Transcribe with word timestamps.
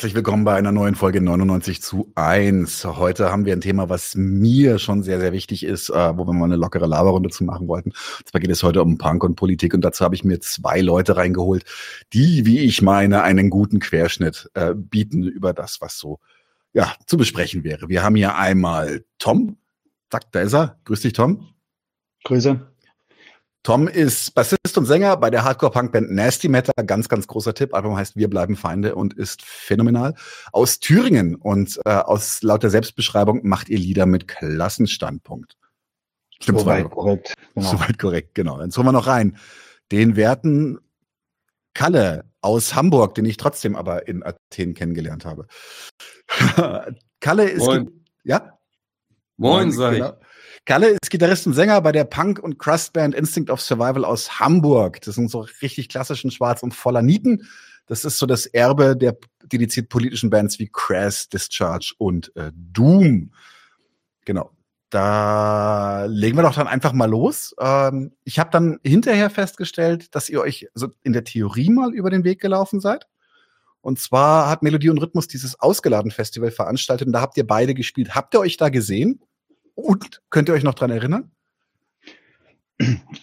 Herzlich 0.00 0.14
willkommen 0.14 0.44
bei 0.44 0.54
einer 0.54 0.72
neuen 0.72 0.94
Folge 0.94 1.20
99 1.20 1.82
zu 1.82 2.10
1. 2.14 2.86
Heute 2.86 3.30
haben 3.30 3.44
wir 3.44 3.52
ein 3.52 3.60
Thema, 3.60 3.90
was 3.90 4.14
mir 4.14 4.78
schon 4.78 5.02
sehr, 5.02 5.20
sehr 5.20 5.34
wichtig 5.34 5.62
ist, 5.62 5.90
äh, 5.90 6.16
wo 6.16 6.26
wir 6.26 6.32
mal 6.32 6.46
eine 6.46 6.56
lockere 6.56 6.86
Laberrunde 6.86 7.28
zu 7.28 7.44
machen 7.44 7.68
wollten. 7.68 7.90
Und 7.90 8.26
zwar 8.26 8.40
geht 8.40 8.50
es 8.50 8.62
heute 8.62 8.80
um 8.80 8.96
Punk 8.96 9.22
und 9.24 9.34
Politik 9.34 9.74
und 9.74 9.82
dazu 9.82 10.02
habe 10.02 10.14
ich 10.14 10.24
mir 10.24 10.40
zwei 10.40 10.80
Leute 10.80 11.18
reingeholt, 11.18 11.66
die, 12.14 12.46
wie 12.46 12.60
ich 12.60 12.80
meine, 12.80 13.24
einen 13.24 13.50
guten 13.50 13.78
Querschnitt 13.78 14.48
äh, 14.54 14.72
bieten 14.74 15.22
über 15.24 15.52
das, 15.52 15.82
was 15.82 15.98
so 15.98 16.18
ja, 16.72 16.94
zu 17.04 17.18
besprechen 17.18 17.62
wäre. 17.62 17.90
Wir 17.90 18.02
haben 18.02 18.14
hier 18.16 18.36
einmal 18.36 19.04
Tom. 19.18 19.58
Zack, 20.10 20.32
da 20.32 20.40
ist 20.40 20.54
er. 20.54 20.78
Grüß 20.86 21.02
dich, 21.02 21.12
Tom. 21.12 21.46
Grüße. 22.24 22.69
Tom 23.62 23.88
ist 23.88 24.34
Bassist 24.34 24.78
und 24.78 24.86
Sänger 24.86 25.18
bei 25.18 25.28
der 25.28 25.44
Hardcore-Punk-Band 25.44 26.10
Nasty 26.10 26.48
Matter. 26.48 26.72
Ganz, 26.86 27.10
ganz 27.10 27.26
großer 27.26 27.52
Tipp. 27.52 27.74
Album 27.74 27.94
heißt 27.94 28.16
Wir 28.16 28.30
bleiben 28.30 28.56
Feinde 28.56 28.94
und 28.94 29.12
ist 29.12 29.42
phänomenal. 29.42 30.14
Aus 30.52 30.80
Thüringen 30.80 31.34
und 31.34 31.78
äh, 31.84 31.90
aus 31.90 32.42
laut 32.42 32.62
der 32.62 32.70
Selbstbeschreibung 32.70 33.46
macht 33.46 33.68
ihr 33.68 33.78
Lieder 33.78 34.06
mit 34.06 34.28
Klassenstandpunkt. 34.28 35.58
Stimmt 36.40 36.60
Soweit 36.60 36.90
korrekt. 36.90 37.34
Genau. 37.54 37.70
Soweit 37.70 37.98
korrekt, 37.98 38.34
genau. 38.34 38.56
Dann 38.58 38.70
holen 38.70 38.86
wir 38.86 38.92
noch 38.92 39.06
rein. 39.06 39.36
Den 39.92 40.16
werten 40.16 40.78
Kalle 41.74 42.24
aus 42.40 42.74
Hamburg, 42.74 43.14
den 43.14 43.26
ich 43.26 43.36
trotzdem 43.36 43.76
aber 43.76 44.08
in 44.08 44.22
Athen 44.22 44.72
kennengelernt 44.72 45.26
habe. 45.26 45.46
Kalle 47.20 47.44
ist. 47.44 47.66
Moin. 47.66 48.04
Ja? 48.24 48.58
Moin, 49.36 49.68
Moin 49.68 49.72
sag 49.72 49.92
genau. 49.92 50.12
Kalle 50.70 50.90
ist 50.90 51.10
Gitarrist 51.10 51.48
und 51.48 51.54
Sänger 51.54 51.80
bei 51.80 51.90
der 51.90 52.04
Punk- 52.04 52.38
und 52.38 52.60
Crust-Band 52.60 53.12
Instinct 53.12 53.50
of 53.50 53.60
Survival 53.60 54.04
aus 54.04 54.38
Hamburg. 54.38 55.00
Das 55.00 55.16
sind 55.16 55.28
so 55.28 55.40
richtig 55.62 55.88
klassischen 55.88 56.30
Schwarz 56.30 56.62
und 56.62 56.74
voller 56.74 57.02
Nieten. 57.02 57.48
Das 57.86 58.04
ist 58.04 58.18
so 58.18 58.26
das 58.26 58.46
Erbe 58.46 58.96
der 58.96 59.16
dediziert 59.42 59.88
politischen 59.88 60.30
Bands 60.30 60.60
wie 60.60 60.70
Crass, 60.72 61.28
Discharge 61.28 61.94
und 61.98 62.30
äh, 62.36 62.52
Doom. 62.54 63.32
Genau. 64.24 64.52
Da 64.90 66.04
legen 66.04 66.36
wir 66.38 66.44
doch 66.44 66.54
dann 66.54 66.68
einfach 66.68 66.92
mal 66.92 67.10
los. 67.10 67.52
Ähm, 67.58 68.12
ich 68.22 68.38
habe 68.38 68.50
dann 68.50 68.78
hinterher 68.84 69.28
festgestellt, 69.28 70.14
dass 70.14 70.28
ihr 70.28 70.40
euch 70.40 70.68
so 70.74 70.86
in 71.02 71.12
der 71.12 71.24
Theorie 71.24 71.70
mal 71.70 71.92
über 71.92 72.10
den 72.10 72.22
Weg 72.22 72.40
gelaufen 72.40 72.78
seid. 72.78 73.08
Und 73.80 73.98
zwar 73.98 74.48
hat 74.48 74.62
Melodie 74.62 74.90
und 74.90 74.98
Rhythmus 74.98 75.26
dieses 75.26 75.58
Ausgeladen 75.58 76.12
Festival 76.12 76.52
veranstaltet 76.52 77.08
und 77.08 77.12
da 77.12 77.22
habt 77.22 77.36
ihr 77.36 77.46
beide 77.46 77.74
gespielt. 77.74 78.14
Habt 78.14 78.34
ihr 78.34 78.40
euch 78.40 78.56
da 78.56 78.68
gesehen? 78.68 79.20
Und 79.74 80.22
könnt 80.30 80.48
ihr 80.48 80.54
euch 80.54 80.64
noch 80.64 80.74
dran 80.74 80.90
erinnern? 80.90 81.30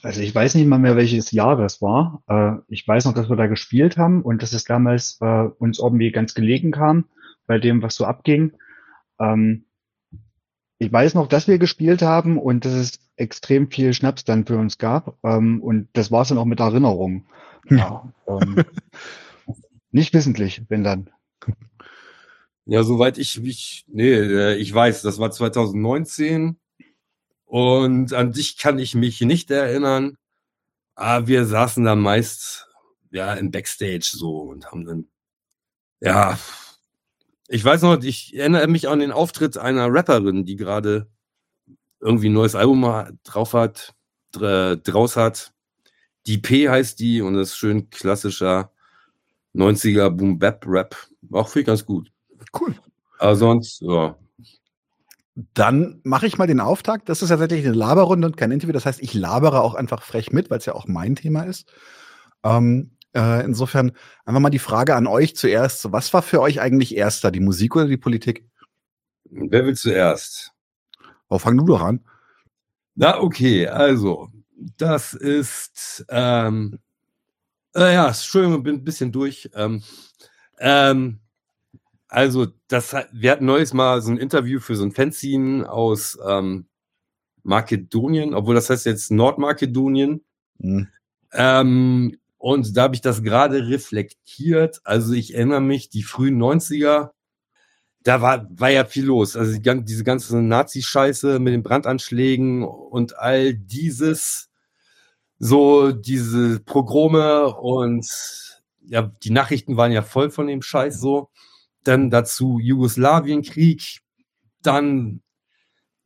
Also 0.04 0.22
ich 0.22 0.34
weiß 0.34 0.56
nicht 0.56 0.68
mal 0.68 0.78
mehr, 0.78 0.96
welches 0.96 1.32
Jahr 1.32 1.56
das 1.56 1.82
war. 1.82 2.22
Äh, 2.28 2.62
ich 2.68 2.88
weiß 2.88 3.06
noch, 3.06 3.14
dass 3.14 3.30
wir 3.30 3.36
da 3.36 3.48
gespielt 3.48 3.98
haben 3.98 4.22
und 4.22 4.44
dass 4.44 4.54
es 4.54 4.64
damals 4.66 5.18
äh, 5.22 5.50
uns 5.58 5.80
irgendwie 5.80 6.12
ganz 6.12 6.36
gelegen 6.36 6.72
kam 6.72 7.06
bei 7.48 7.58
dem, 7.58 7.82
was 7.82 7.96
so 7.96 8.06
abging. 8.06 8.54
Ähm, 9.20 9.66
ich 10.78 10.92
weiß 10.92 11.16
noch, 11.16 11.28
dass 11.28 11.48
wir 11.48 11.58
gespielt 11.58 12.04
haben 12.04 12.38
und 12.38 12.66
dass 12.66 12.74
es 12.74 13.00
extrem 13.16 13.72
viel 13.72 13.94
Schnaps 13.94 14.24
dann 14.24 14.46
für 14.46 14.58
uns 14.58 14.78
gab. 14.78 15.18
Ähm, 15.24 15.62
und 15.62 15.88
das 15.94 16.12
war 16.12 16.22
es 16.22 16.28
dann 16.28 16.38
auch 16.38 16.46
mit 16.46 16.60
Erinnerung. 16.60 17.26
Ja, 17.70 18.14
ähm, 18.28 18.64
nicht 19.92 20.14
wissentlich, 20.14 20.62
wenn 20.70 20.84
dann. 20.84 21.10
Ja, 22.70 22.84
soweit 22.84 23.18
ich 23.18 23.40
mich, 23.40 23.86
nee, 23.88 24.12
äh, 24.14 24.56
ich 24.58 24.74
weiß, 24.74 25.02
das 25.02 25.20
war 25.20 25.32
2019 25.32 26.60
und 27.46 28.14
an 28.14 28.34
dich 28.34 28.58
kann 28.58 28.78
ich 28.80 28.94
mich 28.96 29.22
nicht 29.22 29.50
erinnern. 29.52 30.18
Aber 30.96 31.28
wir 31.28 31.46
saßen 31.46 31.86
da 31.86 31.96
meist 31.96 32.68
ja 33.12 33.34
im 33.36 33.52
Backstage 33.52 34.10
so 34.14 34.40
und 34.40 34.72
haben 34.72 34.86
dann 34.86 35.08
ja, 36.02 36.38
ich 37.48 37.64
weiß 37.64 37.82
noch, 37.84 38.04
ich 38.04 38.36
erinnere 38.36 38.68
mich 38.68 38.90
an 38.90 39.00
den 39.00 39.12
Auftritt 39.12 39.58
einer 39.58 39.92
Rapperin, 39.94 40.46
die 40.46 40.56
gerade 40.58 41.08
irgendwie 42.00 42.30
ein 42.30 42.34
neues 42.34 42.56
Album 42.56 42.82
drauf 43.24 43.54
hat, 43.54 43.96
draus 44.32 45.16
hat. 45.16 45.54
Die 46.28 46.38
P 46.38 46.70
heißt 46.70 47.00
die 47.00 47.22
und 47.22 47.36
das 47.36 47.50
ist 47.50 47.58
schön 47.58 47.90
klassischer 47.90 48.72
90er 49.56 50.10
Boom 50.10 50.40
Bap 50.40 50.66
Rap. 50.68 50.96
Auch 51.32 51.50
viel 51.50 51.64
ganz 51.64 51.86
gut. 51.86 52.12
Cool. 52.54 52.76
Aber 53.20 53.36
sonst, 53.36 53.82
ja. 53.82 54.16
Dann 55.54 56.02
mache 56.04 56.26
ich 56.26 56.38
mal 56.38 56.48
den 56.48 56.60
Auftakt. 56.60 57.10
Das 57.10 57.22
ist 57.22 57.30
ja 57.30 57.38
tatsächlich 57.38 57.68
eine 57.68 57.76
Laberrunde 57.76 58.28
und 58.28 58.38
kein 58.38 58.52
Interview. 58.52 58.74
Das 58.74 58.86
heißt, 58.86 59.02
ich 59.02 59.14
labere 59.14 59.62
auch 59.62 59.76
einfach 59.76 60.02
frech 60.02 60.32
mit, 60.32 60.50
weil 60.50 60.58
es 60.58 60.66
ja 60.66 60.74
auch 60.74 60.88
mein 60.88 61.16
Thema 61.16 61.44
ist. 61.44 61.72
Ähm, 62.44 62.92
äh, 63.14 63.44
insofern 63.46 63.92
einfach 64.26 64.42
mal 64.42 64.50
die 64.50 64.60
Frage 64.60 64.96
an 64.96 65.06
euch 65.08 65.36
zuerst. 65.36 65.92
Was 65.92 66.14
war 66.14 66.24
für 66.24 66.42
euch 66.42 66.60
eigentlich 66.60 66.96
erster, 66.96 67.32
die 67.32 67.40
Musik 67.40 67.76
oder 67.76 67.88
die 67.88 67.98
Politik? 67.98 68.50
Wer 69.26 69.66
will 69.66 69.76
zuerst? 69.76 70.54
Oh, 71.30 71.38
fang 71.38 71.58
du 71.58 71.66
doch 71.66 71.82
an. 71.82 72.04
Na, 72.96 73.20
okay, 73.20 73.68
also, 73.68 74.30
das 74.78 75.14
ist, 75.14 76.06
ähm, 76.10 76.80
äh, 77.76 77.94
ja, 77.94 78.08
Entschuldigung, 78.08 78.64
bin 78.64 78.76
ein 78.76 78.84
bisschen 78.84 79.12
durch. 79.12 79.50
Ähm, 79.54 79.84
ähm, 80.60 81.20
also, 82.08 82.48
das, 82.68 82.96
wir 83.12 83.32
hatten 83.32 83.46
neues 83.46 83.74
Mal 83.74 84.02
so 84.02 84.12
ein 84.12 84.18
Interview 84.18 84.60
für 84.60 84.76
so 84.76 84.84
ein 84.84 84.92
Fanzine 84.92 85.70
aus 85.70 86.18
ähm, 86.26 86.68
Makedonien, 87.44 88.34
obwohl 88.34 88.56
das 88.56 88.70
heißt 88.70 88.86
jetzt 88.86 89.12
Nordmakedonien. 89.12 90.24
Mhm. 90.60 90.88
Ähm, 91.34 92.18
und 92.38 92.78
da 92.78 92.84
habe 92.84 92.96
ich 92.96 93.02
das 93.02 93.24
gerade 93.24 93.68
reflektiert. 93.68 94.80
Also 94.84 95.14
ich 95.14 95.34
erinnere 95.34 95.62
mich, 95.62 95.90
die 95.90 96.04
frühen 96.04 96.42
90er, 96.42 97.12
da 98.04 98.22
war, 98.22 98.48
war 98.52 98.70
ja 98.70 98.86
viel 98.86 99.06
los. 99.06 99.36
Also 99.36 99.58
die, 99.58 99.84
diese 99.84 100.04
ganze 100.04 100.42
Nazi-Scheiße 100.42 101.40
mit 101.40 101.54
den 101.54 101.64
Brandanschlägen 101.64 102.64
und 102.64 103.18
all 103.18 103.54
dieses, 103.54 104.50
so 105.40 105.92
diese 105.92 106.60
Progrome 106.62 107.54
und 107.54 108.08
ja, 108.86 109.02
die 109.24 109.32
Nachrichten 109.32 109.76
waren 109.76 109.92
ja 109.92 110.02
voll 110.02 110.30
von 110.30 110.48
dem 110.48 110.62
Scheiß 110.62 111.00
so 111.00 111.30
dann 111.88 112.10
dazu 112.10 112.60
Jugoslawienkrieg, 112.60 114.02
dann, 114.62 115.22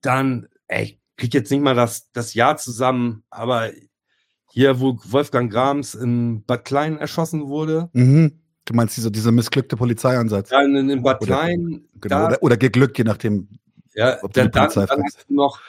dann, 0.01 0.47
ey, 0.67 0.83
ich 0.83 0.99
krieg 1.17 1.33
jetzt 1.33 1.51
nicht 1.51 1.61
mal 1.61 1.75
das, 1.75 2.11
das 2.11 2.33
Jahr 2.33 2.57
zusammen, 2.57 3.23
aber 3.29 3.71
hier, 4.51 4.79
wo 4.79 4.99
Wolfgang 5.05 5.51
Grams 5.51 5.95
in 5.95 6.43
Bad 6.45 6.65
Klein 6.65 6.97
erschossen 6.97 7.47
wurde. 7.47 7.89
Mhm. 7.93 8.41
Du 8.65 8.73
meinst 8.73 8.97
diese, 8.97 9.11
diese 9.11 9.31
missglückte 9.31 9.75
Polizeieinsatz? 9.75 10.49
Ja, 10.49 10.61
in, 10.61 10.89
in 10.89 11.01
Bad 11.01 11.21
Klein. 11.21 11.85
Oder, 11.95 11.99
genau, 12.01 12.25
oder, 12.27 12.43
oder 12.43 12.57
geglückt, 12.57 12.97
je 12.97 13.03
nachdem. 13.03 13.47
Ja, 13.93 14.17
ob 14.23 14.33
dann, 14.33 14.51
dann, 14.51 14.69
dann 14.69 15.03
hast 15.03 15.25
du 15.27 15.33
noch 15.33 15.59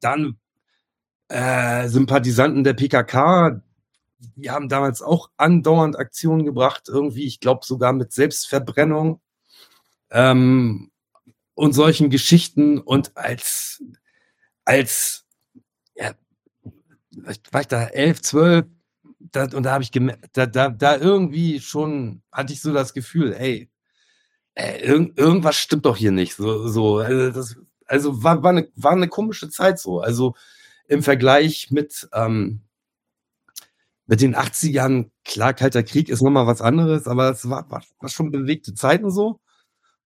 dann 0.00 0.36
äh, 1.28 1.88
Sympathisanten 1.88 2.64
der 2.64 2.74
PKK, 2.74 3.62
die 4.18 4.50
haben 4.50 4.68
damals 4.68 5.02
auch 5.02 5.30
andauernd 5.36 5.98
Aktionen 5.98 6.44
gebracht, 6.44 6.84
irgendwie, 6.88 7.26
ich 7.26 7.40
glaube 7.40 7.64
sogar 7.64 7.92
mit 7.92 8.12
Selbstverbrennung 8.12 9.20
ähm, 10.10 10.90
und 11.54 11.72
solchen 11.72 12.10
Geschichten 12.10 12.78
und 12.78 13.16
als 13.16 13.82
als 14.64 15.24
ja, 15.94 16.14
war 17.50 17.60
ich 17.60 17.68
da 17.68 17.86
elf, 17.86 18.20
zwölf 18.22 18.66
da, 19.32 19.44
und 19.44 19.62
da 19.64 19.72
habe 19.72 19.84
ich 19.84 19.92
gemerkt, 19.92 20.28
da, 20.32 20.46
da, 20.46 20.68
da 20.68 20.96
irgendwie 20.96 21.60
schon 21.60 22.22
hatte 22.32 22.52
ich 22.52 22.60
so 22.60 22.72
das 22.72 22.94
Gefühl, 22.94 23.34
ey, 23.34 23.70
ey 24.54 24.80
irgend, 24.82 25.18
irgendwas 25.18 25.56
stimmt 25.56 25.86
doch 25.86 25.96
hier 25.96 26.12
nicht. 26.12 26.34
So, 26.34 26.68
so, 26.68 26.98
also, 26.98 27.30
das, 27.30 27.56
also 27.86 28.22
war, 28.22 28.42
war, 28.42 28.50
eine, 28.50 28.68
war 28.74 28.92
eine 28.92 29.08
komische 29.08 29.48
Zeit 29.50 29.78
so. 29.78 30.00
Also 30.00 30.34
im 30.88 31.02
Vergleich 31.02 31.70
mit, 31.70 32.08
ähm, 32.12 32.62
mit 34.06 34.20
den 34.20 34.36
80ern, 34.36 35.10
klar, 35.24 35.54
Kalter 35.54 35.82
Krieg 35.82 36.08
ist 36.08 36.22
nochmal 36.22 36.46
was 36.46 36.62
anderes, 36.62 37.08
aber 37.08 37.30
es 37.30 37.48
war, 37.48 37.70
war, 37.70 37.84
war 37.98 38.08
schon 38.08 38.30
bewegte 38.30 38.74
Zeiten 38.74 39.10
so. 39.10 39.40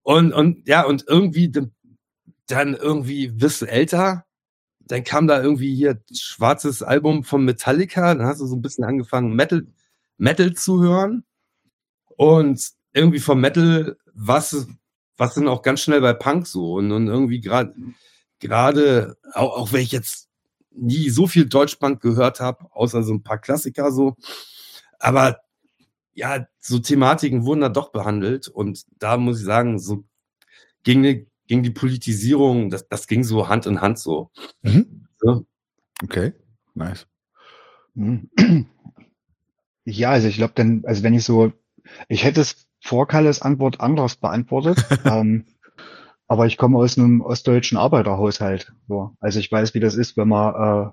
Und, 0.07 0.33
und 0.33 0.69
ja, 0.69 0.85
und 0.87 1.05
irgendwie 1.09 1.51
dann 2.47 2.75
irgendwie 2.75 3.41
wirst 3.41 3.63
du 3.63 3.67
älter. 3.67 4.25
Dann 4.79 5.03
kam 5.03 5.27
da 5.27 5.43
irgendwie 5.43 5.75
hier 5.75 6.01
schwarzes 6.13 6.85
Album 6.85 7.25
von 7.25 7.45
Metallica. 7.45 8.15
Dann 8.15 8.25
hast 8.25 8.41
du 8.41 8.47
so 8.47 8.55
ein 8.55 8.63
bisschen 8.63 8.85
angefangen, 8.85 9.35
Metal, 9.35 9.67
Metal 10.17 10.55
zu 10.55 10.81
hören. 10.81 11.25
Und 12.07 12.71
irgendwie 12.93 13.19
vom 13.19 13.41
Metal, 13.41 13.97
was, 14.15 14.69
was 15.17 15.35
dann 15.35 15.49
auch 15.49 15.63
ganz 15.63 15.81
schnell 15.81 16.01
bei 16.01 16.13
Punk 16.13 16.47
so. 16.47 16.75
Und, 16.75 16.93
und 16.93 17.09
irgendwie 17.09 17.41
gerade, 17.41 17.75
gerade, 18.39 19.17
auch, 19.33 19.57
auch 19.57 19.73
wenn 19.73 19.83
ich 19.83 19.91
jetzt 19.91 20.29
nie 20.71 21.11
so 21.11 21.27
viel 21.27 21.47
Deutschpunk 21.47 22.01
gehört 22.01 22.39
habe, 22.39 22.65
außer 22.71 23.03
so 23.03 23.13
ein 23.13 23.25
paar 23.25 23.39
Klassiker 23.39 23.91
so. 23.91 24.15
Aber 25.01 25.41
ja, 26.17 26.47
so 26.59 26.79
Thematiken 26.79 27.45
wurden 27.45 27.61
da 27.61 27.69
doch 27.69 27.93
behandelt 27.93 28.49
und 28.49 28.85
da 28.99 29.19
muss 29.19 29.39
ich 29.39 29.45
sagen, 29.45 29.79
so 29.79 30.05
ging, 30.83 31.03
die, 31.03 31.29
ging 31.47 31.63
die 31.63 31.71
Politisierung, 31.71 32.71
das, 32.71 32.89
das 32.89 33.07
ging 33.07 33.23
so 33.23 33.49
Hand 33.49 33.67
in 33.67 33.83
Hand 33.83 33.99
so. 33.99 34.31
Mhm. 34.63 35.07
so. 35.19 35.47
Okay, 36.03 36.33
nice. 36.75 37.07
Mhm. 37.95 38.31
Ja, 39.89 40.11
also 40.11 40.27
ich 40.27 40.35
glaube 40.35 40.55
dann, 40.57 40.83
also 40.85 41.05
wenn 41.05 41.15
ich 41.15 41.23
so, 41.23 41.53
ich 42.09 42.25
hätte 42.25 42.41
es 42.41 42.67
vor 42.83 43.07
Kalles 43.07 43.41
Antwort 43.41 43.81
anders 43.81 44.17
beantwortet. 44.17 44.85
ähm, 45.05 45.45
aber 46.27 46.47
ich 46.47 46.57
komme 46.57 46.79
aus 46.79 46.99
einem 46.99 47.21
ostdeutschen 47.21 47.79
Arbeiterhaushalt. 47.79 48.73
So. 48.89 49.17
Also 49.21 49.39
ich 49.39 49.53
weiß, 49.53 49.75
wie 49.75 49.81
das 49.81 49.95
ist, 49.95 50.17
wenn 50.17 50.27
man, 50.27 50.55
äh, 50.55 50.91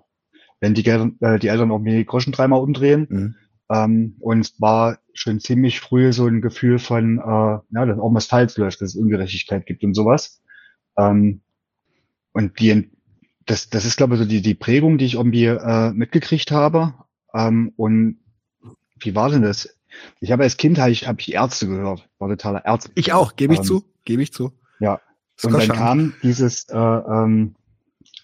wenn 0.60 0.76
die, 0.76 0.86
äh, 0.88 1.40
die 1.40 1.48
Eltern 1.48 1.72
irgendwie 1.72 2.06
Groschen 2.06 2.34
dreimal 2.34 2.62
umdrehen. 2.62 3.08
Mhm. 3.10 3.36
Ähm, 3.70 4.16
und 4.20 4.42
es 4.42 4.60
war 4.60 5.00
schon 5.14 5.40
ziemlich 5.40 5.80
früh 5.80 6.12
so 6.12 6.28
ein 6.28 6.42
Gefühl 6.42 6.80
von, 6.80 7.20
äh, 7.20 7.22
ja, 7.22 7.86
dass 7.86 8.00
auch 8.00 8.14
was 8.14 8.26
falsch 8.26 8.58
läuft, 8.58 8.82
dass 8.82 8.90
es 8.90 8.96
Ungerechtigkeit 8.96 9.66
gibt 9.66 9.84
und 9.84 9.94
sowas. 9.94 10.42
Ähm, 10.98 11.42
und 12.34 12.60
die, 12.60 12.92
das, 13.46 13.70
das 13.70 13.86
ist, 13.86 13.98
glaube 13.98 14.16
ich, 14.16 14.22
so 14.22 14.26
die, 14.26 14.42
die 14.42 14.56
Prägung, 14.56 14.98
die 14.98 15.06
ich 15.06 15.16
irgendwie 15.16 15.46
äh, 15.46 15.92
mitgekriegt 15.92 16.52
habe. 16.52 16.94
Ähm, 17.34 17.74
und 17.76 18.20
wie 19.00 19.16
war 19.16 19.30
denn 19.30 19.44
das? 19.44 19.78
Ich 20.20 20.32
habe 20.32 20.44
als 20.44 20.58
Kind 20.58 20.80
hab 20.80 20.90
ich, 20.90 21.08
hab 21.08 21.20
ich 21.20 21.34
Ärzte 21.34 21.68
gehört, 21.68 22.10
war 22.18 22.30
totaler 22.30 22.66
Ärzte. 22.66 22.92
Ich 22.96 23.14
auch, 23.14 23.36
gebe 23.36 23.54
ich 23.54 23.60
ähm, 23.60 23.66
zu, 23.66 23.84
gebe 24.06 24.24
ich 24.24 24.34
zu. 24.34 24.52
Ja. 24.80 25.00
Und 25.44 25.54
dann 25.54 25.68
kam 25.68 26.14
dieses 26.24 26.70
äh, 26.70 26.78
ähm, 26.78 27.56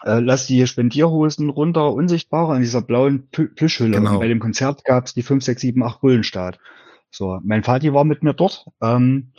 äh, 0.06 0.20
lass 0.20 0.48
die 0.48 0.66
Spendierhosen 0.66 1.50
runter, 1.50 1.94
unsichtbar 1.94 2.50
an 2.50 2.62
dieser 2.62 2.82
blauen 2.82 3.28
Plüschhülle. 3.30 3.98
Genau. 3.98 4.14
Und 4.14 4.20
bei 4.20 4.28
dem 4.28 4.40
Konzert 4.40 4.84
gab 4.86 5.06
es 5.06 5.14
die 5.14 5.24
5, 5.24 5.44
6, 5.44 5.62
7, 5.62 5.84
8 5.84 6.02
Bullenstaat. 6.02 6.60
So, 7.12 7.40
mein 7.44 7.64
Vati 7.64 7.94
war 7.94 8.04
mit 8.04 8.24
mir 8.24 8.34
dort. 8.34 8.68
Ähm, 8.82 9.32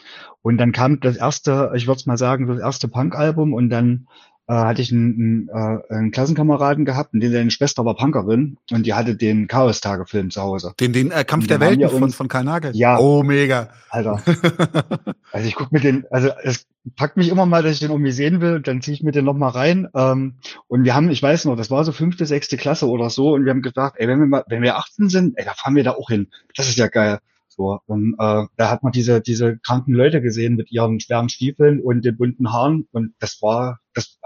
und 0.42 0.58
dann 0.58 0.72
kam 0.72 1.00
das 1.00 1.16
erste, 1.16 1.72
ich 1.74 1.86
würde 1.86 2.02
mal 2.06 2.18
sagen, 2.18 2.46
das 2.46 2.58
erste 2.58 2.88
Punk-Album 2.88 3.54
und 3.54 3.70
dann 3.70 4.08
äh, 4.50 4.54
hatte 4.54 4.82
ich 4.82 4.90
einen, 4.90 5.48
einen, 5.54 5.78
äh, 5.88 5.94
einen 5.94 6.10
Klassenkameraden 6.10 6.84
gehabt, 6.84 7.14
und 7.14 7.20
den 7.20 7.30
seine 7.30 7.52
Schwester 7.52 7.84
war 7.84 7.94
Punkerin 7.94 8.56
und 8.72 8.84
die 8.84 8.94
hatte 8.94 9.14
den 9.14 9.46
Chaos-Tage-Film 9.46 10.30
zu 10.30 10.42
Hause. 10.42 10.74
Den, 10.80 10.92
den 10.92 11.12
äh, 11.12 11.24
Kampf 11.24 11.46
der 11.46 11.60
Welten 11.60 11.88
von, 11.88 12.10
von 12.10 12.26
Karl 12.26 12.42
Nagel? 12.42 12.74
Ja. 12.74 12.98
Oh, 12.98 13.22
mega. 13.22 13.68
Alter. 13.90 14.20
also 15.32 15.46
ich 15.46 15.54
guck 15.54 15.70
mir 15.70 15.78
den, 15.78 16.04
also 16.10 16.30
es 16.42 16.66
packt 16.96 17.16
mich 17.16 17.28
immer 17.28 17.46
mal, 17.46 17.62
dass 17.62 17.74
ich 17.74 17.78
den 17.78 17.90
irgendwie 17.90 18.10
sehen 18.10 18.40
will, 18.40 18.60
dann 18.60 18.82
ziehe 18.82 18.94
ich 18.94 19.04
mir 19.04 19.12
den 19.12 19.24
nochmal 19.24 19.50
rein. 19.50 19.86
Ähm, 19.94 20.34
und 20.66 20.84
wir 20.84 20.96
haben, 20.96 21.10
ich 21.10 21.22
weiß 21.22 21.44
noch, 21.44 21.56
das 21.56 21.70
war 21.70 21.84
so 21.84 21.92
fünfte, 21.92 22.26
sechste 22.26 22.56
Klasse 22.56 22.88
oder 22.88 23.08
so 23.08 23.34
und 23.34 23.44
wir 23.44 23.50
haben 23.50 23.62
gedacht, 23.62 23.94
ey, 23.98 24.08
wenn 24.08 24.18
wir 24.18 24.26
mal, 24.26 24.44
wenn 24.48 24.62
wir 24.62 24.78
18 24.78 25.08
sind, 25.08 25.38
ey, 25.38 25.44
da 25.44 25.54
fahren 25.54 25.76
wir 25.76 25.84
da 25.84 25.92
auch 25.92 26.08
hin. 26.08 26.26
Das 26.56 26.68
ist 26.68 26.78
ja 26.78 26.88
geil. 26.88 27.20
So, 27.48 27.78
und 27.86 28.14
äh, 28.14 28.46
da 28.56 28.70
hat 28.70 28.82
man 28.82 28.90
diese, 28.90 29.20
diese 29.20 29.58
kranken 29.58 29.94
Leute 29.94 30.20
gesehen 30.20 30.56
mit 30.56 30.72
ihren 30.72 30.98
schweren 30.98 31.28
Stiefeln 31.28 31.80
und 31.80 32.04
den 32.04 32.16
bunten 32.16 32.52
Haaren 32.52 32.88
und 32.90 33.14
das 33.20 33.42
war, 33.42 33.78
das 33.94 34.18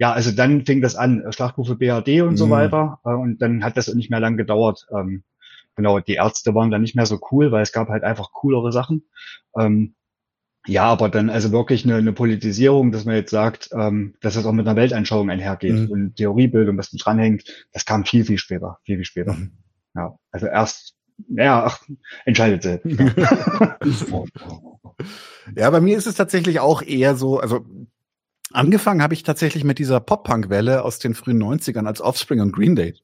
ja, 0.00 0.12
also 0.12 0.32
dann 0.32 0.64
fing 0.64 0.80
das 0.80 0.96
an, 0.96 1.22
äh, 1.22 1.30
Schlachtrufe 1.30 1.76
BRD 1.76 2.22
und 2.22 2.30
mhm. 2.30 2.36
so 2.38 2.48
weiter. 2.48 3.00
Äh, 3.04 3.10
und 3.10 3.42
dann 3.42 3.62
hat 3.62 3.76
das 3.76 3.94
nicht 3.94 4.10
mehr 4.10 4.18
lang 4.18 4.38
gedauert. 4.38 4.86
Ähm, 4.90 5.22
genau, 5.76 6.00
die 6.00 6.14
Ärzte 6.14 6.54
waren 6.54 6.70
dann 6.70 6.80
nicht 6.80 6.96
mehr 6.96 7.04
so 7.04 7.20
cool, 7.30 7.52
weil 7.52 7.62
es 7.62 7.72
gab 7.72 7.90
halt 7.90 8.02
einfach 8.02 8.32
coolere 8.32 8.72
Sachen. 8.72 9.04
Ähm, 9.56 9.94
ja, 10.66 10.84
aber 10.84 11.10
dann 11.10 11.28
also 11.28 11.52
wirklich 11.52 11.84
eine, 11.84 11.96
eine 11.96 12.14
Politisierung, 12.14 12.92
dass 12.92 13.04
man 13.04 13.14
jetzt 13.14 13.30
sagt, 13.30 13.68
ähm, 13.72 14.14
dass 14.22 14.34
das 14.34 14.46
auch 14.46 14.52
mit 14.52 14.66
einer 14.66 14.76
Weltanschauung 14.76 15.28
einhergeht 15.28 15.74
mhm. 15.74 15.90
und 15.90 16.16
Theoriebildung, 16.16 16.78
was 16.78 16.92
mit 16.94 17.04
dranhängt, 17.04 17.66
das 17.72 17.84
kam 17.84 18.06
viel, 18.06 18.24
viel 18.24 18.38
später, 18.38 18.78
viel, 18.84 18.96
viel 18.96 19.04
später. 19.04 19.34
Mhm. 19.34 19.52
Ja, 19.94 20.18
also 20.30 20.46
erst, 20.46 20.94
ja, 21.28 21.64
ach, 21.64 21.82
entscheidet 22.24 22.62
selbst. 22.62 22.86
ja, 25.56 25.68
bei 25.68 25.80
mir 25.82 25.98
ist 25.98 26.06
es 26.06 26.14
tatsächlich 26.14 26.60
auch 26.60 26.80
eher 26.80 27.16
so, 27.16 27.38
also 27.38 27.66
Angefangen 28.52 29.02
habe 29.02 29.14
ich 29.14 29.22
tatsächlich 29.22 29.64
mit 29.64 29.78
dieser 29.78 30.00
Pop-Punk-Welle 30.00 30.82
aus 30.84 30.98
den 30.98 31.14
frühen 31.14 31.42
90ern, 31.42 31.86
als 31.86 32.00
Offspring 32.00 32.40
und 32.40 32.52
Green 32.52 32.74
Day 32.74 32.94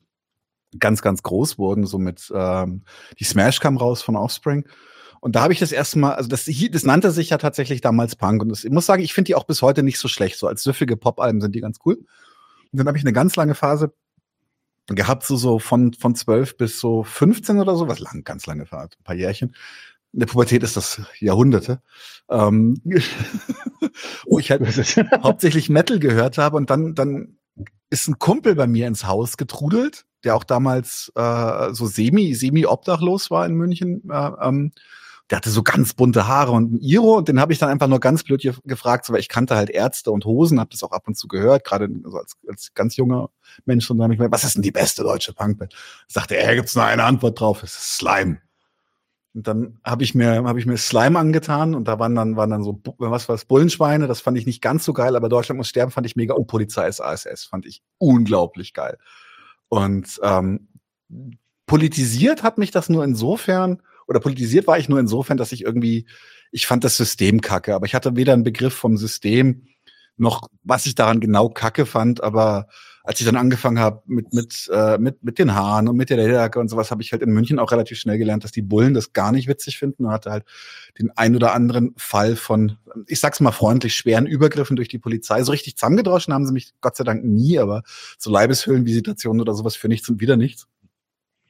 ganz, 0.78 1.02
ganz 1.02 1.22
groß 1.22 1.58
wurden. 1.58 1.86
So 1.86 1.98
mit 1.98 2.32
ähm, 2.34 2.82
die 3.18 3.24
Smash 3.24 3.60
kam 3.60 3.76
raus 3.76 4.02
von 4.02 4.16
Offspring. 4.16 4.66
Und 5.20 5.36
da 5.36 5.42
habe 5.42 5.52
ich 5.52 5.58
das 5.58 5.72
erste 5.72 5.98
Mal, 5.98 6.14
also 6.14 6.28
das, 6.28 6.44
das 6.44 6.84
nannte 6.84 7.10
sich 7.10 7.30
ja 7.30 7.38
tatsächlich 7.38 7.80
damals 7.80 8.16
Punk. 8.16 8.42
Und 8.42 8.48
das, 8.50 8.64
ich 8.64 8.70
muss 8.70 8.86
sagen, 8.86 9.02
ich 9.02 9.14
finde 9.14 9.28
die 9.28 9.34
auch 9.34 9.44
bis 9.44 9.62
heute 9.62 9.82
nicht 9.82 9.98
so 9.98 10.08
schlecht. 10.08 10.38
So 10.38 10.46
als 10.46 10.62
süffige 10.62 10.96
Pop-Alben 10.96 11.40
sind 11.40 11.54
die 11.54 11.60
ganz 11.60 11.78
cool. 11.84 11.96
Und 11.96 12.78
dann 12.78 12.86
habe 12.86 12.98
ich 12.98 13.04
eine 13.04 13.12
ganz 13.12 13.36
lange 13.36 13.54
Phase 13.54 13.92
gehabt, 14.88 15.24
so, 15.24 15.36
so 15.36 15.58
von, 15.58 15.92
von 15.94 16.14
12 16.14 16.56
bis 16.56 16.78
so 16.78 17.02
15 17.02 17.58
oder 17.58 17.74
so, 17.76 17.88
was 17.88 17.98
lang, 17.98 18.22
ganz 18.22 18.46
lange 18.46 18.66
Phase, 18.66 18.90
ein 19.00 19.04
paar 19.04 19.16
Jährchen, 19.16 19.56
in 20.12 20.20
der 20.20 20.26
Pubertät 20.26 20.62
ist 20.62 20.76
das 20.76 21.00
Jahrhunderte, 21.18 21.80
ähm, 22.30 22.80
wo 24.26 24.38
ich 24.38 24.50
halt 24.50 24.62
hauptsächlich 25.22 25.68
Metal 25.68 25.98
gehört 25.98 26.38
habe 26.38 26.56
und 26.56 26.70
dann, 26.70 26.94
dann 26.94 27.38
ist 27.90 28.08
ein 28.08 28.18
Kumpel 28.18 28.54
bei 28.54 28.66
mir 28.66 28.86
ins 28.86 29.06
Haus 29.06 29.36
getrudelt, 29.36 30.04
der 30.24 30.36
auch 30.36 30.44
damals 30.44 31.12
äh, 31.14 31.72
so 31.72 31.86
semi, 31.86 32.34
semi-obdachlos 32.34 33.30
war 33.30 33.46
in 33.46 33.54
München. 33.54 34.02
Äh, 34.10 34.30
ähm, 34.40 34.72
der 35.30 35.38
hatte 35.38 35.50
so 35.50 35.62
ganz 35.62 35.92
bunte 35.92 36.28
Haare 36.28 36.52
und 36.52 36.74
ein 36.74 36.80
Iro 36.80 37.16
und 37.16 37.26
den 37.26 37.40
habe 37.40 37.52
ich 37.52 37.58
dann 37.58 37.68
einfach 37.68 37.88
nur 37.88 37.98
ganz 37.98 38.22
blöd 38.22 38.42
gefragt, 38.64 39.04
so, 39.04 39.12
weil 39.12 39.20
ich 39.20 39.28
kannte 39.28 39.56
halt 39.56 39.70
Ärzte 39.70 40.12
und 40.12 40.24
Hosen, 40.24 40.60
habe 40.60 40.70
das 40.70 40.84
auch 40.84 40.92
ab 40.92 41.08
und 41.08 41.16
zu 41.16 41.26
gehört, 41.26 41.64
gerade 41.64 41.88
also 42.04 42.18
als, 42.18 42.36
als 42.48 42.74
ganz 42.74 42.96
junger 42.96 43.30
Mensch 43.64 43.90
und 43.90 43.98
dann 43.98 44.04
habe 44.04 44.14
ich 44.14 44.20
mir, 44.20 44.30
was 44.30 44.44
ist 44.44 44.54
denn 44.54 44.62
die 44.62 44.70
beste 44.70 45.02
deutsche 45.02 45.32
Punkband? 45.32 45.74
Sagte 46.06 46.36
er, 46.36 46.54
gibt's 46.54 46.76
nur 46.76 46.84
eine 46.84 47.02
Antwort 47.02 47.40
drauf, 47.40 47.64
es 47.64 47.72
ist 47.72 47.96
Slime. 47.96 48.38
Und 49.36 49.46
dann 49.46 49.78
habe 49.84 50.02
ich 50.02 50.14
mir 50.14 50.44
habe 50.44 50.58
ich 50.58 50.64
mir 50.64 50.78
Slime 50.78 51.18
angetan 51.18 51.74
und 51.74 51.86
da 51.86 51.98
waren 51.98 52.14
dann 52.14 52.36
waren 52.36 52.48
dann 52.48 52.64
so 52.64 52.80
was 52.96 53.28
was 53.28 53.44
Bullenschweine, 53.44 54.06
das 54.06 54.22
fand 54.22 54.38
ich 54.38 54.46
nicht 54.46 54.62
ganz 54.62 54.82
so 54.82 54.94
geil, 54.94 55.14
aber 55.14 55.28
Deutschland 55.28 55.58
muss 55.58 55.68
sterben 55.68 55.92
fand 55.92 56.06
ich 56.06 56.16
mega. 56.16 56.32
Und 56.32 56.46
Polizei 56.46 56.88
ist 56.88 57.02
ASS 57.02 57.44
fand 57.44 57.66
ich 57.66 57.82
unglaublich 57.98 58.72
geil. 58.72 58.96
Und 59.68 60.18
ähm, 60.22 60.68
politisiert 61.66 62.42
hat 62.42 62.56
mich 62.56 62.70
das 62.70 62.88
nur 62.88 63.04
insofern 63.04 63.82
oder 64.08 64.20
politisiert 64.20 64.66
war 64.66 64.78
ich 64.78 64.88
nur 64.88 65.00
insofern, 65.00 65.36
dass 65.36 65.52
ich 65.52 65.64
irgendwie 65.64 66.06
ich 66.50 66.66
fand 66.66 66.82
das 66.82 66.96
System 66.96 67.42
kacke, 67.42 67.74
aber 67.74 67.84
ich 67.84 67.94
hatte 67.94 68.16
weder 68.16 68.32
einen 68.32 68.42
Begriff 68.42 68.72
vom 68.72 68.96
System 68.96 69.66
noch 70.16 70.48
was 70.62 70.86
ich 70.86 70.94
daran 70.94 71.20
genau 71.20 71.50
kacke 71.50 71.84
fand, 71.84 72.22
aber 72.22 72.68
als 73.06 73.20
ich 73.20 73.26
dann 73.26 73.36
angefangen 73.36 73.78
habe 73.78 74.02
mit 74.06 74.34
mit 74.34 74.68
äh, 74.72 74.98
mit 74.98 75.22
mit 75.22 75.38
den 75.38 75.54
Haaren 75.54 75.88
und 75.88 75.96
mit 75.96 76.10
der 76.10 76.16
Lederjacke 76.16 76.58
und 76.58 76.68
sowas, 76.68 76.90
habe 76.90 77.02
ich 77.02 77.12
halt 77.12 77.22
in 77.22 77.30
München 77.30 77.60
auch 77.60 77.70
relativ 77.70 77.98
schnell 77.98 78.18
gelernt, 78.18 78.42
dass 78.42 78.50
die 78.50 78.62
Bullen 78.62 78.94
das 78.94 79.12
gar 79.12 79.30
nicht 79.30 79.46
witzig 79.46 79.78
finden 79.78 80.06
und 80.06 80.10
hatte 80.10 80.32
halt 80.32 80.44
den 80.98 81.12
ein 81.16 81.36
oder 81.36 81.54
anderen 81.54 81.94
Fall 81.96 82.34
von, 82.34 82.78
ich 83.06 83.20
sag's 83.20 83.38
mal 83.38 83.52
freundlich, 83.52 83.94
schweren 83.94 84.26
Übergriffen 84.26 84.74
durch 84.74 84.88
die 84.88 84.98
Polizei. 84.98 85.42
So 85.44 85.52
richtig 85.52 85.76
zusammengedroschen 85.76 86.34
haben 86.34 86.46
sie 86.46 86.52
mich 86.52 86.72
Gott 86.80 86.96
sei 86.96 87.04
Dank 87.04 87.24
nie, 87.24 87.58
aber 87.60 87.84
so 88.18 88.30
Leibeshöhlenvisitationen 88.30 89.40
oder 89.40 89.54
sowas 89.54 89.76
für 89.76 89.88
nichts 89.88 90.08
und 90.08 90.20
wieder 90.20 90.36
nichts. 90.36 90.66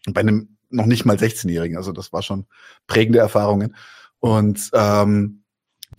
Und 0.06 0.12
bei 0.12 0.20
einem 0.20 0.58
noch 0.68 0.86
nicht 0.86 1.06
mal 1.06 1.16
16-Jährigen, 1.16 1.78
also 1.78 1.92
das 1.92 2.12
war 2.12 2.22
schon 2.22 2.46
prägende 2.86 3.18
Erfahrungen. 3.18 3.74
Und 4.18 4.70
ähm, 4.74 5.42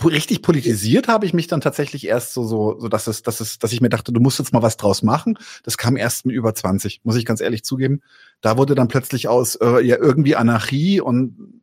richtig 0.03 0.41
politisiert 0.41 1.07
habe 1.07 1.25
ich 1.25 1.33
mich 1.33 1.47
dann 1.47 1.61
tatsächlich 1.61 2.07
erst 2.07 2.33
so, 2.33 2.43
so, 2.43 2.79
so 2.79 2.87
dass 2.87 3.07
es, 3.07 3.23
dass 3.23 3.39
es, 3.39 3.59
dass 3.59 3.71
ich 3.71 3.81
mir 3.81 3.89
dachte, 3.89 4.11
du 4.11 4.19
musst 4.19 4.39
jetzt 4.39 4.53
mal 4.53 4.61
was 4.61 4.77
draus 4.77 5.01
machen. 5.01 5.37
Das 5.63 5.77
kam 5.77 5.97
erst 5.97 6.25
mit 6.25 6.35
über 6.35 6.53
20, 6.53 7.01
muss 7.03 7.15
ich 7.15 7.25
ganz 7.25 7.41
ehrlich 7.41 7.63
zugeben. 7.63 8.01
Da 8.41 8.57
wurde 8.57 8.75
dann 8.75 8.87
plötzlich 8.87 9.27
aus 9.27 9.55
äh, 9.55 9.81
ja 9.81 9.97
irgendwie 9.97 10.35
Anarchie 10.35 11.01
und 11.01 11.61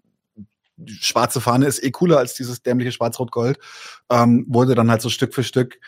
schwarze 0.86 1.40
Fahne 1.40 1.66
ist 1.66 1.82
eh 1.82 1.90
cooler 1.90 2.18
als 2.18 2.34
dieses 2.34 2.62
dämliche 2.62 2.92
Schwarz-Rot-Gold, 2.92 3.58
ähm, 4.10 4.44
wurde 4.48 4.74
dann 4.74 4.90
halt 4.90 5.02
so 5.02 5.08
Stück 5.08 5.34
für 5.34 5.44
Stück 5.44 5.78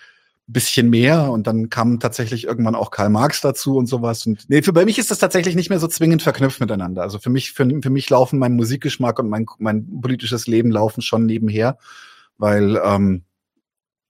bisschen 0.48 0.90
mehr 0.90 1.30
und 1.32 1.48
dann 1.48 1.70
kam 1.70 1.98
tatsächlich 1.98 2.44
irgendwann 2.44 2.76
auch 2.76 2.92
Karl 2.92 3.08
Marx 3.08 3.40
dazu 3.40 3.76
und 3.76 3.86
sowas. 3.86 4.24
Und 4.26 4.48
nee, 4.48 4.62
für 4.62 4.72
bei 4.72 4.84
mich 4.84 4.96
ist 4.98 5.10
das 5.10 5.18
tatsächlich 5.18 5.56
nicht 5.56 5.70
mehr 5.70 5.80
so 5.80 5.88
zwingend 5.88 6.22
verknüpft 6.22 6.60
miteinander. 6.60 7.02
Also 7.02 7.18
für 7.18 7.30
mich, 7.30 7.52
für, 7.52 7.68
für 7.82 7.90
mich 7.90 8.08
laufen 8.08 8.38
mein 8.38 8.54
Musikgeschmack 8.54 9.18
und 9.18 9.28
mein, 9.28 9.46
mein 9.58 10.00
politisches 10.00 10.46
Leben 10.46 10.70
laufen 10.70 11.02
schon 11.02 11.26
nebenher 11.26 11.78
weil 12.38 12.80
ähm, 12.82 13.24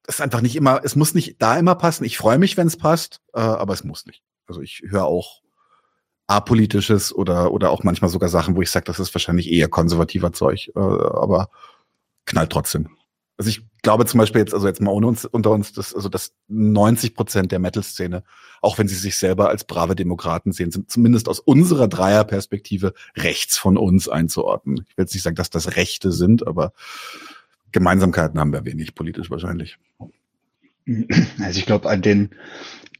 es 0.07 0.21
einfach 0.21 0.41
nicht 0.41 0.57
immer, 0.57 0.81
es 0.85 0.97
muss 0.97 1.15
nicht 1.15 1.41
da 1.43 1.59
immer 1.59 1.75
passen. 1.75 2.05
Ich 2.05 2.19
freue 2.19 2.39
mich, 2.39 2.57
wenn 2.57 2.67
es 2.67 2.77
passt, 2.77 3.21
äh, 3.35 3.41
aber 3.41 3.75
es 3.75 3.85
muss 3.85 4.07
nicht. 4.07 4.23
Also 4.47 4.61
ich 4.61 4.83
höre 4.87 5.05
auch 5.05 5.43
apolitisches 6.29 7.15
oder 7.15 7.53
oder 7.53 7.71
auch 7.71 7.85
manchmal 7.85 8.11
sogar 8.11 8.29
Sachen, 8.29 8.57
wo 8.57 8.63
ich 8.63 8.71
sage, 8.71 8.85
das 8.85 8.99
ist 8.99 9.15
wahrscheinlich 9.15 9.51
eher 9.51 9.69
konservativer 9.69 10.33
Zeug, 10.33 10.71
äh, 10.75 10.81
aber 10.81 11.51
knallt 12.25 12.51
trotzdem. 12.51 12.97
Also 13.39 13.51
ich 13.51 13.67
glaube 13.83 14.07
zum 14.07 14.19
Beispiel 14.19 14.41
jetzt, 14.41 14.55
also 14.55 14.67
jetzt 14.67 14.81
mal 14.81 14.91
ohne 14.91 15.07
uns, 15.07 15.27
unter 15.27 15.51
uns, 15.51 15.73
dass, 15.73 15.95
also 15.95 16.09
dass 16.09 16.33
90 16.49 17.15
Prozent 17.15 17.53
der 17.53 17.59
Metal-Szene, 17.59 18.25
auch 18.63 18.79
wenn 18.79 18.89
sie 18.89 18.95
sich 18.95 19.19
selber 19.19 19.51
als 19.51 19.65
brave 19.65 19.95
Demokraten 19.95 20.53
sehen, 20.53 20.71
sind 20.71 20.91
zumindest 20.91 21.29
aus 21.29 21.39
unserer 21.39 21.87
Dreierperspektive 21.87 22.95
rechts 23.15 23.59
von 23.59 23.77
uns 23.77 24.09
einzuordnen. 24.09 24.87
Ich 24.89 24.97
will 24.97 25.05
jetzt 25.05 25.15
nicht 25.15 25.23
sagen, 25.23 25.37
dass 25.37 25.51
das 25.51 25.77
Rechte 25.77 26.13
sind, 26.13 26.47
aber 26.47 26.73
Gemeinsamkeiten 27.73 28.39
haben 28.41 28.53
wir 28.53 28.65
wenig 28.65 28.95
politisch 28.95 29.31
wahrscheinlich. 29.31 29.79
Also 31.41 31.59
ich 31.59 31.67
glaube, 31.67 31.89
an 31.89 32.03
den, 32.03 32.31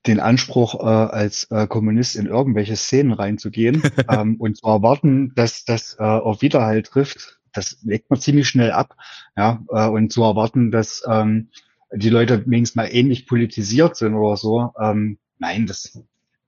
den 0.07 0.21
Anspruch, 0.21 0.75
äh, 0.81 0.85
als 0.85 1.45
äh, 1.51 1.67
Kommunist 1.67 2.17
in 2.17 2.27
irgendwelche 2.27 2.77
Szenen 2.77 3.13
reinzugehen 3.13 3.83
ähm, 4.11 4.37
und 4.37 4.57
zu 4.57 4.67
erwarten, 4.67 5.33
dass 5.35 5.65
das 5.65 5.97
äh, 5.99 6.03
auf 6.03 6.43
Widerhall 6.43 6.83
trifft, 6.83 7.39
das 7.53 7.79
legt 7.83 8.11
man 8.11 8.21
ziemlich 8.21 8.49
schnell 8.49 8.73
ab. 8.73 8.97
Ja, 9.37 9.65
äh, 9.71 9.89
und 9.89 10.13
zu 10.13 10.23
erwarten, 10.23 10.71
dass 10.71 11.03
ähm, 11.09 11.49
die 11.93 12.11
Leute 12.11 12.45
wenigstens 12.47 12.77
mal 12.77 12.89
ähnlich 12.91 13.27
politisiert 13.27 13.97
sind 13.97 14.15
oder 14.15 14.37
so, 14.37 14.73
ähm, 14.81 15.19
nein, 15.39 15.67
das, 15.67 16.03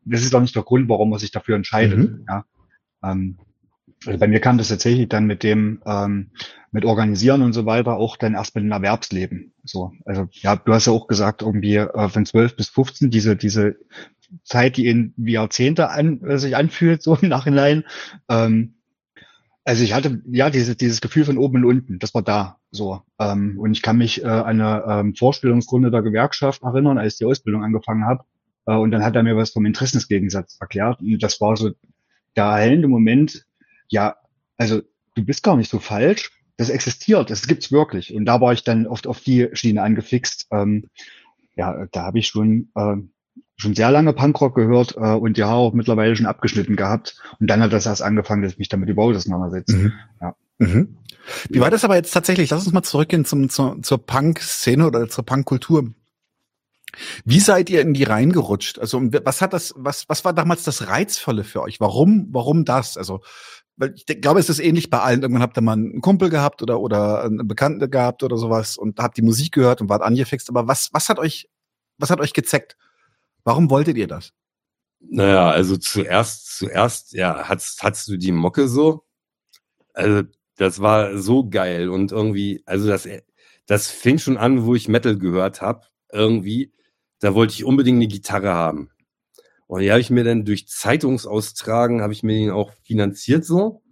das 0.05 0.23
ist 0.23 0.35
doch 0.35 0.41
nicht 0.41 0.57
der 0.57 0.63
Grund, 0.63 0.89
warum 0.89 1.11
man 1.11 1.19
sich 1.19 1.31
dafür 1.31 1.57
entscheidet. 1.57 1.99
Mhm. 1.99 2.27
Ja, 2.29 2.45
ähm, 3.03 3.39
also 4.07 4.19
bei 4.19 4.29
mir 4.29 4.41
kam 4.41 4.59
das 4.59 4.69
tatsächlich 4.69 5.09
dann 5.09 5.27
mit 5.27 5.43
dem, 5.43 5.83
ähm, 5.87 6.31
mit 6.71 6.85
Organisieren 6.85 7.43
und 7.43 7.53
so 7.53 7.67
weiter 7.67 7.97
auch 7.97 8.17
dann 8.17 8.35
erst 8.35 8.55
mit 8.55 8.65
dem 8.65 8.73
Erwerbsleben. 8.73 9.53
So, 9.65 9.93
also 10.05 10.29
ja, 10.33 10.57
du 10.57 10.73
hast 10.73 10.87
ja 10.87 10.93
auch 10.93 11.09
gesagt, 11.09 11.43
irgendwie 11.43 11.77
äh, 11.77 12.09
von 12.09 12.27
12 12.27 12.57
bis 12.57 12.69
15, 12.69 13.11
diese, 13.11 13.37
diese 13.37 13.77
Zeit, 14.45 14.77
die 14.77 14.87
in 14.87 15.15
wie 15.17 15.33
Jahrzehnte 15.33 15.91
an, 15.91 16.23
äh, 16.23 16.39
sich 16.39 16.57
anfühlt, 16.57 17.03
so 17.03 17.17
im 17.17 17.29
Nachhinein. 17.29 17.85
Ähm, 18.29 18.75
also 19.65 19.85
ich 19.85 19.93
hatte 19.93 20.23
ja 20.31 20.49
diese, 20.49 20.77
dieses 20.77 21.01
Gefühl 21.01 21.25
von 21.25 21.39
oben 21.39 21.59
und 21.59 21.65
unten, 21.65 21.99
das 21.99 22.15
war 22.15 22.23
da 22.23 22.59
so. 22.71 23.03
Ähm, 23.19 23.59
und 23.59 23.73
ich 23.73 23.83
kann 23.83 23.99
mich 23.99 24.23
äh, 24.23 24.27
an 24.27 24.61
eine 24.61 24.85
ähm, 24.89 25.15
Vorstellungsrunde 25.15 25.91
der 25.91 26.03
Gewerkschaft 26.03 26.63
erinnern, 26.63 26.99
als 26.99 27.15
ich 27.15 27.19
die 27.19 27.25
Ausbildung 27.27 27.65
angefangen 27.65 28.07
habe. 28.07 28.25
Äh, 28.67 28.77
und 28.77 28.91
dann 28.91 29.05
hat 29.05 29.17
er 29.17 29.23
mir 29.23 29.37
was 29.37 29.51
vom 29.51 29.67
Interessensgegensatz 29.67 30.57
erklärt. 30.61 31.01
Und 31.01 31.23
das 31.23 31.41
war 31.41 31.57
so 31.57 31.71
der 32.37 32.45
erhellende 32.45 32.89
Moment, 32.89 33.47
ja, 33.89 34.17
also 34.57 34.83
du 35.15 35.25
bist 35.25 35.43
gar 35.43 35.57
nicht 35.57 35.71
so 35.71 35.79
falsch, 35.79 36.31
das 36.57 36.71
existiert, 36.71 37.31
das 37.31 37.47
gibt's 37.47 37.71
wirklich. 37.71 38.15
Und 38.15 38.25
da 38.25 38.41
war 38.41 38.53
ich 38.53 38.65
dann 38.65 38.87
oft 38.87 39.07
auf 39.07 39.21
die 39.21 39.49
Schiene 39.53 39.83
angefixt. 39.83 40.49
Ähm, 40.51 40.89
ja, 41.55 41.87
da 41.93 42.03
habe 42.03 42.19
ich 42.19 42.29
schon 42.29 42.71
äh, 42.75 42.97
schon 43.57 43.75
sehr 43.75 43.91
lange 43.91 44.13
Punkrock 44.13 44.55
gehört 44.55 44.97
äh, 44.97 45.15
und 45.15 45.37
die 45.37 45.45
Haare 45.45 45.57
auch 45.57 45.73
mittlerweile 45.73 46.15
schon 46.17 46.27
abgeschnitten 46.27 46.77
gehabt. 46.77 47.21
Und 47.41 47.49
dann 47.49 47.61
hat 47.61 47.73
das 47.73 47.87
erst 47.87 48.03
angefangen, 48.03 48.43
dass 48.43 48.53
ich 48.53 48.59
mich 48.59 48.69
damit 48.69 48.89
überhaupt 48.89 49.17
auseinandersetze. 49.17 49.77
Mhm. 49.77 49.93
Ja. 50.21 50.37
Mhm. 50.59 50.99
Wie 51.51 51.61
war 51.61 51.71
das 51.71 51.85
aber 51.85 51.97
jetzt 51.97 52.13
tatsächlich? 52.13 52.51
Lass 52.51 52.65
uns 52.65 52.73
mal 52.73 52.83
zurückgehen 52.83 53.25
zum, 53.25 53.51
zur, 53.51 53.83
zur 53.83 54.05
Punk-Szene 54.05 54.87
oder 54.87 55.09
zur 55.09 55.27
Punk-Kultur. 55.27 55.93
Wie 57.25 57.41
seid 57.41 57.69
ihr 57.69 57.83
in 57.83 57.93
die 57.93 58.05
reingerutscht? 58.05 58.79
Also 58.79 59.03
was 59.03 59.43
hat 59.43 59.53
das, 59.53 59.75
was, 59.77 60.09
was 60.09 60.25
war 60.25 60.33
damals 60.33 60.63
das 60.63 60.89
Reizvolle 60.89 61.45
für 61.45 61.63
euch? 61.63 61.81
Warum, 61.81 62.29
warum 62.31 62.65
das? 62.65 62.97
Also, 62.97 63.21
weil 63.79 63.95
ich 63.95 64.07
glaube, 64.21 64.41
es 64.41 64.49
ist 64.49 64.59
ähnlich 64.59 64.91
bei 64.91 65.01
allen. 65.01 65.23
Irgendwann 65.23 65.43
habt 65.43 65.57
ihr 65.57 65.63
mal 65.63 65.73
einen 65.73 66.01
Kumpel 66.01 66.29
gehabt 66.29 66.63
oder, 66.63 66.81
oder 66.81 67.25
einen 67.25 67.49
Bekannten 67.49 67.91
gehabt 67.91 68.23
oder 68.23 68.37
sowas 68.37 68.77
und 68.77 68.99
habt 68.99 69.17
die 69.17 69.23
Musik 69.23 69.53
gehört 69.53 69.81
und 69.81 69.89
wart 69.89 70.03
angefixt. 70.03 70.49
Aber 70.51 70.69
was, 70.69 70.91
was 70.93 71.09
hat 71.09 71.19
euch, 71.19 71.49
was 71.97 72.11
hat 72.11 72.21
euch 72.21 72.33
gezeckt? 72.33 72.77
Warum 73.45 73.71
wolltet 73.71 73.97
ihr 73.97 74.07
das? 74.07 74.33
Naja, 75.01 75.51
also 75.51 75.77
zuerst, 75.77 76.59
zuerst, 76.59 77.13
ja, 77.13 77.49
hattest, 77.49 77.83
hattest 77.83 78.09
du 78.09 78.17
die 78.17 78.33
Mocke 78.33 78.69
so? 78.69 79.05
Also, 79.95 80.25
das 80.57 80.81
war 80.81 81.17
so 81.19 81.49
geil 81.49 81.89
und 81.89 82.11
irgendwie, 82.11 82.63
also 82.67 82.89
das, 82.89 83.09
das 83.67 83.89
fing 83.89 84.19
schon 84.19 84.37
an, 84.37 84.65
wo 84.67 84.75
ich 84.75 84.89
Metal 84.89 85.17
gehört 85.17 85.63
habe, 85.63 85.87
irgendwie 86.13 86.73
da 87.21 87.35
wollte 87.35 87.55
ich 87.55 87.65
unbedingt 87.65 87.97
eine 87.97 88.07
Gitarre 88.07 88.53
haben. 88.53 88.91
Und 89.69 89.83
die 89.83 89.91
habe 89.91 90.01
ich 90.01 90.11
mir 90.11 90.25
dann 90.25 90.47
durch 90.47 90.67
Zeitungsaustragen, 90.67 92.01
habe 92.01 92.15
ich 92.15 92.23
mir 92.23 92.35
den 92.35 92.51
auch 92.51 92.73
finanziert 92.83 93.45
so. 93.45 93.83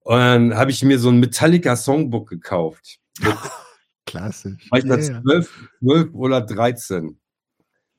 Und 0.00 0.18
dann 0.18 0.56
habe 0.56 0.70
ich 0.70 0.82
mir 0.82 0.98
so 0.98 1.10
ein 1.10 1.20
Metallica 1.20 1.76
Songbook 1.76 2.28
gekauft. 2.28 3.00
Klasse. 4.06 4.56
War 4.70 4.78
ich 4.78 4.86
da 4.86 4.98
zwölf, 4.98 5.70
zwölf 5.78 6.14
oder 6.14 6.40
dreizehn. 6.40 7.18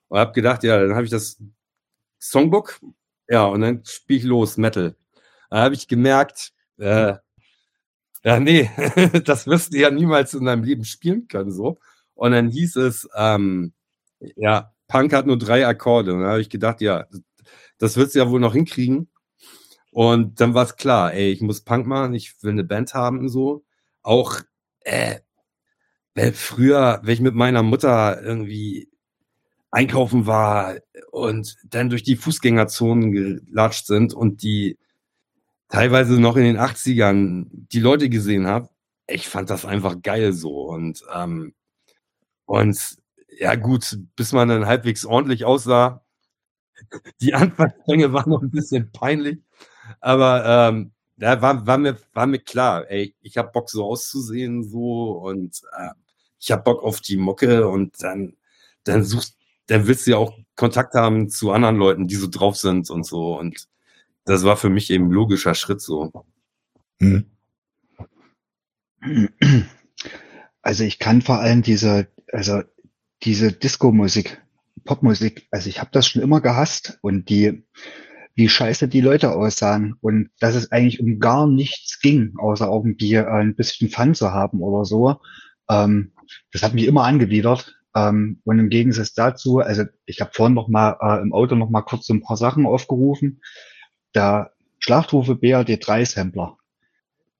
Und 0.08 0.18
habe 0.18 0.32
gedacht, 0.32 0.64
ja, 0.64 0.80
dann 0.80 0.94
habe 0.94 1.04
ich 1.04 1.10
das 1.10 1.40
Songbook, 2.20 2.80
ja, 3.28 3.44
und 3.44 3.60
dann 3.60 3.84
spiele 3.84 4.18
ich 4.18 4.24
los, 4.24 4.56
Metal. 4.56 4.96
Da 5.50 5.58
habe 5.58 5.74
ich 5.74 5.88
gemerkt, 5.88 6.52
äh, 6.78 7.14
ja, 8.24 8.40
nee, 8.40 8.68
das 9.24 9.46
wirst 9.46 9.72
du 9.72 9.78
ja 9.78 9.90
niemals 9.90 10.34
in 10.34 10.44
deinem 10.44 10.64
Leben 10.64 10.84
spielen 10.84 11.28
können, 11.28 11.52
so. 11.52 11.78
Und 12.14 12.32
dann 12.32 12.48
hieß 12.48 12.76
es, 12.76 13.08
ähm, 13.16 13.72
ja, 14.36 14.72
Punk 14.88 15.12
hat 15.12 15.26
nur 15.26 15.38
drei 15.38 15.66
Akkorde. 15.66 16.14
Und 16.14 16.22
da 16.22 16.28
habe 16.30 16.40
ich 16.40 16.50
gedacht, 16.50 16.80
ja, 16.80 17.06
das 17.78 17.96
wird 17.96 18.12
sie 18.12 18.18
ja 18.18 18.30
wohl 18.30 18.40
noch 18.40 18.54
hinkriegen. 18.54 19.08
Und 19.90 20.40
dann 20.40 20.54
war 20.54 20.64
es 20.64 20.76
klar, 20.76 21.14
ey, 21.14 21.32
ich 21.32 21.40
muss 21.40 21.62
Punk 21.62 21.86
machen, 21.86 22.14
ich 22.14 22.42
will 22.42 22.52
eine 22.52 22.64
Band 22.64 22.94
haben 22.94 23.18
und 23.20 23.28
so. 23.28 23.64
Auch 24.02 24.40
äh, 24.80 25.20
früher, 26.32 27.00
wenn 27.02 27.14
ich 27.14 27.20
mit 27.20 27.34
meiner 27.34 27.62
Mutter 27.62 28.22
irgendwie 28.22 28.90
einkaufen 29.70 30.26
war 30.26 30.76
und 31.10 31.56
dann 31.64 31.90
durch 31.90 32.02
die 32.02 32.16
Fußgängerzonen 32.16 33.12
gelatscht 33.12 33.86
sind 33.86 34.14
und 34.14 34.42
die 34.42 34.78
teilweise 35.68 36.20
noch 36.20 36.36
in 36.36 36.44
den 36.44 36.58
80ern 36.58 37.46
die 37.50 37.80
Leute 37.80 38.08
gesehen 38.08 38.46
habe, 38.46 38.68
ich 39.06 39.28
fand 39.28 39.50
das 39.50 39.64
einfach 39.64 40.00
geil 40.02 40.32
so. 40.32 40.62
Und, 40.62 41.02
ähm, 41.14 41.54
und 42.46 42.98
ja 43.38 43.54
gut, 43.54 43.98
bis 44.16 44.32
man 44.32 44.48
dann 44.48 44.66
halbwegs 44.66 45.04
ordentlich 45.04 45.44
aussah. 45.44 46.04
Die 47.20 47.34
Anfangsgänge 47.34 48.12
waren 48.12 48.30
noch 48.30 48.42
ein 48.42 48.50
bisschen 48.50 48.92
peinlich, 48.92 49.38
aber 50.00 50.44
ähm, 50.68 50.92
da 51.16 51.40
war, 51.40 51.66
war, 51.66 51.78
mir, 51.78 51.96
war 52.12 52.26
mir 52.26 52.38
klar, 52.38 52.90
ey, 52.90 53.14
ich 53.22 53.38
habe 53.38 53.50
Bock 53.52 53.70
so 53.70 53.84
auszusehen 53.84 54.64
so 54.64 55.12
und 55.12 55.62
äh, 55.78 55.90
ich 56.38 56.52
habe 56.52 56.62
Bock 56.62 56.82
auf 56.82 57.00
die 57.00 57.16
Mucke 57.16 57.66
und 57.66 58.02
dann, 58.02 58.36
dann 58.84 59.04
suchst, 59.04 59.38
dann 59.68 59.86
willst 59.86 60.06
du 60.06 60.12
ja 60.12 60.16
auch 60.18 60.38
Kontakt 60.54 60.94
haben 60.94 61.30
zu 61.30 61.50
anderen 61.50 61.76
Leuten, 61.76 62.06
die 62.06 62.16
so 62.16 62.28
drauf 62.28 62.56
sind 62.56 62.90
und 62.90 63.06
so 63.06 63.38
und 63.38 63.68
das 64.24 64.44
war 64.44 64.56
für 64.56 64.68
mich 64.68 64.90
eben 64.90 65.06
ein 65.06 65.12
logischer 65.12 65.54
Schritt 65.54 65.80
so. 65.80 66.12
Hm. 67.00 67.24
Also 70.62 70.84
ich 70.84 70.98
kann 70.98 71.22
vor 71.22 71.38
allem 71.38 71.62
diese, 71.62 72.08
also 72.32 72.62
diese 73.22 73.52
Disco-Musik, 73.52 74.42
Popmusik, 74.84 75.48
also 75.50 75.68
ich 75.68 75.80
habe 75.80 75.90
das 75.92 76.06
schon 76.06 76.22
immer 76.22 76.40
gehasst 76.40 76.98
und 77.02 77.28
die, 77.28 77.64
wie 78.34 78.48
scheiße 78.48 78.88
die 78.88 79.00
Leute 79.00 79.32
aussahen 79.32 79.94
und 80.00 80.30
dass 80.38 80.54
es 80.54 80.70
eigentlich 80.70 81.00
um 81.00 81.18
gar 81.18 81.46
nichts 81.46 82.00
ging, 82.00 82.34
außer 82.38 82.66
irgendwie 82.66 83.14
äh, 83.14 83.26
ein 83.26 83.56
bisschen 83.56 83.88
Fun 83.88 84.14
zu 84.14 84.32
haben 84.32 84.60
oder 84.60 84.84
so. 84.84 85.16
Ähm, 85.68 86.12
das 86.52 86.62
hat 86.62 86.74
mich 86.74 86.84
immer 86.86 87.04
angewidert. 87.04 87.74
Ähm, 87.94 88.40
und 88.44 88.58
im 88.58 88.68
Gegensatz 88.68 89.14
dazu, 89.14 89.58
also 89.58 89.84
ich 90.04 90.20
habe 90.20 90.30
vorhin 90.34 90.54
noch 90.54 90.68
mal 90.68 90.98
äh, 91.00 91.22
im 91.22 91.32
Auto 91.32 91.54
noch 91.54 91.70
mal 91.70 91.82
kurz 91.82 92.06
so 92.06 92.14
ein 92.14 92.22
paar 92.22 92.36
Sachen 92.36 92.66
aufgerufen. 92.66 93.40
Der 94.14 94.52
Schlachtrufe 94.78 95.32
BRD3-Sampler. 95.32 96.58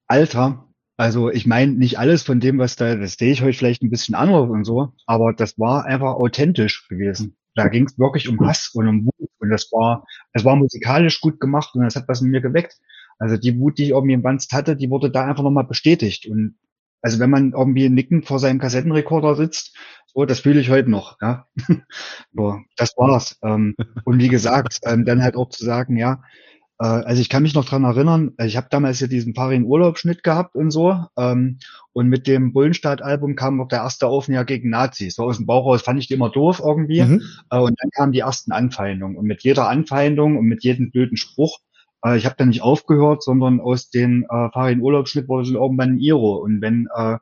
Alter, 0.07 0.66
also 0.97 1.31
ich 1.31 1.47
meine, 1.47 1.73
nicht 1.73 1.99
alles 1.99 2.23
von 2.23 2.41
dem, 2.41 2.59
was 2.59 2.77
da, 2.77 2.97
das 2.97 3.15
sehe 3.15 3.33
ich 3.33 3.43
heute 3.43 3.57
vielleicht 3.57 3.83
ein 3.83 3.91
bisschen 3.91 4.15
anders 4.15 4.49
und 4.49 4.65
so, 4.65 4.93
aber 5.07 5.33
das 5.33 5.59
war 5.59 5.85
einfach 5.85 6.15
authentisch 6.15 6.89
gewesen. 6.89 7.37
Da 7.55 7.69
ging 7.69 7.87
es 7.87 7.99
wirklich 7.99 8.29
um 8.29 8.39
Hass 8.47 8.71
und 8.75 8.89
um 8.89 9.07
Wut 9.07 9.31
und 9.39 9.51
das 9.51 9.71
war, 9.73 10.07
es 10.33 10.45
war 10.45 10.57
musikalisch 10.57 11.21
gut 11.21 11.41
gemacht 11.41 11.75
und 11.75 11.83
das 11.85 11.97
hat 11.97 12.09
was 12.09 12.23
in 12.23 12.31
mir 12.31 12.41
geweckt. 12.41 12.77
Also 13.19 13.37
die 13.37 13.59
Wut, 13.59 13.79
die 13.79 13.85
ich 13.85 13.91
irgendwie 13.91 14.15
im 14.15 14.23
Banst 14.23 14.53
hatte, 14.53 14.77
die 14.77 14.91
wurde 14.91 15.11
da 15.11 15.25
einfach 15.25 15.43
nochmal 15.43 15.67
bestätigt 15.67 16.27
und 16.27 16.57
also 17.03 17.19
wenn 17.19 17.31
man 17.31 17.53
irgendwie 17.53 17.89
nickend 17.89 18.27
vor 18.27 18.39
seinem 18.39 18.59
Kassettenrekorder 18.59 19.37
sitzt, 19.37 19.77
so, 20.07 20.25
das 20.25 20.41
fühle 20.41 20.61
ich 20.61 20.71
heute 20.71 20.91
noch, 20.91 21.19
ja. 21.21 21.47
so, 22.33 22.59
das 22.77 22.97
war's. 22.97 23.39
Ähm, 23.43 23.75
und 24.05 24.19
wie 24.19 24.29
gesagt, 24.29 24.81
ähm, 24.85 25.05
dann 25.05 25.23
halt 25.23 25.37
auch 25.37 25.51
zu 25.51 25.65
sagen, 25.65 25.97
ja, 25.97 26.23
also 26.85 27.21
ich 27.21 27.29
kann 27.29 27.43
mich 27.43 27.55
noch 27.55 27.65
dran 27.65 27.85
erinnern, 27.85 28.33
äh, 28.39 28.47
ich 28.47 28.57
habe 28.57 28.69
damals 28.71 29.01
ja 29.01 29.07
diesen 29.07 29.35
Farin 29.35 29.65
Urlaubsschnitt 29.65 30.23
gehabt 30.23 30.55
und 30.55 30.71
so. 30.71 31.07
Ähm, 31.17 31.59
und 31.93 32.09
mit 32.09 32.27
dem 32.27 32.53
Bullenstadt-Album 32.53 33.35
kam 33.35 33.57
noch 33.57 33.69
der 33.69 33.79
erste 33.79 34.07
Aufnäher 34.07 34.45
gegen 34.45 34.71
Nazis. 34.71 35.15
So 35.15 35.25
aus 35.25 35.39
dem 35.39 35.47
Bauch 35.47 35.67
raus 35.67 35.83
fand 35.83 35.99
ich 35.99 36.09
die 36.09 36.15
immer 36.15 36.31
doof 36.31 36.61
irgendwie. 36.65 37.03
Mhm. 37.03 37.23
Äh, 37.51 37.59
und 37.59 37.81
dann 37.81 37.91
kamen 37.91 38.13
die 38.13 38.21
ersten 38.21 38.53
Anfeindungen. 38.53 39.17
Und 39.17 39.27
mit 39.27 39.43
jeder 39.43 39.69
Anfeindung 39.69 40.37
und 40.37 40.47
mit 40.47 40.65
jedem 40.65 40.91
blöden 40.91 41.17
Spruch, 41.17 41.61
äh, 42.05 42.17
ich 42.17 42.27
habe 42.27 42.37
dann 42.37 42.49
nicht 42.49 42.63
aufgehört, 42.63 43.23
sondern 43.23 43.61
aus 43.61 43.89
den 43.89 44.25
äh, 44.25 44.51
Farin 44.53 44.81
Urlaubsschnitt 44.81 45.29
wurde 45.29 45.47
dann 45.47 45.61
irgendwann 45.61 45.93
ein 45.95 45.99
Iro. 45.99 46.37
Und 46.37 46.61
wenn 46.61 46.89
äh, 46.95 47.17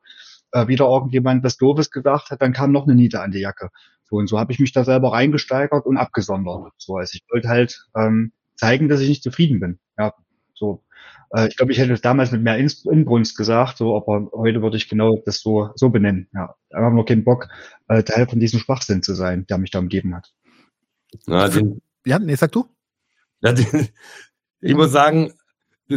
äh, 0.55 0.69
wieder 0.69 0.87
irgendjemand 0.87 1.45
was 1.45 1.57
Doofes 1.59 1.91
gesagt 1.91 2.31
hat, 2.31 2.43
dann 2.43 2.53
kam 2.53 2.73
noch 2.73 2.85
eine 2.85 2.95
Niete 2.95 3.21
an 3.21 3.31
die 3.31 3.41
Jacke. 3.41 3.71
So 4.09 4.17
und 4.17 4.29
so 4.29 4.39
habe 4.39 4.53
ich 4.53 4.59
mich 4.59 4.73
da 4.73 4.85
selber 4.85 5.13
reingesteigert 5.13 5.87
und 5.87 5.97
abgesondert. 5.97 6.73
So, 6.79 6.97
also 6.97 7.13
ich 7.15 7.23
wollte 7.31 7.49
halt 7.49 7.87
ähm, 7.97 8.33
zeigen, 8.57 8.89
dass 8.89 9.01
ich 9.01 9.09
nicht 9.09 9.23
zufrieden 9.23 9.61
bin. 9.61 9.79
Ja, 9.99 10.15
so. 10.55 10.85
Äh, 11.35 11.49
ich 11.49 11.57
glaube, 11.57 11.73
ich 11.73 11.79
hätte 11.79 11.93
es 11.93 12.01
damals 12.01 12.31
mit 12.33 12.43
mehr 12.43 12.59
Inbrunst 12.59 13.37
gesagt, 13.37 13.79
so, 13.79 13.97
aber 13.97 14.31
heute 14.33 14.63
würde 14.63 14.77
ich 14.77 14.89
genau 14.89 15.21
das 15.25 15.41
so, 15.41 15.71
so 15.75 15.91
benennen. 15.91 16.29
Ja, 16.33 16.55
einfach 16.71 16.93
nur 16.93 17.05
keinen 17.05 17.25
Bock, 17.25 17.49
äh, 17.89 18.03
Teil 18.03 18.29
von 18.29 18.41
diesem 18.41 18.61
Schwachsinn 18.61 19.03
zu 19.03 19.15
sein, 19.15 19.47
der 19.47 19.59
mich 19.59 19.71
da 19.71 19.81
umgeben 19.81 20.15
hat. 20.15 20.33
Na, 21.27 21.49
den, 21.49 21.81
ja, 22.07 22.19
nee, 22.19 22.35
sag 22.35 22.53
du. 22.53 22.67
Ja, 23.41 23.53
den, 23.53 23.89
ich 24.61 24.75
muss 24.75 24.93
sagen, 24.93 25.33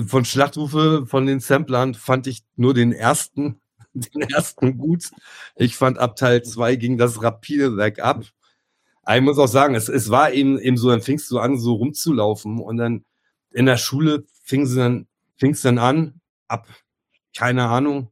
von 0.08 0.26
Schlachtrufe 0.26 1.06
von 1.06 1.26
den 1.26 1.40
Samplern 1.40 1.94
fand 1.94 2.28
ich 2.28 2.44
nur 2.56 2.74
den 2.74 2.92
ersten, 2.92 3.62
den 3.94 4.24
ersten 4.24 4.78
gut. 4.78 5.12
Ich 5.56 5.76
fand 5.76 5.98
ab 5.98 6.16
Teil 6.16 6.44
2 6.44 6.76
ging 6.76 6.98
das 6.98 7.22
rapide 7.22 7.78
weg 7.78 8.00
ab 9.08 9.16
ich 9.16 9.24
muss 9.24 9.40
auch 9.40 9.48
sagen, 9.48 9.74
es, 9.74 9.88
es 9.88 10.10
war 10.10 10.34
eben, 10.34 10.60
eben 10.60 10.76
so, 10.76 10.90
dann 10.90 11.02
fingst 11.02 11.32
du 11.32 11.40
an, 11.40 11.58
so 11.58 11.76
rumzulaufen 11.76 12.60
und 12.60 12.76
dann 12.76 13.06
in 13.54 13.66
der 13.66 13.78
Schule 13.78 14.26
fing 14.44 14.66
sie 14.66 14.76
dann, 14.76 15.08
fingst 15.38 15.64
dann 15.64 15.78
an, 15.78 16.20
ab, 16.50 16.68
keine 17.34 17.70
Ahnung, 17.70 18.12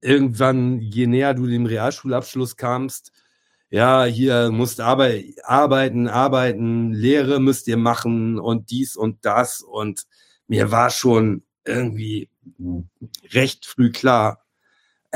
irgendwann, 0.00 0.80
je 0.80 1.08
näher 1.08 1.34
du 1.34 1.48
dem 1.48 1.66
Realschulabschluss 1.66 2.56
kamst, 2.56 3.10
ja, 3.68 4.04
hier 4.04 4.52
musst 4.52 4.80
arbeit, 4.80 5.24
arbeiten, 5.42 6.06
arbeiten, 6.06 6.92
Lehre 6.92 7.40
müsst 7.40 7.66
ihr 7.66 7.76
machen 7.76 8.38
und 8.38 8.70
dies 8.70 8.94
und 8.94 9.24
das 9.24 9.60
und 9.60 10.06
mir 10.46 10.70
war 10.70 10.90
schon, 10.90 11.42
irgendwie 11.64 12.30
recht 13.32 13.66
früh 13.66 13.90
klar, 13.90 14.45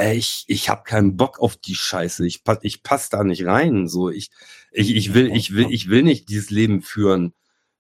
ich, 0.02 0.45
ich 0.47 0.69
habe 0.69 0.83
keinen 0.85 1.16
Bock 1.16 1.40
auf 1.40 1.57
die 1.57 1.75
Scheiße. 1.75 2.26
Ich, 2.26 2.42
ich 2.62 2.83
passe 2.83 3.09
da 3.11 3.25
nicht 3.25 3.45
rein. 3.47 3.88
So, 3.88 4.11
ich, 4.11 4.30
ich, 4.73 4.95
ich 4.95 5.14
will, 5.14 5.35
ich 5.35 5.54
will, 5.54 5.71
ich 5.71 5.88
will 5.88 6.02
nicht 6.02 6.28
dieses 6.28 6.50
Leben 6.50 6.83
führen, 6.83 7.35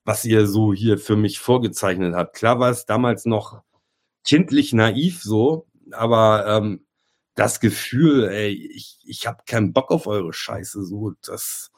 was 0.04 0.24
ihr 0.24 0.46
so 0.46 0.72
hier 0.72 0.98
für 0.98 1.16
mich 1.16 1.38
vorgezeichnet 1.38 2.14
habt. 2.14 2.36
Klar 2.36 2.58
war 2.58 2.70
es 2.70 2.86
damals 2.86 3.26
noch 3.26 3.62
kindlich 4.24 4.72
naiv 4.72 5.22
so, 5.22 5.66
aber 5.92 6.46
ähm, 6.46 6.86
das 7.34 7.60
Gefühl, 7.60 8.28
ey, 8.28 8.50
ich, 8.50 8.98
ich 9.04 9.26
habe 9.26 9.44
keinen 9.46 9.72
Bock 9.72 9.90
auf 9.90 10.06
eure 10.06 10.32
Scheiße, 10.32 10.84
so, 10.84 11.12
das, 11.22 11.70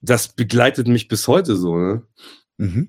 das 0.00 0.28
begleitet 0.28 0.88
mich 0.88 1.08
bis 1.08 1.28
heute 1.28 1.56
so, 1.56 1.76
ne? 1.76 2.06
Mhm. 2.56 2.88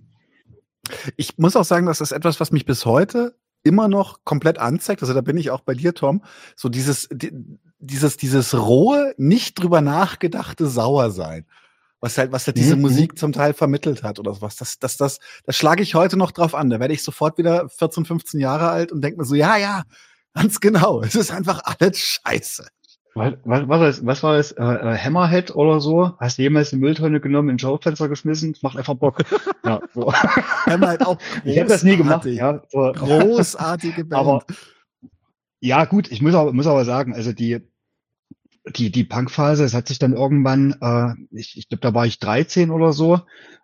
Ich 1.18 1.38
muss 1.38 1.56
auch 1.56 1.66
sagen, 1.66 1.86
das 1.86 2.02
ist 2.02 2.12
etwas, 2.12 2.40
was 2.40 2.52
mich 2.52 2.66
bis 2.66 2.86
heute 2.86 3.38
immer 3.64 3.88
noch 3.88 4.20
komplett 4.24 4.58
anzeigt. 4.58 5.02
Also 5.02 5.14
da 5.14 5.22
bin 5.22 5.38
ich 5.38 5.52
auch 5.52 5.62
bei 5.62 5.74
dir, 5.74 5.94
Tom. 5.94 6.24
So 6.56 6.70
dieses, 6.70 7.10
dieses, 7.80 8.18
dieses 8.18 8.58
rohe, 8.58 9.14
nicht 9.18 9.60
drüber 9.60 9.82
nachgedachte 9.82 10.68
Sauersein. 10.68 11.46
Was 12.02 12.18
halt, 12.18 12.32
was 12.32 12.48
halt 12.48 12.56
diese 12.56 12.78
mhm. 12.78 12.84
Musik 12.84 13.20
zum 13.20 13.34
Teil 13.34 13.54
vermittelt 13.54 14.04
hat 14.04 14.20
oder 14.20 14.34
sowas. 14.34 14.56
Das, 14.56 14.80
das, 14.80 14.96
das, 14.96 15.20
das 15.44 15.58
schlage 15.58 15.84
ich 15.84 15.96
heute 15.96 16.16
noch 16.16 16.32
drauf 16.32 16.56
an. 16.56 16.70
Da 16.70 16.80
werde 16.80 16.94
ich 16.94 17.04
sofort 17.04 17.38
wieder 17.38 17.68
14, 17.68 18.06
15 18.06 18.40
Jahre 18.40 18.70
alt 18.70 18.94
und 18.94 19.02
denke 19.02 19.20
mir 19.20 19.26
so, 19.26 19.36
ja, 19.36 19.58
ja, 19.58 19.84
ganz 20.34 20.62
genau. 20.62 21.02
Es 21.02 21.16
ist 21.16 21.32
einfach 21.32 21.62
alles 21.66 22.00
scheiße. 22.00 22.68
Was, 23.16 23.34
was, 23.44 23.68
war 23.68 23.80
das? 23.80 24.06
Was 24.06 24.24
war 24.24 24.38
das? 24.38 24.52
Äh, 24.52 24.64
äh, 24.64 24.98
Hammerhead 24.98 25.56
oder 25.56 25.80
so? 25.80 26.14
Hast 26.20 26.38
du 26.38 26.44
jemals 26.44 26.72
eine 26.72 26.82
Mülltonne 26.82 27.20
genommen, 27.20 27.50
in 27.50 27.56
den 27.56 27.60
Schaufenster 27.60 28.08
geschmissen? 28.08 28.54
Das 28.54 28.62
macht 28.62 28.78
einfach 28.78 28.96
Bock. 28.96 29.24
ja, 29.66 29.82
so. 29.94 30.14
Hammerhead 30.14 31.06
auch. 31.06 31.18
Ich 31.44 31.58
habe 31.58 31.70
das 31.70 31.84
nie 31.84 31.98
gemacht. 31.98 32.26
Ja, 32.26 32.62
so. 32.70 32.92
Großartige 32.94 34.06
Band. 34.06 34.14
Aber 34.14 34.44
ja, 35.60 35.86
gut. 35.86 36.12
Ich 36.12 36.22
muss 36.22 36.36
aber, 36.36 36.54
muss 36.54 36.68
aber 36.68 36.86
sagen, 36.86 37.14
also 37.14 37.34
die 37.34 37.60
die 38.76 38.92
die 38.92 39.04
Punkphase, 39.04 39.64
es 39.64 39.74
hat 39.74 39.88
sich 39.88 40.00
dann 40.00 40.14
irgendwann, 40.14 40.76
äh, 40.82 41.14
ich, 41.32 41.58
ich 41.58 41.70
glaube, 41.70 41.82
da 41.82 41.94
war 41.94 42.06
ich 42.06 42.20
13 42.20 42.70
oder 42.70 42.94
so. 42.94 43.22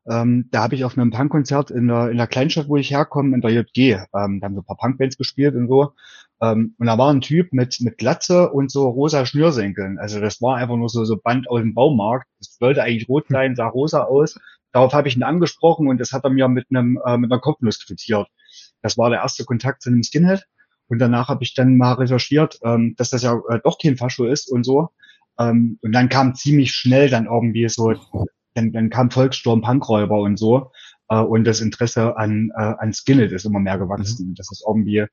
Ähm, 0.10 0.48
da 0.52 0.64
habe 0.64 0.75
ich 0.75 0.84
auf 0.84 0.98
einem 0.98 1.12
Punkkonzert 1.12 1.72
in 1.72 1.88
der 1.88 2.10
in 2.10 2.18
der 2.18 2.28
Kleinstadt, 2.28 2.68
wo 2.68 2.78
ich 2.78 2.92
herkomme, 2.92 3.36
in 3.36 3.42
der 3.42 3.52
JG, 3.52 4.06
ähm, 4.14 4.40
da 4.40 4.46
haben 4.46 4.56
so 4.56 4.62
ein 4.62 4.66
paar 4.66 4.78
Punkbands 4.78 5.18
gespielt 5.18 5.56
und 5.56 5.68
so. 5.68 5.94
Ähm, 6.42 6.75
und 6.77 6.88
da 6.88 6.98
war 6.98 7.13
ein 7.13 7.22
Typ 7.22 7.54
mit, 7.54 7.80
mit 7.82 7.98
Glatze 7.98 8.51
und 8.51 8.72
so 8.72 8.89
rosa 8.89 9.25
Schnürsenkeln. 9.25 9.98
Also 10.00 10.20
das 10.20 10.42
war 10.42 10.58
einfach 10.58 10.75
nur 10.75 10.89
so, 10.89 11.06
so 11.06 11.18
Band 11.18 11.50
aus 11.50 11.62
dem 11.62 11.74
Baumarkt. 11.74 12.27
Das 12.39 12.58
sollte 12.60 12.84
eigentlich 12.84 13.08
rot 13.10 13.25
sein, 13.30 13.56
sah 13.56 13.68
rosa 13.68 14.04
aus. 14.04 14.38
Darauf 14.72 14.94
habe 14.94 15.08
ich 15.08 15.15
ihn 15.15 15.24
angesprochen 15.24 15.88
und 15.88 16.00
das 16.00 16.12
hat 16.12 16.25
er 16.25 16.30
mir 16.30 16.50
mit 16.50 16.68
einem 16.70 17.00
äh, 17.06 17.18
mit 17.18 17.32
einer 17.32 17.39
Kopfnuss 17.39 17.86
quittiert. 17.86 18.27
Das 18.82 18.98
war 18.98 19.10
der 19.10 19.20
erste 19.20 19.46
Kontakt 19.46 19.82
zu 19.82 19.89
einem 19.89 20.04
Skinhead. 20.04 20.46
Und 20.88 21.00
danach 21.00 21.30
habe 21.30 21.44
ich 21.44 21.54
dann 21.54 21.77
mal 21.77 21.94
recherchiert, 21.94 22.60
ähm, 22.63 22.94
dass 22.98 23.10
das 23.10 23.24
ja 23.24 23.39
äh, 23.50 23.60
doch 23.63 23.77
kein 23.82 23.98
Fascho 23.98 24.25
ist 24.25 24.51
und 24.51 24.65
so. 24.65 24.89
Ähm, 25.39 25.80
und 25.82 25.92
dann 25.92 26.10
kam 26.10 26.36
ziemlich 26.36 26.72
schnell 26.72 27.10
dann 27.10 27.25
irgendwie 27.25 27.68
so, 27.70 27.94
dann, 28.54 28.72
dann 28.72 28.89
kam 28.89 29.12
Volkssturm, 29.12 29.62
Punkräuber 29.62 30.20
und 30.20 30.38
so. 30.38 30.72
Äh, 31.10 31.20
und 31.20 31.46
das 31.46 31.62
Interesse 31.62 32.18
an, 32.18 32.51
äh, 32.56 32.74
an 32.77 32.94
Skinhead 32.94 33.32
ist 33.32 33.46
immer 33.46 33.60
mehr 33.60 33.77
gewachsen. 33.77 34.30
Mhm. 34.30 34.36
Das 34.36 34.51
ist 34.51 34.63
irgendwie 34.68 35.06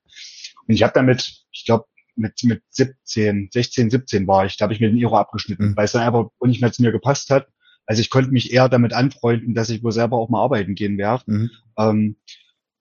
und 0.67 0.73
ich 0.73 0.83
habe 0.83 0.93
damit, 0.93 1.45
ich 1.51 1.65
glaube, 1.65 1.85
mit, 2.15 2.43
mit 2.43 2.61
17, 2.69 3.49
16, 3.51 3.89
17 3.89 4.27
war 4.27 4.45
ich, 4.45 4.57
da 4.57 4.63
habe 4.63 4.73
ich 4.73 4.79
mir 4.79 4.89
den 4.89 4.97
Iro 4.97 5.17
abgeschnitten, 5.17 5.69
mhm. 5.69 5.77
weil 5.77 5.85
es 5.85 5.93
dann 5.93 6.03
einfach 6.03 6.29
nicht 6.45 6.61
mehr 6.61 6.71
zu 6.71 6.81
mir 6.81 6.91
gepasst 6.91 7.29
hat. 7.29 7.47
Also 7.85 8.01
ich 8.01 8.09
konnte 8.09 8.31
mich 8.31 8.53
eher 8.53 8.69
damit 8.69 8.93
anfreunden, 8.93 9.53
dass 9.53 9.69
ich 9.69 9.83
wohl 9.83 9.91
selber 9.91 10.17
auch 10.17 10.29
mal 10.29 10.43
arbeiten 10.43 10.75
gehen 10.75 10.97
werde. 10.97 11.23
Mhm. 11.27 11.51
Ähm, 11.77 12.15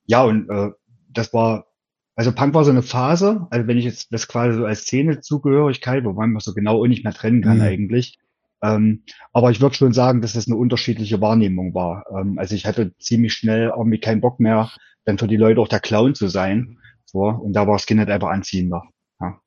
ja, 0.06 0.22
und 0.22 0.48
äh, 0.48 0.70
das 1.09 1.33
war, 1.33 1.66
also 2.14 2.33
Punk 2.33 2.54
war 2.54 2.64
so 2.64 2.70
eine 2.70 2.83
Phase, 2.83 3.46
also 3.50 3.66
wenn 3.66 3.78
ich 3.78 3.85
jetzt 3.85 4.12
das 4.12 4.28
quasi 4.28 4.59
so 4.59 4.64
als 4.64 4.83
Szene-Zugehörigkeit, 4.83 6.04
wobei 6.04 6.26
man 6.26 6.40
so 6.40 6.54
genau 6.54 6.83
auch 6.83 6.87
nicht 6.87 7.04
mehr 7.04 7.14
trennen 7.14 7.42
kann 7.42 7.57
mhm. 7.57 7.62
eigentlich. 7.62 8.18
Ähm, 8.62 9.02
aber 9.33 9.50
ich 9.50 9.61
würde 9.61 9.74
schon 9.74 9.92
sagen, 9.92 10.20
dass 10.20 10.35
das 10.35 10.46
eine 10.46 10.57
unterschiedliche 10.57 11.20
Wahrnehmung 11.20 11.74
war. 11.74 12.04
Ähm, 12.16 12.38
also 12.38 12.54
ich 12.54 12.64
hatte 12.64 12.96
ziemlich 12.98 13.33
schnell 13.33 13.72
irgendwie 13.76 13.98
keinen 13.98 14.20
Bock 14.20 14.38
mehr, 14.38 14.70
dann 15.04 15.18
für 15.18 15.26
die 15.26 15.37
Leute 15.37 15.61
auch 15.61 15.68
der 15.68 15.80
Clown 15.80 16.14
zu 16.14 16.28
sein. 16.28 16.78
So, 17.12 17.20
und 17.20 17.53
da 17.53 17.66
war 17.66 17.79
Skinhead 17.79 18.09
einfach 18.09 18.31
anziehender. 18.31 18.83
Ja, 19.20 19.40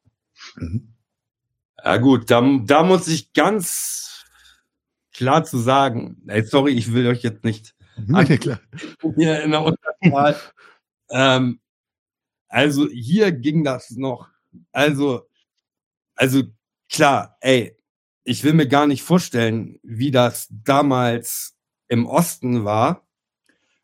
mhm. 0.58 0.94
ja 1.84 1.98
gut, 1.98 2.30
da, 2.30 2.42
da 2.64 2.84
muss 2.84 3.08
ich 3.08 3.34
ganz 3.34 4.26
klar 5.14 5.44
zu 5.44 5.58
sagen, 5.58 6.22
ey, 6.28 6.44
sorry, 6.44 6.74
ich 6.74 6.94
will 6.94 7.08
euch 7.08 7.24
jetzt 7.24 7.44
nicht 7.44 7.76
nee, 8.08 8.38
klar. 8.38 8.60
hier 9.16 9.42
in 9.44 9.52
der 9.52 9.64
Unterzahl. 9.64 10.36
ähm, 11.10 11.60
also 12.48 12.88
hier 12.90 13.32
ging 13.32 13.64
das 13.64 13.92
noch. 13.92 14.30
Also, 14.72 15.28
also 16.16 16.44
klar, 16.90 17.38
ey, 17.42 17.76
ich 18.24 18.44
will 18.44 18.54
mir 18.54 18.68
gar 18.68 18.88
nicht 18.88 19.04
vorstellen, 19.04 19.80
wie 19.84 20.12
das 20.12 20.48
damals 20.50 21.56
im 21.88 22.06
Osten 22.06 22.66
war. 22.66 23.08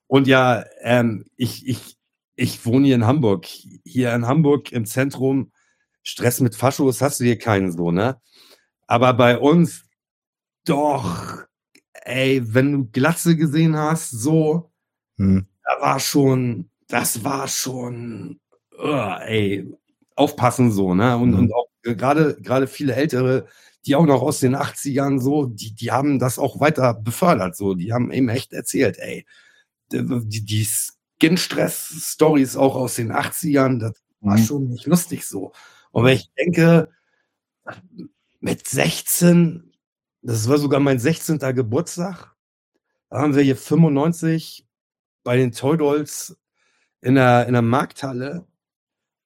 Und 0.08 0.28
ja, 0.28 0.66
ähm, 0.82 1.26
ich, 1.38 1.68
ich, 1.68 1.98
ich 2.36 2.66
wohne 2.66 2.88
hier 2.88 2.96
in 2.96 3.06
Hamburg. 3.06 3.46
Hier 3.86 4.14
in 4.14 4.28
Hamburg 4.28 4.72
im 4.72 4.86
Zentrum, 4.86 5.52
Stress 6.04 6.40
mit 6.40 6.56
Faschos 6.56 7.02
hast 7.02 7.20
du 7.20 7.26
hier 7.26 7.38
keinen 7.38 7.72
so, 7.72 7.92
ne? 7.92 8.20
Aber 8.88 9.14
bei 9.14 9.38
uns, 9.38 9.86
doch, 10.66 11.44
ey, 11.94 12.42
wenn 12.54 12.72
du 12.72 12.86
Glatze 12.92 13.36
gesehen 13.36 13.78
hast, 13.78 14.12
so, 14.12 14.72
hm. 15.18 15.46
da 15.64 15.82
war 15.82 16.00
schon, 16.00 16.70
das 16.88 17.24
war 17.24 17.48
schon, 17.48 18.40
uh, 18.78 19.16
ey, 19.22 19.72
aufpassen 20.16 20.72
so, 20.72 20.94
ne? 20.94 21.18
Und, 21.18 21.34
hm. 21.34 21.40
und 21.40 21.54
auch 21.54 21.68
gerade, 21.84 22.38
gerade 22.42 22.68
viele 22.68 22.96
Ältere, 22.96 23.48
die 23.86 23.96
auch 23.96 24.06
noch 24.06 24.22
aus 24.22 24.40
den 24.40 24.56
80ern 24.56 25.20
so, 25.20 25.46
die, 25.46 25.74
die 25.74 25.92
haben 25.92 26.20
das 26.20 26.38
auch 26.40 26.60
weiter 26.60 26.94
befördert, 26.94 27.56
so, 27.56 27.74
die 27.76 27.94
haben 27.94 28.12
eben 28.12 28.30
echt 28.30 28.54
erzählt, 28.54 28.98
ey, 29.00 29.26
die, 29.92 30.46
die 30.46 30.68
Skin-Stress-Stories 31.22 32.58
auch 32.58 32.76
aus 32.76 32.96
den 32.96 33.12
80ern, 33.12 33.80
das 33.80 33.94
war 34.22 34.38
mhm. 34.38 34.44
schon 34.44 34.70
nicht 34.70 34.88
lustig 34.88 35.26
so. 35.26 35.52
Und 35.92 36.06
wenn 36.06 36.16
ich 36.16 36.32
denke, 36.34 36.90
mit 38.40 38.68
16, 38.68 39.72
das 40.22 40.50
war 40.50 40.58
sogar 40.58 40.80
mein 40.80 41.00
16. 41.00 41.38
Geburtstag, 41.56 42.34
da 43.10 43.20
haben 43.20 43.36
wir 43.36 43.44
hier 43.44 43.58
95 43.58 44.68
bei 45.24 45.38
den 45.38 45.52
Toy 45.52 45.78
Dolls 45.78 46.38
in 47.02 47.16
der, 47.16 47.46
in 47.46 47.54
der 47.54 47.62
Markthalle. 47.62 48.48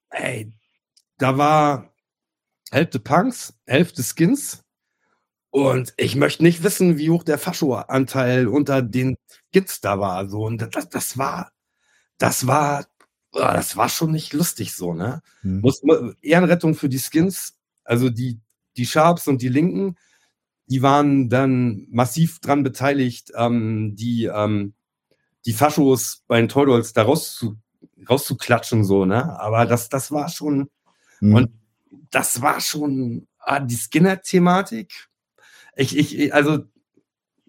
Ey, 0.10 0.52
da 1.18 1.38
war 1.38 1.94
Hälfte 2.72 3.00
Punks, 3.00 3.54
Hälfte 3.66 4.04
Skins. 4.04 4.64
Und 5.52 5.94
ich 5.96 6.18
möchte 6.18 6.44
nicht 6.44 6.64
wissen, 6.64 6.98
wie 6.98 7.10
hoch 7.10 7.24
der 7.24 7.38
Fascho-Anteil 7.38 8.48
unter 8.48 8.82
den 8.82 9.16
Skins 9.54 9.80
da 9.80 10.00
war. 10.00 10.28
So, 10.28 10.44
und 10.46 10.58
das, 10.76 10.90
das 10.90 11.18
war, 11.18 11.52
das 12.18 12.48
war, 12.48 12.86
oh, 13.34 13.40
das 13.40 13.78
war 13.78 13.90
schon 13.90 14.12
nicht 14.12 14.34
lustig 14.34 14.74
so, 14.74 14.94
ne? 14.94 15.22
Hm. 15.42 15.62
Muss, 15.62 15.82
Ehrenrettung 16.22 16.76
für 16.76 16.90
die 16.90 17.00
Skins, 17.00 17.58
also 17.84 18.10
die, 18.10 18.40
die 18.78 18.86
Sharps 18.86 19.28
und 19.28 19.42
die 19.42 19.50
Linken, 19.50 19.96
die 20.68 20.82
waren 20.82 21.30
dann 21.30 21.88
massiv 21.92 22.40
dran 22.40 22.64
beteiligt, 22.64 23.32
ähm, 23.36 23.96
die, 23.96 24.26
ähm, 24.26 24.74
die 25.46 25.54
Faschos 25.54 26.24
bei 26.28 26.40
den 26.40 26.50
Toy 26.50 26.66
Dolls 26.66 26.94
da 26.94 27.04
rauszu, 27.04 27.58
rauszuklatschen, 28.10 28.84
so, 28.84 29.06
ne? 29.06 29.40
Aber 29.40 29.66
das, 29.66 29.90
das 29.90 30.12
war 30.12 30.30
schon, 30.30 30.70
hm. 31.20 31.34
und 31.34 31.52
das 32.12 32.42
war 32.42 32.62
schon 32.62 33.28
ah, 33.40 33.60
die 33.60 33.76
Skinner-Thematik. 33.76 35.10
Ich, 35.76 35.98
ich, 35.98 36.34
also, 36.34 36.64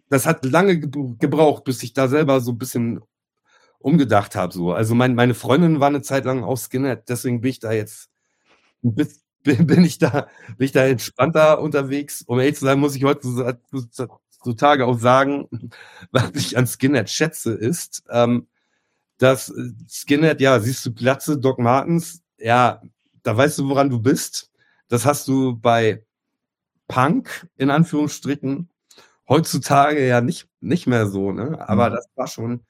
das 0.08 0.26
hat 0.26 0.44
lange 0.44 0.78
gebraucht, 0.78 1.64
bis 1.64 1.82
ich 1.82 1.92
da 1.92 2.08
selber 2.08 2.40
so 2.40 2.52
ein 2.52 2.58
bisschen 2.58 3.00
umgedacht 3.86 4.34
habe. 4.34 4.52
So. 4.52 4.72
Also 4.72 4.96
mein, 4.96 5.14
meine 5.14 5.34
Freundin 5.34 5.78
war 5.78 5.86
eine 5.86 6.02
Zeit 6.02 6.24
lang 6.24 6.42
auch 6.42 6.58
Skinhead, 6.58 7.08
deswegen 7.08 7.40
bin 7.40 7.50
ich 7.52 7.60
da 7.60 7.70
jetzt 7.70 8.10
bin, 8.82 9.08
bin 9.44 9.84
ich 9.84 9.98
da 9.98 10.26
bin 10.58 10.66
ich 10.66 10.72
da 10.72 10.84
entspannter 10.84 11.60
unterwegs. 11.60 12.22
Um 12.22 12.40
ehrlich 12.40 12.56
zu 12.56 12.64
sein, 12.64 12.80
muss 12.80 12.96
ich 12.96 13.04
heute 13.04 13.28
so, 13.28 13.52
so, 13.92 14.08
so 14.42 14.52
Tage 14.54 14.86
auch 14.86 14.98
sagen, 14.98 15.48
was 16.10 16.32
ich 16.34 16.58
an 16.58 16.66
Skinhead 16.66 17.08
schätze, 17.08 17.52
ist, 17.52 18.02
ähm, 18.10 18.48
dass 19.18 19.54
Skinhead, 19.88 20.40
ja, 20.40 20.58
siehst 20.58 20.84
du 20.84 20.92
Glatze, 20.92 21.38
Doc 21.38 21.60
Martens, 21.60 22.22
ja, 22.38 22.82
da 23.22 23.36
weißt 23.36 23.60
du, 23.60 23.68
woran 23.68 23.88
du 23.88 24.00
bist. 24.00 24.50
Das 24.88 25.06
hast 25.06 25.28
du 25.28 25.56
bei 25.56 26.04
Punk, 26.88 27.48
in 27.56 27.70
Anführungsstrichen, 27.70 28.68
heutzutage 29.28 30.06
ja 30.06 30.20
nicht, 30.20 30.48
nicht 30.60 30.88
mehr 30.88 31.06
so, 31.06 31.30
ne? 31.32 31.64
Aber 31.68 31.90
mhm. 31.90 31.94
das 31.94 32.08
war 32.16 32.26
schon, 32.26 32.66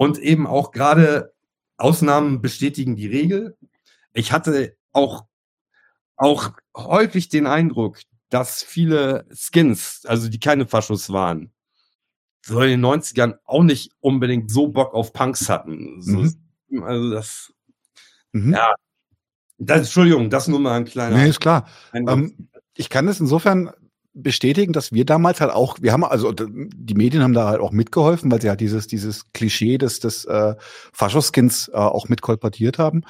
und 0.00 0.16
eben 0.16 0.46
auch 0.46 0.72
gerade 0.72 1.34
Ausnahmen 1.76 2.40
bestätigen 2.40 2.96
die 2.96 3.06
Regel. 3.06 3.58
Ich 4.14 4.32
hatte 4.32 4.74
auch, 4.92 5.26
auch 6.16 6.52
häufig 6.74 7.28
den 7.28 7.46
Eindruck, 7.46 7.98
dass 8.30 8.62
viele 8.62 9.26
Skins, 9.30 10.06
also 10.06 10.30
die 10.30 10.40
keine 10.40 10.66
Faschos 10.66 11.10
waren, 11.10 11.52
so 12.46 12.62
in 12.62 12.70
den 12.70 12.80
90ern 12.86 13.34
auch 13.44 13.62
nicht 13.62 13.92
unbedingt 14.00 14.50
so 14.50 14.68
Bock 14.68 14.94
auf 14.94 15.12
Punks 15.12 15.50
hatten. 15.50 16.00
So, 16.00 16.24
mhm. 16.70 16.82
Also 16.82 17.10
das, 17.10 17.52
Mhm. 18.32 18.54
Ja. 18.54 18.74
Das, 19.58 19.80
Entschuldigung, 19.80 20.30
das 20.30 20.48
nur 20.48 20.60
mal 20.60 20.78
ein 20.78 20.86
kleiner. 20.86 21.18
Nee, 21.18 21.28
ist 21.28 21.40
klar. 21.40 21.68
Ähm, 21.92 22.48
ich 22.74 22.88
kann 22.88 23.06
es 23.06 23.20
insofern 23.20 23.70
bestätigen, 24.12 24.72
dass 24.72 24.92
wir 24.92 25.04
damals 25.04 25.40
halt 25.40 25.52
auch, 25.52 25.78
wir 25.80 25.92
haben 25.92 26.04
also 26.04 26.32
die 26.32 26.94
Medien 26.94 27.22
haben 27.22 27.32
da 27.32 27.48
halt 27.48 27.60
auch 27.60 27.70
mitgeholfen, 27.70 28.30
weil 28.30 28.42
sie 28.42 28.48
halt 28.48 28.60
dieses 28.60 28.86
dieses 28.86 29.32
Klischee 29.32 29.78
des 29.78 30.00
des 30.00 30.24
äh, 30.24 30.54
Faschoskins 30.92 31.68
äh, 31.68 31.76
auch 31.76 32.08
mitkolportiert 32.08 32.78
haben. 32.78 33.02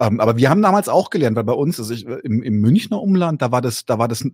Ähm, 0.00 0.20
aber 0.20 0.36
wir 0.36 0.50
haben 0.50 0.62
damals 0.62 0.88
auch 0.88 1.10
gelernt, 1.10 1.36
weil 1.36 1.44
bei 1.44 1.52
uns, 1.52 1.78
also 1.78 1.94
ich, 1.94 2.06
im, 2.06 2.42
im 2.42 2.60
Münchner 2.60 3.00
Umland, 3.00 3.42
da 3.42 3.52
war 3.52 3.60
das, 3.60 3.86
da 3.86 3.98
war 3.98 4.08
das 4.08 4.24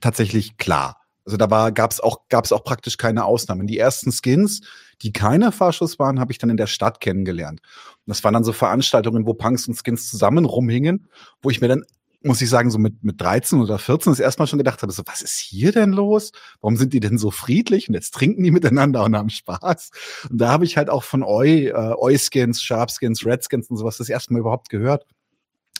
tatsächlich 0.00 0.56
klar. 0.56 1.00
Also 1.24 1.38
da 1.38 1.50
war, 1.50 1.72
gab's 1.72 2.00
auch, 2.00 2.28
gab's 2.28 2.52
auch 2.52 2.64
praktisch 2.64 2.98
keine 2.98 3.24
Ausnahmen. 3.24 3.66
Die 3.66 3.78
ersten 3.78 4.12
Skins, 4.12 4.60
die 5.02 5.12
keine 5.12 5.52
Faschos 5.52 5.98
waren, 5.98 6.20
habe 6.20 6.32
ich 6.32 6.38
dann 6.38 6.50
in 6.50 6.56
der 6.56 6.66
Stadt 6.66 7.00
kennengelernt. 7.00 7.60
Und 7.62 8.08
das 8.08 8.22
waren 8.24 8.34
dann 8.34 8.44
so 8.44 8.52
Veranstaltungen, 8.52 9.26
wo 9.26 9.32
Punks 9.32 9.66
und 9.66 9.80
Skins 9.82 10.10
zusammen 10.10 10.44
rumhingen, 10.44 11.08
wo 11.40 11.50
ich 11.50 11.60
mir 11.60 11.68
dann 11.68 11.84
muss 12.24 12.40
ich 12.40 12.48
sagen, 12.48 12.70
so 12.70 12.78
mit, 12.78 13.04
mit 13.04 13.20
13 13.20 13.60
oder 13.60 13.78
14 13.78 14.12
das 14.12 14.20
erstmal 14.20 14.48
schon 14.48 14.58
gedacht 14.58 14.82
habe, 14.82 14.92
so, 14.92 15.02
was 15.06 15.20
ist 15.20 15.38
hier 15.38 15.72
denn 15.72 15.92
los? 15.92 16.32
Warum 16.60 16.76
sind 16.76 16.92
die 16.92 17.00
denn 17.00 17.18
so 17.18 17.30
friedlich? 17.30 17.88
Und 17.88 17.94
jetzt 17.94 18.14
trinken 18.14 18.42
die 18.42 18.50
miteinander 18.50 19.04
und 19.04 19.14
haben 19.14 19.30
Spaß. 19.30 19.90
Und 20.30 20.40
da 20.40 20.48
habe 20.48 20.64
ich 20.64 20.76
halt 20.76 20.88
auch 20.88 21.04
von 21.04 21.22
Oi, 21.22 21.66
äh, 21.68 21.72
Oi-Skins, 21.72 22.62
Sharp-Skins, 22.62 23.26
Red-Skins 23.26 23.68
und 23.68 23.76
sowas 23.76 23.98
das 23.98 24.08
erste 24.08 24.32
Mal 24.32 24.40
überhaupt 24.40 24.70
gehört. 24.70 25.04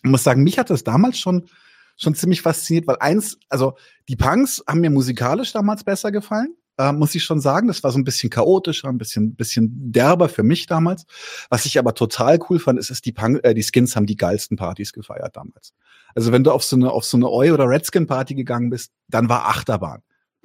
Ich 0.02 0.10
muss 0.10 0.22
sagen, 0.22 0.42
mich 0.42 0.58
hat 0.58 0.68
das 0.68 0.84
damals 0.84 1.18
schon, 1.18 1.48
schon 1.96 2.14
ziemlich 2.14 2.42
fasziniert, 2.42 2.86
weil 2.86 2.96
eins, 3.00 3.38
also 3.48 3.74
die 4.08 4.16
Punks 4.16 4.62
haben 4.68 4.80
mir 4.80 4.90
musikalisch 4.90 5.52
damals 5.52 5.82
besser 5.82 6.12
gefallen 6.12 6.54
äh, 6.78 6.92
muss 6.92 7.14
ich 7.14 7.24
schon 7.24 7.40
sagen. 7.40 7.68
Das 7.68 7.82
war 7.82 7.92
so 7.92 7.98
ein 7.98 8.04
bisschen 8.04 8.30
chaotischer, 8.30 8.88
ein 8.88 8.98
bisschen, 8.98 9.34
bisschen 9.34 9.92
derber 9.92 10.28
für 10.28 10.42
mich 10.42 10.66
damals. 10.66 11.04
Was 11.50 11.66
ich 11.66 11.78
aber 11.78 11.94
total 11.94 12.38
cool 12.48 12.58
fand, 12.58 12.78
ist, 12.78 12.90
ist 12.90 13.04
die, 13.06 13.12
Punk, 13.12 13.40
äh, 13.44 13.54
die 13.54 13.62
Skins 13.62 13.96
haben 13.96 14.06
die 14.06 14.16
geilsten 14.16 14.56
Partys 14.56 14.92
gefeiert 14.92 15.36
damals. 15.36 15.72
Also 16.14 16.32
wenn 16.32 16.44
du 16.44 16.52
auf 16.52 16.64
so 16.64 16.76
eine, 16.76 16.90
auf 16.90 17.04
so 17.04 17.16
eine 17.16 17.28
Oi- 17.28 17.52
oder 17.52 17.68
Redskin-Party 17.68 18.34
gegangen 18.34 18.70
bist, 18.70 18.92
dann 19.08 19.28
war 19.28 19.48
Achterbahn. 19.48 20.02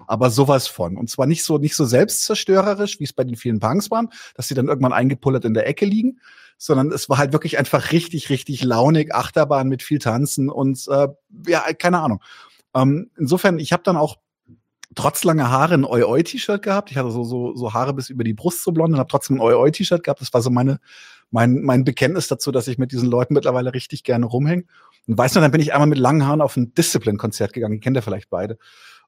Aber 0.07 0.29
sowas 0.29 0.67
von. 0.67 0.97
Und 0.97 1.09
zwar 1.09 1.27
nicht 1.27 1.43
so, 1.43 1.57
nicht 1.57 1.75
so 1.75 1.85
selbstzerstörerisch, 1.85 2.99
wie 2.99 3.03
es 3.03 3.13
bei 3.13 3.25
den 3.25 3.35
vielen 3.35 3.59
Punks 3.59 3.91
waren, 3.91 4.09
dass 4.33 4.47
sie 4.47 4.55
dann 4.55 4.67
irgendwann 4.67 4.93
eingepullert 4.93 5.45
in 5.45 5.53
der 5.53 5.67
Ecke 5.67 5.85
liegen, 5.85 6.19
sondern 6.57 6.91
es 6.91 7.09
war 7.09 7.17
halt 7.17 7.33
wirklich 7.33 7.57
einfach 7.57 7.91
richtig, 7.91 8.29
richtig 8.29 8.63
launig, 8.63 9.13
Achterbahn 9.13 9.67
mit 9.67 9.83
viel 9.83 9.99
Tanzen 9.99 10.49
und 10.49 10.87
äh, 10.89 11.09
ja, 11.47 11.73
keine 11.73 11.99
Ahnung. 11.99 12.21
Ähm, 12.75 13.11
insofern, 13.17 13.59
ich 13.59 13.73
habe 13.73 13.83
dann 13.83 13.97
auch 13.97 14.17
trotz 14.95 15.23
langer 15.23 15.49
Haare 15.49 15.75
ein 15.75 15.85
Oi-Oi-T-Shirt 15.85 16.61
gehabt. 16.61 16.91
Ich 16.91 16.97
hatte 16.97 17.11
so, 17.11 17.23
so, 17.23 17.55
so 17.55 17.73
Haare 17.73 17.93
bis 17.93 18.09
über 18.09 18.23
die 18.23 18.33
Brust 18.33 18.63
so 18.63 18.71
blond 18.71 18.93
und 18.93 18.99
habe 18.99 19.09
trotzdem 19.09 19.37
ein 19.37 19.41
Oi-Oi-T-Shirt 19.41 20.03
gehabt. 20.03 20.21
Das 20.21 20.33
war 20.33 20.41
so 20.41 20.49
meine, 20.49 20.79
mein, 21.31 21.61
mein 21.61 21.83
Bekenntnis 21.83 22.27
dazu, 22.27 22.51
dass 22.51 22.67
ich 22.67 22.77
mit 22.77 22.91
diesen 22.91 23.09
Leuten 23.09 23.33
mittlerweile 23.33 23.73
richtig 23.73 24.03
gerne 24.03 24.25
rumhänge. 24.25 24.63
Und 25.07 25.17
weißt 25.17 25.35
du, 25.35 25.39
dann 25.39 25.51
bin 25.51 25.61
ich 25.61 25.73
einmal 25.73 25.87
mit 25.87 25.99
langen 25.99 26.25
Haaren 26.25 26.41
auf 26.41 26.57
ein 26.57 26.73
Discipline-Konzert 26.73 27.53
gegangen. 27.53 27.75
Die 27.75 27.79
kennt 27.79 27.97
ihr 27.97 28.01
vielleicht 28.01 28.29
beide. 28.29 28.57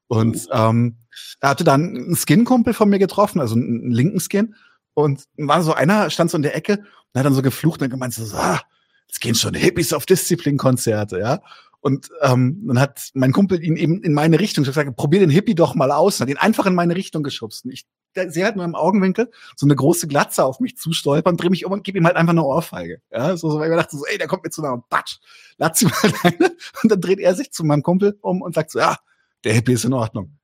Und 0.06 0.48
ähm, 0.52 0.96
da 1.40 1.50
hatte 1.50 1.64
dann 1.64 1.94
ein 1.94 2.16
Skin-Kumpel 2.16 2.74
von 2.74 2.88
mir 2.88 2.98
getroffen, 2.98 3.40
also 3.40 3.54
einen 3.54 3.90
linken 3.90 4.20
Skin. 4.20 4.54
Und 4.94 5.24
war 5.36 5.62
so 5.62 5.72
einer, 5.72 6.10
stand 6.10 6.30
so 6.30 6.36
in 6.36 6.42
der 6.42 6.54
Ecke 6.54 6.78
und 6.78 7.18
hat 7.18 7.24
dann 7.24 7.34
so 7.34 7.42
geflucht 7.42 7.80
und 7.80 7.88
gemeint 7.88 8.12
so, 8.12 8.36
ah, 8.36 8.60
jetzt 9.08 9.20
gehen 9.20 9.34
schon 9.34 9.54
Hippies 9.54 9.92
auf 9.92 10.06
Disziplin-Konzerte, 10.06 11.18
ja. 11.18 11.40
Und 11.82 12.10
ähm, 12.22 12.62
dann 12.68 12.78
hat 12.78 13.10
mein 13.12 13.32
Kumpel 13.32 13.62
ihn 13.62 13.76
eben 13.76 14.02
in 14.04 14.14
meine 14.14 14.38
Richtung 14.38 14.64
gesagt, 14.64 14.96
probier 14.96 15.18
den 15.18 15.30
Hippie 15.30 15.56
doch 15.56 15.74
mal 15.74 15.90
aus. 15.90 16.20
Und 16.20 16.22
hat 16.22 16.30
ihn 16.30 16.36
einfach 16.36 16.64
in 16.66 16.76
meine 16.76 16.94
Richtung 16.94 17.24
geschubst. 17.24 17.64
Und 17.64 17.72
ich 17.72 17.86
sehe 18.14 18.44
halt 18.44 18.54
nur 18.54 18.64
im 18.64 18.76
Augenwinkel 18.76 19.32
so 19.56 19.66
eine 19.66 19.74
große 19.74 20.06
Glatze 20.06 20.44
auf 20.44 20.60
mich 20.60 20.76
zustolpern, 20.76 21.36
drehe 21.36 21.50
mich 21.50 21.66
um 21.66 21.72
und 21.72 21.82
gebe 21.82 21.98
ihm 21.98 22.06
halt 22.06 22.14
einfach 22.14 22.34
eine 22.34 22.44
Ohrfeige. 22.44 23.02
Ja, 23.10 23.36
so, 23.36 23.50
so 23.50 23.58
weil 23.58 23.68
ich 23.68 23.76
dachte 23.76 23.96
so, 23.96 24.04
ey, 24.06 24.16
der 24.16 24.28
kommt 24.28 24.44
mir 24.44 24.50
zu 24.50 24.62
nah 24.62 24.70
und 24.70 24.88
batsch, 24.88 25.18
latz 25.58 25.82
ihm 25.82 25.90
halt 25.90 26.14
eine. 26.22 26.52
Und 26.82 26.92
dann 26.92 27.00
dreht 27.00 27.18
er 27.18 27.34
sich 27.34 27.50
zu 27.50 27.64
meinem 27.64 27.82
Kumpel 27.82 28.16
um 28.20 28.42
und 28.42 28.54
sagt 28.54 28.70
so, 28.70 28.78
ja, 28.78 28.98
der 29.42 29.54
Hippie 29.54 29.72
ist 29.72 29.84
in 29.84 29.92
Ordnung. 29.92 30.38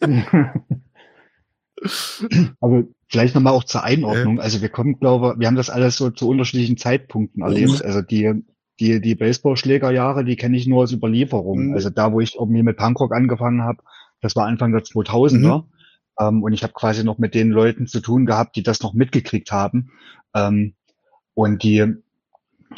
Aber 2.60 2.84
vielleicht 3.08 3.34
nochmal 3.34 3.54
auch 3.54 3.64
zur 3.64 3.82
Einordnung. 3.82 4.38
Also 4.40 4.60
wir 4.60 4.68
kommen, 4.68 4.98
glaube 4.98 5.36
wir 5.38 5.46
haben 5.46 5.56
das 5.56 5.70
alles 5.70 5.96
so 5.96 6.10
zu 6.10 6.28
unterschiedlichen 6.28 6.76
Zeitpunkten 6.76 7.42
erlebt. 7.42 7.82
Also 7.82 8.02
die 8.02 8.44
die, 8.80 9.00
die 9.00 9.14
Baseballschlägerjahre, 9.14 10.24
die 10.24 10.36
kenne 10.36 10.56
ich 10.56 10.66
nur 10.66 10.82
aus 10.82 10.92
Überlieferung. 10.92 11.68
Mhm. 11.68 11.74
Also 11.74 11.90
da, 11.90 12.12
wo 12.12 12.20
ich 12.20 12.36
irgendwie 12.36 12.62
mit 12.62 12.76
Punkrock 12.76 13.12
angefangen 13.14 13.62
habe, 13.62 13.82
das 14.20 14.34
war 14.36 14.46
Anfang 14.46 14.72
der 14.72 14.82
2000er. 14.82 15.58
Mhm. 15.58 15.64
Ähm, 16.18 16.42
und 16.42 16.52
ich 16.52 16.62
habe 16.62 16.72
quasi 16.72 17.04
noch 17.04 17.18
mit 17.18 17.34
den 17.34 17.50
Leuten 17.50 17.86
zu 17.86 18.00
tun 18.00 18.26
gehabt, 18.26 18.56
die 18.56 18.62
das 18.62 18.80
noch 18.80 18.94
mitgekriegt 18.94 19.52
haben. 19.52 19.92
Ähm, 20.34 20.74
und 21.34 21.62
die, 21.62 21.94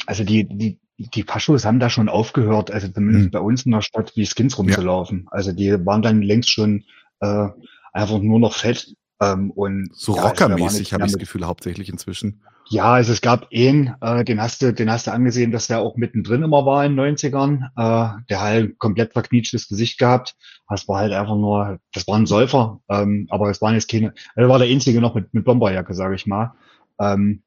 also 0.05 0.23
die, 0.23 0.45
die, 0.45 0.79
die 0.97 1.23
Faschos 1.23 1.65
haben 1.65 1.79
da 1.79 1.89
schon 1.89 2.09
aufgehört, 2.09 2.71
also 2.71 2.87
zumindest 2.87 3.25
mhm. 3.27 3.31
bei 3.31 3.39
uns 3.39 3.65
in 3.65 3.71
der 3.71 3.81
Stadt, 3.81 4.13
wie 4.15 4.25
Skins 4.25 4.57
rumzulaufen. 4.57 5.23
Ja. 5.25 5.31
Also 5.31 5.51
die 5.51 5.85
waren 5.85 6.01
dann 6.01 6.21
längst 6.21 6.49
schon 6.51 6.83
äh, 7.19 7.47
einfach 7.91 8.19
nur 8.19 8.39
noch 8.39 8.53
fett. 8.53 8.95
Ähm, 9.23 9.51
und 9.51 9.89
so 9.93 10.15
ja, 10.15 10.23
rockermäßig 10.23 10.93
habe 10.93 11.05
ich 11.05 11.11
das 11.11 11.19
Gefühl 11.19 11.45
hauptsächlich 11.45 11.89
inzwischen. 11.89 12.41
Ja, 12.69 12.93
also 12.93 13.11
es 13.11 13.21
gab 13.21 13.47
einen, 13.53 13.95
äh, 14.01 14.23
den 14.23 14.41
hast 14.41 14.61
du, 14.61 14.73
den 14.73 14.89
hast 14.89 15.07
du 15.07 15.11
angesehen, 15.11 15.51
dass 15.51 15.67
der 15.67 15.79
auch 15.79 15.95
mittendrin 15.95 16.43
immer 16.43 16.65
war 16.65 16.85
in 16.85 16.95
den 16.95 17.15
90ern. 17.15 17.69
Äh, 17.75 18.21
der 18.29 18.41
halt 18.41 18.79
komplett 18.79 19.13
verknietschtes 19.13 19.67
Gesicht 19.67 19.99
gehabt. 19.99 20.35
Das 20.69 20.87
war 20.87 20.99
halt 20.99 21.13
einfach 21.13 21.35
nur, 21.35 21.79
das 21.93 22.07
war 22.07 22.17
ein 22.17 22.25
Säufer, 22.25 22.79
ähm, 22.89 23.27
aber 23.29 23.49
es 23.49 23.61
waren 23.61 23.73
jetzt 23.75 23.89
keine, 23.89 24.13
er 24.35 24.49
war 24.49 24.59
der 24.59 24.69
einzige 24.69 25.01
noch 25.01 25.13
mit, 25.13 25.33
mit 25.33 25.45
Bomberjacke, 25.45 25.93
sage 25.93 26.15
ich 26.15 26.25
mal. 26.25 26.53
Ähm, 26.99 27.43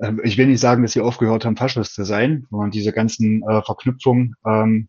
äh, 0.00 0.12
ich 0.22 0.38
will 0.38 0.46
nicht 0.46 0.60
sagen, 0.60 0.82
dass 0.82 0.92
sie 0.92 1.00
aufgehört 1.00 1.44
haben, 1.44 1.56
Faschos 1.56 1.92
zu 1.92 2.04
sein, 2.04 2.46
sondern 2.50 2.70
diese 2.70 2.92
ganzen 2.92 3.42
äh, 3.42 3.62
Verknüpfungen, 3.62 4.34
ähm, 4.46 4.88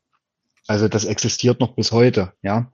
also 0.69 0.87
das 0.87 1.05
existiert 1.05 1.59
noch 1.59 1.73
bis 1.73 1.91
heute, 1.91 2.33
ja. 2.43 2.71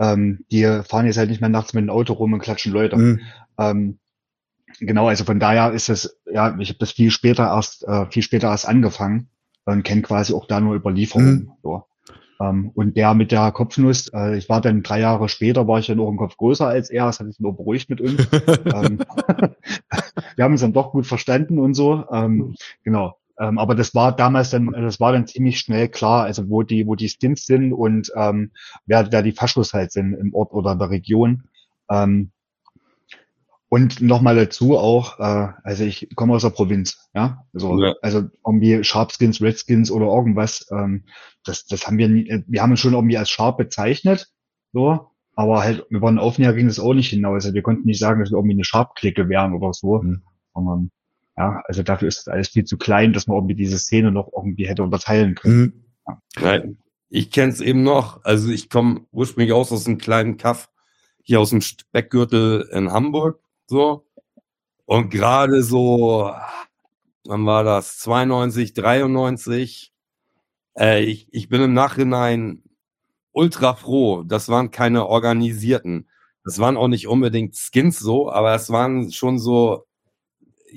Ähm, 0.00 0.44
die 0.50 0.64
fahren 0.82 1.06
jetzt 1.06 1.16
halt 1.16 1.30
nicht 1.30 1.40
mehr 1.40 1.48
nachts 1.48 1.74
mit 1.74 1.84
dem 1.84 1.90
Auto 1.90 2.12
rum 2.14 2.32
und 2.32 2.40
klatschen 2.40 2.72
Leute. 2.72 2.96
Mhm. 2.96 3.20
Ähm, 3.56 3.98
genau, 4.80 5.06
also 5.06 5.22
von 5.22 5.38
daher 5.38 5.70
ist 5.70 5.88
es, 5.88 6.18
ja, 6.28 6.58
ich 6.58 6.70
habe 6.70 6.80
das 6.80 6.90
viel 6.90 7.12
später 7.12 7.44
erst, 7.44 7.86
äh, 7.86 8.06
viel 8.10 8.24
später 8.24 8.48
erst 8.48 8.66
angefangen 8.66 9.28
und 9.64 9.84
kenne 9.84 10.02
quasi 10.02 10.34
auch 10.34 10.46
da 10.46 10.58
nur 10.58 10.74
Überlieferungen. 10.74 11.34
Mhm. 11.34 11.52
So. 11.62 11.84
Ähm, 12.40 12.72
und 12.74 12.96
der 12.96 13.14
mit 13.14 13.30
der 13.30 13.52
Kopfnuss, 13.52 14.08
äh, 14.12 14.36
ich 14.36 14.48
war 14.48 14.60
dann 14.60 14.82
drei 14.82 14.98
Jahre 14.98 15.28
später, 15.28 15.68
war 15.68 15.78
ich 15.78 15.86
ja 15.86 15.94
noch 15.94 16.10
ein 16.10 16.16
Kopf 16.16 16.36
größer 16.36 16.66
als 16.66 16.90
er, 16.90 17.06
das 17.06 17.20
hat 17.20 17.28
sich 17.28 17.38
nur 17.38 17.56
beruhigt 17.56 17.88
mit 17.88 18.00
uns. 18.00 18.26
ähm, 18.74 18.98
wir 20.34 20.44
haben 20.44 20.52
uns 20.52 20.62
dann 20.62 20.72
doch 20.72 20.90
gut 20.90 21.06
verstanden 21.06 21.60
und 21.60 21.74
so. 21.74 22.04
Ähm, 22.10 22.56
genau. 22.82 23.16
Ähm, 23.38 23.58
aber 23.58 23.74
das 23.74 23.94
war 23.94 24.14
damals 24.14 24.50
dann, 24.50 24.72
das 24.72 25.00
war 25.00 25.12
dann 25.12 25.26
ziemlich 25.26 25.58
schnell 25.58 25.88
klar, 25.88 26.24
also 26.24 26.48
wo 26.48 26.62
die, 26.62 26.86
wo 26.86 26.94
die 26.94 27.08
Stints 27.08 27.46
sind 27.46 27.72
und 27.72 28.10
ähm, 28.16 28.52
wer, 28.86 29.10
wer 29.12 29.22
die 29.22 29.32
Faschos 29.32 29.74
halt 29.74 29.92
sind 29.92 30.14
im 30.14 30.34
Ort 30.34 30.52
oder 30.52 30.72
in 30.72 30.78
der 30.78 30.90
Region. 30.90 31.44
Ähm, 31.90 32.32
und 33.68 34.00
nochmal 34.00 34.36
dazu 34.36 34.78
auch, 34.78 35.18
äh, 35.18 35.48
also 35.64 35.84
ich 35.84 36.08
komme 36.14 36.34
aus 36.34 36.42
der 36.42 36.50
Provinz, 36.50 37.10
ja. 37.14 37.44
Also, 37.52 37.82
ja. 37.82 37.94
also 38.00 38.22
irgendwie 38.46 38.82
Sharpskins, 38.84 39.42
Redskins 39.42 39.90
oder 39.90 40.06
irgendwas, 40.06 40.66
ähm, 40.70 41.04
das, 41.44 41.66
das 41.66 41.86
haben 41.86 41.98
wir 41.98 42.08
nie, 42.08 42.44
wir 42.46 42.62
haben 42.62 42.70
uns 42.70 42.80
schon 42.80 42.94
irgendwie 42.94 43.18
als 43.18 43.28
Sharp 43.28 43.58
bezeichnet, 43.58 44.28
so, 44.72 45.10
aber 45.34 45.62
halt 45.62 45.84
über 45.90 46.10
den 46.10 46.18
Aufnäher 46.18 46.54
ging 46.54 46.66
es 46.66 46.80
auch 46.80 46.94
nicht 46.94 47.10
hinaus. 47.10 47.44
Also 47.44 47.54
wir 47.54 47.62
konnten 47.62 47.86
nicht 47.86 47.98
sagen, 47.98 48.20
dass 48.20 48.30
wir 48.30 48.38
irgendwie 48.38 48.54
eine 48.54 48.64
Sharp-Clique 48.64 49.28
wären 49.28 49.52
oder 49.52 49.72
so, 49.72 50.00
mhm. 50.00 50.22
sondern 50.54 50.90
ja, 51.36 51.62
also 51.66 51.82
dafür 51.82 52.08
ist 52.08 52.18
das 52.18 52.28
alles 52.28 52.48
viel 52.48 52.64
zu 52.64 52.78
klein, 52.78 53.12
dass 53.12 53.26
man 53.26 53.36
irgendwie 53.36 53.54
diese 53.54 53.78
Szene 53.78 54.10
noch 54.10 54.30
irgendwie 54.34 54.66
hätte 54.66 54.82
unterteilen 54.82 55.34
können. 55.34 55.60
Mhm. 55.60 55.84
Ja. 56.06 56.22
Nein, 56.40 56.78
ich 57.08 57.30
kenne 57.30 57.52
es 57.52 57.60
eben 57.60 57.82
noch. 57.82 58.24
Also 58.24 58.50
ich 58.50 58.70
komme 58.70 59.06
ursprünglich 59.12 59.52
aus 59.52 59.72
aus 59.72 59.86
einem 59.86 59.98
kleinen 59.98 60.36
Kaff 60.36 60.70
hier 61.22 61.40
aus 61.40 61.50
dem 61.50 61.60
Speckgürtel 61.60 62.68
in 62.72 62.92
Hamburg 62.92 63.40
so. 63.66 64.06
Und 64.84 65.10
gerade 65.10 65.62
so, 65.62 66.32
wann 67.24 67.46
war 67.46 67.64
das? 67.64 67.98
92, 67.98 68.72
93. 68.74 69.92
Äh, 70.78 71.02
ich, 71.04 71.28
ich 71.32 71.48
bin 71.48 71.62
im 71.62 71.74
Nachhinein 71.74 72.62
ultra 73.32 73.74
froh. 73.74 74.22
Das 74.22 74.48
waren 74.48 74.70
keine 74.70 75.06
organisierten. 75.06 76.08
Das 76.44 76.60
waren 76.60 76.76
auch 76.76 76.88
nicht 76.88 77.08
unbedingt 77.08 77.56
Skins 77.56 77.98
so, 77.98 78.30
aber 78.30 78.54
es 78.54 78.70
waren 78.70 79.10
schon 79.10 79.38
so, 79.40 79.86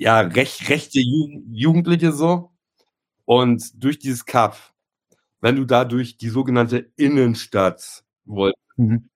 ja, 0.00 0.20
recht, 0.20 0.68
rechte 0.68 1.00
Jugendliche 1.00 2.12
so. 2.12 2.50
Und 3.24 3.82
durch 3.82 3.98
dieses 3.98 4.24
Cup, 4.24 4.56
wenn 5.40 5.56
du 5.56 5.64
da 5.64 5.84
durch 5.84 6.16
die 6.16 6.28
sogenannte 6.28 6.90
Innenstadt 6.96 8.04
wolltest, 8.24 8.62
mhm. 8.76 9.08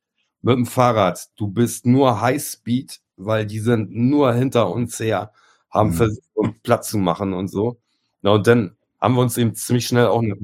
mit 0.42 0.56
dem 0.56 0.66
Fahrrad, 0.66 1.30
du 1.36 1.48
bist 1.48 1.86
nur 1.86 2.20
Highspeed 2.20 3.00
weil 3.16 3.46
die 3.46 3.60
sind 3.60 3.94
nur 3.94 4.32
hinter 4.34 4.70
uns 4.70 4.98
her, 5.00 5.32
haben 5.70 5.90
mhm. 5.90 5.94
versucht, 5.94 6.30
um 6.34 6.60
Platz 6.62 6.90
zu 6.90 6.98
machen 6.98 7.32
und 7.32 7.48
so. 7.48 7.78
Na, 8.22 8.32
und 8.32 8.46
dann 8.46 8.76
haben 9.00 9.14
wir 9.14 9.20
uns 9.20 9.36
eben 9.38 9.54
ziemlich 9.54 9.86
schnell 9.86 10.06
auch 10.06 10.22
nach 10.22 10.36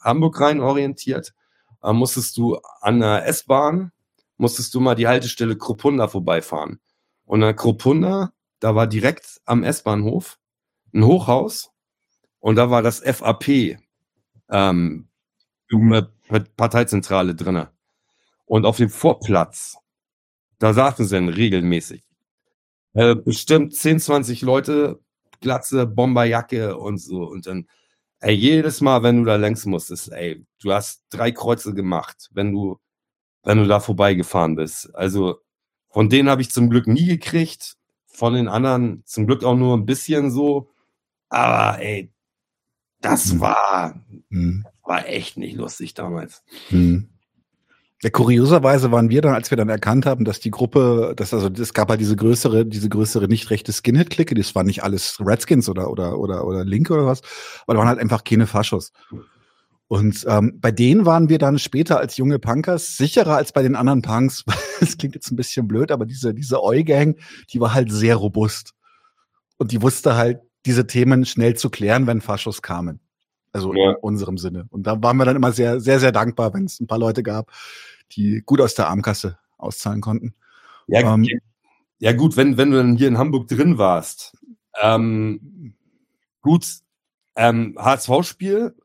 Hamburg 0.00 0.40
rein 0.40 0.60
orientiert. 0.60 1.34
Da 1.80 1.92
musstest 1.92 2.36
du 2.36 2.58
an 2.80 3.00
der 3.00 3.26
S-Bahn, 3.26 3.92
musstest 4.36 4.74
du 4.74 4.80
mal 4.80 4.94
die 4.94 5.06
Haltestelle 5.06 5.56
Kropunda 5.56 6.08
vorbeifahren. 6.08 6.80
Und 7.24 7.42
an 7.42 7.56
Kropunda, 7.56 8.32
da 8.60 8.74
war 8.74 8.86
direkt 8.86 9.40
am 9.46 9.64
S-Bahnhof 9.64 10.38
ein 10.94 11.04
Hochhaus 11.04 11.70
Und 12.40 12.56
da 12.56 12.70
war 12.70 12.82
das 12.82 13.00
FAP, 13.00 13.78
ähm, 14.50 15.08
Parteizentrale 16.56 17.34
drinne. 17.34 17.70
Und 18.46 18.66
auf 18.66 18.78
dem 18.78 18.90
Vorplatz, 18.90 19.76
da 20.58 20.74
saßen 20.74 21.06
sie 21.06 21.16
dann 21.16 21.28
regelmäßig. 21.30 22.02
Äh, 22.94 23.16
bestimmt 23.16 23.74
10, 23.74 24.00
20 24.00 24.42
Leute, 24.42 25.00
Glatze, 25.40 25.86
Bomberjacke 25.86 26.76
und 26.76 26.98
so. 26.98 27.24
Und 27.24 27.46
dann, 27.46 27.68
ey, 28.20 28.34
jedes 28.34 28.80
Mal, 28.80 29.02
wenn 29.02 29.18
du 29.20 29.24
da 29.24 29.36
längs 29.36 29.66
musstest, 29.66 30.12
ey, 30.12 30.44
du 30.62 30.72
hast 30.72 31.04
drei 31.10 31.32
Kreuze 31.32 31.74
gemacht, 31.74 32.28
wenn 32.32 32.52
du, 32.52 32.78
wenn 33.44 33.58
du 33.58 33.66
da 33.68 33.80
vorbeigefahren 33.80 34.56
bist. 34.56 34.94
Also, 34.94 35.40
von 35.90 36.08
denen 36.10 36.30
habe 36.30 36.42
ich 36.42 36.50
zum 36.52 36.70
Glück 36.70 36.86
nie 36.88 37.06
gekriegt. 37.06 37.76
Von 38.12 38.34
den 38.34 38.48
anderen 38.48 39.02
zum 39.06 39.26
Glück 39.26 39.44
auch 39.44 39.56
nur 39.56 39.76
ein 39.76 39.86
bisschen 39.86 40.30
so. 40.30 40.70
Aber 41.28 41.80
ey, 41.80 42.12
das 43.00 43.32
mhm. 43.32 43.40
war, 43.40 44.00
mhm. 44.28 44.66
war 44.82 45.08
echt 45.08 45.36
nicht 45.36 45.56
lustig 45.56 45.94
damals. 45.94 46.42
Mhm. 46.70 47.08
Ja, 48.02 48.08
kurioserweise 48.08 48.90
waren 48.92 49.10
wir 49.10 49.20
dann, 49.20 49.34
als 49.34 49.50
wir 49.50 49.58
dann 49.58 49.68
erkannt 49.68 50.06
haben, 50.06 50.24
dass 50.24 50.40
die 50.40 50.50
Gruppe, 50.50 51.12
dass 51.16 51.34
also 51.34 51.48
es 51.48 51.74
gab 51.74 51.90
halt 51.90 52.00
diese 52.00 52.16
größere, 52.16 52.64
diese 52.64 52.88
größere 52.88 53.28
nicht 53.28 53.50
rechte 53.50 53.72
Skinhead-Clique, 53.72 54.34
das 54.34 54.54
waren 54.54 54.66
nicht 54.66 54.82
alles 54.82 55.18
Redskins 55.20 55.68
oder 55.68 55.90
oder 55.90 56.18
oder 56.18 56.46
oder 56.46 56.64
Linke 56.64 56.94
oder 56.94 57.04
was, 57.04 57.20
aber 57.66 57.74
da 57.74 57.78
waren 57.78 57.88
halt 57.88 57.98
einfach 57.98 58.24
keine 58.24 58.46
Faschos. 58.46 58.92
Und 59.90 60.24
ähm, 60.28 60.60
bei 60.60 60.70
denen 60.70 61.04
waren 61.04 61.28
wir 61.28 61.38
dann 61.38 61.58
später 61.58 61.98
als 61.98 62.16
junge 62.16 62.38
Punkers 62.38 62.96
sicherer 62.96 63.34
als 63.34 63.50
bei 63.50 63.64
den 63.64 63.74
anderen 63.74 64.02
Punks. 64.02 64.44
das 64.78 64.96
klingt 64.96 65.16
jetzt 65.16 65.32
ein 65.32 65.36
bisschen 65.36 65.66
blöd, 65.66 65.90
aber 65.90 66.06
diese 66.06 66.32
diese 66.32 66.62
Oi-Gang, 66.62 67.16
die 67.52 67.60
war 67.60 67.74
halt 67.74 67.90
sehr 67.90 68.14
robust 68.14 68.72
und 69.58 69.72
die 69.72 69.82
wusste 69.82 70.14
halt 70.14 70.42
diese 70.64 70.86
Themen 70.86 71.24
schnell 71.24 71.56
zu 71.56 71.70
klären, 71.70 72.06
wenn 72.06 72.20
Faschos 72.20 72.62
kamen. 72.62 73.00
Also 73.50 73.74
ja. 73.74 73.90
in 73.90 73.96
unserem 73.96 74.38
Sinne. 74.38 74.66
Und 74.70 74.86
da 74.86 75.02
waren 75.02 75.16
wir 75.16 75.24
dann 75.24 75.34
immer 75.34 75.50
sehr, 75.50 75.80
sehr, 75.80 75.98
sehr 75.98 76.12
dankbar, 76.12 76.54
wenn 76.54 76.66
es 76.66 76.78
ein 76.78 76.86
paar 76.86 77.00
Leute 77.00 77.24
gab, 77.24 77.50
die 78.12 78.42
gut 78.46 78.60
aus 78.60 78.76
der 78.76 78.86
Armkasse 78.86 79.40
auszahlen 79.58 80.00
konnten. 80.00 80.34
Ja, 80.86 81.14
ähm, 81.14 81.26
ja 81.98 82.12
gut, 82.12 82.36
wenn, 82.36 82.56
wenn 82.56 82.70
du 82.70 82.76
dann 82.76 82.96
hier 82.96 83.08
in 83.08 83.18
Hamburg 83.18 83.48
drin 83.48 83.76
warst. 83.76 84.38
Ähm, 84.80 85.74
gut, 86.42 86.64
ähm, 87.34 87.74
HSV-Spiel, 87.76 88.76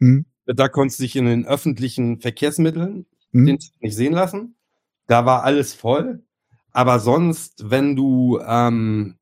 hm. 0.00 0.24
Da 0.46 0.68
konntest 0.68 1.00
du 1.00 1.04
dich 1.04 1.16
in 1.16 1.26
den 1.26 1.46
öffentlichen 1.46 2.20
Verkehrsmitteln 2.20 3.06
hm. 3.32 3.44
nicht 3.44 3.72
sehen 3.94 4.12
lassen. 4.12 4.56
Da 5.06 5.26
war 5.26 5.44
alles 5.44 5.74
voll. 5.74 6.22
Aber 6.72 6.98
sonst, 6.98 7.70
wenn 7.70 7.94
du 7.94 8.40
ähm, 8.46 9.16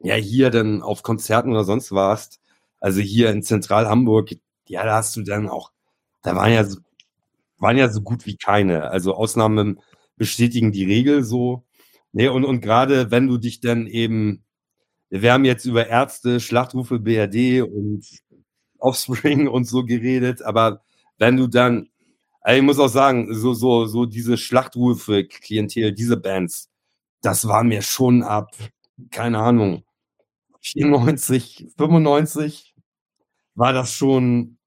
ja 0.00 0.14
hier 0.14 0.50
dann 0.50 0.82
auf 0.82 1.02
Konzerten 1.02 1.50
oder 1.50 1.64
sonst 1.64 1.92
warst, 1.92 2.40
also 2.80 3.00
hier 3.00 3.30
in 3.30 3.42
Zentral 3.42 3.88
Hamburg, 3.88 4.30
ja, 4.66 4.84
da 4.84 4.96
hast 4.96 5.14
du 5.16 5.22
dann 5.22 5.48
auch, 5.48 5.70
da 6.22 6.34
waren 6.34 6.52
ja 6.52 6.64
so, 6.64 6.78
waren 7.58 7.78
ja 7.78 7.88
so 7.88 8.00
gut 8.00 8.26
wie 8.26 8.36
keine. 8.36 8.90
Also 8.90 9.14
Ausnahmen 9.14 9.80
bestätigen 10.16 10.72
die 10.72 10.84
Regel 10.84 11.24
so. 11.24 11.64
Nee, 12.12 12.28
und, 12.28 12.44
und 12.44 12.60
gerade 12.60 13.10
wenn 13.10 13.26
du 13.26 13.38
dich 13.38 13.60
dann 13.60 13.86
eben, 13.86 14.44
wir 15.10 15.32
haben 15.32 15.44
jetzt 15.44 15.64
über 15.66 15.86
Ärzte, 15.88 16.40
Schlachtrufe 16.40 16.98
BRD 16.98 17.62
und 17.62 18.04
Offspring 18.82 19.48
und 19.48 19.64
so 19.64 19.84
geredet, 19.84 20.42
aber 20.42 20.82
wenn 21.18 21.36
du 21.36 21.46
dann, 21.46 21.88
also 22.40 22.58
ich 22.58 22.64
muss 22.64 22.78
auch 22.78 22.88
sagen, 22.88 23.32
so, 23.34 23.54
so, 23.54 23.86
so 23.86 24.06
diese 24.06 24.36
Schlachtrufe, 24.36 25.24
Klientel, 25.24 25.92
diese 25.92 26.16
Bands, 26.16 26.70
das 27.20 27.46
war 27.46 27.62
mir 27.64 27.82
schon 27.82 28.22
ab, 28.22 28.56
keine 29.10 29.38
Ahnung, 29.38 29.84
94, 30.60 31.68
95, 31.76 32.74
war 33.54 33.72
das 33.72 33.92
schon, 33.92 34.58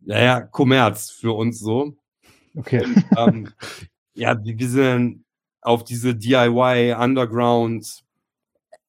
naja, 0.00 0.40
Kommerz 0.40 1.10
für 1.10 1.32
uns 1.32 1.60
so. 1.60 1.96
Okay. 2.56 2.84
ähm, 3.16 3.52
ja, 4.14 4.36
wir 4.42 4.68
sind 4.68 5.24
auf 5.60 5.84
diese 5.84 6.14
DIY, 6.14 6.94
Underground, 6.98 8.04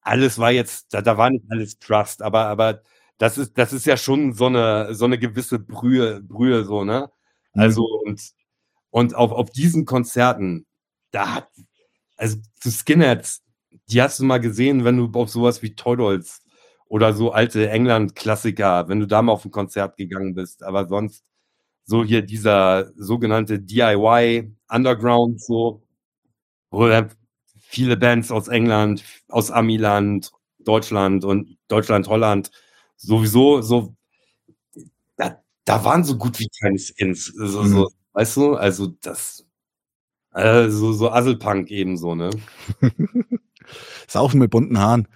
alles 0.02 0.38
war 0.38 0.52
jetzt, 0.52 0.94
da, 0.94 1.02
da 1.02 1.18
war 1.18 1.30
nicht 1.30 1.44
alles 1.48 1.78
Trust, 1.78 2.22
aber, 2.22 2.46
aber 2.46 2.82
das 3.18 3.38
ist, 3.38 3.56
das 3.58 3.72
ist 3.72 3.86
ja 3.86 3.96
schon 3.96 4.32
so 4.32 4.46
eine, 4.46 4.94
so 4.94 5.04
eine 5.04 5.18
gewisse 5.18 5.58
Brühe, 5.58 6.20
Brühe, 6.22 6.64
so, 6.64 6.84
ne? 6.84 7.10
Mhm. 7.54 7.60
Also, 7.62 7.84
und, 8.04 8.20
und 8.90 9.14
auf, 9.14 9.32
auf 9.32 9.50
diesen 9.50 9.84
Konzerten, 9.84 10.66
da 11.10 11.34
hat, 11.36 11.48
also 12.16 12.38
zu 12.60 12.70
Skinheads, 12.70 13.42
die 13.88 14.02
hast 14.02 14.20
du 14.20 14.24
mal 14.24 14.38
gesehen, 14.40 14.84
wenn 14.84 14.96
du 14.96 15.10
auf 15.18 15.30
sowas 15.30 15.62
wie 15.62 15.74
Toy 15.74 15.96
Dolls 15.96 16.42
oder 16.88 17.12
so 17.14 17.32
alte 17.32 17.68
England-Klassiker, 17.70 18.88
wenn 18.88 19.00
du 19.00 19.06
da 19.06 19.22
mal 19.22 19.32
auf 19.32 19.44
ein 19.44 19.50
Konzert 19.50 19.96
gegangen 19.96 20.34
bist. 20.34 20.62
Aber 20.62 20.86
sonst 20.88 21.24
so 21.84 22.04
hier 22.04 22.22
dieser 22.22 22.92
sogenannte 22.96 23.60
DIY 23.60 24.52
Underground, 24.68 25.40
so, 25.40 25.82
wo 26.70 26.90
viele 27.60 27.96
Bands 27.96 28.30
aus 28.30 28.48
England, 28.48 29.04
aus 29.28 29.50
Amiland, 29.50 30.32
Deutschland 30.58 31.24
und 31.24 31.58
Deutschland, 31.68 32.08
Holland 32.08 32.50
sowieso 32.96 33.62
so, 33.62 33.94
da, 35.16 35.42
da 35.64 35.84
waren 35.84 36.04
so 36.04 36.16
gut 36.16 36.38
wie 36.38 36.48
keine 36.60 36.78
Skins. 36.78 37.26
So, 37.26 37.62
mhm. 37.62 37.68
so, 37.68 37.90
weißt 38.12 38.36
du, 38.36 38.54
also 38.54 38.88
das, 39.00 39.46
also 40.30 40.92
so 40.92 41.10
Asselpunk 41.10 41.70
ebenso, 41.70 42.14
ne? 42.14 42.30
Saufen 44.08 44.38
mit 44.38 44.50
bunten 44.50 44.78
Haaren 44.78 45.08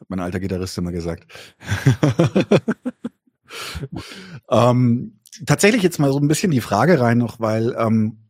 hat 0.00 0.08
mein 0.08 0.20
alter 0.20 0.40
Gitarrist 0.40 0.78
immer 0.78 0.92
gesagt. 0.92 1.26
ähm, 4.50 5.18
tatsächlich 5.46 5.82
jetzt 5.82 5.98
mal 5.98 6.12
so 6.12 6.18
ein 6.18 6.28
bisschen 6.28 6.50
die 6.50 6.60
Frage 6.60 7.00
rein 7.00 7.18
noch, 7.18 7.40
weil 7.40 7.74
ähm, 7.78 8.21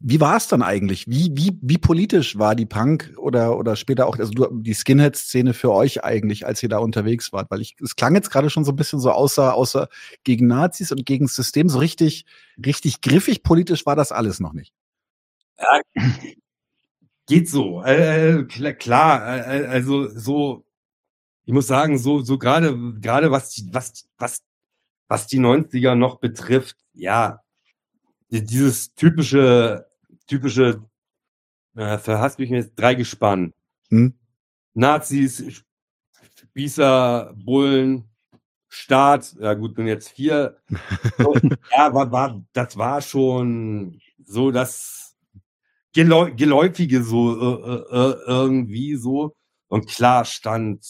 wie 0.00 0.20
war 0.20 0.36
es 0.36 0.48
dann 0.48 0.62
eigentlich? 0.62 1.06
Wie, 1.08 1.30
wie, 1.34 1.58
wie 1.60 1.78
politisch 1.78 2.38
war 2.38 2.54
die 2.54 2.66
Punk 2.66 3.14
oder, 3.16 3.58
oder 3.58 3.76
später 3.76 4.06
auch 4.06 4.18
also 4.18 4.32
die 4.32 4.74
Skinhead-Szene 4.74 5.54
für 5.54 5.72
euch 5.72 6.04
eigentlich, 6.04 6.46
als 6.46 6.62
ihr 6.62 6.68
da 6.68 6.78
unterwegs 6.78 7.32
wart? 7.32 7.50
Weil 7.50 7.60
ich, 7.60 7.76
es 7.82 7.96
klang 7.96 8.14
jetzt 8.14 8.30
gerade 8.30 8.50
schon 8.50 8.64
so 8.64 8.72
ein 8.72 8.76
bisschen 8.76 9.00
so 9.00 9.10
außer, 9.10 9.54
außer 9.54 9.88
gegen 10.24 10.46
Nazis 10.46 10.92
und 10.92 11.04
gegen 11.06 11.26
das 11.26 11.34
System, 11.34 11.68
so 11.68 11.78
richtig, 11.78 12.24
richtig 12.64 13.00
griffig 13.00 13.42
politisch 13.42 13.86
war 13.86 13.96
das 13.96 14.12
alles 14.12 14.40
noch 14.40 14.52
nicht. 14.52 14.72
Ja, 15.58 15.80
geht 17.26 17.48
so. 17.48 17.82
Äh, 17.82 18.44
klar, 18.44 19.46
äh, 19.48 19.66
also 19.66 20.08
so 20.08 20.64
ich 21.46 21.52
muss 21.52 21.66
sagen, 21.66 21.98
so, 21.98 22.20
so 22.20 22.38
gerade, 22.38 22.76
gerade 23.00 23.30
was, 23.30 23.62
was, 23.70 24.08
was, 24.18 24.42
was 25.08 25.26
die 25.26 25.40
90er 25.40 25.94
noch 25.94 26.18
betrifft, 26.18 26.76
ja, 26.92 27.40
dieses 28.42 28.94
typische, 28.94 29.86
typische, 30.26 30.82
äh, 31.76 31.98
verhasst 31.98 32.38
mich 32.38 32.50
jetzt 32.50 32.74
drei 32.76 32.94
Gespann. 32.94 33.52
Hm? 33.90 34.14
Nazis, 34.74 35.64
Spießer, 36.36 37.34
Bullen, 37.36 38.04
Staat, 38.68 39.36
ja 39.38 39.54
gut, 39.54 39.74
bin 39.74 39.86
jetzt 39.86 40.10
vier. 40.10 40.56
Ja, 41.76 41.94
war, 41.94 42.10
war, 42.10 42.44
das 42.52 42.76
war 42.76 43.00
schon 43.00 44.00
so 44.24 44.50
das 44.50 45.16
Geläufige 45.92 47.02
so 47.04 47.34
äh, 47.36 47.74
äh, 47.74 48.10
äh, 48.10 48.16
irgendwie 48.26 48.96
so. 48.96 49.36
Und 49.68 49.88
klar 49.88 50.24
stand 50.24 50.84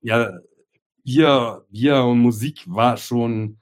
ja, 0.00 0.38
Bier, 1.04 1.64
Bier 1.70 2.04
und 2.04 2.18
Musik 2.20 2.64
war 2.66 2.96
schon 2.96 3.58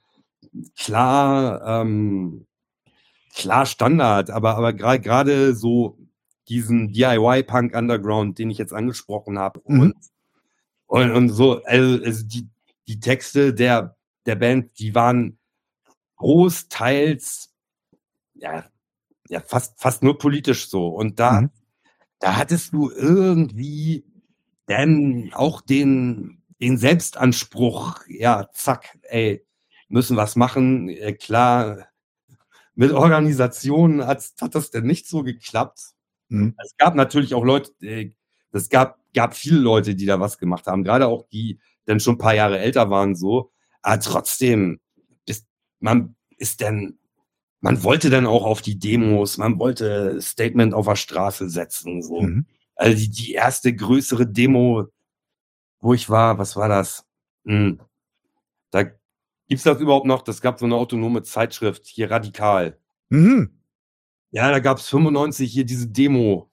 klar, 0.75 1.81
ähm, 1.81 2.45
klar 3.37 3.65
Standard, 3.65 4.31
aber, 4.31 4.57
aber 4.57 4.73
gerade 4.73 4.99
gerade 4.99 5.55
so 5.55 5.97
diesen 6.49 6.91
DIY-Punk 6.91 7.75
Underground, 7.75 8.39
den 8.39 8.49
ich 8.49 8.57
jetzt 8.57 8.73
angesprochen 8.73 9.37
habe 9.37 9.61
mhm. 9.65 9.79
und, 9.79 9.95
und, 10.87 11.11
und 11.11 11.29
so, 11.29 11.63
also, 11.63 12.03
also 12.03 12.25
die, 12.25 12.49
die 12.87 12.99
Texte 12.99 13.53
der, 13.53 13.95
der 14.25 14.35
Band, 14.35 14.79
die 14.79 14.95
waren 14.95 15.37
großteils, 16.15 17.53
ja, 18.33 18.65
ja, 19.29 19.41
fast, 19.41 19.79
fast 19.79 20.03
nur 20.03 20.17
politisch 20.17 20.69
so. 20.69 20.87
Und 20.87 21.19
da, 21.19 21.41
mhm. 21.41 21.49
da 22.19 22.37
hattest 22.37 22.73
du 22.73 22.89
irgendwie 22.89 24.05
denn 24.67 25.31
auch 25.33 25.61
den, 25.61 26.41
den 26.59 26.77
Selbstanspruch, 26.77 27.99
ja, 28.07 28.49
zack, 28.53 28.97
ey, 29.03 29.45
müssen 29.89 30.17
was 30.17 30.35
machen. 30.35 30.89
Äh, 30.89 31.13
klar, 31.13 31.87
mit 32.77 32.91
Organisationen 32.91 34.05
hat, 34.05 34.23
hat 34.39 34.53
das 34.53 34.69
denn 34.69 34.85
nicht 34.85 35.07
so 35.07 35.23
geklappt. 35.23 35.79
Mhm. 36.29 36.53
Es 36.63 36.77
gab 36.77 36.93
natürlich 36.93 37.33
auch 37.33 37.43
Leute, 37.43 37.71
äh, 37.81 38.11
es 38.51 38.69
gab, 38.69 38.99
gab 39.15 39.35
viele 39.35 39.59
Leute, 39.59 39.95
die 39.95 40.05
da 40.05 40.19
was 40.19 40.37
gemacht 40.37 40.67
haben, 40.67 40.83
gerade 40.83 41.07
auch 41.07 41.27
die 41.29 41.59
dann 41.85 41.99
schon 41.99 42.15
ein 42.15 42.19
paar 42.19 42.35
Jahre 42.35 42.59
älter 42.59 42.89
waren, 42.91 43.15
so. 43.15 43.51
Aber 43.81 43.99
trotzdem, 43.99 44.79
ist, 45.25 45.47
man 45.79 46.15
ist 46.37 46.61
denn, 46.61 46.99
man 47.61 47.83
wollte 47.83 48.11
dann 48.11 48.27
auch 48.27 48.45
auf 48.45 48.61
die 48.61 48.77
Demos, 48.77 49.39
man 49.39 49.57
wollte 49.57 50.21
Statement 50.21 50.75
auf 50.75 50.85
der 50.85 50.95
Straße 50.95 51.49
setzen, 51.49 52.03
so. 52.03 52.21
Mhm. 52.21 52.45
Also 52.75 52.95
die, 52.95 53.09
die 53.09 53.33
erste 53.33 53.73
größere 53.73 54.27
Demo, 54.27 54.85
wo 55.79 55.95
ich 55.95 56.11
war, 56.11 56.37
was 56.37 56.55
war 56.55 56.69
das? 56.69 57.05
Hm. 57.43 57.79
Da 58.69 58.83
gibt's 59.47 59.63
das 59.63 59.79
überhaupt 59.79 60.05
noch? 60.05 60.21
Das 60.21 60.41
gab 60.41 60.59
so 60.59 60.65
eine 60.65 60.75
autonome 60.75 61.23
Zeitschrift, 61.23 61.85
hier 61.87 62.11
radikal. 62.11 62.77
Mhm. 63.09 63.51
Ja, 64.31 64.51
da 64.51 64.59
gab's 64.59 64.89
95 64.89 65.51
hier 65.51 65.65
diese 65.65 65.87
Demo, 65.87 66.49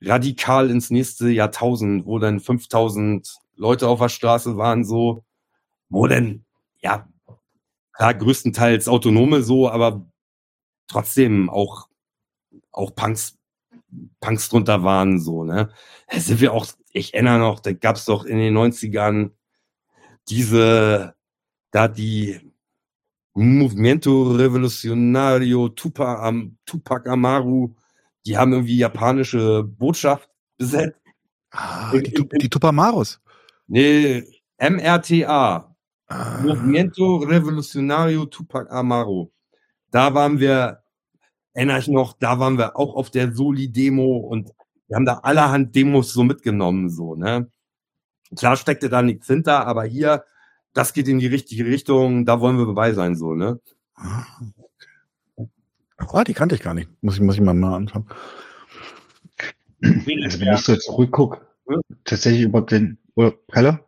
radikal 0.00 0.70
ins 0.70 0.90
nächste 0.90 1.28
Jahrtausend, 1.30 2.06
wo 2.06 2.18
dann 2.18 2.40
5000 2.40 3.36
Leute 3.56 3.88
auf 3.88 4.00
der 4.00 4.08
Straße 4.08 4.56
waren, 4.56 4.84
so, 4.84 5.24
wo 5.88 6.06
denn, 6.06 6.44
ja, 6.80 7.08
klar, 7.92 8.14
größtenteils 8.14 8.88
Autonome 8.88 9.42
so, 9.42 9.68
aber 9.68 10.06
trotzdem 10.88 11.50
auch, 11.50 11.88
auch 12.70 12.94
Punks, 12.94 13.38
Punks 14.20 14.48
drunter 14.48 14.82
waren, 14.82 15.20
so, 15.20 15.44
ne. 15.44 15.70
Da 16.08 16.20
sind 16.20 16.40
wir 16.40 16.52
auch, 16.52 16.66
ich 16.92 17.14
erinnere 17.14 17.38
noch, 17.38 17.60
da 17.60 17.72
gab's 17.72 18.04
doch 18.04 18.24
in 18.24 18.38
den 18.38 18.56
90ern 18.56 19.30
diese, 20.28 21.14
da 21.72 21.88
die 21.88 22.40
Movimiento 23.34 24.32
Revolucionario 24.32 25.70
Tupac, 25.70 26.32
Tupac 26.64 27.08
Amaru, 27.08 27.74
die 28.24 28.36
haben 28.36 28.52
irgendwie 28.52 28.76
japanische 28.76 29.64
Botschaft 29.64 30.28
besetzt. 30.58 31.00
Ah, 31.50 31.90
die, 31.92 32.28
die 32.40 32.48
Tupamaros. 32.48 33.20
Nee, 33.66 34.24
MRTA. 34.58 35.74
Ah. 36.06 36.40
Movimiento 36.42 37.16
Revolucionario 37.16 38.26
Tupac 38.26 38.70
Amaru. 38.70 39.32
Da 39.90 40.14
waren 40.14 40.38
wir, 40.38 40.82
erinnere 41.54 41.78
ich 41.78 41.88
noch, 41.88 42.14
da 42.18 42.38
waren 42.38 42.58
wir 42.58 42.76
auch 42.76 42.94
auf 42.94 43.10
der 43.10 43.34
Soli-Demo 43.34 44.18
und 44.18 44.52
wir 44.88 44.96
haben 44.96 45.06
da 45.06 45.20
allerhand 45.22 45.74
Demos 45.74 46.12
so 46.12 46.22
mitgenommen, 46.22 46.90
so, 46.90 47.14
ne? 47.14 47.50
Klar 48.36 48.56
steckte 48.56 48.88
da 48.88 49.02
nichts 49.02 49.26
hinter, 49.26 49.66
aber 49.66 49.84
hier, 49.84 50.24
das 50.72 50.92
geht 50.92 51.08
in 51.08 51.18
die 51.18 51.26
richtige 51.26 51.66
Richtung, 51.66 52.24
da 52.24 52.40
wollen 52.40 52.58
wir 52.58 52.66
dabei 52.66 52.92
sein, 52.92 53.16
so, 53.16 53.34
ne? 53.34 53.60
Ah, 53.94 54.24
oh, 56.08 56.22
die 56.26 56.34
kannte 56.34 56.54
ich 56.54 56.62
gar 56.62 56.74
nicht. 56.74 56.90
Muss 57.02 57.16
ich, 57.16 57.20
muss 57.20 57.34
ich 57.36 57.40
mal, 57.40 57.54
mal 57.54 57.74
anschauen. 57.74 58.06
Also 59.82 60.40
wenn 60.40 60.54
ich 60.54 60.60
so 60.60 60.76
zurückgucke, 60.76 61.40
tatsächlich 62.04 62.42
über 62.42 62.62
den, 62.62 62.98
oder, 63.14 63.34
Kalle? 63.50 63.80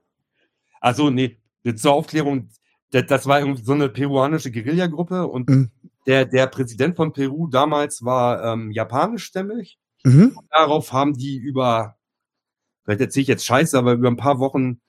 Also 0.80 1.10
nee, 1.10 1.38
zur 1.76 1.92
Aufklärung, 1.92 2.48
das, 2.90 3.06
das 3.06 3.26
war 3.26 3.40
irgendwie 3.40 3.62
so 3.62 3.72
eine 3.72 3.88
peruanische 3.88 4.50
Guerillagruppe 4.50 5.26
und 5.26 5.48
mhm. 5.48 5.70
der, 6.06 6.26
der 6.26 6.46
Präsident 6.48 6.96
von 6.96 7.12
Peru 7.12 7.48
damals 7.48 8.04
war 8.04 8.44
ähm, 8.44 8.70
japanischstämmig. 8.70 9.78
Mhm. 10.04 10.38
Darauf 10.50 10.92
haben 10.92 11.14
die 11.14 11.36
über, 11.36 11.96
vielleicht 12.84 13.00
erzähle 13.00 13.22
ich 13.22 13.28
jetzt 13.28 13.46
Scheiße, 13.46 13.78
aber 13.78 13.92
über 13.92 14.08
ein 14.08 14.16
paar 14.16 14.38
Wochen 14.38 14.80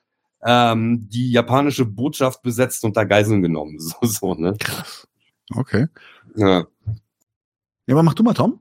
ähm, 0.46 1.10
die 1.10 1.32
japanische 1.32 1.86
Botschaft 1.86 2.44
besetzt 2.44 2.86
und 2.86 2.96
da 2.96 3.04
Geiseln 3.04 3.42
genommen. 3.42 3.80
So, 3.80 3.96
so 4.02 4.34
ne? 4.36 4.54
Krass. 4.60 5.08
Okay. 5.54 5.88
Ja. 6.36 6.66
Ja, 7.88 7.94
aber 7.94 8.04
mach 8.04 8.14
du 8.14 8.24
mal, 8.24 8.34
Tom. 8.34 8.60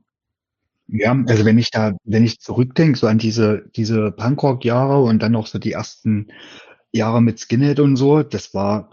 Ja, 0.87 1.17
also 1.27 1.45
wenn 1.45 1.57
ich 1.57 1.71
da, 1.71 1.95
wenn 2.03 2.23
ich 2.23 2.39
zurückdenke, 2.39 2.97
so 2.97 3.07
an 3.07 3.17
diese, 3.17 3.65
diese 3.75 4.11
Punkrock-Jahre 4.11 5.01
und 5.01 5.19
dann 5.21 5.31
noch 5.31 5.47
so 5.47 5.57
die 5.57 5.71
ersten 5.71 6.27
Jahre 6.91 7.21
mit 7.21 7.39
Skinhead 7.39 7.79
und 7.79 7.95
so, 7.95 8.21
das 8.21 8.53
war, 8.53 8.91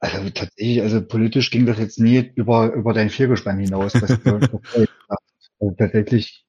also 0.00 0.30
tatsächlich, 0.30 0.82
also 0.82 1.00
politisch 1.00 1.50
ging 1.50 1.64
das 1.64 1.78
jetzt 1.78 2.00
nie 2.00 2.32
über, 2.34 2.72
über 2.72 2.92
dein 2.92 3.10
Viergespann 3.10 3.58
hinaus. 3.58 3.94
Was 3.94 4.10
also 5.60 5.74
tatsächlich, 5.76 6.44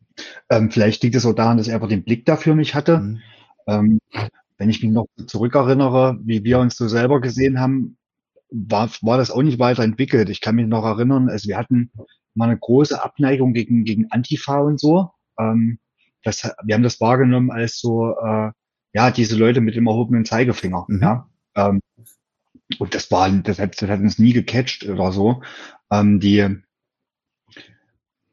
ähm, 0.50 0.72
vielleicht 0.72 1.04
liegt 1.04 1.16
es 1.16 1.26
auch 1.26 1.34
daran, 1.34 1.58
dass 1.58 1.68
er 1.68 1.76
einfach 1.76 1.88
den 1.88 2.04
Blick 2.04 2.26
dafür 2.26 2.56
nicht 2.56 2.74
hatte. 2.74 3.00
Mhm. 3.00 3.22
Ähm, 3.68 4.00
wenn 4.60 4.70
ich 4.70 4.84
mich 4.84 4.92
noch 4.92 5.08
zurückerinnere, 5.26 6.20
wie 6.24 6.44
wir 6.44 6.60
uns 6.60 6.76
so 6.76 6.88
selber 6.88 7.22
gesehen 7.22 7.60
haben, 7.60 7.98
war, 8.52 8.90
war 9.02 9.18
das 9.18 9.32
auch 9.32 9.42
nicht 9.42 9.58
weiterentwickelt. 9.58 10.30
Ich 10.30 10.42
kann 10.42 10.56
mich 10.56 10.68
noch 10.68 10.84
erinnern, 10.84 11.30
also 11.30 11.48
wir 11.48 11.58
hatten 11.58 11.92
mal 12.36 12.50
eine 12.50 12.60
große 12.60 13.02
Abneigung 13.02 13.54
gegen, 13.54 13.86
gegen 13.86 14.12
Antifa 14.12 14.60
und 14.60 14.80
so. 14.80 15.10
Ähm, 15.40 15.80
das, 16.24 16.44
wir 16.64 16.76
haben 16.76 16.84
das 16.84 17.00
wahrgenommen 17.00 17.52
als 17.52 17.80
so, 17.80 18.16
äh, 18.18 18.52
ja, 18.94 19.12
diese 19.12 19.38
Leute 19.38 19.62
mit 19.62 19.76
dem 19.76 19.88
erhobenen 19.88 20.26
Zeigefinger. 20.26 20.86
Mhm. 20.90 21.02
Ja? 21.02 21.30
Ähm, 21.56 21.80
und 22.80 22.94
das 22.94 23.10
war, 23.12 23.30
das 23.30 23.60
hat, 23.60 23.82
das 23.82 23.90
hat 23.90 24.00
uns 24.00 24.20
nie 24.20 24.34
gecatcht 24.34 24.88
oder 24.88 25.12
so. 25.12 25.42
Ähm, 25.92 26.20
die, 26.20 26.58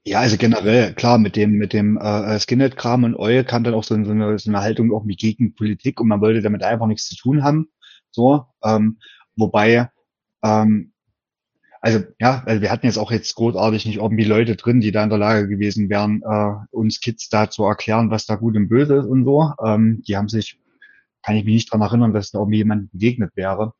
ja, 0.07 0.21
also 0.21 0.37
generell, 0.37 0.95
klar, 0.95 1.19
mit 1.19 1.35
dem, 1.35 1.53
mit 1.53 1.73
dem 1.73 1.99
äh, 1.99 2.39
Skinhead-Kram 2.39 3.03
und 3.03 3.17
Oil 3.17 3.43
kam 3.43 3.65
dann 3.65 3.75
auch 3.75 3.83
so, 3.83 4.03
so, 4.05 4.11
eine, 4.13 4.39
so 4.39 4.51
eine 4.51 4.61
Haltung 4.61 4.93
irgendwie 4.93 5.17
gegen 5.17 5.55
Politik 5.55 6.01
und 6.01 6.07
man 6.07 6.21
wollte 6.21 6.43
damit 6.43 6.63
einfach 6.63 6.87
nichts 6.87 7.09
zu 7.09 7.17
tun 7.17 7.43
haben. 7.43 7.69
So, 8.13 8.45
ähm, 8.63 8.99
wobei 9.35 9.91
ähm, 10.45 10.93
also 11.81 12.05
ja, 12.21 12.43
also 12.47 12.63
wir 12.63 12.71
hatten 12.71 12.87
jetzt 12.87 12.99
auch 12.99 13.11
jetzt 13.11 13.35
großartig 13.35 13.85
nicht 13.85 13.97
irgendwie 13.97 14.25
Leute 14.25 14.55
drin, 14.55 14.81
die 14.81 14.93
da 14.93 15.03
in 15.03 15.11
der 15.11 15.19
Lage 15.19 15.49
gewesen 15.49 15.89
wären, 15.89 16.23
äh, 16.23 16.55
uns 16.71 17.01
Kids 17.01 17.29
da 17.29 17.51
zu 17.51 17.65
erklären, 17.65 18.11
was 18.11 18.27
da 18.27 18.37
gut 18.37 18.57
und 18.57 18.69
böse 18.69 18.95
ist 18.95 19.07
und 19.07 19.25
so. 19.25 19.53
Ähm, 19.65 20.03
die 20.07 20.17
haben 20.17 20.29
sich, 20.29 20.61
kann 21.23 21.35
ich 21.35 21.45
mich 21.45 21.55
nicht 21.55 21.73
dran 21.73 21.83
erinnern, 21.83 22.15
dass 22.15 22.31
da 22.31 22.39
irgendwie 22.39 22.59
jemand 22.59 22.93
begegnet 22.93 23.33
wäre. 23.35 23.75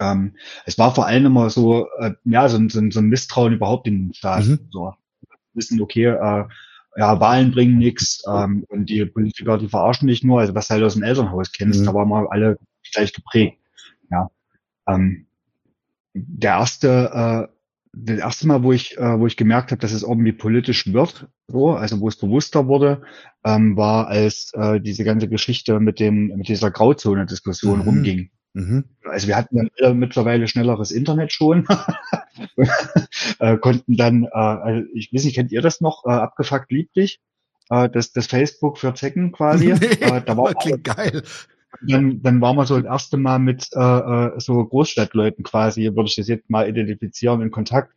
Ähm, 0.00 0.36
es 0.64 0.78
war 0.78 0.94
vor 0.94 1.06
allem 1.06 1.26
immer 1.26 1.50
so, 1.50 1.88
äh, 1.98 2.12
ja, 2.24 2.48
so, 2.48 2.58
so, 2.68 2.90
so 2.90 3.00
ein 3.00 3.08
Misstrauen 3.08 3.52
überhaupt 3.52 3.88
in 3.88 4.06
den 4.06 4.14
Staat. 4.14 4.46
Mhm. 4.46 4.68
So 4.70 4.94
wissen, 5.54 5.80
okay, 5.80 6.06
äh, 6.06 6.44
ja, 6.96 7.20
Wahlen 7.20 7.50
bringen 7.50 7.78
nichts 7.78 8.22
ähm, 8.28 8.64
und 8.68 8.88
die 8.88 9.04
Politiker, 9.04 9.58
die 9.58 9.68
verarschen 9.68 10.08
dich 10.08 10.22
nur, 10.22 10.40
also 10.40 10.54
was 10.54 10.68
du 10.68 10.74
halt 10.74 10.84
aus 10.84 10.94
dem 10.94 11.02
Elternhaus 11.02 11.52
kennst, 11.52 11.80
mhm. 11.80 11.86
da 11.86 11.94
waren 11.94 12.08
wir 12.08 12.30
alle 12.30 12.58
gleich 12.92 13.12
geprägt. 13.12 13.58
Ja. 14.10 14.30
Ähm, 14.86 15.26
der 16.14 16.52
erste, 16.52 17.48
äh, 17.48 17.54
das 17.92 18.18
erste 18.18 18.46
Mal, 18.46 18.62
wo 18.62 18.72
ich, 18.72 18.96
äh, 18.96 19.18
wo 19.18 19.26
ich 19.26 19.36
gemerkt 19.36 19.70
habe, 19.70 19.80
dass 19.80 19.92
es 19.92 20.02
irgendwie 20.02 20.32
politisch 20.32 20.92
wird, 20.92 21.28
so, 21.48 21.72
also 21.72 22.00
wo 22.00 22.08
es 22.08 22.16
bewusster 22.16 22.66
wurde, 22.66 23.02
ähm, 23.44 23.76
war, 23.76 24.08
als 24.08 24.52
äh, 24.54 24.80
diese 24.80 25.04
ganze 25.04 25.28
Geschichte 25.28 25.80
mit 25.80 26.00
dem, 26.00 26.28
mit 26.36 26.48
dieser 26.48 26.70
Grauzone-Diskussion 26.70 27.80
mhm. 27.80 27.84
rumging. 27.84 28.30
Mhm. 28.52 28.84
Also 29.04 29.26
wir 29.26 29.36
hatten 29.36 29.68
dann 29.78 29.98
mittlerweile 29.98 30.46
schnelleres 30.46 30.92
Internet 30.92 31.32
schon, 31.32 31.66
äh, 33.38 33.56
konnten 33.58 33.96
dann, 33.96 34.24
äh, 34.24 34.28
also 34.32 34.88
ich 34.94 35.12
weiß 35.12 35.24
nicht, 35.24 35.34
kennt 35.34 35.52
ihr 35.52 35.62
das 35.62 35.80
noch, 35.80 36.04
äh, 36.04 36.10
abgefuckt 36.10 36.70
lieblich? 36.70 37.20
Äh, 37.70 37.88
das, 37.90 38.12
das 38.12 38.26
Facebook 38.26 38.78
für 38.78 38.94
Zecken 38.94 39.32
quasi. 39.32 39.74
Nee, 39.80 39.86
äh, 39.86 40.22
da 40.24 40.36
war 40.36 40.54
klingt 40.54 40.84
geil 40.84 41.22
dann, 41.82 42.22
dann 42.22 42.40
waren 42.40 42.56
wir 42.56 42.66
so 42.66 42.76
das 42.76 42.84
erste 42.84 43.16
Mal 43.16 43.38
mit 43.38 43.68
äh, 43.72 43.80
äh, 43.80 44.40
so 44.40 44.64
Großstadtleuten 44.64 45.44
quasi, 45.44 45.84
würde 45.84 46.08
ich 46.08 46.16
das 46.16 46.28
jetzt 46.28 46.50
mal 46.50 46.68
identifizieren, 46.68 47.42
in 47.42 47.50
Kontakt 47.50 47.92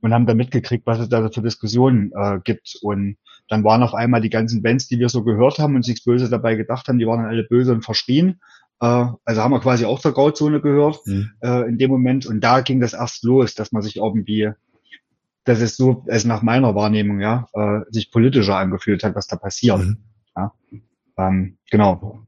und 0.00 0.12
haben 0.12 0.26
da 0.26 0.34
mitgekriegt, 0.34 0.86
was 0.86 0.98
es 0.98 1.08
da 1.08 1.28
für 1.30 1.42
Diskussionen 1.42 2.12
äh, 2.14 2.38
gibt. 2.42 2.78
Und 2.82 3.16
dann 3.48 3.64
waren 3.64 3.82
auf 3.82 3.94
einmal 3.94 4.20
die 4.20 4.30
ganzen 4.30 4.62
Bands, 4.62 4.88
die 4.88 4.98
wir 4.98 5.08
so 5.08 5.22
gehört 5.22 5.58
haben 5.58 5.76
und 5.76 5.84
sich 5.84 6.04
böse 6.04 6.28
dabei 6.28 6.54
gedacht 6.54 6.88
haben, 6.88 6.98
die 6.98 7.06
waren 7.06 7.20
dann 7.20 7.30
alle 7.30 7.44
böse 7.44 7.72
und 7.72 7.84
verschrien. 7.84 8.40
Äh, 8.80 9.06
also 9.24 9.42
haben 9.42 9.52
wir 9.52 9.60
quasi 9.60 9.84
auch 9.84 10.00
zur 10.00 10.12
Grauzone 10.12 10.60
gehört 10.60 11.00
mhm. 11.06 11.30
äh, 11.40 11.68
in 11.68 11.78
dem 11.78 11.90
Moment. 11.90 12.26
Und 12.26 12.40
da 12.40 12.60
ging 12.60 12.80
das 12.80 12.92
erst 12.92 13.24
los, 13.24 13.54
dass 13.54 13.72
man 13.72 13.82
sich 13.82 13.96
irgendwie 13.96 14.52
dass 15.46 15.60
es 15.60 15.76
so, 15.76 16.04
also 16.08 16.28
nach 16.28 16.42
meiner 16.42 16.74
Wahrnehmung, 16.74 17.20
ja, 17.20 17.46
äh, 17.54 17.80
sich 17.90 18.10
politischer 18.10 18.56
angefühlt 18.56 19.04
hat, 19.04 19.14
was 19.14 19.28
da 19.28 19.36
passiert. 19.36 19.78
Mhm. 19.78 19.98
Ja. 20.36 20.52
Ähm, 21.16 21.56
genau. 21.70 22.26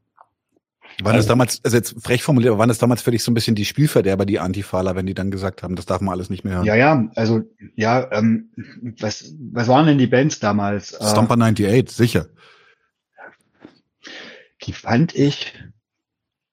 Waren 1.03 1.15
also, 1.15 1.17
das 1.17 1.27
damals, 1.27 1.61
also 1.65 1.77
jetzt 1.77 2.03
frech 2.03 2.23
formuliert, 2.23 2.53
aber 2.53 2.61
waren 2.61 2.69
das 2.69 2.79
damals 2.79 3.03
für 3.03 3.11
dich 3.11 3.23
so 3.23 3.31
ein 3.31 3.35
bisschen 3.35 3.57
die 3.57 3.65
Spielverderber, 3.65 4.25
die 4.25 4.39
Antifaler, 4.39 4.97
wenn 4.97 5.07
die 5.07 5.15
dann 5.15 5.31
gesagt 5.31 5.63
haben, 5.63 5.77
das 5.77 5.87
darf 5.87 6.01
man 6.01 6.13
alles 6.13 6.31
nicht 6.31 6.45
mehr 6.45 6.55
hören? 6.55 6.65
Ja, 6.65 6.77
ja, 6.77 7.09
also, 7.17 7.43
ja, 7.75 8.11
ähm, 8.13 8.51
was, 9.01 9.35
was 9.53 9.69
waren 9.69 9.87
denn 9.87 9.99
die 9.99 10.07
Bands 10.07 10.38
damals? 10.38 10.92
Äh, 10.92 11.09
Stomper 11.09 11.35
98, 11.35 11.90
sicher. 11.90 12.27
Die 14.63 14.73
fand 14.73 15.15
ich 15.15 15.55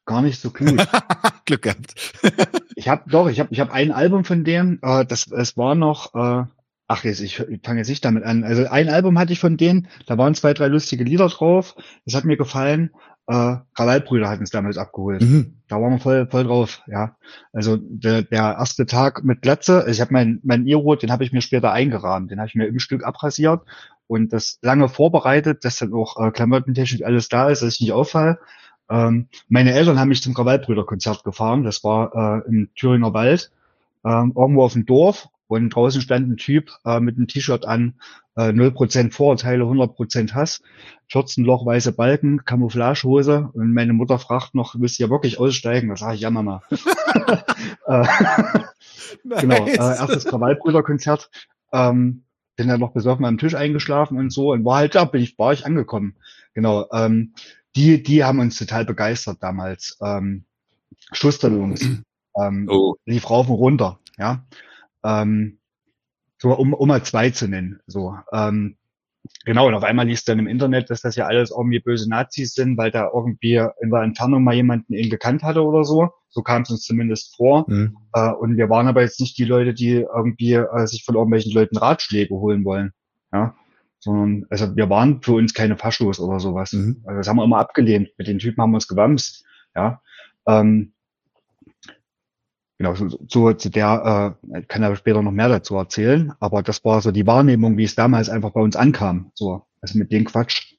gar 0.06 0.22
nicht 0.22 0.40
so 0.40 0.52
gut. 0.52 0.88
Glück 1.46 1.62
gehabt. 1.64 1.96
ich 2.76 2.88
habe 2.88 3.10
doch, 3.10 3.28
ich 3.28 3.40
habe 3.40 3.50
ich 3.52 3.60
hab 3.60 3.72
ein 3.72 3.92
Album 3.92 4.24
von 4.26 4.44
denen, 4.44 4.80
äh, 4.82 5.06
das, 5.06 5.32
es 5.32 5.58
war 5.58 5.76
noch, 5.76 6.14
äh, 6.16 6.46
ach 6.88 7.04
jetzt, 7.04 7.22
ich, 7.22 7.40
ich 7.40 7.62
fange 7.64 7.80
jetzt 7.80 7.90
nicht 7.90 8.06
damit 8.06 8.24
an. 8.24 8.44
Also 8.44 8.68
ein 8.68 8.90
Album 8.90 9.18
hatte 9.18 9.34
ich 9.34 9.40
von 9.40 9.58
denen, 9.58 9.88
da 10.06 10.18
waren 10.18 10.36
zwei, 10.36 10.54
drei 10.54 10.68
lustige 10.68 11.04
Lieder 11.04 11.28
drauf, 11.30 11.76
das 12.06 12.16
hat 12.16 12.26
mir 12.26 12.38
gefallen 12.38 12.92
äh, 13.28 13.56
Krawallbrüder 13.74 14.30
hatten 14.30 14.44
es 14.44 14.52
damals 14.52 14.78
abgeholt. 14.78 15.22
Mhm. 15.22 15.62
Da 15.68 15.82
waren 15.82 15.94
wir 15.94 16.00
voll, 16.00 16.28
voll 16.30 16.44
drauf, 16.44 16.82
ja. 16.88 17.16
Also 17.54 17.78
der, 17.78 18.22
der 18.22 18.56
erste 18.60 18.86
Tag 18.86 19.24
mit 19.24 19.42
Glatze, 19.42 19.80
also 19.80 19.90
ich 19.90 20.02
habe 20.02 20.14
mein, 20.14 20.40
mein 20.44 20.68
Iro, 20.68 20.96
den 20.96 21.12
habe 21.12 21.24
ich 21.24 21.32
mir 21.32 21.42
später 21.42 21.72
eingerahmt, 21.72 22.30
den 22.30 22.40
habe 22.40 22.48
ich 22.48 22.56
mir 22.56 22.68
im 22.68 22.80
Stück 22.80 23.04
abrasiert 23.04 23.62
und 24.08 24.32
das 24.32 24.60
lange 24.62 24.90
vorbereitet, 24.90 25.66
dass 25.66 25.80
dann 25.80 25.94
auch 25.94 26.20
äh, 26.20 26.32
klamottentechnisch 26.32 27.04
alles 27.04 27.28
da 27.28 27.50
ist, 27.50 27.64
dass 27.64 27.74
ich 27.76 27.82
nicht 27.82 27.94
auffall. 27.94 28.40
Ähm, 28.90 29.28
meine 29.50 29.74
Eltern 29.74 30.00
haben 30.00 30.10
mich 30.10 30.22
zum 30.22 30.34
Krawallbrüder-Konzert 30.34 31.24
gefahren, 31.24 31.64
das 31.64 31.84
war 31.84 32.44
äh, 32.46 32.48
im 32.48 32.70
Thüringer 32.76 33.14
Wald, 33.14 33.52
ähm, 34.04 34.34
irgendwo 34.36 34.64
auf 34.64 34.74
dem 34.74 34.86
Dorf 34.86 35.30
und 35.48 35.70
draußen 35.70 36.02
stand 36.02 36.30
ein 36.30 36.38
Typ 36.38 36.72
äh, 36.86 37.00
mit 37.00 37.18
einem 37.18 37.28
T-Shirt 37.28 37.66
an, 37.66 37.96
äh, 38.36 38.50
0% 38.50 39.12
Vorurteile, 39.12 39.64
100% 39.64 40.34
Hass, 40.34 40.62
14 41.08 41.44
Loch 41.46 41.66
weiße 41.66 41.94
Balken, 41.94 42.46
Camouflagehose 42.46 43.50
und 43.54 43.74
meine 43.74 43.94
Mutter 43.94 44.20
fragt 44.20 44.56
noch, 44.56 44.76
willst 44.78 45.00
du 45.00 45.04
ja 45.04 45.10
wirklich 45.10 45.40
aussteigen? 45.40 45.90
Da 45.90 45.96
sage 45.96 46.16
ich, 46.16 46.22
ja 46.22 46.30
Mama. 46.30 46.62
äh, 47.88 48.06
Genau, 49.24 49.66
äh, 49.66 49.76
erstes 49.76 50.26
Krawallbrüderkonzert. 50.26 51.30
Ähm, 51.72 52.24
bin 52.56 52.68
dann 52.68 52.80
noch 52.80 52.94
besoffen 52.94 53.26
am 53.26 53.38
Tisch 53.38 53.56
eingeschlafen 53.56 54.18
und 54.18 54.32
so 54.32 54.52
und 54.52 54.64
war 54.64 54.78
halt 54.78 54.96
da, 54.96 55.06
bin 55.06 55.22
ich, 55.22 55.38
war 55.38 55.52
ich 55.52 55.66
angekommen. 55.66 56.16
Genau, 56.54 56.88
ähm, 56.92 57.34
die, 57.76 58.02
die 58.02 58.24
haben 58.24 58.40
uns 58.40 58.58
total 58.58 58.86
begeistert 58.86 59.38
damals. 59.42 59.98
Ähm, 60.02 60.46
Schusterlungs. 61.12 61.82
Ähm, 62.38 62.68
oh. 62.70 62.96
Lief 63.06 63.30
rauf 63.30 63.48
und 63.48 63.56
runter, 63.56 63.98
ja. 64.18 64.46
Ähm, 65.06 65.60
so, 66.38 66.52
um, 66.52 66.74
um 66.74 66.90
mal 66.90 67.02
zwei 67.02 67.30
zu 67.30 67.48
nennen. 67.48 67.80
So, 67.88 68.18
ähm, 68.34 68.76
Genau, 69.46 69.68
und 69.68 69.74
auf 69.74 69.84
einmal 69.84 70.08
liest 70.08 70.28
dann 70.28 70.40
im 70.40 70.48
Internet, 70.48 70.90
dass 70.90 71.02
das 71.02 71.16
ja 71.16 71.26
alles 71.26 71.52
irgendwie 71.52 71.80
böse 71.80 72.10
Nazis 72.10 72.54
sind, 72.54 72.78
weil 72.78 72.92
da 72.92 73.10
irgendwie 73.14 73.56
in 73.82 73.90
der 73.90 74.02
Entfernung 74.02 74.44
mal 74.44 74.56
jemanden 74.56 74.94
ihn 74.94 75.10
gekannt 75.10 75.44
hatte 75.44 75.64
oder 75.64 75.84
so. 75.84 76.10
So 76.30 76.42
kam 76.42 76.64
es 76.64 76.72
uns 76.72 76.84
zumindest 76.84 77.36
vor. 77.36 77.66
Mhm. 77.68 77.98
Äh, 78.14 78.32
und 78.32 78.58
wir 78.58 78.70
waren 78.70 78.88
aber 78.88 79.02
jetzt 79.02 79.20
nicht 79.20 79.38
die 79.38 79.46
Leute, 79.46 79.74
die 79.74 79.94
irgendwie 79.94 80.54
äh, 80.54 80.88
sich 80.88 81.04
von 81.04 81.16
irgendwelchen 81.16 81.54
Leuten 81.54 81.78
Ratschläge 81.78 82.36
holen 82.36 82.66
wollen. 82.66 82.92
Ja. 83.32 83.56
Sondern, 84.00 84.46
also 84.50 84.76
wir 84.76 84.90
waren 84.90 85.22
für 85.22 85.34
uns 85.34 85.54
keine 85.54 85.78
Faschos 85.78 86.20
oder 86.20 86.40
sowas. 86.40 86.74
Mhm. 86.74 87.02
Also 87.06 87.18
das 87.18 87.28
haben 87.28 87.38
wir 87.38 87.44
immer 87.44 87.60
abgelehnt. 87.60 88.10
Mit 88.18 88.28
den 88.28 88.40
Typen 88.40 88.62
haben 88.62 88.72
wir 88.72 88.78
uns 88.78 88.88
gewamst. 88.88 89.46
Ja. 89.76 90.02
Ähm, 90.48 90.94
Genau, 92.78 92.94
so, 92.94 93.08
so 93.08 93.54
zu 93.54 93.70
der 93.70 94.38
äh, 94.52 94.62
kann 94.64 94.84
er 94.84 94.96
später 94.98 95.22
noch 95.22 95.32
mehr 95.32 95.48
dazu 95.48 95.76
erzählen, 95.76 96.34
aber 96.42 96.62
das 96.62 96.84
war 96.84 97.02
so 97.02 97.12
die 97.12 97.26
Wahrnehmung, 97.26 97.78
wie 97.78 97.86
es 97.86 97.96
damals 97.96 98.30
einfach 98.30 98.52
bei 98.52 98.60
uns 98.60 98.76
ankam. 98.76 99.32
So, 99.34 99.66
also 99.80 99.98
mit 99.98 100.12
dem 100.12 100.26
Quatsch. 100.26 100.75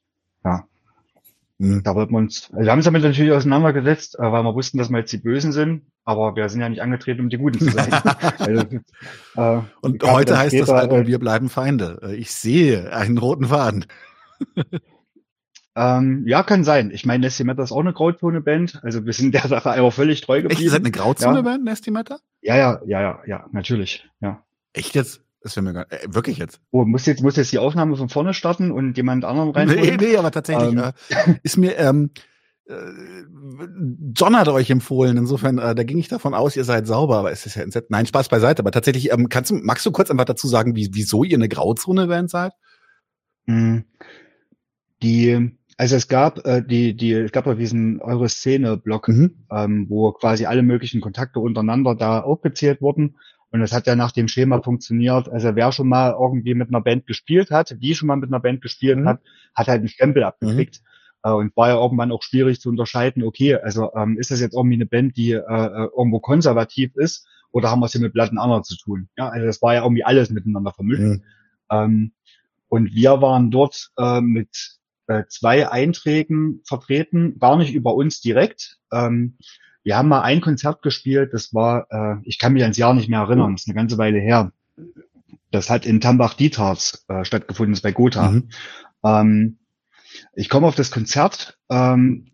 Mhm. 1.59 1.81
Da 1.83 1.95
wollten 1.95 2.13
wir 2.13 2.19
uns, 2.19 2.49
also 2.51 2.65
wir 2.65 2.71
haben 2.71 2.79
uns 2.79 2.85
damit 2.85 3.01
natürlich 3.03 3.31
auseinandergesetzt, 3.31 4.19
äh, 4.19 4.31
weil 4.31 4.43
wir 4.43 4.53
wussten, 4.53 4.77
dass 4.77 4.89
wir 4.89 4.99
jetzt 4.99 5.11
die 5.11 5.17
Bösen 5.17 5.51
sind, 5.51 5.87
aber 6.03 6.35
wir 6.35 6.49
sind 6.49 6.61
ja 6.61 6.69
nicht 6.69 6.81
angetreten, 6.81 7.21
um 7.21 7.29
die 7.29 7.37
Guten 7.37 7.59
zu 7.59 7.71
sein. 7.71 7.91
also, 8.37 8.63
äh, 9.35 9.61
Und 9.81 10.03
heute 10.03 10.37
heißt 10.37 10.55
später, 10.55 10.73
das 10.73 10.81
Album, 10.81 11.01
äh, 11.01 11.07
wir 11.07 11.19
bleiben 11.19 11.49
Feinde. 11.49 12.13
Ich 12.15 12.31
sehe 12.31 12.93
einen 12.93 13.17
roten 13.17 13.45
Faden. 13.45 13.85
Ähm, 15.77 16.23
ja, 16.25 16.41
kann 16.41 16.63
sein. 16.63 16.89
Ich 16.89 17.05
meine, 17.05 17.21
Nestimatter 17.21 17.61
ist 17.61 17.71
auch 17.71 17.81
eine 17.81 17.93
Grauzone-Band. 17.93 18.79
Also 18.81 19.05
wir 19.05 19.13
sind 19.13 19.35
der 19.35 19.47
Sache 19.47 19.69
einfach 19.69 19.93
völlig 19.93 20.21
treu 20.21 20.41
geblieben. 20.41 20.53
Echt, 20.53 20.63
ihr 20.63 20.71
seid 20.71 20.81
eine 20.81 20.89
Grauzone-Band, 20.89 21.65
ja. 21.65 21.71
Nestimatter? 21.71 22.19
Ja, 22.41 22.57
ja, 22.57 22.81
ja, 22.87 23.01
ja, 23.01 23.19
ja, 23.27 23.45
natürlich. 23.51 24.09
Ja. 24.19 24.43
Echt 24.73 24.95
jetzt? 24.95 25.21
Das 25.47 25.55
wäre 25.55 25.63
mir 25.63 25.71
gar, 25.71 25.89
äh, 25.89 25.99
wirklich 26.09 26.39
jetzt. 26.39 26.59
Oh, 26.71 26.83
muss 26.83 27.05
jetzt, 27.05 27.23
muss 27.23 27.37
jetzt 27.37 27.53
die 27.53 27.57
Aufnahme 27.57 27.95
von 27.95 28.09
vorne 28.09 28.33
starten 28.33 28.69
und 28.69 28.97
jemand 28.97 29.23
anderen 29.23 29.51
rein? 29.51 29.69
Nee, 29.69 29.95
nee, 29.97 30.17
aber 30.17 30.29
tatsächlich 30.29 30.73
ähm. 30.73 30.77
äh, 30.77 31.35
ist 31.41 31.55
mir, 31.55 31.77
ähm, 31.77 32.09
äh, 32.65 32.73
John 34.13 34.35
hat 34.35 34.49
euch 34.49 34.69
empfohlen, 34.69 35.15
insofern, 35.15 35.57
äh, 35.57 35.73
da 35.73 35.83
ging 35.83 35.99
ich 35.99 36.09
davon 36.09 36.33
aus, 36.33 36.57
ihr 36.57 36.65
seid 36.65 36.85
sauber, 36.85 37.15
aber 37.19 37.31
es 37.31 37.45
ist 37.45 37.55
ja 37.55 37.61
entsetzt. 37.61 37.89
Nein, 37.91 38.05
Spaß 38.05 38.27
beiseite, 38.27 38.61
aber 38.61 38.71
tatsächlich, 38.71 39.09
ähm, 39.13 39.29
kannst 39.29 39.51
du, 39.51 39.55
magst 39.55 39.85
du 39.85 39.91
kurz 39.91 40.11
einfach 40.11 40.25
dazu 40.25 40.49
sagen, 40.49 40.75
wie, 40.75 40.89
wieso 40.91 41.23
ihr 41.23 41.37
eine 41.37 41.47
Grauzone-Band 41.47 42.29
seid? 42.29 42.51
Mm, 43.45 43.77
die, 45.01 45.57
also 45.77 45.95
es 45.95 46.09
gab 46.09 46.45
äh, 46.45 46.61
die, 46.61 46.93
die, 46.93 47.13
es 47.13 47.31
gab 47.31 47.45
ja 47.45 47.53
diesen 47.53 48.01
eure 48.01 48.27
Szene-Blog, 48.27 49.07
mhm. 49.07 49.45
ähm, 49.49 49.85
wo 49.87 50.11
quasi 50.11 50.45
alle 50.45 50.61
möglichen 50.61 50.99
Kontakte 50.99 51.39
untereinander 51.39 51.95
da 51.95 52.19
aufgezählt 52.19 52.81
wurden. 52.81 53.15
Und 53.57 53.63
es 53.63 53.73
hat 53.73 53.87
ja 53.87 53.95
nach 53.95 54.11
dem 54.11 54.27
Schema 54.27 54.61
funktioniert. 54.61 55.29
Also 55.29 55.55
wer 55.55 55.71
schon 55.71 55.89
mal 55.89 56.11
irgendwie 56.11 56.53
mit 56.53 56.67
einer 56.67 56.81
Band 56.81 57.07
gespielt 57.07 57.49
hat, 57.49 57.75
die 57.81 57.95
schon 57.95 58.07
mal 58.07 58.15
mit 58.15 58.29
einer 58.29 58.39
Band 58.39 58.61
gespielt 58.61 58.99
mhm. 58.99 59.07
hat, 59.07 59.21
hat 59.55 59.67
halt 59.67 59.79
einen 59.79 59.87
Stempel 59.87 60.23
abgekriegt. 60.23 60.81
Mhm. 60.81 61.29
Äh, 61.29 61.33
und 61.33 61.57
war 61.57 61.69
ja 61.69 61.75
irgendwann 61.75 62.11
auch 62.11 62.21
schwierig 62.21 62.61
zu 62.61 62.69
unterscheiden, 62.69 63.23
okay, 63.23 63.55
also 63.55 63.91
ähm, 63.95 64.19
ist 64.19 64.29
das 64.29 64.39
jetzt 64.39 64.53
irgendwie 64.53 64.75
eine 64.75 64.85
Band, 64.85 65.17
die 65.17 65.31
äh, 65.31 65.39
äh 65.39 65.89
irgendwo 65.97 66.19
konservativ 66.19 66.95
ist, 66.95 67.27
oder 67.51 67.71
haben 67.71 67.79
wir 67.79 67.87
es 67.87 67.93
hier 67.93 68.01
mit 68.01 68.13
Platten 68.13 68.37
anderer 68.37 68.61
zu 68.61 68.77
tun? 68.77 69.09
Ja, 69.17 69.29
also 69.29 69.47
das 69.47 69.61
war 69.63 69.73
ja 69.73 69.81
irgendwie 69.81 70.03
alles 70.03 70.29
miteinander 70.29 70.71
vermischt. 70.71 71.01
Mhm. 71.01 71.23
Ähm, 71.71 72.11
und 72.69 72.93
wir 72.93 73.21
waren 73.21 73.49
dort 73.49 73.89
äh, 73.97 74.21
mit 74.21 74.77
äh, 75.07 75.23
zwei 75.29 75.71
Einträgen 75.71 76.61
vertreten, 76.65 77.39
gar 77.39 77.57
nicht 77.57 77.73
über 77.73 77.95
uns 77.95 78.21
direkt. 78.21 78.77
Ähm, 78.91 79.37
wir 79.87 79.95
haben 79.95 80.09
mal 80.09 80.21
ein 80.21 80.41
Konzert 80.41 80.81
gespielt, 80.81 81.33
das 81.33 81.53
war, 81.53 81.87
äh, 81.89 82.17
ich 82.25 82.39
kann 82.39 82.51
mich 82.51 82.61
ans 82.61 82.75
Jahr 82.75 82.93
nicht 82.93 83.07
mehr 83.07 83.21
erinnern, 83.21 83.53
das 83.53 83.61
ist 83.61 83.69
eine 83.69 83.75
ganze 83.75 83.97
Weile 83.97 84.19
her. 84.19 84.51
Das 85.49 85.69
hat 85.69 85.85
in 85.85 86.01
Tambach-Dietharz 86.01 87.05
äh, 87.07 87.23
stattgefunden, 87.23 87.71
das 87.71 87.79
ist 87.79 87.83
bei 87.83 87.93
Gotha. 87.93 88.31
Mhm. 88.31 88.49
Ähm, 89.05 89.59
ich 90.33 90.49
komme 90.49 90.67
auf 90.67 90.75
das 90.75 90.91
Konzert 90.91 91.57
ähm, 91.69 92.31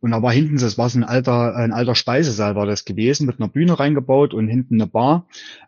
und 0.00 0.12
da 0.12 0.22
war 0.22 0.32
hinten, 0.32 0.58
das 0.58 0.78
war 0.78 0.88
so 0.88 0.98
ein 0.98 1.04
alter, 1.04 1.56
ein 1.56 1.72
alter 1.72 1.96
Speisesaal 1.96 2.54
war 2.54 2.66
das 2.66 2.84
gewesen, 2.84 3.26
mit 3.26 3.40
einer 3.40 3.48
Bühne 3.48 3.78
reingebaut 3.78 4.32
und 4.32 4.46
hinten 4.46 4.74
eine 4.74 4.86
Bar. 4.86 5.26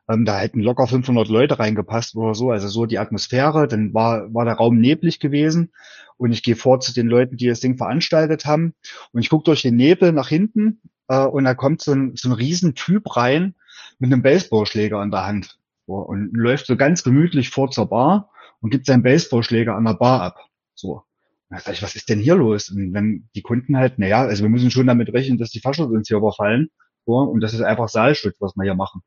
Ähm, 0.08 0.24
da 0.24 0.38
hätten 0.38 0.60
locker 0.60 0.86
500 0.86 1.28
Leute 1.28 1.58
reingepasst 1.58 2.14
oder 2.14 2.34
so, 2.34 2.50
also 2.50 2.68
so 2.68 2.86
die 2.86 2.98
Atmosphäre. 2.98 3.66
Dann 3.66 3.92
war, 3.92 4.32
war 4.32 4.44
der 4.44 4.54
Raum 4.54 4.78
neblig 4.78 5.18
gewesen 5.18 5.72
und 6.16 6.32
ich 6.32 6.44
gehe 6.44 6.54
vor 6.54 6.78
zu 6.80 6.94
den 6.94 7.08
Leuten, 7.08 7.36
die 7.36 7.48
das 7.48 7.60
Ding 7.60 7.76
veranstaltet 7.76 8.44
haben 8.46 8.74
und 9.12 9.20
ich 9.20 9.30
gucke 9.30 9.44
durch 9.44 9.62
den 9.62 9.74
Nebel 9.74 10.12
nach 10.12 10.28
hinten 10.28 10.80
äh, 11.08 11.24
und 11.24 11.44
da 11.44 11.54
kommt 11.54 11.82
so 11.82 11.92
ein, 11.92 12.12
so 12.14 12.28
ein 12.28 12.32
Riesentyp 12.32 13.16
rein 13.16 13.54
mit 13.98 14.12
einem 14.12 14.22
Baseballschläger 14.22 15.02
in 15.02 15.10
der 15.10 15.26
Hand 15.26 15.58
so, 15.86 15.94
und 15.94 16.30
läuft 16.34 16.66
so 16.66 16.76
ganz 16.76 17.02
gemütlich 17.02 17.50
vor 17.50 17.70
zur 17.70 17.86
Bar 17.86 18.30
und 18.60 18.70
gibt 18.70 18.86
seinen 18.86 19.02
Baseballschläger 19.02 19.74
an 19.74 19.84
der 19.86 19.94
Bar 19.94 20.22
ab. 20.22 20.38
So. 20.74 21.02
Da 21.50 21.58
sag 21.58 21.74
ich, 21.74 21.82
was 21.82 21.96
ist 21.96 22.08
denn 22.08 22.20
hier 22.20 22.36
los? 22.36 22.70
Und 22.70 22.94
wenn 22.94 23.28
die 23.34 23.42
Kunden 23.42 23.76
halt, 23.76 23.98
naja, 23.98 24.22
also 24.22 24.44
wir 24.44 24.50
müssen 24.50 24.70
schon 24.70 24.86
damit 24.86 25.12
rechnen, 25.12 25.36
dass 25.36 25.50
die 25.50 25.60
Faschos 25.60 25.90
uns 25.90 26.08
hier 26.08 26.16
überfallen. 26.16 26.70
So, 27.06 27.14
und 27.14 27.40
das 27.40 27.54
ist 27.54 27.60
einfach 27.60 27.88
Saalschutz, 27.88 28.36
was 28.40 28.54
wir 28.54 28.62
hier 28.62 28.76
machen. 28.76 29.02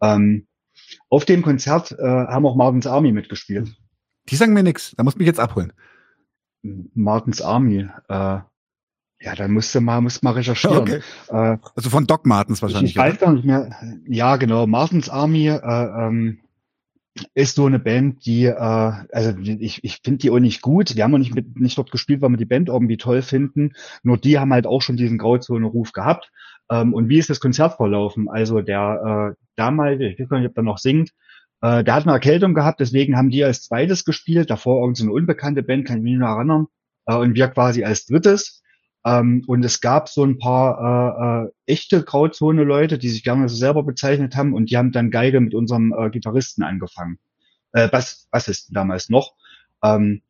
Ähm, 0.00 0.46
auf 1.08 1.24
dem 1.24 1.42
Konzert 1.42 1.92
äh, 1.92 2.04
haben 2.04 2.46
auch 2.46 2.54
Martins 2.54 2.86
Army 2.86 3.10
mitgespielt. 3.12 3.74
Die 4.28 4.36
sagen 4.36 4.52
mir 4.52 4.62
nichts, 4.62 4.94
da 4.96 5.02
muss 5.02 5.16
mich 5.16 5.26
jetzt 5.26 5.40
abholen. 5.40 5.72
Martins 6.62 7.42
Army, 7.42 7.88
äh, 8.08 8.38
ja, 9.22 9.34
dann 9.36 9.52
musste 9.52 9.80
mal, 9.80 10.00
musste 10.00 10.24
mal 10.24 10.32
recherchieren. 10.32 10.78
Okay. 10.78 11.00
Äh, 11.28 11.58
also 11.74 11.90
von 11.90 12.06
Doc 12.06 12.24
Martens 12.24 12.62
wahrscheinlich. 12.62 12.92
Ich 12.92 12.96
weiß 12.96 13.18
gar 13.18 13.32
nicht 13.32 13.44
mehr. 13.44 13.70
Ja, 14.06 14.36
genau. 14.36 14.66
Martins 14.66 15.08
Army, 15.08 15.48
äh, 15.48 15.58
ähm, 15.58 16.40
ist 17.34 17.56
so 17.56 17.66
eine 17.66 17.78
Band, 17.78 18.24
die, 18.24 18.44
äh, 18.44 18.54
also 18.54 19.36
ich, 19.38 19.82
ich 19.84 19.98
finde 20.02 20.18
die 20.18 20.30
auch 20.30 20.38
nicht 20.38 20.62
gut. 20.62 20.94
Wir 20.94 21.04
haben 21.04 21.14
auch 21.14 21.18
nicht, 21.18 21.34
mit, 21.34 21.58
nicht 21.58 21.76
dort 21.76 21.90
gespielt, 21.90 22.20
weil 22.20 22.30
wir 22.30 22.36
die 22.36 22.44
Band 22.44 22.68
irgendwie 22.68 22.96
toll 22.96 23.22
finden. 23.22 23.72
Nur 24.02 24.16
die 24.16 24.38
haben 24.38 24.52
halt 24.52 24.66
auch 24.66 24.82
schon 24.82 24.96
diesen 24.96 25.18
Grauzone-Ruf 25.18 25.92
gehabt. 25.92 26.30
Ähm, 26.70 26.94
und 26.94 27.08
wie 27.08 27.18
ist 27.18 27.30
das 27.30 27.40
Konzert 27.40 27.76
verlaufen? 27.76 28.28
Also 28.28 28.60
der 28.60 29.34
äh, 29.34 29.44
damals, 29.56 30.00
ich 30.00 30.18
weiß 30.18 30.28
gar 30.28 30.38
nicht, 30.38 30.48
ob 30.48 30.54
der 30.54 30.64
noch 30.64 30.78
singt, 30.78 31.10
äh, 31.62 31.84
der 31.84 31.94
hat 31.94 32.04
eine 32.04 32.12
Erkältung 32.12 32.54
gehabt, 32.54 32.80
deswegen 32.80 33.16
haben 33.16 33.30
die 33.30 33.44
als 33.44 33.62
zweites 33.62 34.04
gespielt. 34.04 34.50
Davor 34.50 34.80
irgendeine 34.80 35.12
unbekannte 35.12 35.62
Band, 35.62 35.86
kann 35.86 35.98
ich 35.98 36.04
mich 36.04 36.16
nur 36.16 36.28
erinnern. 36.28 36.66
Äh, 37.06 37.16
und 37.16 37.34
wir 37.34 37.48
quasi 37.48 37.84
als 37.84 38.06
drittes. 38.06 38.62
Ähm, 39.04 39.44
und 39.46 39.64
es 39.64 39.80
gab 39.80 40.08
so 40.08 40.24
ein 40.24 40.38
paar 40.38 41.46
äh, 41.46 41.46
äh, 41.46 41.72
echte 41.72 42.02
Grauzone-Leute, 42.02 42.98
die 42.98 43.08
sich 43.08 43.24
gerne 43.24 43.48
so 43.48 43.56
selber 43.56 43.82
bezeichnet 43.82 44.36
haben 44.36 44.52
und 44.52 44.70
die 44.70 44.76
haben 44.76 44.92
dann 44.92 45.10
Geige 45.10 45.40
mit 45.40 45.54
unserem 45.54 45.94
äh, 45.96 46.10
Gitarristen 46.10 46.62
angefangen. 46.62 47.18
Äh, 47.72 47.88
Bass, 47.88 48.28
Bassisten 48.30 48.74
damals 48.74 49.08
noch. 49.08 49.34
Ähm, 49.82 50.22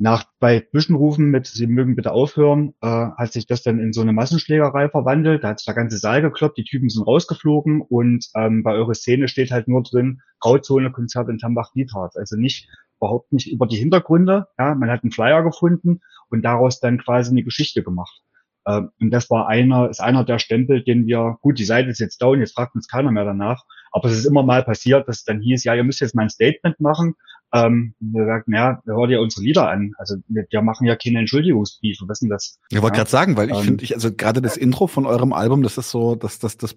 nach 0.00 0.24
bei 0.40 0.60
Zwischenrufen 0.70 1.26
mit 1.30 1.46
Sie 1.46 1.66
mögen 1.66 1.94
bitte 1.94 2.12
aufhören, 2.12 2.72
äh, 2.80 2.86
hat 2.86 3.34
sich 3.34 3.46
das 3.46 3.62
dann 3.62 3.78
in 3.78 3.92
so 3.92 4.00
eine 4.00 4.14
Massenschlägerei 4.14 4.88
verwandelt. 4.88 5.44
Da 5.44 5.48
hat 5.48 5.58
sich 5.58 5.66
der 5.66 5.74
ganze 5.74 5.98
Saal 5.98 6.22
gekloppt, 6.22 6.56
die 6.56 6.64
Typen 6.64 6.88
sind 6.88 7.06
rausgeflogen 7.06 7.82
und 7.82 8.26
ähm, 8.34 8.62
bei 8.62 8.72
eurer 8.72 8.94
Szene 8.94 9.28
steht 9.28 9.50
halt 9.50 9.68
nur 9.68 9.82
drin 9.82 10.22
Grauzone-Konzert 10.40 11.28
in 11.28 11.36
Tambach-Dietharz. 11.36 12.16
Also 12.16 12.36
nicht 12.36 12.66
überhaupt 12.96 13.30
nicht 13.32 13.52
über 13.52 13.66
die 13.66 13.76
Hintergründe. 13.76 14.46
Ja, 14.58 14.74
man 14.74 14.90
hat 14.90 15.02
einen 15.02 15.12
Flyer 15.12 15.42
gefunden 15.42 16.00
und 16.30 16.42
daraus 16.42 16.80
dann 16.80 16.96
quasi 16.96 17.30
eine 17.30 17.42
Geschichte 17.42 17.82
gemacht. 17.82 18.22
Äh, 18.64 18.80
und 19.00 19.10
das 19.10 19.28
war 19.28 19.48
einer, 19.48 19.90
ist 19.90 20.00
einer 20.00 20.24
der 20.24 20.38
Stempel, 20.38 20.82
den 20.82 21.06
wir, 21.06 21.36
gut, 21.42 21.58
die 21.58 21.64
Seite 21.64 21.90
ist 21.90 21.98
jetzt 21.98 22.22
down, 22.22 22.40
jetzt 22.40 22.54
fragt 22.54 22.74
uns 22.74 22.88
keiner 22.88 23.12
mehr 23.12 23.26
danach, 23.26 23.64
aber 23.92 24.08
es 24.08 24.16
ist 24.16 24.24
immer 24.24 24.44
mal 24.44 24.62
passiert, 24.62 25.08
dass 25.08 25.18
es 25.18 25.24
dann 25.24 25.42
hieß, 25.42 25.64
ja, 25.64 25.74
ihr 25.74 25.84
müsst 25.84 26.00
jetzt 26.00 26.14
mal 26.14 26.22
ein 26.22 26.30
Statement 26.30 26.80
machen. 26.80 27.16
Ähm, 27.52 27.94
wir 27.98 28.26
sagten, 28.26 28.54
ja, 28.54 28.80
hört 28.84 29.10
ihr 29.10 29.20
unsere 29.20 29.42
Lieder 29.42 29.68
an. 29.68 29.92
Also 29.98 30.16
wir, 30.28 30.46
wir 30.48 30.62
machen 30.62 30.86
ja 30.86 30.96
keine 30.96 31.18
Entschuldigungsbriefe, 31.20 32.04
was 32.06 32.20
denn 32.20 32.28
das? 32.28 32.58
Ich 32.68 32.80
wollte 32.80 32.96
ja? 32.96 33.02
gerade 33.02 33.10
sagen, 33.10 33.36
weil 33.36 33.50
ich 33.50 33.56
ähm, 33.56 33.64
finde, 33.64 33.84
ich, 33.84 33.94
also 33.94 34.12
gerade 34.12 34.40
das 34.40 34.56
Intro 34.56 34.86
von 34.86 35.06
eurem 35.06 35.32
Album, 35.32 35.62
das 35.62 35.76
ist 35.76 35.90
so, 35.90 36.14
das, 36.14 36.38
das, 36.38 36.56
das 36.56 36.76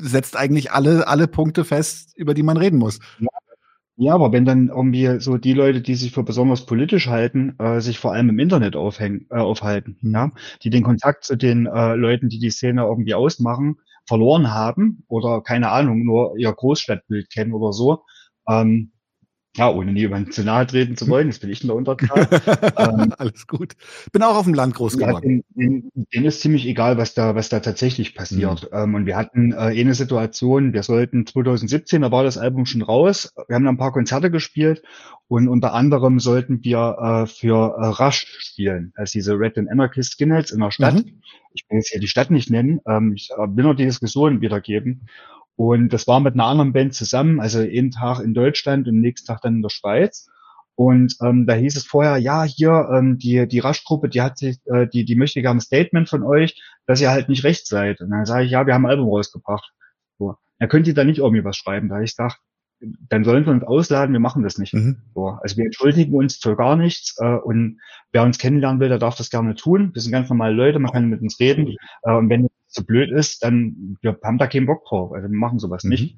setzt 0.00 0.36
eigentlich 0.36 0.72
alle, 0.72 1.06
alle 1.06 1.28
Punkte 1.28 1.64
fest, 1.64 2.16
über 2.16 2.34
die 2.34 2.42
man 2.42 2.56
reden 2.56 2.78
muss. 2.78 2.98
Ja, 3.20 3.28
ja, 4.00 4.14
aber 4.14 4.30
wenn 4.30 4.44
dann 4.44 4.68
irgendwie 4.68 5.18
so 5.18 5.38
die 5.38 5.54
Leute, 5.54 5.80
die 5.80 5.96
sich 5.96 6.12
für 6.12 6.22
besonders 6.22 6.66
politisch 6.66 7.08
halten, 7.08 7.56
äh, 7.58 7.80
sich 7.80 7.98
vor 7.98 8.12
allem 8.12 8.28
im 8.28 8.38
Internet 8.38 8.76
aufhängen, 8.76 9.26
äh, 9.30 9.38
aufhalten, 9.38 9.98
mhm. 10.00 10.14
ja, 10.14 10.30
die 10.62 10.70
den 10.70 10.84
Kontakt 10.84 11.24
zu 11.24 11.36
den 11.36 11.66
äh, 11.66 11.94
Leuten, 11.96 12.28
die 12.28 12.38
die 12.38 12.50
Szene 12.50 12.82
irgendwie 12.82 13.14
ausmachen, 13.14 13.78
verloren 14.06 14.52
haben 14.52 15.02
oder 15.08 15.42
keine 15.42 15.70
Ahnung, 15.70 16.04
nur 16.04 16.36
ihr 16.38 16.52
Großstadtbild 16.52 17.28
kennen 17.30 17.52
oder 17.52 17.72
so, 17.72 18.04
Ähm, 18.48 18.92
ja, 19.58 19.70
ohne 19.70 19.92
niemandem 19.92 20.32
zu 20.32 20.44
nahe 20.44 20.66
treten 20.66 20.96
zu 20.96 21.08
wollen, 21.08 21.26
das 21.26 21.40
bin 21.40 21.50
ich 21.50 21.62
in 21.62 21.66
der 21.66 21.76
Unterzahl. 21.76 22.28
ähm, 22.78 23.12
Alles 23.18 23.46
gut. 23.46 23.74
Bin 24.12 24.22
auch 24.22 24.36
auf 24.36 24.44
dem 24.44 24.54
Land 24.54 24.76
groß 24.76 24.96
geworden. 24.96 25.44
Ja, 25.54 25.62
denen, 25.62 25.92
denen, 26.12 26.24
ist 26.24 26.40
ziemlich 26.40 26.66
egal, 26.66 26.96
was 26.96 27.14
da, 27.14 27.34
was 27.34 27.48
da 27.48 27.58
tatsächlich 27.58 28.14
passiert. 28.14 28.70
Mhm. 28.70 28.78
Ähm, 28.78 28.94
und 28.94 29.06
wir 29.06 29.16
hatten 29.16 29.52
äh, 29.52 29.56
eine 29.56 29.94
Situation, 29.94 30.72
wir 30.72 30.84
sollten 30.84 31.26
2017, 31.26 32.02
da 32.02 32.12
war 32.12 32.22
das 32.22 32.38
Album 32.38 32.66
schon 32.66 32.82
raus, 32.82 33.34
wir 33.48 33.56
haben 33.56 33.66
ein 33.66 33.76
paar 33.76 33.92
Konzerte 33.92 34.30
gespielt 34.30 34.82
und 35.26 35.48
unter 35.48 35.74
anderem 35.74 36.20
sollten 36.20 36.62
wir 36.62 37.24
äh, 37.24 37.26
für 37.26 37.76
äh, 37.78 37.86
Rush 38.02 38.26
spielen, 38.38 38.92
als 38.94 39.10
diese 39.10 39.38
Red 39.38 39.58
and 39.58 39.70
Anarchist 39.70 40.12
Skinheads 40.12 40.52
in 40.52 40.60
der 40.60 40.70
Stadt. 40.70 40.94
Mhm. 40.94 41.20
Ich 41.52 41.64
will 41.68 41.78
jetzt 41.78 41.90
hier 41.90 42.00
die 42.00 42.08
Stadt 42.08 42.30
nicht 42.30 42.50
nennen, 42.50 42.80
ähm, 42.86 43.12
ich 43.14 43.30
äh, 43.30 43.40
will 43.40 43.64
nur 43.64 43.74
die 43.74 43.84
Diskussion 43.84 44.40
wiedergeben. 44.40 45.08
Und 45.58 45.92
das 45.92 46.06
war 46.06 46.20
mit 46.20 46.34
einer 46.34 46.46
anderen 46.46 46.72
Band 46.72 46.94
zusammen, 46.94 47.40
also 47.40 47.60
jeden 47.62 47.90
Tag 47.90 48.20
in 48.20 48.32
Deutschland 48.32 48.86
und 48.86 49.00
nächsten 49.00 49.26
Tag 49.26 49.40
dann 49.42 49.56
in 49.56 49.62
der 49.62 49.70
Schweiz. 49.70 50.28
Und 50.76 51.16
ähm, 51.20 51.48
da 51.48 51.54
hieß 51.54 51.76
es 51.76 51.84
vorher, 51.84 52.16
ja, 52.18 52.44
hier, 52.44 52.88
ähm, 52.94 53.18
die, 53.18 53.48
die 53.48 53.58
Raschgruppe, 53.58 54.08
die 54.08 54.22
hat 54.22 54.38
sich, 54.38 54.58
äh, 54.66 54.86
die, 54.86 55.04
die 55.04 55.16
möchte 55.16 55.42
gerne 55.42 55.58
ein 55.58 55.60
Statement 55.60 56.08
von 56.08 56.22
euch, 56.22 56.62
dass 56.86 57.00
ihr 57.00 57.10
halt 57.10 57.28
nicht 57.28 57.42
recht 57.42 57.66
seid. 57.66 58.00
Und 58.00 58.10
dann 58.10 58.24
sage 58.24 58.44
ich, 58.44 58.52
ja, 58.52 58.68
wir 58.68 58.74
haben 58.74 58.86
ein 58.86 58.90
Album 58.90 59.08
rausgebracht. 59.08 59.72
So. 60.20 60.36
Dann 60.60 60.68
könnt 60.68 60.86
ihr 60.86 60.94
da 60.94 61.02
nicht 61.02 61.18
irgendwie 61.18 61.42
was 61.42 61.56
schreiben. 61.56 61.88
Da 61.88 62.00
ich 62.02 62.14
sage, 62.14 62.36
dann 63.08 63.24
sollen 63.24 63.44
wir 63.44 63.52
uns 63.52 63.64
ausladen, 63.64 64.12
wir 64.12 64.20
machen 64.20 64.44
das 64.44 64.58
nicht. 64.58 64.74
Mhm. 64.74 64.98
So. 65.12 65.36
Also 65.42 65.56
wir 65.56 65.64
entschuldigen 65.64 66.14
uns 66.14 66.36
für 66.36 66.54
gar 66.54 66.76
nichts 66.76 67.16
äh, 67.18 67.34
und 67.34 67.80
wer 68.12 68.22
uns 68.22 68.38
kennenlernen 68.38 68.78
will, 68.78 68.90
der 68.90 69.00
darf 69.00 69.16
das 69.16 69.30
gerne 69.30 69.56
tun. 69.56 69.90
Wir 69.92 70.02
sind 70.02 70.12
ganz 70.12 70.28
normale 70.28 70.54
Leute, 70.54 70.78
man 70.78 70.92
kann 70.92 71.08
mit 71.08 71.20
uns 71.20 71.40
reden. 71.40 71.74
Äh, 72.04 72.12
und 72.12 72.30
wenn 72.30 72.46
so 72.68 72.84
blöd 72.84 73.10
ist, 73.10 73.42
dann 73.42 73.96
wir 74.00 74.18
haben 74.22 74.38
da 74.38 74.46
keinen 74.46 74.66
Bock 74.66 74.84
drauf. 74.86 75.12
Also 75.12 75.28
wir 75.28 75.36
machen 75.36 75.58
sowas 75.58 75.84
mhm. 75.84 75.90
nicht. 75.90 76.16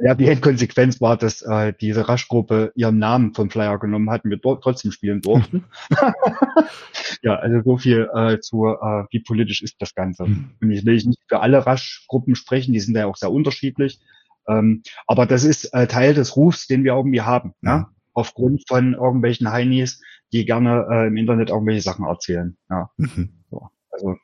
Ja, 0.00 0.14
die 0.14 0.26
Endkonsequenz 0.26 1.00
war, 1.00 1.16
dass 1.16 1.42
äh, 1.42 1.72
diese 1.80 2.08
Raschgruppe 2.08 2.72
ihren 2.74 2.98
Namen 2.98 3.34
vom 3.34 3.50
Flyer 3.50 3.78
genommen 3.78 4.10
hat 4.10 4.24
und 4.24 4.30
wir 4.30 4.38
dort 4.38 4.64
trotzdem 4.64 4.90
spielen 4.90 5.20
durften. 5.20 5.64
ja, 7.22 7.36
also 7.36 7.62
so 7.62 7.78
viel 7.78 8.08
äh, 8.12 8.40
zu, 8.40 8.66
äh, 8.66 9.04
wie 9.10 9.20
politisch 9.20 9.62
ist 9.62 9.76
das 9.80 9.94
Ganze. 9.94 10.24
Mhm. 10.24 10.50
Und 10.60 10.70
ich 10.70 10.84
will 10.84 10.94
nicht 10.94 11.20
für 11.28 11.40
alle 11.40 11.64
Raschgruppen 11.64 12.34
sprechen, 12.34 12.72
die 12.72 12.80
sind 12.80 12.96
ja 12.96 13.06
auch 13.06 13.16
sehr 13.16 13.30
unterschiedlich. 13.30 14.00
Ähm, 14.48 14.82
aber 15.06 15.26
das 15.26 15.44
ist 15.44 15.66
äh, 15.72 15.86
Teil 15.86 16.14
des 16.14 16.36
Rufs, 16.36 16.66
den 16.66 16.84
wir 16.84 16.94
irgendwie 16.94 17.20
haben. 17.20 17.54
Ja? 17.62 17.90
Aufgrund 18.12 18.64
von 18.66 18.94
irgendwelchen 18.94 19.52
Heinis, 19.52 20.02
die 20.32 20.44
gerne 20.44 20.86
äh, 20.90 21.06
im 21.06 21.16
Internet 21.16 21.50
irgendwelche 21.50 21.82
Sachen 21.82 22.06
erzählen. 22.06 22.56
Ja. 22.68 22.90
Mhm. 22.96 23.30
So, 23.50 23.68
also 23.90 24.16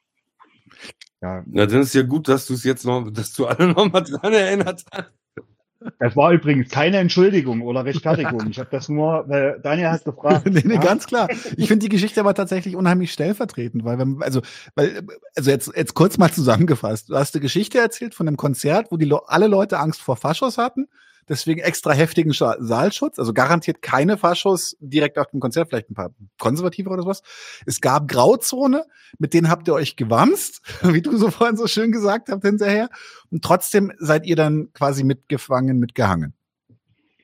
ja. 1.22 1.42
Na, 1.46 1.66
dann 1.66 1.82
ist 1.82 1.94
ja 1.94 2.02
gut, 2.02 2.28
dass 2.28 2.46
du 2.46 2.54
es 2.54 2.64
jetzt 2.64 2.84
noch, 2.84 3.10
dass 3.10 3.32
du 3.32 3.46
alle 3.46 3.72
noch 3.72 3.90
mal 3.90 4.00
dran 4.00 4.32
erinnert 4.32 4.84
hast. 4.92 5.12
Das 6.00 6.16
war 6.16 6.32
übrigens 6.32 6.70
keine 6.70 6.98
Entschuldigung 6.98 7.62
oder 7.62 7.84
Rechtfertigung. 7.84 8.48
Ich 8.50 8.58
habe 8.58 8.68
das 8.70 8.88
nur, 8.88 9.24
weil 9.28 9.60
Daniel 9.62 9.90
hat 9.90 10.04
gefragt. 10.04 10.46
nee, 10.50 10.62
nee, 10.64 10.74
ja? 10.74 10.80
ganz 10.80 11.06
klar. 11.06 11.28
Ich 11.56 11.68
finde 11.68 11.84
die 11.84 11.88
Geschichte 11.88 12.18
aber 12.18 12.34
tatsächlich 12.34 12.74
unheimlich 12.74 13.12
stellvertretend, 13.12 13.84
weil 13.84 13.96
wenn, 13.98 14.20
also, 14.20 14.42
weil, 14.74 15.02
also 15.36 15.50
jetzt, 15.50 15.70
jetzt 15.76 15.94
kurz 15.94 16.18
mal 16.18 16.32
zusammengefasst. 16.32 17.10
Du 17.10 17.14
hast 17.14 17.34
eine 17.34 17.42
Geschichte 17.42 17.78
erzählt 17.78 18.14
von 18.16 18.26
einem 18.26 18.36
Konzert, 18.36 18.90
wo 18.90 18.96
die 18.96 19.12
alle 19.26 19.46
Leute 19.46 19.78
Angst 19.78 20.02
vor 20.02 20.16
Faschos 20.16 20.58
hatten 20.58 20.88
deswegen 21.28 21.60
extra 21.60 21.92
heftigen 21.92 22.32
Saalschutz, 22.32 23.18
also 23.18 23.32
garantiert 23.32 23.82
keine 23.82 24.16
Faschos 24.16 24.76
direkt 24.80 25.18
auf 25.18 25.26
dem 25.28 25.40
Konzert, 25.40 25.68
vielleicht 25.68 25.90
ein 25.90 25.94
paar 25.94 26.10
konservative 26.38 26.90
oder 26.90 27.02
sowas. 27.02 27.22
Es 27.66 27.80
gab 27.80 28.08
Grauzone, 28.08 28.84
mit 29.18 29.34
denen 29.34 29.48
habt 29.48 29.68
ihr 29.68 29.74
euch 29.74 29.96
gewamst, 29.96 30.60
wie 30.82 31.02
du 31.02 31.16
so 31.16 31.30
vorhin 31.30 31.56
so 31.56 31.66
schön 31.66 31.92
gesagt 31.92 32.28
habt 32.28 32.44
hinterher. 32.44 32.88
Und 33.30 33.44
trotzdem 33.44 33.92
seid 33.98 34.26
ihr 34.26 34.36
dann 34.36 34.72
quasi 34.72 35.04
mitgefangen, 35.04 35.78
mitgehangen. 35.78 36.34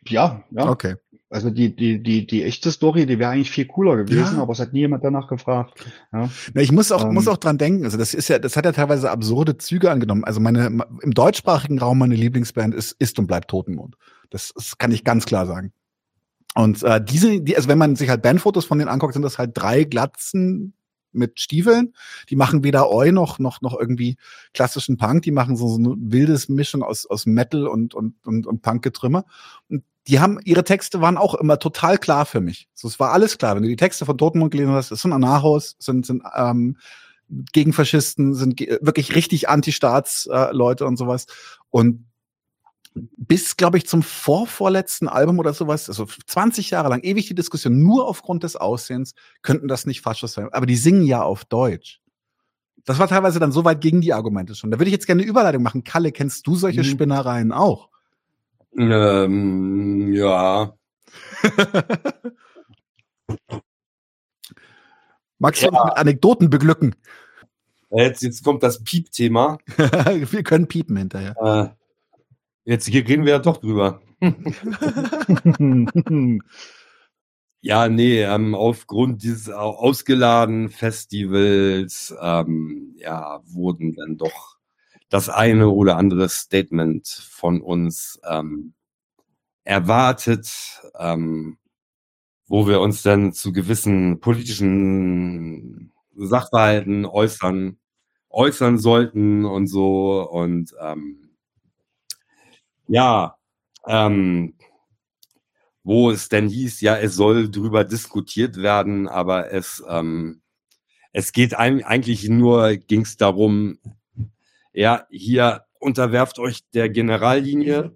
Ja, 0.07 0.45
ja. 0.51 0.69
Okay. 0.69 0.97
Also 1.35 1.51
die, 1.51 1.75
die, 1.75 2.01
die, 2.01 2.29
die 2.29 2.45
echte 2.45 2.71
Story, 2.71 3.07
die 3.07 3.19
wäre 3.19 3.33
eigentlich 3.33 3.51
viel 3.51 3.67
cooler 3.67 3.97
gewesen, 3.97 4.37
ja. 4.37 4.43
aber 4.43 4.53
es 4.53 4.61
hat 4.61 4.73
nie 4.73 4.79
jemand 4.81 5.03
danach 5.03 5.27
gefragt. 5.27 5.85
Ja. 6.13 6.31
Na, 6.55 6.63
ich 6.63 6.71
muss 6.71 6.93
auch, 6.93 7.05
ähm, 7.05 7.15
muss 7.15 7.27
auch 7.27 7.39
dran 7.39 7.59
denken. 7.59 7.85
Also 7.85 7.99
das 7.99 8.15
ist 8.15 8.29
ja, 8.29 8.39
das 8.39 8.57
hat 8.57 8.65
ja 8.65 8.71
teilweise 8.71 9.11
absurde 9.11 9.59
Züge 9.59 9.91
angenommen. 9.91 10.23
Also 10.23 10.39
meine, 10.39 10.67
im 11.03 11.11
deutschsprachigen 11.11 11.81
Raum 11.81 11.99
meine 11.99 12.15
Lieblingsband 12.15 12.73
ist, 12.73 12.93
ist 13.01 13.19
und 13.19 13.27
bleibt 13.27 13.51
Totenmond. 13.51 13.97
Das, 14.31 14.53
das 14.55 14.79
kann 14.79 14.93
ich 14.93 15.03
ganz 15.03 15.27
klar 15.27 15.45
sagen. 15.47 15.73
Und 16.55 16.85
äh, 16.85 17.05
diese, 17.05 17.41
die, 17.41 17.57
also 17.57 17.69
wenn 17.69 17.79
man 17.79 17.97
sich 17.97 18.09
halt 18.09 18.23
Bandfotos 18.23 18.65
von 18.65 18.79
denen 18.79 18.89
anguckt, 18.89 19.15
sind 19.15 19.23
das 19.23 19.37
halt 19.37 19.51
drei 19.55 19.83
Glatzen 19.83 20.75
mit 21.15 21.41
Stiefeln. 21.41 21.95
Die 22.29 22.37
machen 22.37 22.65
weder 22.65 22.91
Oi 22.91 23.13
noch, 23.13 23.39
noch, 23.39 23.61
noch 23.61 23.79
irgendwie 23.79 24.17
klassischen 24.53 24.97
Punk. 24.97 25.23
Die 25.23 25.31
machen 25.31 25.57
so, 25.57 25.69
so 25.69 25.79
eine 25.79 25.95
wildes 25.99 26.49
Mischung 26.49 26.83
aus, 26.83 27.07
aus 27.07 27.27
Metal 27.27 27.67
und, 27.67 27.95
und, 27.95 28.15
und, 28.25 28.47
und 28.47 28.63
Punk-Getrümmer. 28.63 29.25
Und 29.69 29.85
die 30.07 30.21
haben, 30.21 30.39
ihre 30.45 30.65
Texte 30.65 31.01
waren 31.01 31.17
auch 31.17 31.35
immer 31.35 31.59
total 31.59 31.99
klar 31.99 32.27
für 32.27 32.41
mich. 32.41 32.69
So, 32.75 32.89
es 32.89 33.01
war 33.01 33.13
alles 33.13 33.39
klar. 33.39 33.57
Wenn 33.57 33.63
du 33.63 33.69
die 33.69 33.77
Texte 33.77 34.05
von 34.05 34.19
Totenmund 34.19 34.51
gelesen 34.51 34.73
hast, 34.73 34.91
es 34.91 35.01
sind 35.01 35.13
Anarchos, 35.13 35.77
sind, 35.79 36.05
sind 36.05 36.23
ähm, 36.37 36.77
Gegenfaschisten, 37.29 38.35
sind 38.35 38.57
ge 38.57 38.79
wirklich 38.83 39.15
richtig 39.15 39.49
Anti-Staats-Leute 39.49 40.85
äh, 40.85 40.87
und 40.87 40.97
sowas. 40.97 41.27
Und 41.71 42.05
bis, 42.95 43.57
glaube 43.57 43.79
ich, 43.79 43.87
zum 43.87 44.03
vorvorletzten 44.03 45.09
Album 45.09 45.39
oder 45.39 45.53
sowas, 45.53 45.89
also 45.89 46.07
20 46.07 46.71
Jahre 46.71 46.89
lang, 46.89 47.03
ewig 47.03 47.27
die 47.27 47.35
Diskussion, 47.35 47.83
nur 47.83 48.07
aufgrund 48.09 48.45
des 48.45 48.57
Aussehens, 48.57 49.15
könnten 49.43 49.69
das 49.69 49.87
nicht 49.87 50.01
Faschos 50.01 50.35
sein. 50.35 50.49
Aber 50.53 50.67
die 50.67 50.77
singen 50.77 51.05
ja 51.05 51.23
auf 51.23 51.45
Deutsch. 51.45 52.01
Das 52.85 52.99
war 52.99 53.09
teilweise 53.09 53.41
dann 53.41 53.53
so 53.53 53.65
weit 53.65 53.81
gegen 53.81 54.01
die 54.01 54.13
Argumente 54.13 54.55
schon. 54.55 54.71
Da 54.71 54.79
würde 54.79 54.91
ich 54.91 54.93
jetzt 54.93 55.07
gerne 55.07 55.23
eine 55.23 55.31
Überleitung 55.31 55.63
machen. 55.63 55.85
Kalle, 55.85 56.13
kennst 56.13 56.47
du 56.47 56.55
solche 56.55 56.81
mhm. 56.81 56.85
Spinnereien 56.85 57.51
auch? 57.51 57.89
Ähm, 58.77 60.13
ja. 60.13 60.75
Magst 65.39 65.63
du 65.63 65.67
ja. 65.67 65.85
mit 65.85 65.97
Anekdoten 65.97 66.51
beglücken? 66.51 66.95
Jetzt, 67.91 68.23
jetzt 68.23 68.45
kommt 68.45 68.63
das 68.63 68.83
Piep-Thema. 68.83 69.59
wir 69.77 70.43
können 70.43 70.67
piepen 70.69 70.97
hinterher. 70.97 71.35
Äh, 71.41 71.69
jetzt 72.65 72.87
hier 72.87 73.07
reden 73.07 73.25
wir 73.25 73.35
ja 73.35 73.39
doch 73.39 73.59
drüber. 73.59 74.01
ja, 77.61 77.89
nee, 77.89 78.23
ähm, 78.23 78.55
aufgrund 78.55 79.23
dieses 79.23 79.51
ausgeladenen 79.51 80.71
Festivals 80.71 82.15
ähm, 82.21 82.95
ja, 82.99 83.41
wurden 83.47 83.95
dann 83.95 84.17
doch 84.17 84.57
das 85.09 85.29
eine 85.29 85.69
oder 85.69 85.97
andere 85.97 86.29
Statement 86.29 87.07
von 87.07 87.61
uns 87.61 88.21
ähm, 88.29 88.75
erwartet, 89.65 90.83
ähm, 90.99 91.59
wo 92.47 92.69
wir 92.69 92.81
uns 92.81 93.03
dann 93.03 93.33
zu 93.33 93.53
gewissen 93.53 94.21
politischen 94.21 95.93
Sachverhalten 96.17 97.07
äußern, 97.07 97.79
äußern 98.31 98.79
sollten 98.79 99.45
und 99.45 99.67
so. 99.67 100.29
Und 100.29 100.75
ähm, 100.81 101.24
ja, 102.89 103.37
ähm, 103.87 104.55
wo 105.83 106.11
es 106.11 106.29
denn 106.29 106.49
hieß, 106.49 106.81
ja, 106.81 106.97
es 106.97 107.15
soll 107.15 107.51
drüber 107.51 107.85
diskutiert 107.85 108.57
werden, 108.57 109.07
aber 109.07 109.53
es, 109.53 109.83
ähm, 109.89 110.43
es 111.13 111.33
geht 111.33 111.55
eigentlich 111.55 112.29
nur, 112.29 112.77
ging 112.77 113.03
es 113.03 113.17
darum, 113.17 113.79
ja, 114.73 115.07
hier 115.11 115.65
unterwerft 115.79 116.39
euch 116.39 116.61
der 116.73 116.89
Generallinie 116.89 117.95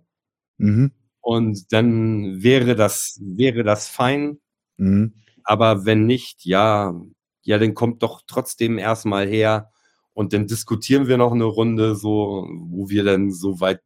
mhm. 0.59 0.93
und 1.20 1.72
dann 1.72 2.43
wäre 2.43 2.76
das, 2.76 3.18
wäre 3.22 3.64
das 3.64 3.89
fein. 3.89 4.39
Mhm. 4.76 5.14
Aber 5.43 5.86
wenn 5.86 6.07
nicht, 6.07 6.45
ja, 6.45 6.95
ja, 7.43 7.59
dann 7.59 7.74
kommt 7.74 8.03
doch 8.03 8.22
trotzdem 8.26 8.76
erstmal 8.76 9.26
her 9.26 9.72
und 10.12 10.34
dann 10.34 10.47
diskutieren 10.47 11.09
wir 11.09 11.16
noch 11.16 11.32
eine 11.32 11.45
Runde, 11.45 11.97
so, 11.97 12.47
wo 12.51 12.91
wir 12.91 13.03
dann 13.03 13.30
so 13.30 13.61
weit 13.61 13.80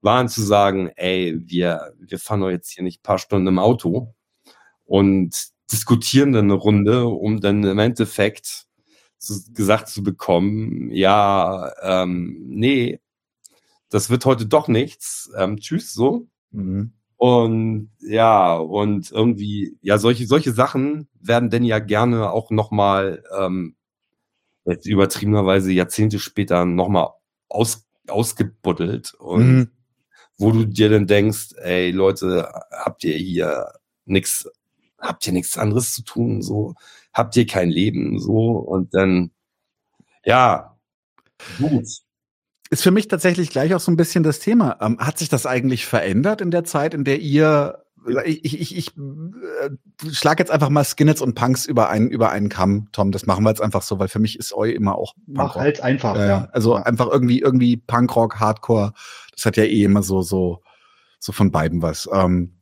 waren 0.00 0.28
zu 0.28 0.42
sagen, 0.42 0.90
ey, 0.96 1.36
wir, 1.38 1.92
wir 1.98 2.18
fahren 2.18 2.40
doch 2.40 2.50
jetzt 2.50 2.70
hier 2.70 2.84
nicht 2.84 3.02
paar 3.02 3.18
Stunden 3.18 3.48
im 3.48 3.58
Auto 3.58 4.14
und 4.84 5.48
diskutieren 5.72 6.32
dann 6.32 6.46
eine 6.46 6.54
Runde, 6.54 7.06
um 7.06 7.40
dann 7.40 7.64
im 7.64 7.78
Endeffekt 7.78 8.66
zu, 9.18 9.52
gesagt 9.52 9.88
zu 9.88 10.02
bekommen, 10.02 10.90
ja, 10.90 11.72
ähm, 11.82 12.44
nee, 12.46 13.00
das 13.88 14.10
wird 14.10 14.24
heute 14.24 14.46
doch 14.46 14.68
nichts, 14.68 15.30
ähm, 15.36 15.58
tschüss, 15.58 15.92
so. 15.92 16.28
Mhm. 16.50 16.92
Und 17.16 17.90
ja, 18.00 18.56
und 18.56 19.10
irgendwie, 19.10 19.78
ja, 19.80 19.98
solche, 19.98 20.26
solche 20.26 20.52
Sachen 20.52 21.08
werden 21.18 21.50
denn 21.50 21.64
ja 21.64 21.78
gerne 21.78 22.30
auch 22.30 22.50
nochmal, 22.50 23.24
ähm, 23.38 23.74
jetzt 24.66 24.86
übertriebenerweise 24.86 25.72
Jahrzehnte 25.72 26.18
später 26.18 26.64
nochmal 26.66 27.10
aus, 27.48 27.86
ausgebuddelt 28.08 29.14
und 29.14 29.46
mhm. 29.46 29.70
Wo 30.38 30.50
du 30.50 30.66
dir 30.66 30.90
dann 30.90 31.06
denkst, 31.06 31.54
ey 31.62 31.90
Leute, 31.90 32.48
habt 32.70 33.04
ihr 33.04 33.16
hier 33.16 33.72
nichts, 34.04 34.48
habt 34.98 35.26
ihr 35.26 35.32
nichts 35.32 35.56
anderes 35.58 35.94
zu 35.94 36.02
tun, 36.02 36.42
so, 36.42 36.74
habt 37.12 37.36
ihr 37.36 37.46
kein 37.46 37.70
Leben 37.70 38.18
so 38.18 38.50
und 38.58 38.94
dann, 38.94 39.30
ja, 40.24 40.76
gut. 41.58 41.86
ist 42.70 42.82
für 42.82 42.90
mich 42.90 43.08
tatsächlich 43.08 43.50
gleich 43.50 43.74
auch 43.74 43.80
so 43.80 43.90
ein 43.90 43.96
bisschen 43.96 44.24
das 44.24 44.40
Thema. 44.40 44.78
Ähm, 44.80 44.98
hat 44.98 45.18
sich 45.18 45.28
das 45.28 45.46
eigentlich 45.46 45.86
verändert 45.86 46.40
in 46.40 46.50
der 46.50 46.64
Zeit, 46.64 46.94
in 46.94 47.04
der 47.04 47.20
ihr 47.20 47.86
ich, 48.24 48.44
ich, 48.44 48.60
ich, 48.60 48.76
ich 48.76 48.96
äh, 48.96 50.10
schlag 50.12 50.38
jetzt 50.38 50.50
einfach 50.50 50.68
mal 50.68 50.84
Skinheads 50.84 51.20
und 51.20 51.34
Punks 51.34 51.66
über 51.66 51.88
einen, 51.88 52.08
über 52.08 52.30
einen 52.30 52.48
Kamm, 52.48 52.88
Tom. 52.92 53.12
Das 53.12 53.26
machen 53.26 53.44
wir 53.44 53.50
jetzt 53.50 53.60
einfach 53.60 53.82
so, 53.82 53.98
weil 53.98 54.08
für 54.08 54.18
mich 54.18 54.38
ist 54.38 54.52
Eu 54.54 54.64
immer 54.64 54.96
auch 54.96 55.14
Punkrock. 55.14 55.36
Mach 55.36 55.56
halt 55.56 55.80
einfach, 55.80 56.16
äh, 56.16 56.28
ja. 56.28 56.48
Also 56.52 56.74
einfach 56.74 57.08
irgendwie, 57.08 57.40
irgendwie 57.40 57.76
Punkrock, 57.76 58.38
Hardcore. 58.38 58.92
Das 59.36 59.46
hat 59.46 59.56
ja 59.56 59.64
eh 59.64 59.84
immer 59.84 60.02
so, 60.02 60.22
so, 60.22 60.62
so 61.18 61.32
von 61.32 61.50
beiden 61.50 61.82
was. 61.82 62.08
Ähm, 62.12 62.56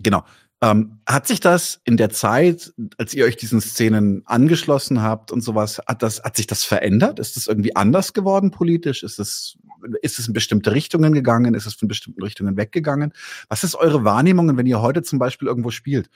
genau. 0.00 0.24
Ähm, 0.62 1.00
hat 1.08 1.26
sich 1.26 1.40
das 1.40 1.80
in 1.84 1.96
der 1.96 2.10
Zeit, 2.10 2.72
als 2.96 3.14
ihr 3.14 3.24
euch 3.24 3.36
diesen 3.36 3.60
Szenen 3.60 4.22
angeschlossen 4.26 5.02
habt 5.02 5.32
und 5.32 5.40
sowas, 5.40 5.82
hat 5.88 6.04
das, 6.04 6.22
hat 6.22 6.36
sich 6.36 6.46
das 6.46 6.62
verändert? 6.62 7.18
Ist 7.18 7.36
das 7.36 7.48
irgendwie 7.48 7.74
anders 7.74 8.12
geworden 8.12 8.52
politisch? 8.52 9.02
Ist 9.02 9.18
es, 9.18 9.58
ist 10.02 10.20
es 10.20 10.28
in 10.28 10.32
bestimmte 10.32 10.72
Richtungen 10.72 11.14
gegangen? 11.14 11.54
Ist 11.54 11.66
es 11.66 11.74
von 11.74 11.88
bestimmten 11.88 12.22
Richtungen 12.22 12.56
weggegangen? 12.56 13.12
Was 13.48 13.64
ist 13.64 13.74
eure 13.74 14.04
Wahrnehmung, 14.04 14.56
wenn 14.56 14.66
ihr 14.66 14.80
heute 14.80 15.02
zum 15.02 15.18
Beispiel 15.18 15.48
irgendwo 15.48 15.72
spielt? 15.72 16.08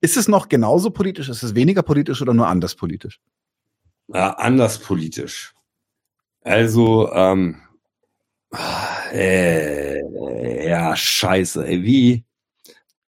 Ist 0.00 0.16
es 0.16 0.26
noch 0.26 0.48
genauso 0.48 0.90
politisch? 0.90 1.28
Ist 1.28 1.44
es 1.44 1.54
weniger 1.54 1.84
politisch 1.84 2.20
oder 2.20 2.34
nur 2.34 2.48
anders 2.48 2.74
politisch? 2.74 3.20
Ja, 4.08 4.30
anders 4.32 4.80
politisch. 4.80 5.54
Also, 6.42 7.12
ähm, 7.12 7.62
äh, 9.12 10.68
ja, 10.68 10.96
scheiße, 10.96 11.66
ey, 11.66 11.82
wie, 11.82 12.24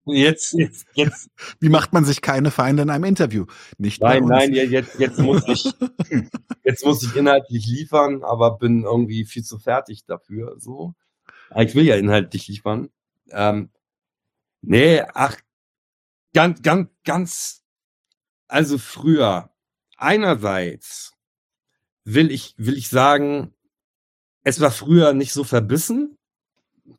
Jetzt, 0.06 0.54
jetzt, 0.54 0.88
jetzt. 0.94 1.30
Wie 1.60 1.70
macht 1.70 1.94
man 1.94 2.06
sich 2.06 2.22
keine 2.22 2.50
Feinde 2.50 2.84
in 2.84 2.90
einem 2.90 3.04
Interview? 3.04 3.46
Nicht 3.78 4.02
nein, 4.02 4.26
nein, 4.26 4.52
jetzt, 4.52 5.00
jetzt 5.00 5.20
muss 5.20 5.48
ich, 5.48 5.72
jetzt 6.64 6.84
muss 6.84 7.04
ich 7.04 7.16
inhaltlich 7.16 7.68
liefern, 7.68 8.24
aber 8.24 8.58
bin 8.58 8.84
irgendwie 8.84 9.26
viel 9.26 9.44
zu 9.44 9.60
fertig 9.60 10.06
dafür, 10.06 10.56
so. 10.58 10.96
Ich 11.56 11.76
will 11.76 11.86
ja 11.86 11.98
inhaltlich 11.98 12.48
liefern. 12.48 12.90
Ähm, 13.30 13.70
nee, 14.62 15.02
ach, 15.14 15.38
ganz, 16.34 16.62
ganz, 16.64 16.90
ganz, 17.04 17.64
also 18.48 18.80
früher, 18.80 19.54
einerseits 19.98 21.14
will 22.06 22.32
ich, 22.32 22.56
will 22.58 22.76
ich 22.76 22.90
sagen, 22.90 23.54
es 24.44 24.60
war 24.60 24.72
früher 24.72 25.14
nicht 25.14 25.34
so 25.34 25.44
verbissen. 25.44 26.18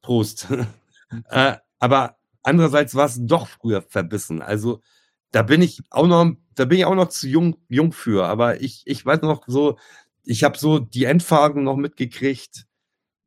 Prost. 0.00 0.48
äh, 1.28 1.56
aber 1.78 2.16
Andererseits 2.42 2.94
war 2.94 3.06
es 3.06 3.18
doch 3.20 3.46
früher 3.46 3.82
verbissen. 3.82 4.42
Also 4.42 4.82
da 5.30 5.42
bin 5.42 5.62
ich 5.62 5.82
auch 5.90 6.06
noch, 6.06 6.32
da 6.54 6.64
bin 6.64 6.78
ich 6.78 6.84
auch 6.84 6.94
noch 6.94 7.08
zu 7.08 7.28
jung, 7.28 7.56
jung 7.68 7.92
für. 7.92 8.26
Aber 8.26 8.60
ich, 8.60 8.82
ich 8.84 9.06
weiß 9.06 9.22
noch 9.22 9.44
so, 9.46 9.78
ich 10.24 10.44
habe 10.44 10.58
so 10.58 10.78
die 10.78 11.04
Endphasen 11.04 11.62
noch 11.62 11.76
mitgekriegt, 11.76 12.66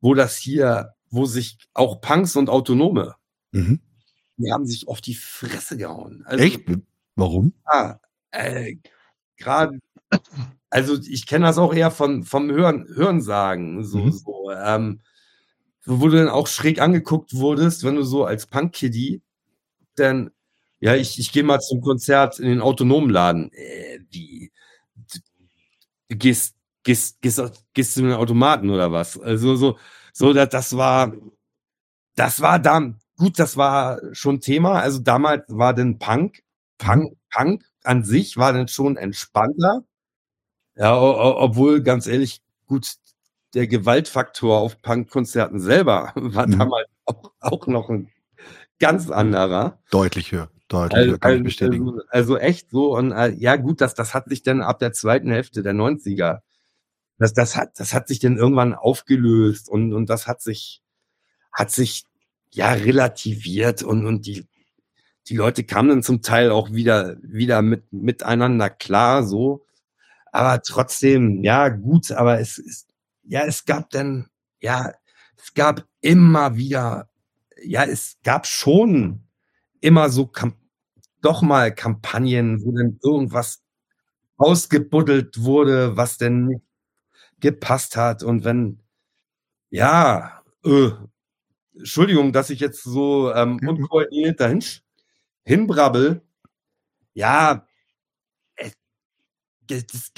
wo 0.02 0.14
das 0.14 0.36
hier, 0.36 0.94
wo 1.10 1.26
sich 1.26 1.58
auch 1.74 2.02
Punks 2.02 2.36
und 2.36 2.50
Autonome, 2.50 3.16
mhm. 3.52 3.80
die 4.38 4.52
haben 4.52 4.66
sich 4.66 4.88
auf 4.88 5.02
die 5.02 5.16
Fresse 5.16 5.78
gehauen. 5.78 6.24
Also, 6.26 6.44
Echt? 6.44 6.64
Warum? 7.16 7.54
Ah, 7.64 8.00
äh, 8.32 8.76
gerade, 9.38 9.80
also 10.76 10.98
ich 11.08 11.26
kenne 11.26 11.46
das 11.46 11.58
auch 11.58 11.74
eher 11.74 11.90
von 11.90 12.24
vom 12.26 12.52
Hören, 12.52 12.86
Hörensagen, 12.94 13.86
so, 13.86 14.00
mhm. 14.00 14.12
so. 14.12 14.52
Ähm, 14.52 15.00
wo 15.86 16.10
du 16.10 16.18
dann 16.18 16.28
auch 16.28 16.48
schräg 16.48 16.82
angeguckt 16.82 17.34
wurdest, 17.34 17.86
wenn 17.86 17.96
du 17.96 18.04
so 18.04 18.26
als 18.26 18.48
Punk-Kiddie 18.48 19.22
dann, 19.96 20.32
ja, 20.82 20.96
ich, 20.96 21.18
ich 21.18 21.32
gehe 21.32 21.44
mal 21.44 21.62
zum 21.62 21.80
Konzert 21.80 22.40
in 22.40 22.50
den 22.50 22.62
autonomen 22.62 23.10
Laden. 23.10 23.54
Äh, 23.54 24.00
wie? 24.12 24.52
Du 26.10 26.18
gehst, 26.18 26.56
gehst, 26.84 27.22
gehst, 27.22 27.42
gehst 27.74 27.94
zu 27.94 28.02
den 28.02 28.12
Automaten 28.12 28.70
oder 28.70 28.92
was? 28.92 29.18
Also 29.18 29.56
so, 29.56 29.78
so, 30.12 30.34
das, 30.34 30.50
das 30.50 30.76
war, 30.76 31.14
das 32.16 32.42
war 32.42 32.60
da, 32.60 32.94
gut, 33.16 33.40
das 33.40 33.56
war 33.56 34.02
schon 34.12 34.42
Thema. 34.42 34.82
Also 34.82 35.00
damals 35.00 35.46
war 35.48 35.74
denn 35.74 36.00
Punk, 36.00 36.44
Punk, 36.78 37.16
Punk 37.32 37.64
an 37.84 38.04
sich 38.04 38.36
war 38.36 38.52
dann 38.52 38.68
schon 38.68 38.98
entspannter. 38.98 39.86
Ja, 40.76 41.00
obwohl, 41.00 41.82
ganz 41.82 42.08
ehrlich, 42.08 42.42
gut, 42.68 42.96
der 43.54 43.68
Gewaltfaktor 43.68 44.60
auf 44.60 44.82
Punkkonzerten 44.82 45.60
selber 45.60 46.12
war 46.16 46.48
mhm. 46.48 46.60
damals 46.60 46.88
auch, 47.06 47.32
auch, 47.40 47.68
noch 47.68 47.90
ein 47.90 48.10
ganz 48.80 49.10
anderer. 49.10 49.80
Deutlich 49.90 50.32
höher. 50.32 50.50
Deutlich 50.68 50.98
also, 50.98 51.12
höher, 51.12 51.20
kann 51.20 51.38
ich 51.38 51.44
bestätigen. 51.44 51.88
Also, 51.88 52.02
also 52.10 52.38
echt 52.38 52.70
so. 52.70 52.96
Und 52.96 53.12
äh, 53.12 53.30
ja, 53.30 53.56
gut, 53.56 53.82
das, 53.82 53.94
das 53.94 54.14
hat 54.14 54.28
sich 54.30 54.44
dann 54.44 54.62
ab 54.62 54.80
der 54.80 54.92
zweiten 54.92 55.32
Hälfte 55.32 55.64
der 55.64 55.74
90er, 55.74 56.42
das, 57.18 57.34
das, 57.34 57.56
hat, 57.56 57.80
das 57.80 57.94
hat 57.94 58.10
sich 58.10 58.20
dann 58.20 58.38
irgendwann 58.38 58.74
aufgelöst 58.74 59.70
und, 59.70 59.94
und 59.94 60.10
das 60.10 60.28
hat 60.28 60.42
sich, 60.42 60.82
hat 61.52 61.72
sich 61.72 62.04
ja 62.52 62.74
relativiert 62.74 63.84
und, 63.84 64.06
und 64.06 64.26
die, 64.26 64.46
die 65.28 65.38
Leute 65.38 65.64
kamen 65.64 65.90
dann 65.90 66.04
zum 66.04 66.22
Teil 66.22 66.52
auch 66.52 66.72
wieder, 66.74 67.16
wieder 67.22 67.62
mit, 67.62 67.92
miteinander 67.94 68.70
klar, 68.70 69.24
so. 69.24 69.65
Aber 70.36 70.62
trotzdem, 70.62 71.46
ja, 71.46 71.70
gut, 71.70 72.12
aber 72.12 72.42
es 72.42 72.58
ist, 72.58 72.90
ja, 73.24 73.46
es 73.46 73.64
gab 73.64 73.90
dann, 73.92 74.28
ja, 74.60 74.92
es 75.38 75.54
gab 75.54 75.88
immer 76.02 76.58
wieder, 76.58 77.08
ja, 77.64 77.86
es 77.86 78.18
gab 78.22 78.46
schon 78.46 79.24
immer 79.80 80.10
so 80.10 80.30
doch 81.22 81.42
mal 81.42 81.74
Kampagnen, 81.74 82.62
wo 82.66 82.74
dann 82.74 83.00
irgendwas 83.02 83.64
ausgebuddelt 84.36 85.42
wurde, 85.42 85.96
was 85.96 86.18
denn 86.18 86.48
nicht 86.48 86.64
gepasst 87.40 87.96
hat. 87.96 88.22
Und 88.22 88.44
wenn, 88.44 88.82
ja, 89.70 90.44
äh, 90.66 90.90
Entschuldigung, 91.78 92.34
dass 92.34 92.50
ich 92.50 92.60
jetzt 92.60 92.84
so 92.84 93.34
ähm, 93.34 93.58
unkoordiniert 93.66 94.42
dahin 94.42 94.62
hinbrabbel. 95.46 96.22
Ja, 97.14 97.66
das, 99.68 100.12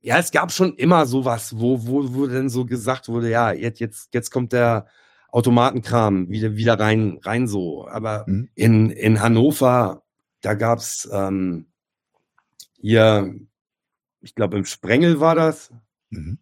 ja, 0.00 0.18
es 0.18 0.30
gab 0.30 0.52
schon 0.52 0.74
immer 0.76 1.06
sowas, 1.06 1.58
wo, 1.58 1.86
wo, 1.86 2.14
wo 2.14 2.26
denn 2.26 2.48
so 2.48 2.64
gesagt 2.64 3.08
wurde, 3.08 3.30
ja, 3.30 3.52
jetzt, 3.52 3.80
jetzt, 3.80 4.14
jetzt 4.14 4.30
kommt 4.30 4.52
der 4.52 4.86
Automatenkram 5.30 6.30
wieder, 6.30 6.56
wieder 6.56 6.78
rein, 6.78 7.18
rein 7.22 7.48
so. 7.48 7.88
Aber 7.88 8.24
mhm. 8.26 8.48
in, 8.54 8.90
in 8.90 9.20
Hannover, 9.20 10.02
da 10.42 10.54
gab's 10.54 11.08
ähm, 11.12 11.66
hier, 12.76 13.34
ich 14.20 14.34
glaube, 14.34 14.56
im 14.56 14.64
Sprengel 14.64 15.20
war 15.20 15.34
das. 15.34 15.72
Mhm. 16.10 16.38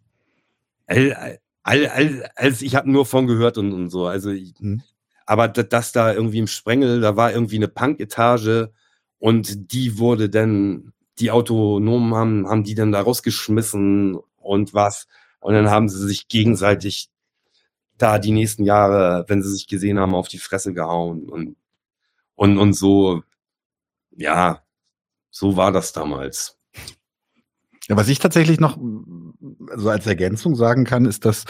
All, 0.85 1.39
all, 1.63 1.87
all, 1.87 2.29
also 2.35 2.63
ich 2.63 2.75
habe 2.75 2.91
nur 2.91 3.05
von 3.05 3.25
gehört 3.25 3.57
und, 3.57 3.73
und 3.73 3.89
so. 3.89 4.05
Also, 4.05 4.29
ich, 4.29 4.53
mhm. 4.59 4.83
aber 5.25 5.47
das, 5.47 5.69
das 5.69 5.91
da 5.91 6.13
irgendwie 6.13 6.39
im 6.39 6.47
Sprengel, 6.47 7.01
da 7.01 7.15
war 7.15 7.31
irgendwie 7.31 7.55
eine 7.57 7.67
Punk-Etage 7.67 8.69
und 9.17 9.73
die 9.73 9.97
wurde 9.97 10.29
dann 10.29 10.93
die 11.19 11.31
Autonomen 11.31 12.13
haben, 12.13 12.47
haben 12.47 12.63
die 12.63 12.75
dann 12.75 12.91
da 12.91 13.01
rausgeschmissen 13.01 14.17
und 14.37 14.73
was. 14.73 15.07
Und 15.39 15.53
dann 15.53 15.69
haben 15.69 15.89
sie 15.89 16.05
sich 16.05 16.27
gegenseitig 16.27 17.09
da 17.97 18.19
die 18.19 18.31
nächsten 18.31 18.63
Jahre, 18.63 19.25
wenn 19.27 19.41
sie 19.41 19.51
sich 19.51 19.67
gesehen 19.67 19.99
haben, 19.99 20.15
auf 20.15 20.27
die 20.27 20.39
Fresse 20.39 20.73
gehauen 20.73 21.29
und, 21.29 21.55
und, 22.35 22.57
und 22.57 22.73
so, 22.73 23.23
ja, 24.11 24.61
so 25.29 25.55
war 25.55 25.71
das 25.71 25.93
damals. 25.93 26.57
Ja, 27.87 27.95
was 27.95 28.07
ich 28.07 28.19
tatsächlich 28.19 28.59
noch 28.59 28.77
so 29.75 29.89
als 29.89 30.07
Ergänzung 30.07 30.55
sagen 30.55 30.85
kann, 30.85 31.05
ist, 31.05 31.23
dass 31.23 31.45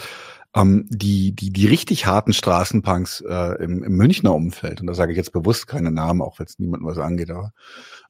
ähm, 0.54 0.86
die, 0.88 1.34
die, 1.34 1.50
die 1.50 1.66
richtig 1.66 2.06
harten 2.06 2.32
Straßenpunks 2.32 3.22
äh, 3.22 3.62
im, 3.62 3.82
im 3.82 3.96
Münchner 3.96 4.34
Umfeld, 4.34 4.80
und 4.80 4.86
da 4.86 4.94
sage 4.94 5.12
ich 5.12 5.16
jetzt 5.18 5.32
bewusst 5.32 5.66
keine 5.66 5.90
Namen, 5.90 6.22
auch 6.22 6.38
wenn 6.38 6.46
es 6.46 6.58
niemandem 6.58 6.88
was 6.88 6.98
angeht, 6.98 7.30
aber 7.30 7.52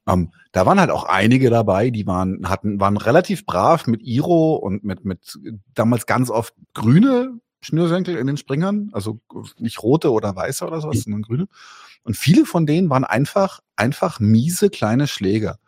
ähm, 0.06 0.30
da 0.52 0.66
waren 0.66 0.80
halt 0.80 0.90
auch 0.90 1.04
einige 1.04 1.50
dabei, 1.50 1.90
die 1.90 2.06
waren, 2.06 2.48
hatten, 2.48 2.80
waren 2.80 2.96
relativ 2.96 3.44
brav 3.44 3.86
mit 3.86 4.02
Iro 4.02 4.54
und 4.54 4.84
mit, 4.84 5.04
mit 5.04 5.38
damals 5.74 6.06
ganz 6.06 6.30
oft 6.30 6.54
grüne 6.74 7.40
Schnürsenkel 7.60 8.16
in 8.16 8.26
den 8.26 8.36
Springern, 8.36 8.90
also 8.92 9.20
nicht 9.58 9.82
rote 9.82 10.12
oder 10.12 10.36
weiße 10.36 10.64
oder 10.64 10.80
sowas, 10.80 11.02
sondern 11.02 11.22
grüne. 11.22 11.48
Und 12.04 12.16
viele 12.16 12.46
von 12.46 12.66
denen 12.66 12.88
waren 12.88 13.04
einfach, 13.04 13.60
einfach 13.74 14.20
miese 14.20 14.70
kleine 14.70 15.08
Schläger. 15.08 15.58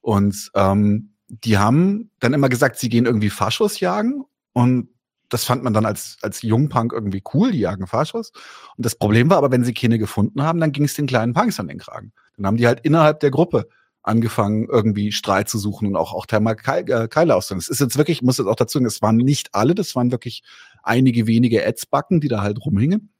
Und 0.00 0.50
ähm, 0.54 1.12
die 1.28 1.58
haben 1.58 2.10
dann 2.18 2.34
immer 2.34 2.48
gesagt, 2.48 2.78
sie 2.78 2.88
gehen 2.88 3.06
irgendwie 3.06 3.30
Faschos 3.30 3.78
jagen 3.78 4.24
und 4.52 4.88
das 5.28 5.44
fand 5.44 5.64
man 5.64 5.72
dann 5.72 5.86
als, 5.86 6.18
als 6.22 6.42
Jungpunk 6.42 6.92
irgendwie 6.92 7.22
cool, 7.34 7.52
die 7.52 7.58
jagen 7.58 7.86
Faschos. 7.86 8.30
Und 8.76 8.86
das 8.86 8.96
Problem 8.96 9.30
war 9.30 9.38
aber, 9.38 9.50
wenn 9.50 9.64
sie 9.64 9.74
keine 9.74 9.98
gefunden 9.98 10.42
haben, 10.42 10.60
dann 10.60 10.72
ging 10.72 10.84
es 10.84 10.94
den 10.94 11.06
kleinen 11.06 11.34
Punks 11.34 11.58
an 11.58 11.68
den 11.68 11.78
Kragen. 11.78 12.12
Dann 12.36 12.46
haben 12.46 12.56
die 12.56 12.66
halt 12.66 12.80
innerhalb 12.80 13.20
der 13.20 13.30
Gruppe 13.30 13.68
angefangen, 14.02 14.68
irgendwie 14.70 15.10
Streit 15.10 15.48
zu 15.48 15.58
suchen 15.58 15.88
und 15.88 15.96
auch, 15.96 16.14
auch 16.14 16.26
Thermalkeile 16.26 17.08
äh, 17.10 17.30
auszunehmen. 17.32 17.60
Es 17.60 17.68
ist 17.68 17.80
jetzt 17.80 17.98
wirklich, 17.98 18.18
ich 18.18 18.22
muss 18.22 18.38
jetzt 18.38 18.46
auch 18.46 18.54
dazu 18.54 18.78
sagen, 18.78 18.86
es 18.86 19.02
waren 19.02 19.16
nicht 19.16 19.54
alle, 19.54 19.74
das 19.74 19.96
waren 19.96 20.12
wirklich 20.12 20.42
einige 20.82 21.26
wenige 21.26 21.66
Adsbacken, 21.66 22.20
die 22.20 22.28
da 22.28 22.42
halt 22.42 22.64
rumhingen. 22.64 23.10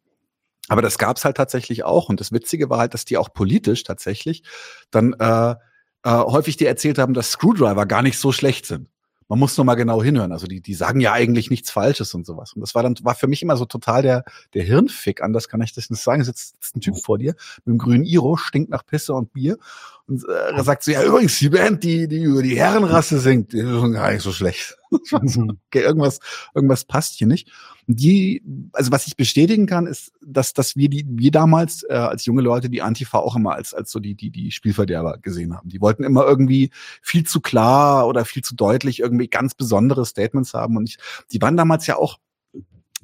Aber 0.68 0.82
das 0.82 0.98
gab's 0.98 1.24
halt 1.24 1.36
tatsächlich 1.36 1.84
auch. 1.84 2.08
Und 2.08 2.20
das 2.20 2.32
Witzige 2.32 2.70
war 2.70 2.78
halt, 2.78 2.94
dass 2.94 3.04
die 3.04 3.18
auch 3.18 3.32
politisch 3.32 3.82
tatsächlich 3.82 4.42
dann 4.90 5.12
äh, 5.14 5.50
äh, 5.50 5.56
häufig 6.04 6.56
dir 6.56 6.68
erzählt 6.68 6.98
haben, 6.98 7.14
dass 7.14 7.32
Screwdriver 7.32 7.86
gar 7.86 8.02
nicht 8.02 8.18
so 8.18 8.32
schlecht 8.32 8.66
sind. 8.66 8.88
Man 9.28 9.38
muss 9.38 9.56
nur 9.56 9.64
mal 9.64 9.74
genau 9.74 10.02
hinhören. 10.02 10.32
Also 10.32 10.46
die, 10.46 10.60
die 10.60 10.74
sagen 10.74 11.00
ja 11.00 11.12
eigentlich 11.12 11.50
nichts 11.50 11.70
Falsches 11.70 12.14
und 12.14 12.26
sowas. 12.26 12.52
Und 12.52 12.60
das 12.60 12.74
war 12.74 12.82
dann, 12.82 12.96
war 13.02 13.14
für 13.14 13.26
mich 13.26 13.42
immer 13.42 13.56
so 13.56 13.64
total 13.64 14.02
der, 14.02 14.24
der 14.54 14.62
Hirnfick. 14.62 15.22
Anders 15.22 15.48
kann 15.48 15.60
ich 15.62 15.72
das 15.72 15.90
nicht 15.90 16.02
sagen. 16.02 16.20
Es 16.20 16.28
sitzt, 16.28 16.54
sitzt 16.54 16.76
ein 16.76 16.80
Typ 16.80 16.98
vor 17.02 17.18
dir 17.18 17.34
mit 17.64 17.66
einem 17.72 17.78
grünen 17.78 18.04
Iro, 18.04 18.36
stinkt 18.36 18.70
nach 18.70 18.86
Pisse 18.86 19.14
und 19.14 19.32
Bier. 19.32 19.58
Und 20.06 20.22
äh, 20.28 20.62
sagt 20.62 20.84
so, 20.84 20.92
ja, 20.92 21.02
übrigens, 21.02 21.38
die 21.38 21.48
Band, 21.48 21.82
die, 21.82 22.06
die 22.06 22.22
über 22.22 22.42
die 22.42 22.56
Herrenrasse 22.56 23.18
singt, 23.18 23.52
die 23.52 23.58
ist 23.58 23.92
gar 23.92 24.12
nicht 24.12 24.22
so 24.22 24.32
schlecht. 24.32 24.76
okay, 24.90 25.82
irgendwas, 25.82 26.20
irgendwas 26.54 26.84
passt 26.84 27.14
hier 27.14 27.26
nicht. 27.26 27.50
Die, 27.86 28.42
also 28.72 28.90
was 28.90 29.06
ich 29.06 29.16
bestätigen 29.16 29.66
kann, 29.66 29.86
ist, 29.86 30.12
dass, 30.20 30.52
dass 30.52 30.76
wir 30.76 30.88
die, 30.88 31.06
wir 31.08 31.30
damals 31.30 31.84
äh, 31.84 31.94
als 31.94 32.24
junge 32.24 32.42
Leute 32.42 32.68
die 32.68 32.82
Antifa 32.82 33.18
auch 33.18 33.36
immer 33.36 33.54
als, 33.54 33.74
als 33.74 33.90
so 33.90 34.00
die, 34.00 34.14
die, 34.14 34.30
die 34.30 34.50
Spielverderber 34.50 35.18
gesehen 35.18 35.56
haben. 35.56 35.68
Die 35.68 35.80
wollten 35.80 36.04
immer 36.04 36.24
irgendwie 36.24 36.70
viel 37.02 37.24
zu 37.24 37.40
klar 37.40 38.06
oder 38.08 38.24
viel 38.24 38.42
zu 38.42 38.54
deutlich 38.54 39.00
irgendwie 39.00 39.28
ganz 39.28 39.54
besondere 39.54 40.04
Statements 40.04 40.54
haben. 40.54 40.76
Und 40.76 40.88
ich, 40.88 40.98
die 41.32 41.40
waren 41.40 41.56
damals 41.56 41.86
ja 41.86 41.96
auch 41.96 42.18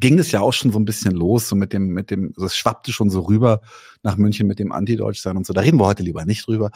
ging 0.03 0.19
es 0.19 0.33
ja 0.33 0.41
auch 0.41 0.53
schon 0.53 0.73
so 0.73 0.81
ein 0.81 0.85
bisschen 0.85 1.13
los, 1.13 1.49
so 1.49 1.55
mit 1.55 1.73
dem, 1.73 1.89
mit 1.89 2.11
dem, 2.11 2.33
das 2.37 2.57
schwappte 2.57 2.93
schon 2.93 3.09
so 3.09 3.21
rüber 3.21 3.61
nach 4.03 4.17
München 4.17 4.49
mit 4.49 4.59
dem 4.59 4.73
Anti-Deutsch-Sein 4.73 5.37
und 5.37 5.47
so. 5.47 5.53
Da 5.53 5.61
reden 5.61 5.79
wir 5.79 5.87
heute 5.87 6.03
lieber 6.03 6.25
nicht 6.25 6.47
drüber. 6.47 6.71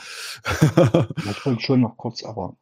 Natürlich 1.25 1.65
schon 1.65 1.81
noch 1.81 1.97
kurz, 1.97 2.23
aber 2.23 2.57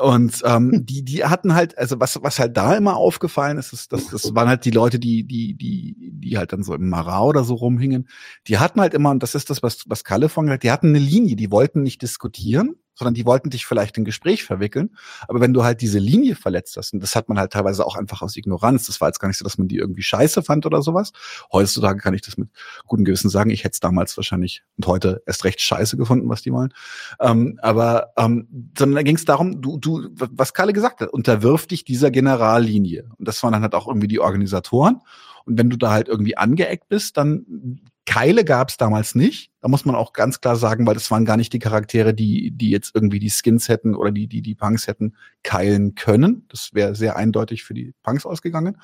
und 0.00 0.42
ähm, 0.44 0.70
die, 0.86 1.04
die 1.04 1.24
hatten 1.24 1.54
halt, 1.54 1.76
also 1.78 2.00
was, 2.00 2.22
was 2.22 2.38
halt 2.38 2.56
da 2.56 2.76
immer 2.76 2.96
aufgefallen 2.96 3.58
ist, 3.58 3.72
ist, 3.72 3.92
dass 3.92 4.08
das 4.08 4.34
waren 4.34 4.48
halt 4.48 4.64
die 4.64 4.70
Leute, 4.70 4.98
die, 4.98 5.24
die, 5.24 5.54
die, 5.54 5.94
die 5.98 6.38
halt 6.38 6.52
dann 6.52 6.62
so 6.62 6.74
im 6.74 6.88
Mara 6.88 7.22
oder 7.24 7.44
so 7.44 7.54
rumhingen. 7.54 8.08
Die 8.46 8.58
hatten 8.58 8.80
halt 8.80 8.94
immer, 8.94 9.10
und 9.10 9.22
das 9.22 9.34
ist 9.34 9.50
das, 9.50 9.62
was, 9.62 9.84
was 9.86 10.04
Kalle 10.04 10.28
von 10.28 10.46
gesagt, 10.46 10.62
die 10.62 10.70
hatten 10.70 10.88
eine 10.88 10.98
Linie, 10.98 11.36
die 11.36 11.50
wollten 11.50 11.82
nicht 11.82 12.02
diskutieren, 12.02 12.76
sondern 13.00 13.14
die 13.14 13.24
wollten 13.24 13.50
dich 13.50 13.66
vielleicht 13.66 13.96
in 13.96 14.04
Gespräch 14.04 14.44
verwickeln. 14.44 14.90
Aber 15.26 15.40
wenn 15.40 15.54
du 15.54 15.64
halt 15.64 15.80
diese 15.80 15.98
Linie 15.98 16.36
verletzt 16.36 16.76
hast, 16.76 16.92
und 16.92 17.02
das 17.02 17.16
hat 17.16 17.28
man 17.28 17.38
halt 17.38 17.52
teilweise 17.52 17.86
auch 17.86 17.96
einfach 17.96 18.20
aus 18.20 18.36
Ignoranz, 18.36 18.86
das 18.86 19.00
war 19.00 19.08
jetzt 19.08 19.18
gar 19.18 19.28
nicht 19.28 19.38
so, 19.38 19.44
dass 19.44 19.56
man 19.56 19.68
die 19.68 19.78
irgendwie 19.78 20.02
scheiße 20.02 20.42
fand 20.42 20.66
oder 20.66 20.82
sowas. 20.82 21.12
Heutzutage 21.50 21.98
kann 21.98 22.12
ich 22.12 22.20
das 22.20 22.36
mit 22.36 22.50
gutem 22.86 23.06
Gewissen 23.06 23.30
sagen. 23.30 23.50
Ich 23.50 23.64
hätte 23.64 23.72
es 23.72 23.80
damals 23.80 24.16
wahrscheinlich 24.16 24.62
und 24.76 24.86
heute 24.86 25.22
erst 25.26 25.44
recht 25.44 25.60
scheiße 25.60 25.96
gefunden, 25.96 26.28
was 26.28 26.42
die 26.42 26.52
wollen. 26.52 26.74
Ähm, 27.20 27.58
aber 27.62 28.12
ähm, 28.18 28.70
sondern 28.78 28.96
da 28.96 29.02
ging 29.02 29.16
es 29.16 29.24
darum, 29.24 29.62
du, 29.62 29.78
du, 29.78 30.10
was 30.14 30.52
Kalle 30.52 30.74
gesagt 30.74 31.00
hat, 31.00 31.08
unterwirf 31.08 31.66
dich 31.66 31.84
dieser 31.84 32.10
Generallinie. 32.10 33.08
Und 33.16 33.26
das 33.26 33.42
waren 33.42 33.52
dann 33.52 33.62
halt 33.62 33.74
auch 33.74 33.88
irgendwie 33.88 34.08
die 34.08 34.20
Organisatoren. 34.20 35.00
Und 35.46 35.58
wenn 35.58 35.70
du 35.70 35.76
da 35.76 35.90
halt 35.90 36.08
irgendwie 36.08 36.36
angeeckt 36.36 36.88
bist, 36.88 37.16
dann 37.16 37.80
Keile 38.10 38.44
gab 38.44 38.70
es 38.70 38.76
damals 38.76 39.14
nicht. 39.14 39.52
Da 39.60 39.68
muss 39.68 39.84
man 39.84 39.94
auch 39.94 40.12
ganz 40.12 40.40
klar 40.40 40.56
sagen, 40.56 40.84
weil 40.84 40.94
das 40.94 41.12
waren 41.12 41.24
gar 41.24 41.36
nicht 41.36 41.52
die 41.52 41.60
Charaktere, 41.60 42.12
die, 42.12 42.50
die 42.50 42.70
jetzt 42.70 42.92
irgendwie 42.92 43.20
die 43.20 43.30
Skins 43.30 43.68
hätten 43.68 43.94
oder 43.94 44.10
die, 44.10 44.26
die 44.26 44.42
die 44.42 44.56
Punks 44.56 44.88
hätten 44.88 45.14
keilen 45.44 45.94
können. 45.94 46.44
Das 46.48 46.70
wäre 46.72 46.96
sehr 46.96 47.14
eindeutig 47.14 47.62
für 47.62 47.72
die 47.72 47.94
Punks 48.02 48.26
ausgegangen. 48.26 48.78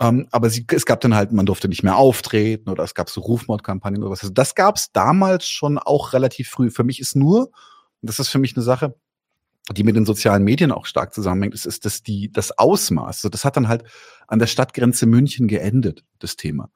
Ähm, 0.00 0.26
aber 0.32 0.50
sie, 0.50 0.66
es 0.72 0.84
gab 0.84 1.00
dann 1.00 1.14
halt, 1.14 1.30
man 1.30 1.46
durfte 1.46 1.68
nicht 1.68 1.84
mehr 1.84 1.94
auftreten 1.94 2.68
oder 2.68 2.82
es 2.82 2.96
gab 2.96 3.08
so 3.08 3.20
Rufmordkampagnen 3.20 4.02
oder 4.02 4.10
was. 4.10 4.22
Also 4.22 4.34
das 4.34 4.56
gab 4.56 4.78
es 4.78 4.90
damals 4.90 5.46
schon 5.46 5.78
auch 5.78 6.12
relativ 6.12 6.48
früh. 6.48 6.72
Für 6.72 6.82
mich 6.82 6.98
ist 6.98 7.14
nur, 7.14 7.42
und 7.42 7.52
das 8.00 8.18
ist 8.18 8.30
für 8.30 8.40
mich 8.40 8.56
eine 8.56 8.64
Sache, 8.64 8.96
die 9.70 9.84
mit 9.84 9.94
den 9.94 10.06
sozialen 10.06 10.42
Medien 10.42 10.72
auch 10.72 10.86
stark 10.86 11.14
zusammenhängt, 11.14 11.54
ist, 11.54 11.66
ist 11.66 11.84
das 11.84 12.02
die, 12.02 12.32
das 12.32 12.58
Ausmaß. 12.58 13.18
Also 13.18 13.28
das 13.28 13.44
hat 13.44 13.56
dann 13.56 13.68
halt 13.68 13.84
an 14.26 14.40
der 14.40 14.48
Stadtgrenze 14.48 15.06
München 15.06 15.46
geendet, 15.46 16.04
das 16.18 16.34
Thema. 16.34 16.68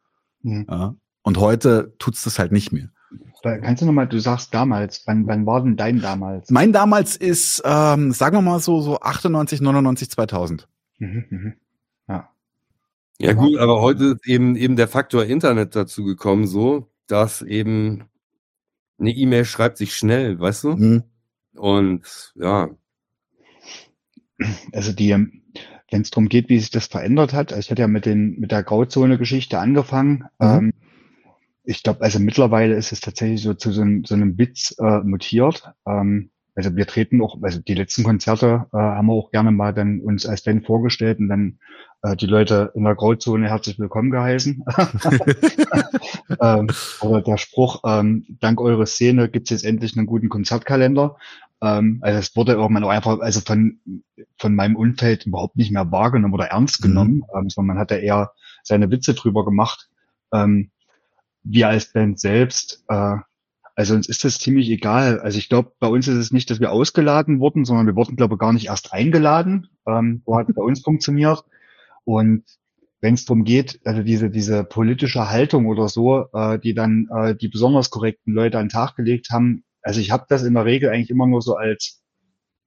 Mhm. 0.43 0.67
Ja, 0.71 0.95
und 1.31 1.39
heute 1.39 1.95
tut's 2.01 2.25
das 2.25 2.41
halt 2.41 2.51
nicht 2.51 2.73
mehr. 2.73 2.89
Kannst 3.45 3.83
du 3.83 3.87
nochmal, 3.87 4.09
du 4.09 4.19
sagst 4.19 4.53
damals, 4.53 5.05
wann, 5.07 5.29
wann 5.29 5.47
war 5.47 5.63
denn 5.63 5.77
dein 5.77 6.01
damals? 6.01 6.51
Mein 6.51 6.73
damals 6.73 7.17
ist, 7.17 7.63
ähm, 7.65 8.11
sagen 8.11 8.37
wir 8.37 8.43
mal 8.43 8.59
so, 8.59 8.81
so 8.81 8.99
98, 8.99 9.61
99, 9.61 10.11
2000. 10.11 10.69
Mhm, 10.99 11.25
mhm. 11.31 11.55
Ja. 12.09 12.31
Ja 13.21 13.33
gut, 13.35 13.59
aber 13.59 13.81
heute 13.81 14.07
ist 14.07 14.27
eben, 14.27 14.57
eben 14.57 14.75
der 14.75 14.89
Faktor 14.89 15.25
Internet 15.25 15.77
dazu 15.77 16.03
gekommen, 16.03 16.49
so, 16.49 16.91
dass 17.07 17.43
eben 17.43 18.07
eine 18.99 19.13
E-Mail 19.13 19.45
schreibt 19.45 19.79
sich 19.79 19.95
schnell, 19.95 20.41
weißt 20.41 20.65
du? 20.65 20.69
Mhm. 20.71 21.05
Und 21.55 22.33
ja. 22.35 22.71
Also 24.73 24.93
die, 24.93 25.11
wenn 25.13 26.03
es 26.03 26.11
darum 26.11 26.29
geht, 26.29 26.49
wie 26.49 26.59
sich 26.59 26.73
das 26.73 26.89
verändert 26.89 27.35
hat, 27.35 27.53
also 27.53 27.61
ich 27.61 27.71
hatte 27.71 27.83
ja 27.83 27.89
mit 27.89 28.05
den 28.05 28.41
mit 28.41 28.51
der 28.51 28.65
Grauzone-Geschichte 28.65 29.61
angefangen. 29.61 30.25
Mhm. 30.41 30.47
Ähm, 30.49 30.73
ich 31.71 31.85
glaube, 31.85 32.03
also 32.03 32.19
mittlerweile 32.19 32.75
ist 32.75 32.91
es 32.91 33.01
tatsächlich 33.01 33.43
so 33.43 33.55
zu 33.55 33.71
so, 33.71 33.85
so 34.05 34.15
einem 34.15 34.37
Witz 34.37 34.75
äh, 34.79 34.99
mutiert. 35.01 35.73
Ähm, 35.87 36.31
also 36.57 36.75
wir 36.75 36.87
treten 36.87 37.23
auch, 37.23 37.39
also 37.43 37.61
die 37.61 37.75
letzten 37.75 38.03
Konzerte 38.03 38.67
äh, 38.73 38.77
haben 38.77 39.07
wir 39.07 39.13
auch 39.13 39.31
gerne 39.31 39.53
mal 39.53 39.73
dann 39.73 40.01
uns 40.01 40.27
als 40.27 40.43
Band 40.43 40.67
vorgestellt 40.67 41.21
und 41.21 41.29
dann 41.29 41.59
äh, 42.03 42.17
die 42.17 42.27
Leute 42.27 42.73
in 42.75 42.83
der 42.83 42.97
Grauzone 42.97 43.49
herzlich 43.49 43.79
willkommen 43.79 44.11
geheißen. 44.11 44.65
ähm, 46.41 46.67
oder 47.03 47.23
der 47.23 47.37
Spruch, 47.37 47.83
ähm, 47.87 48.27
dank 48.41 48.61
eurer 48.61 48.87
Szene 48.87 49.29
gibt 49.29 49.47
es 49.47 49.63
jetzt 49.63 49.65
endlich 49.65 49.97
einen 49.97 50.07
guten 50.07 50.29
Konzertkalender. 50.29 51.17
Ähm, 51.63 52.01
also 52.03 52.19
es 52.19 52.35
wurde 52.35 52.55
irgendwann 52.55 52.83
auch 52.83 52.91
einfach, 52.91 53.21
also 53.21 53.41
von, 53.43 53.79
von 54.39 54.57
meinem 54.57 54.75
Umfeld 54.75 55.25
überhaupt 55.25 55.57
nicht 55.57 55.71
mehr 55.71 55.93
wahrgenommen 55.93 56.35
oder 56.35 56.47
ernst 56.47 56.81
mhm. 56.81 56.89
genommen, 56.89 57.15
mhm. 57.15 57.39
ähm, 57.39 57.49
sondern 57.49 57.77
man 57.77 57.79
hat 57.79 57.93
da 57.93 57.97
eher 57.97 58.33
seine 58.65 58.91
Witze 58.91 59.15
drüber 59.15 59.45
gemacht. 59.45 59.89
Ähm, 60.33 60.73
wir 61.43 61.69
als 61.69 61.93
Band 61.93 62.21
selbst, 62.21 62.85
äh, 62.89 63.17
also 63.75 63.95
uns 63.95 64.09
ist 64.09 64.25
das 64.25 64.39
ziemlich 64.39 64.69
egal. 64.69 65.21
Also 65.21 65.39
ich 65.39 65.49
glaube, 65.49 65.73
bei 65.79 65.87
uns 65.87 66.07
ist 66.07 66.17
es 66.17 66.33
nicht, 66.33 66.51
dass 66.51 66.61
wir 66.61 66.71
ausgeladen 66.71 67.41
wurden, 67.41 67.65
sondern 67.65 67.87
wir 67.87 67.97
wurden, 67.97 68.17
glaube 68.17 68.35
ich, 68.35 68.39
gar 68.39 68.53
nicht 68.53 68.67
erst 68.67 68.93
eingeladen. 68.93 69.69
Ähm, 69.87 70.23
so 70.27 70.37
hat 70.37 70.49
es 70.49 70.55
bei 70.55 70.63
uns 70.63 70.81
funktioniert. 70.85 71.45
Und 72.05 72.45
wenn 73.01 73.15
es 73.15 73.25
darum 73.25 73.45
geht, 73.45 73.81
also 73.85 74.03
diese, 74.03 74.29
diese 74.29 74.65
politische 74.65 75.31
Haltung 75.31 75.67
oder 75.67 75.89
so, 75.89 76.27
äh, 76.35 76.59
die 76.59 76.75
dann 76.75 77.09
äh, 77.15 77.35
die 77.35 77.49
besonders 77.49 77.89
korrekten 77.89 78.35
Leute 78.35 78.59
an 78.59 78.67
den 78.67 78.71
Tag 78.71 78.97
gelegt 78.97 79.31
haben, 79.31 79.65
also 79.83 80.01
ich 80.01 80.11
habe 80.11 80.27
das 80.29 80.43
in 80.43 80.53
der 80.53 80.67
Regel 80.67 80.91
eigentlich 80.91 81.09
immer 81.09 81.27
nur 81.27 81.41
so 81.41 81.57
als 81.57 82.03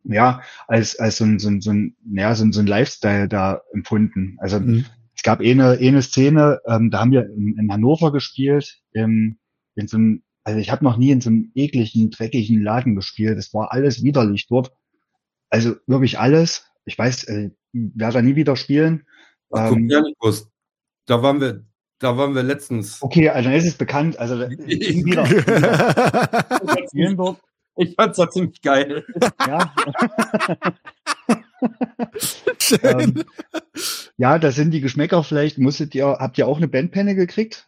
ja, 0.05 0.41
als, 0.67 0.99
als 0.99 1.17
so 1.17 1.23
ein, 1.25 1.39
so 1.39 1.49
ein, 1.49 1.61
so 1.61 1.71
ein, 1.71 1.95
ja, 2.13 2.35
so 2.35 2.43
ein, 2.43 2.51
so 2.51 2.59
ein 2.59 2.67
Lifestyle 2.67 3.27
da 3.27 3.61
empfunden. 3.73 4.37
Also 4.39 4.59
mhm. 4.59 4.85
Es 5.23 5.25
gab 5.25 5.39
eh 5.41 5.51
eine, 5.51 5.75
eh 5.75 5.87
eine 5.87 6.01
Szene, 6.01 6.59
ähm, 6.67 6.91
da 6.91 6.99
haben 6.99 7.13
wir 7.13 7.25
in, 7.29 7.57
in 7.57 7.71
Hannover 7.71 8.11
gespielt, 8.11 8.81
im, 8.91 9.37
in 9.73 9.87
so 9.87 9.95
einem, 9.95 10.23
also 10.43 10.59
ich 10.59 10.69
habe 10.69 10.83
noch 10.83 10.97
nie 10.97 11.11
in 11.11 11.21
so 11.21 11.29
einem 11.29 11.49
ekligen, 11.55 12.11
dreckigen 12.11 12.61
Laden 12.61 12.93
gespielt. 12.93 13.37
Es 13.37 13.53
war 13.53 13.71
alles 13.71 14.03
widerlich 14.03 14.47
dort. 14.47 14.73
Also 15.49 15.75
wirklich 15.87 16.19
alles. 16.19 16.69
Ich 16.83 16.97
weiß, 16.97 17.23
äh, 17.29 17.51
werde 17.71 18.15
da 18.15 18.21
nie 18.21 18.35
wieder 18.35 18.57
spielen. 18.57 19.05
Ach, 19.49 19.71
ähm, 19.71 19.87
gewusst. 19.87 20.49
Da 21.05 21.23
waren 21.23 21.39
wir, 21.39 21.63
da 21.99 22.17
waren 22.17 22.35
wir 22.35 22.43
letztens. 22.43 23.01
Okay, 23.01 23.29
also 23.29 23.47
dann 23.47 23.57
ist 23.57 23.65
es 23.65 23.75
bekannt. 23.75 24.19
Also 24.19 24.37
wieder. 24.49 25.23
dort. 27.15 27.39
Ich 27.77 27.95
fand's 27.95 28.17
da 28.17 28.29
ziemlich 28.29 28.61
geil. 28.61 29.05
Ja. 29.39 29.73
ähm, 32.83 33.23
ja, 34.17 34.39
da 34.39 34.51
sind 34.51 34.71
die 34.71 34.81
Geschmäcker 34.81 35.23
vielleicht. 35.23 35.57
Musstet 35.57 35.95
ihr, 35.95 36.05
habt 36.05 36.37
ihr 36.37 36.47
auch 36.47 36.57
eine 36.57 36.67
Bandpenne 36.67 37.15
gekriegt? 37.15 37.67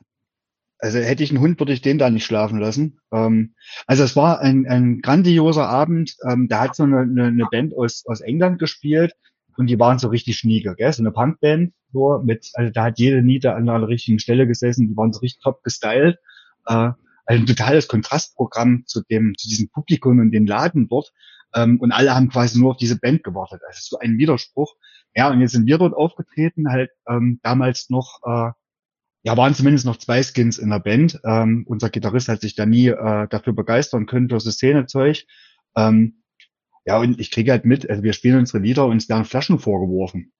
Also 0.79 0.99
hätte 0.99 1.23
ich 1.23 1.31
einen 1.31 1.39
Hund, 1.39 1.59
würde 1.59 1.73
ich 1.73 1.81
den 1.81 1.97
da 1.97 2.09
nicht 2.09 2.25
schlafen 2.25 2.59
lassen. 2.59 2.99
Ähm, 3.11 3.55
also 3.87 4.03
es 4.03 4.15
war 4.15 4.39
ein, 4.39 4.67
ein 4.67 5.01
grandioser 5.01 5.67
Abend. 5.67 6.15
Ähm, 6.27 6.47
da 6.47 6.61
hat 6.61 6.75
so 6.75 6.83
eine, 6.83 6.99
eine, 6.99 7.25
eine 7.25 7.45
Band 7.49 7.75
aus, 7.75 8.03
aus 8.05 8.21
England 8.21 8.59
gespielt 8.59 9.13
und 9.57 9.67
die 9.67 9.79
waren 9.79 9.99
so 9.99 10.09
richtig 10.09 10.37
schnieke, 10.37 10.75
gell? 10.75 10.91
So 10.91 11.01
eine 11.01 11.11
Punkband, 11.11 11.73
so 11.93 12.21
mit, 12.23 12.49
also 12.53 12.71
da 12.71 12.85
hat 12.85 12.99
jede 12.99 13.21
Niete 13.21 13.53
an 13.53 13.65
der 13.65 13.87
richtigen 13.87 14.19
Stelle 14.19 14.47
gesessen, 14.47 14.89
die 14.89 14.97
waren 14.97 15.13
so 15.13 15.21
richtig 15.21 15.41
top 15.41 15.63
gestylt. 15.63 16.17
Äh, 16.65 16.91
ein 17.25 17.45
totales 17.45 17.87
Kontrastprogramm 17.87 18.83
zu 18.85 19.01
dem, 19.01 19.33
zu 19.37 19.47
diesem 19.47 19.69
Publikum 19.69 20.19
und 20.19 20.31
den 20.31 20.45
Laden 20.45 20.87
dort. 20.87 21.11
Ähm, 21.55 21.79
und 21.79 21.91
alle 21.91 22.13
haben 22.13 22.29
quasi 22.29 22.59
nur 22.59 22.71
auf 22.71 22.77
diese 22.77 22.99
Band 22.99 23.23
gewartet. 23.23 23.61
Also 23.67 23.79
so 23.81 23.99
ein 23.99 24.17
Widerspruch. 24.17 24.75
Ja, 25.15 25.31
und 25.31 25.39
jetzt 25.39 25.51
sind 25.51 25.65
wir 25.65 25.77
dort 25.77 25.93
aufgetreten, 25.93 26.69
halt 26.69 26.91
ähm, 27.07 27.39
damals 27.41 27.89
noch, 27.89 28.19
äh, 28.25 28.51
ja, 29.23 29.37
waren 29.37 29.55
zumindest 29.55 29.85
noch 29.85 29.97
zwei 29.97 30.21
Skins 30.21 30.57
in 30.57 30.69
der 30.69 30.79
Band. 30.79 31.19
Ähm, 31.23 31.65
unser 31.67 31.89
Gitarrist 31.89 32.27
hat 32.27 32.41
sich 32.41 32.55
da 32.55 32.65
nie 32.65 32.87
äh, 32.89 33.27
dafür 33.29 33.53
begeistern 33.53 34.05
können 34.05 34.29
für 34.29 34.35
das 34.35 34.45
Szenezeug. 34.45 35.23
Ähm, 35.75 36.21
ja, 36.85 36.99
und 36.99 37.19
ich 37.19 37.31
kriege 37.31 37.51
halt 37.51 37.65
mit, 37.65 37.89
also 37.89 38.03
wir 38.03 38.13
spielen 38.13 38.37
unsere 38.37 38.59
Lieder 38.59 38.85
und 38.85 38.97
es 38.97 39.09
werden 39.09 39.25
Flaschen 39.25 39.57
vorgeworfen. 39.57 40.33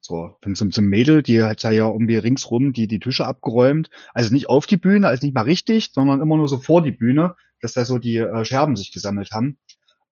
So, 0.00 0.36
von 0.42 0.54
zum, 0.54 0.70
zum 0.70 0.86
Mädel, 0.86 1.22
die 1.22 1.42
hat 1.42 1.62
ja 1.64 1.70
irgendwie 1.72 2.16
ringsrum 2.16 2.72
die, 2.72 2.86
die 2.86 3.00
Tische 3.00 3.26
abgeräumt. 3.26 3.90
Also 4.14 4.32
nicht 4.32 4.48
auf 4.48 4.66
die 4.66 4.76
Bühne, 4.76 5.08
also 5.08 5.26
nicht 5.26 5.34
mal 5.34 5.42
richtig, 5.42 5.90
sondern 5.92 6.20
immer 6.20 6.36
nur 6.36 6.48
so 6.48 6.58
vor 6.58 6.82
die 6.82 6.92
Bühne, 6.92 7.34
dass 7.60 7.72
da 7.72 7.84
so 7.84 7.98
die 7.98 8.16
äh, 8.18 8.44
Scherben 8.44 8.76
sich 8.76 8.92
gesammelt 8.92 9.32
haben. 9.32 9.58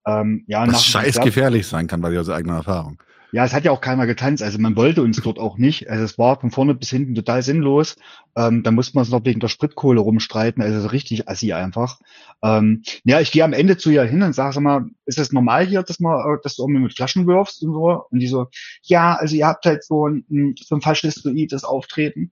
Ähm, 0.06 0.44
ja, 0.46 0.66
Was 0.66 0.84
scheiß 0.84 1.20
gefährlich 1.20 1.66
sein 1.66 1.86
kann, 1.88 2.00
bei 2.00 2.10
dir 2.10 2.20
aus 2.20 2.30
eigener 2.30 2.56
Erfahrung. 2.56 2.98
Ja, 3.32 3.44
es 3.44 3.52
hat 3.52 3.64
ja 3.64 3.72
auch 3.72 3.80
keiner 3.80 4.06
getanzt. 4.06 4.42
Also 4.42 4.58
man 4.58 4.76
wollte 4.76 5.02
uns 5.02 5.20
dort 5.20 5.38
auch 5.38 5.58
nicht. 5.58 5.90
Also 5.90 6.04
es 6.04 6.16
war 6.16 6.40
von 6.40 6.50
vorne 6.50 6.74
bis 6.74 6.90
hinten 6.90 7.14
total 7.14 7.42
sinnlos. 7.42 7.96
Ähm, 8.36 8.62
da 8.62 8.70
musste 8.70 8.94
man 8.94 9.02
es 9.02 9.10
noch 9.10 9.24
wegen 9.24 9.40
der 9.40 9.48
Spritkohle 9.48 10.00
rumstreiten. 10.00 10.62
Also 10.62 10.80
so 10.80 10.88
richtig 10.88 11.28
assi 11.28 11.52
einfach. 11.52 11.98
Ähm, 12.42 12.82
ja, 13.04 13.20
ich 13.20 13.32
gehe 13.32 13.44
am 13.44 13.52
Ende 13.52 13.76
zu 13.76 13.90
ihr 13.90 14.04
hin 14.04 14.22
und 14.22 14.32
sage 14.32 14.60
mal, 14.60 14.86
ist 15.06 15.18
es 15.18 15.32
normal 15.32 15.66
hier, 15.66 15.82
dass 15.82 15.98
man, 15.98 16.18
äh, 16.18 16.38
dass 16.42 16.56
du 16.56 16.62
irgendwie 16.62 16.82
mit 16.82 16.94
Flaschen 16.94 17.26
wirfst 17.26 17.62
und 17.64 17.72
so? 17.72 18.04
Und 18.10 18.20
die 18.20 18.28
so, 18.28 18.46
ja, 18.82 19.16
also 19.16 19.34
ihr 19.34 19.46
habt 19.46 19.66
halt 19.66 19.84
so 19.84 20.06
ein, 20.06 20.54
so 20.58 20.76
ein 20.76 20.80
faschistoides 20.80 21.64
Auftreten. 21.64 22.30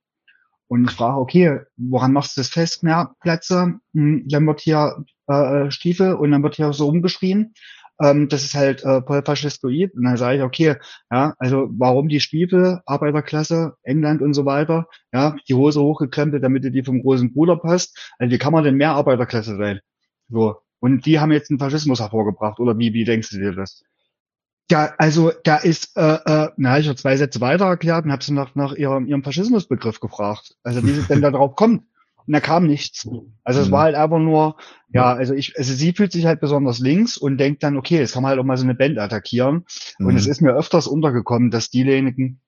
Und 0.68 0.88
ich 0.88 0.92
frage, 0.92 1.20
okay, 1.20 1.60
woran 1.76 2.12
machst 2.12 2.36
du 2.36 2.40
das 2.40 2.48
fest? 2.48 2.82
Mehr 2.82 3.14
Plätze, 3.20 3.74
hm, 3.92 4.24
dann 4.28 4.46
wird 4.46 4.60
hier 4.60 5.04
äh, 5.26 5.70
Stiefel 5.70 6.14
und 6.14 6.30
dann 6.30 6.42
wird 6.42 6.56
hier 6.56 6.72
so 6.72 6.86
rumgeschrien 6.86 7.54
ähm, 8.00 8.28
das 8.28 8.44
ist 8.44 8.54
halt 8.54 8.84
äh, 8.84 9.02
faschistoid. 9.22 9.94
Und 9.94 10.04
dann 10.04 10.16
sage 10.16 10.38
ich, 10.38 10.42
okay, 10.42 10.76
ja, 11.10 11.34
also 11.38 11.68
warum 11.70 12.08
die 12.08 12.20
Stiefel, 12.20 12.80
Arbeiterklasse, 12.86 13.76
England 13.82 14.22
und 14.22 14.34
so 14.34 14.44
weiter, 14.44 14.88
ja, 15.12 15.36
die 15.48 15.54
Hose 15.54 15.80
hochgekrempelt, 15.80 16.42
damit 16.42 16.64
die 16.64 16.84
vom 16.84 17.02
großen 17.02 17.32
Bruder 17.32 17.56
passt. 17.56 18.12
Also 18.18 18.32
wie 18.32 18.38
kann 18.38 18.52
man 18.52 18.64
denn 18.64 18.76
mehr 18.76 18.92
Arbeiterklasse 18.92 19.56
sein? 19.56 19.80
So. 20.28 20.56
Und 20.80 21.06
die 21.06 21.18
haben 21.20 21.32
jetzt 21.32 21.50
den 21.50 21.58
Faschismus 21.58 22.00
hervorgebracht, 22.00 22.60
oder 22.60 22.76
wie, 22.76 22.92
wie 22.92 23.04
denkst 23.04 23.30
du 23.30 23.38
dir 23.38 23.52
das? 23.52 23.82
Ja, 24.70 24.94
also 24.98 25.30
da 25.44 25.56
ist, 25.56 25.96
äh, 25.96 26.18
äh, 26.24 26.50
na, 26.56 26.78
ich 26.78 26.88
habe 26.88 26.96
zwei 26.96 27.16
Sätze 27.16 27.40
weiter 27.40 27.66
erklärt 27.66 28.04
und 28.04 28.12
habe 28.12 28.24
sie 28.24 28.32
nach, 28.32 28.54
nach 28.54 28.72
ihrem, 28.72 29.06
ihrem 29.06 29.22
Faschismusbegriff 29.22 30.00
gefragt. 30.00 30.56
Also 30.62 30.82
wie 30.84 30.92
sie 30.92 31.02
denn 31.02 31.20
da 31.20 31.30
drauf 31.30 31.54
kommt. 31.54 31.84
Und 32.26 32.32
da 32.32 32.40
kam 32.40 32.66
nichts. 32.66 33.08
Also 33.42 33.60
es 33.60 33.68
mhm. 33.68 33.72
war 33.72 33.82
halt 33.82 33.94
einfach 33.96 34.18
nur, 34.18 34.56
ja, 34.92 35.12
also 35.12 35.34
ich, 35.34 35.58
also 35.58 35.74
sie 35.74 35.92
fühlt 35.92 36.12
sich 36.12 36.24
halt 36.24 36.40
besonders 36.40 36.78
links 36.78 37.16
und 37.16 37.38
denkt 37.38 37.62
dann, 37.62 37.76
okay, 37.76 37.98
jetzt 37.98 38.14
kann 38.14 38.22
man 38.22 38.30
halt 38.30 38.40
auch 38.40 38.44
mal 38.44 38.56
so 38.56 38.64
eine 38.64 38.74
Band 38.74 38.98
attackieren. 38.98 39.64
Mhm. 39.98 40.06
Und 40.06 40.16
es 40.16 40.26
ist 40.26 40.40
mir 40.40 40.52
öfters 40.52 40.86
untergekommen, 40.86 41.50
dass 41.50 41.70
diejenigen, 41.70 42.40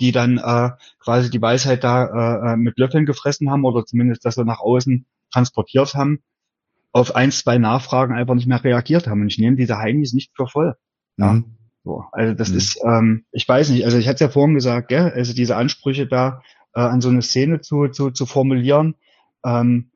die 0.00 0.12
dann 0.12 0.38
äh, 0.38 0.70
quasi 0.98 1.30
die 1.30 1.42
Weisheit 1.42 1.84
da 1.84 2.04
äh, 2.04 2.52
äh, 2.52 2.56
mit 2.56 2.78
Löffeln 2.78 3.04
gefressen 3.04 3.50
haben 3.50 3.64
oder 3.64 3.84
zumindest 3.84 4.24
das 4.24 4.36
so 4.36 4.44
nach 4.44 4.60
außen 4.60 5.04
transportiert 5.30 5.94
haben, 5.94 6.22
auf 6.92 7.14
ein, 7.14 7.30
zwei 7.30 7.58
Nachfragen 7.58 8.14
einfach 8.14 8.34
nicht 8.34 8.48
mehr 8.48 8.62
reagiert 8.62 9.06
haben. 9.06 9.20
Und 9.20 9.28
ich 9.28 9.38
nehme 9.38 9.56
diese 9.56 9.78
Heinis 9.78 10.12
nicht 10.12 10.32
für 10.34 10.46
voll. 10.46 10.76
Ja. 11.18 11.34
Mhm. 11.34 11.56
So, 11.84 12.04
also 12.12 12.34
das 12.34 12.50
mhm. 12.50 12.56
ist, 12.56 12.80
ähm, 12.84 13.24
ich 13.32 13.48
weiß 13.48 13.70
nicht, 13.70 13.84
also 13.84 13.98
ich 13.98 14.06
hatte 14.06 14.14
es 14.14 14.20
ja 14.20 14.28
vorhin 14.28 14.54
gesagt, 14.54 14.88
gell, 14.88 15.12
also 15.14 15.34
diese 15.34 15.56
Ansprüche 15.56 16.06
da 16.06 16.42
äh, 16.74 16.80
an 16.80 17.00
so 17.00 17.08
eine 17.08 17.22
Szene 17.22 17.60
zu, 17.60 17.88
zu, 17.88 18.10
zu 18.10 18.26
formulieren. 18.26 18.94
Ähm, 19.44 19.90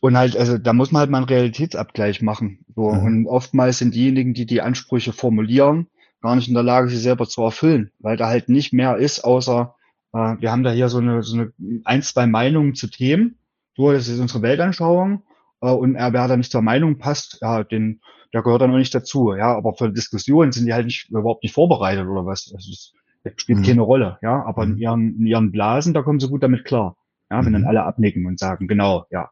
und 0.00 0.16
halt, 0.16 0.36
also 0.36 0.56
da 0.56 0.72
muss 0.72 0.92
man 0.92 1.00
halt 1.00 1.10
mal 1.10 1.18
einen 1.18 1.26
Realitätsabgleich 1.26 2.22
machen. 2.22 2.64
So. 2.74 2.90
Mhm. 2.90 3.04
Und 3.04 3.26
oftmals 3.26 3.78
sind 3.78 3.94
diejenigen, 3.94 4.34
die 4.34 4.46
die 4.46 4.62
Ansprüche 4.62 5.12
formulieren, 5.12 5.88
gar 6.22 6.36
nicht 6.36 6.48
in 6.48 6.54
der 6.54 6.62
Lage, 6.62 6.88
sie 6.88 6.96
selber 6.96 7.26
zu 7.26 7.42
erfüllen, 7.42 7.92
weil 7.98 8.16
da 8.16 8.28
halt 8.28 8.48
nicht 8.48 8.72
mehr 8.72 8.96
ist, 8.96 9.24
außer 9.24 9.74
äh, 10.12 10.36
wir 10.38 10.50
haben 10.50 10.62
da 10.62 10.70
hier 10.70 10.88
so 10.88 10.98
eine, 10.98 11.22
so 11.22 11.36
eine 11.36 11.52
ein, 11.84 12.02
zwei 12.02 12.26
Meinungen 12.26 12.74
zu 12.74 12.88
Themen. 12.88 13.38
So, 13.76 13.92
das 13.92 14.08
ist 14.08 14.20
unsere 14.20 14.42
Weltanschauung. 14.42 15.22
Äh, 15.60 15.70
und 15.70 15.94
er, 15.94 16.12
wer 16.12 16.28
da 16.28 16.36
nicht 16.36 16.52
zur 16.52 16.62
Meinung 16.62 16.98
passt, 16.98 17.38
ja, 17.40 17.62
den, 17.64 18.00
der 18.32 18.42
gehört 18.42 18.62
dann 18.62 18.72
auch 18.72 18.78
nicht 18.78 18.94
dazu. 18.94 19.34
Ja, 19.34 19.56
aber 19.56 19.74
für 19.74 19.90
Diskussionen 19.90 20.52
sind 20.52 20.66
die 20.66 20.74
halt 20.74 20.86
nicht, 20.86 21.10
überhaupt 21.10 21.42
nicht 21.42 21.54
vorbereitet 21.54 22.06
oder 22.06 22.26
was. 22.26 22.46
Das 22.46 22.68
ist, 22.68 22.94
spielt 23.36 23.60
mhm. 23.60 23.64
keine 23.64 23.80
Rolle, 23.82 24.18
ja. 24.22 24.44
Aber 24.44 24.64
in 24.64 24.72
mhm. 24.72 24.78
ihren, 24.78 25.16
in 25.18 25.26
ihren 25.26 25.52
Blasen, 25.52 25.94
da 25.94 26.02
kommen 26.02 26.20
sie 26.20 26.28
gut 26.28 26.42
damit 26.42 26.64
klar. 26.64 26.96
Ja, 27.30 27.44
wenn 27.44 27.52
dann 27.52 27.62
mhm. 27.62 27.68
alle 27.68 27.84
abnicken 27.84 28.26
und 28.26 28.38
sagen, 28.38 28.66
genau, 28.66 29.06
ja, 29.10 29.30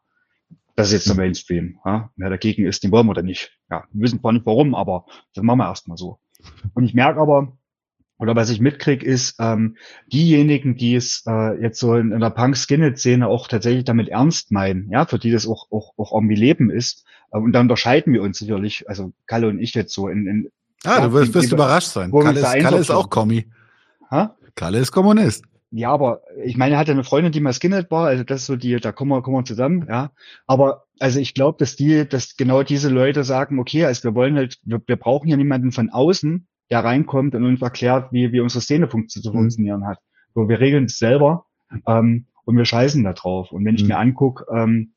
das 0.76 0.88
ist 0.88 0.92
jetzt 0.92 1.06
der 1.08 1.14
mhm. 1.14 1.20
Mainstream. 1.20 1.78
Ja? 1.84 2.10
Wer 2.16 2.30
dagegen 2.30 2.64
ist, 2.64 2.84
den 2.84 2.92
wollen 2.92 3.06
wir 3.06 3.14
dann 3.14 3.24
nicht. 3.24 3.58
Ja, 3.70 3.84
wir 3.92 4.02
wissen 4.02 4.20
zwar 4.20 4.32
nicht 4.32 4.46
warum, 4.46 4.74
aber 4.74 5.06
das 5.34 5.42
machen 5.42 5.58
wir 5.58 5.68
erstmal 5.68 5.96
so. 5.96 6.18
Und 6.74 6.84
ich 6.84 6.94
merke 6.94 7.20
aber, 7.20 7.58
oder 8.18 8.36
was 8.36 8.50
ich 8.50 8.60
mitkriege, 8.60 9.04
ist, 9.04 9.36
ähm, 9.40 9.76
diejenigen, 10.12 10.76
die 10.76 10.94
es 10.94 11.24
äh, 11.26 11.60
jetzt 11.60 11.80
so 11.80 11.96
in, 11.96 12.12
in 12.12 12.20
der 12.20 12.30
Punk-Skinhead-Szene 12.30 13.26
auch 13.26 13.48
tatsächlich 13.48 13.84
damit 13.84 14.08
ernst 14.08 14.52
meinen, 14.52 14.90
ja, 14.90 15.06
für 15.06 15.18
die 15.18 15.32
das 15.32 15.46
auch, 15.46 15.66
auch, 15.70 15.94
auch 15.96 16.12
irgendwie 16.12 16.36
Leben 16.36 16.70
ist, 16.70 17.04
äh, 17.32 17.38
und 17.38 17.52
dann 17.52 17.62
unterscheiden 17.62 18.12
wir 18.12 18.22
uns 18.22 18.38
sicherlich, 18.38 18.88
also 18.88 19.12
Kalle 19.26 19.48
und 19.48 19.58
ich 19.60 19.74
jetzt 19.74 19.92
so 19.92 20.08
in, 20.08 20.26
in 20.26 20.50
Ah, 20.84 21.00
du 21.00 21.12
wirst, 21.12 21.34
wirst 21.34 21.50
überrascht 21.50 21.88
sein. 21.88 22.12
Kalle 22.12 22.38
ist, 22.38 22.62
Kalle 22.62 22.78
ist 22.78 22.90
auch 22.92 23.10
Kommi. 23.10 23.50
Ha? 24.10 24.36
Kalle 24.54 24.78
ist 24.78 24.92
Kommunist. 24.92 25.44
Ja, 25.70 25.90
aber 25.90 26.22
ich 26.44 26.56
meine, 26.56 26.74
er 26.74 26.78
hatte 26.78 26.92
eine 26.92 27.04
Freundin, 27.04 27.30
die 27.30 27.40
mal 27.40 27.52
Skinhead 27.52 27.90
war, 27.90 28.06
also 28.06 28.24
das 28.24 28.40
ist 28.40 28.46
so 28.46 28.56
die, 28.56 28.76
da 28.76 28.90
kommen 28.90 29.10
wir, 29.10 29.20
kommen 29.20 29.36
wir 29.36 29.44
zusammen, 29.44 29.86
ja. 29.88 30.12
Aber 30.46 30.84
also 30.98 31.20
ich 31.20 31.34
glaube, 31.34 31.58
dass 31.58 31.76
die, 31.76 32.08
dass 32.08 32.36
genau 32.36 32.62
diese 32.62 32.88
Leute 32.88 33.22
sagen, 33.22 33.58
okay, 33.58 33.84
also 33.84 34.04
wir 34.04 34.14
wollen 34.14 34.36
halt, 34.36 34.58
wir, 34.64 34.80
wir 34.86 34.96
brauchen 34.96 35.28
ja 35.28 35.36
niemanden 35.36 35.72
von 35.72 35.90
außen, 35.90 36.46
der 36.70 36.84
reinkommt 36.84 37.34
und 37.34 37.44
uns 37.44 37.60
erklärt, 37.60 38.12
wie, 38.12 38.32
wie 38.32 38.40
unsere 38.40 38.62
Szene 38.62 38.88
fun 38.88 39.08
zu 39.08 39.20
mhm. 39.28 39.34
funktionieren 39.34 39.86
hat. 39.86 39.98
So, 40.34 40.48
wir 40.48 40.60
regeln 40.60 40.84
es 40.84 40.98
selber 40.98 41.46
ähm, 41.86 42.26
und 42.44 42.56
wir 42.56 42.64
scheißen 42.64 43.04
da 43.04 43.12
drauf. 43.12 43.52
Und 43.52 43.64
wenn 43.64 43.74
ich 43.74 43.82
mhm. 43.82 43.88
mir 43.88 43.98
angucke, 43.98 44.46
ähm, 44.54 44.92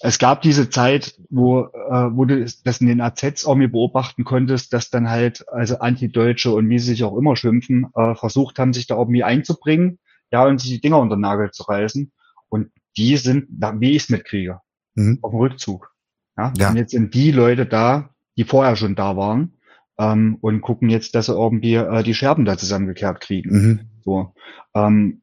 es 0.00 0.18
gab 0.18 0.42
diese 0.42 0.70
Zeit, 0.70 1.18
wo, 1.28 1.62
äh, 1.62 2.10
wo 2.12 2.24
du 2.24 2.44
das 2.44 2.80
in 2.80 2.86
den 2.86 3.00
AZs 3.00 3.44
auch 3.44 3.56
mir 3.56 3.70
beobachten 3.70 4.24
konntest, 4.24 4.72
dass 4.72 4.90
dann 4.90 5.10
halt, 5.10 5.44
also 5.48 5.78
Antideutsche 5.78 6.52
und 6.52 6.68
wie 6.68 6.78
sie 6.78 6.90
sich 6.90 7.04
auch 7.04 7.16
immer 7.16 7.36
schimpfen, 7.36 7.88
äh, 7.94 8.14
versucht 8.14 8.58
haben, 8.58 8.72
sich 8.72 8.86
da 8.86 8.96
irgendwie 8.96 9.24
einzubringen, 9.24 9.98
ja, 10.30 10.44
und 10.44 10.60
sich 10.60 10.70
die 10.70 10.80
Dinger 10.80 10.98
unter 10.98 11.16
den 11.16 11.22
Nagel 11.22 11.50
zu 11.50 11.64
reißen. 11.64 12.12
Und 12.48 12.70
die 12.96 13.16
sind, 13.16 13.48
wie 13.50 13.96
ich 13.96 14.04
es 14.04 14.08
mitkriege, 14.08 14.60
mhm. 14.94 15.18
auf 15.22 15.32
dem 15.32 15.40
Rückzug. 15.40 15.92
Ja? 16.36 16.52
ja. 16.56 16.70
Und 16.70 16.76
jetzt 16.76 16.92
sind 16.92 17.14
die 17.14 17.32
Leute 17.32 17.66
da, 17.66 18.10
die 18.36 18.44
vorher 18.44 18.76
schon 18.76 18.94
da 18.94 19.16
waren, 19.16 19.58
ähm, 19.98 20.38
und 20.40 20.60
gucken 20.60 20.90
jetzt, 20.90 21.14
dass 21.14 21.26
sie 21.26 21.34
irgendwie 21.34 21.74
äh, 21.74 22.02
die 22.04 22.14
Scherben 22.14 22.44
da 22.44 22.56
zusammengekehrt 22.56 23.20
kriegen. 23.20 23.50
Mhm. 23.50 23.80
So. 24.04 24.34
Ähm, 24.74 25.22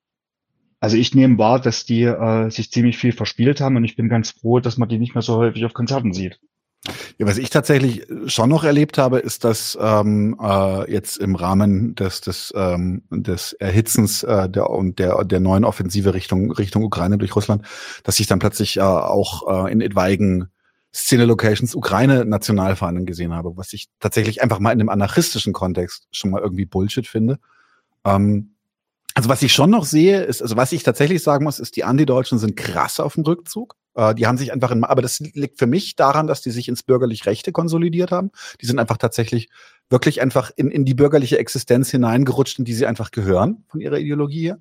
also 0.85 0.97
ich 0.97 1.15
nehme 1.15 1.39
wahr, 1.39 1.59
dass 1.59 1.87
die 1.87 2.03
äh, 2.03 2.51
sich 2.51 2.69
ziemlich 2.69 2.99
viel 2.99 3.11
verspielt 3.11 3.59
haben 3.59 3.75
und 3.75 3.85
ich 3.85 3.95
bin 3.95 4.07
ganz 4.07 4.29
froh, 4.29 4.59
dass 4.59 4.77
man 4.77 4.87
die 4.87 4.99
nicht 4.99 5.15
mehr 5.15 5.23
so 5.23 5.37
häufig 5.37 5.65
auf 5.65 5.73
Konzerten 5.73 6.13
sieht. 6.13 6.39
Ja, 7.17 7.25
was 7.25 7.39
ich 7.39 7.49
tatsächlich 7.49 8.05
schon 8.27 8.51
noch 8.51 8.63
erlebt 8.63 8.99
habe, 8.99 9.17
ist, 9.17 9.45
dass 9.45 9.75
ähm, 9.81 10.37
äh, 10.39 10.91
jetzt 10.91 11.17
im 11.17 11.33
Rahmen 11.33 11.95
des 11.95 12.21
des, 12.21 12.53
ähm, 12.55 13.01
des 13.09 13.53
Erhitzens 13.53 14.21
äh, 14.21 14.47
der 14.47 14.69
und 14.69 14.99
der 14.99 15.25
der 15.25 15.39
neuen 15.39 15.65
Offensive 15.65 16.13
Richtung 16.13 16.51
Richtung 16.51 16.83
Ukraine 16.83 17.17
durch 17.17 17.35
Russland, 17.35 17.63
dass 18.03 18.19
ich 18.19 18.27
dann 18.27 18.37
plötzlich 18.37 18.77
äh, 18.77 18.81
auch 18.81 19.65
äh, 19.65 19.71
in 19.71 19.81
etwaigen 19.81 20.49
Szene-Locations 20.93 21.73
Ukraine-Nationalfahnen 21.73 23.07
gesehen 23.07 23.33
habe, 23.33 23.57
was 23.57 23.73
ich 23.73 23.87
tatsächlich 23.99 24.43
einfach 24.43 24.59
mal 24.59 24.71
in 24.71 24.81
einem 24.81 24.89
anarchistischen 24.89 25.51
Kontext 25.51 26.07
schon 26.11 26.29
mal 26.29 26.41
irgendwie 26.41 26.65
Bullshit 26.65 27.07
finde. 27.07 27.39
Ähm, 28.05 28.51
also 29.15 29.29
was 29.29 29.41
ich 29.41 29.53
schon 29.53 29.69
noch 29.69 29.85
sehe, 29.85 30.23
ist, 30.23 30.41
also 30.41 30.57
was 30.57 30.73
ich 30.73 30.83
tatsächlich 30.83 31.23
sagen 31.23 31.45
muss, 31.45 31.59
ist, 31.59 31.77
die 31.77 31.85
Antideutschen 31.85 32.37
sind 32.37 32.57
krass 32.57 32.99
auf 32.99 33.13
dem 33.13 33.23
Rückzug. 33.23 33.75
Äh, 33.95 34.13
die 34.13 34.27
haben 34.27 34.37
sich 34.37 34.51
einfach 34.51 34.71
in, 34.71 34.83
aber 34.83 35.01
das 35.01 35.21
liegt 35.21 35.57
für 35.57 35.67
mich 35.67 35.95
daran, 35.95 36.27
dass 36.27 36.41
die 36.41 36.51
sich 36.51 36.67
ins 36.67 36.83
bürgerlich 36.83 37.25
Rechte 37.25 37.53
konsolidiert 37.53 38.11
haben. 38.11 38.31
Die 38.61 38.65
sind 38.65 38.77
einfach 38.77 38.97
tatsächlich 38.97 39.49
wirklich 39.89 40.21
einfach 40.21 40.51
in, 40.57 40.69
in 40.69 40.83
die 40.83 40.95
bürgerliche 40.95 41.39
Existenz 41.39 41.89
hineingerutscht, 41.91 42.59
in 42.59 42.65
die 42.65 42.73
sie 42.73 42.85
einfach 42.85 43.11
gehören 43.11 43.63
von 43.69 43.79
ihrer 43.79 43.99
Ideologie 43.99 44.47
her. 44.47 44.59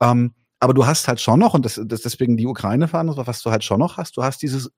Ähm, 0.00 0.34
aber 0.58 0.74
du 0.74 0.84
hast 0.84 1.06
halt 1.06 1.20
schon 1.20 1.38
noch, 1.38 1.54
und 1.54 1.64
das, 1.64 1.80
das 1.84 2.00
deswegen 2.00 2.36
die 2.36 2.46
Ukraine 2.46 2.88
fahren, 2.88 3.12
was 3.14 3.42
du 3.42 3.52
halt 3.52 3.62
schon 3.62 3.78
noch 3.78 3.98
hast, 3.98 4.16
du 4.16 4.24
hast 4.24 4.42
dieses 4.42 4.72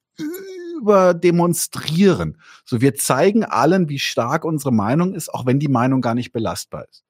Überdemonstrieren. 0.79 2.43
So, 2.67 2.83
wir 2.83 2.95
zeigen 2.95 3.45
allen, 3.45 3.89
wie 3.89 3.99
stark 3.99 4.45
unsere 4.45 4.73
Meinung 4.73 5.15
ist, 5.15 5.33
auch 5.33 5.47
wenn 5.47 5.59
die 5.59 5.69
Meinung 5.69 6.03
gar 6.03 6.15
nicht 6.15 6.33
belastbar 6.33 6.87
ist. 6.91 7.05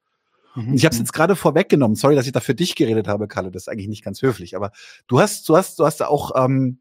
Mhm. 0.59 0.75
Ich 0.75 0.85
habe 0.85 0.93
es 0.93 0.99
jetzt 0.99 1.13
gerade 1.13 1.37
vorweggenommen. 1.37 1.95
Sorry, 1.95 2.17
dass 2.17 2.27
ich 2.27 2.33
da 2.33 2.41
für 2.41 2.55
dich 2.55 2.75
geredet 2.75 3.07
habe, 3.07 3.29
Kalle. 3.29 3.51
Das 3.51 3.65
ist 3.65 3.69
eigentlich 3.69 3.89
nicht 3.89 4.05
ganz 4.05 4.23
höflich. 4.23 4.57
Aber 4.57 4.73
du 5.07 5.21
hast, 5.21 5.49
du 5.49 5.57
hast, 5.57 5.79
du 5.79 5.87
hast 5.87 6.03
auch 6.03 6.33
ähm, 6.35 6.81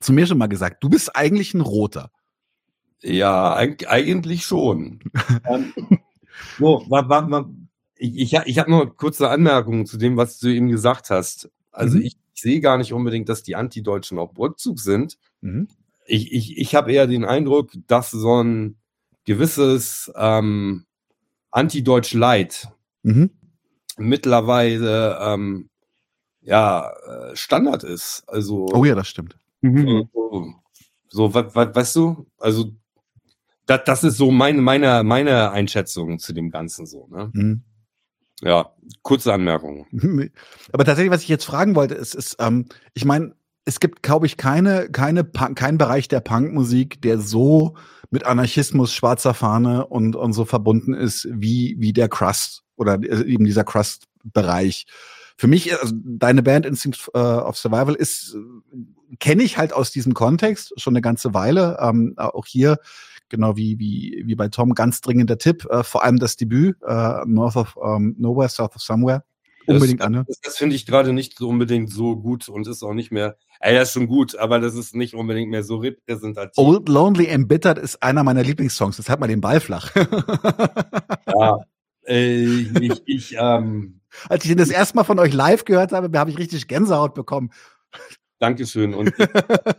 zu 0.00 0.12
mir 0.12 0.26
schon 0.26 0.38
mal 0.38 0.48
gesagt, 0.48 0.82
du 0.84 0.90
bist 0.90 1.16
eigentlich 1.16 1.54
ein 1.54 1.62
Roter. 1.62 2.10
Ja, 3.00 3.54
eigentlich 3.54 4.44
schon. 4.44 5.00
ähm, 5.48 5.72
so, 6.58 6.84
war, 6.88 7.08
war, 7.08 7.30
war, 7.30 7.50
ich, 7.96 8.34
ich, 8.34 8.40
ich 8.44 8.58
habe 8.58 8.70
nur 8.70 8.94
kurze 8.96 9.30
Anmerkungen 9.30 9.86
zu 9.86 9.96
dem, 9.96 10.16
was 10.16 10.38
du 10.38 10.48
eben 10.48 10.68
gesagt 10.68 11.10
hast. 11.10 11.50
Also 11.70 11.96
mhm. 11.96 12.04
ich, 12.04 12.16
ich 12.34 12.42
sehe 12.42 12.60
gar 12.60 12.76
nicht 12.76 12.92
unbedingt, 12.92 13.28
dass 13.28 13.42
die 13.42 13.56
Antideutschen 13.56 14.18
auf 14.18 14.36
Rückzug 14.38 14.80
sind. 14.80 15.16
Mhm. 15.40 15.68
Ich, 16.06 16.32
ich, 16.32 16.58
ich 16.58 16.74
habe 16.74 16.92
eher 16.92 17.06
den 17.06 17.24
Eindruck, 17.24 17.72
dass 17.86 18.10
so 18.10 18.42
ein 18.42 18.76
gewisses 19.24 20.10
ähm, 20.16 20.84
Antideutsch 21.50 22.14
Leid 22.14 22.68
mhm. 23.02 23.30
mittlerweile 23.96 25.18
ähm, 25.20 25.70
ja 26.40 26.90
äh, 26.90 27.36
Standard 27.36 27.84
ist. 27.84 28.24
Also 28.26 28.68
oh 28.72 28.84
ja, 28.84 28.94
das 28.94 29.08
stimmt. 29.08 29.38
Mhm. 29.60 30.08
So, 30.12 30.54
so 31.08 31.34
we, 31.34 31.54
we, 31.54 31.74
weißt 31.74 31.96
du, 31.96 32.26
also 32.38 32.72
das, 33.66 33.80
das 33.84 34.04
ist 34.04 34.16
so 34.16 34.30
meine 34.30 34.60
meine 34.62 35.02
meine 35.04 35.50
Einschätzung 35.50 36.18
zu 36.18 36.32
dem 36.32 36.50
Ganzen 36.50 36.86
so. 36.86 37.06
Ne? 37.08 37.30
Mhm. 37.32 37.62
Ja, 38.40 38.72
kurze 39.02 39.32
Anmerkung. 39.32 39.86
Aber 40.72 40.84
tatsächlich, 40.84 41.12
was 41.12 41.22
ich 41.22 41.28
jetzt 41.28 41.44
fragen 41.44 41.74
wollte, 41.74 41.94
ist, 41.94 42.14
ist 42.14 42.36
ähm, 42.38 42.66
ich 42.94 43.04
meine, 43.04 43.34
es 43.64 43.80
gibt, 43.80 44.02
glaube 44.02 44.26
ich, 44.26 44.36
keine, 44.36 44.88
keine, 44.90 45.24
kein 45.24 45.76
Bereich 45.76 46.08
der 46.08 46.20
Punkmusik, 46.20 47.02
der 47.02 47.18
so 47.18 47.76
mit 48.10 48.24
Anarchismus, 48.24 48.94
schwarzer 48.94 49.34
Fahne 49.34 49.86
und, 49.86 50.16
und 50.16 50.32
so 50.32 50.44
verbunden 50.46 50.94
ist 50.94 51.28
wie, 51.30 51.76
wie 51.78 51.92
der 51.92 52.08
Crust 52.08 52.64
oder 52.78 52.94
äh, 53.02 53.24
eben 53.24 53.44
dieser 53.44 53.64
Crust-Bereich. 53.64 54.86
Für 55.36 55.46
mich, 55.46 55.72
also 55.78 55.94
deine 55.94 56.42
Band 56.42 56.66
Instinct 56.66 57.10
äh, 57.14 57.18
of 57.18 57.56
Survival 57.56 57.94
ist, 57.94 58.36
kenne 59.20 59.42
ich 59.42 59.56
halt 59.56 59.72
aus 59.72 59.92
diesem 59.92 60.14
Kontext 60.14 60.72
schon 60.80 60.92
eine 60.92 61.00
ganze 61.00 61.32
Weile. 61.32 61.78
Ähm, 61.80 62.14
auch 62.16 62.46
hier 62.46 62.78
genau 63.28 63.56
wie, 63.56 63.78
wie, 63.78 64.22
wie 64.26 64.34
bei 64.34 64.48
Tom, 64.48 64.74
ganz 64.74 65.00
dringender 65.00 65.38
Tipp, 65.38 65.66
äh, 65.70 65.82
vor 65.82 66.02
allem 66.02 66.18
das 66.18 66.36
Debüt, 66.36 66.76
äh, 66.86 67.24
North 67.26 67.56
of 67.56 67.76
um, 67.76 68.14
Nowhere, 68.18 68.48
South 68.48 68.74
of 68.74 68.82
Somewhere. 68.82 69.24
Unbedingt 69.66 70.00
an. 70.00 70.24
Das, 70.26 70.40
das 70.40 70.56
finde 70.56 70.76
ich 70.76 70.86
gerade 70.86 71.12
nicht 71.12 71.36
so 71.36 71.46
unbedingt 71.46 71.90
so 71.90 72.16
gut 72.16 72.48
und 72.48 72.66
ist 72.66 72.82
auch 72.82 72.94
nicht 72.94 73.12
mehr, 73.12 73.36
ey, 73.60 73.74
das 73.74 73.88
ist 73.88 73.94
schon 73.94 74.06
gut, 74.06 74.34
aber 74.34 74.60
das 74.60 74.74
ist 74.74 74.94
nicht 74.94 75.14
unbedingt 75.14 75.50
mehr 75.50 75.62
so 75.62 75.76
repräsentativ. 75.76 76.56
Old 76.56 76.88
Lonely 76.88 77.26
Embittered 77.26 77.76
ist 77.76 78.02
einer 78.02 78.24
meiner 78.24 78.42
Lieblingssongs, 78.42 78.96
das 78.96 79.10
hat 79.10 79.20
mal 79.20 79.26
den 79.26 79.42
Ball 79.42 79.60
flach. 79.60 79.94
ja, 79.94 81.58
äh, 82.08 82.44
ich, 82.80 83.02
ich 83.06 83.36
ähm, 83.38 83.98
Als 84.28 84.44
ich 84.44 84.56
das 84.56 84.70
erste 84.70 84.96
Mal 84.96 85.04
von 85.04 85.18
euch 85.18 85.32
live 85.32 85.64
gehört 85.64 85.92
habe, 85.92 86.16
habe 86.18 86.30
ich 86.30 86.38
richtig 86.38 86.68
Gänsehaut 86.68 87.14
bekommen. 87.14 87.50
Dankeschön. 88.38 88.94
Und 88.94 89.12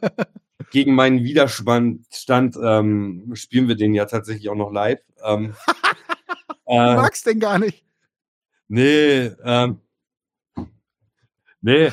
gegen 0.72 0.94
meinen 0.94 1.24
Widerstand 1.24 2.58
ähm, 2.62 3.32
spielen 3.34 3.68
wir 3.68 3.76
den 3.76 3.94
ja 3.94 4.06
tatsächlich 4.06 4.50
auch 4.50 4.56
noch 4.56 4.72
live. 4.72 5.00
Ähm, 5.24 5.56
du 6.68 6.74
äh, 6.74 6.96
magst 6.96 7.26
den 7.26 7.40
gar 7.40 7.60
nicht. 7.60 7.86
Nee, 8.68 9.32
ähm, 9.44 9.82
nee. 11.62 11.92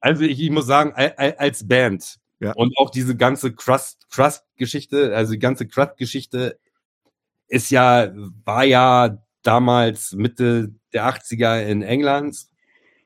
Also 0.00 0.22
ich, 0.22 0.40
ich 0.40 0.50
muss 0.50 0.66
sagen, 0.66 0.92
als 0.94 1.66
Band 1.66 2.18
ja. 2.40 2.52
und 2.52 2.76
auch 2.78 2.90
diese 2.90 3.16
ganze 3.16 3.52
Crust, 3.54 4.06
Crust-Geschichte, 4.10 5.14
also 5.14 5.32
die 5.32 5.38
ganze 5.38 5.68
Crust-Geschichte 5.68 6.58
ist 7.48 7.70
ja, 7.70 8.12
war 8.44 8.64
ja 8.64 9.18
damals 9.42 10.12
Mitte 10.12 10.74
der 10.92 11.08
80er 11.08 11.62
in 11.62 11.82
England 11.82 12.50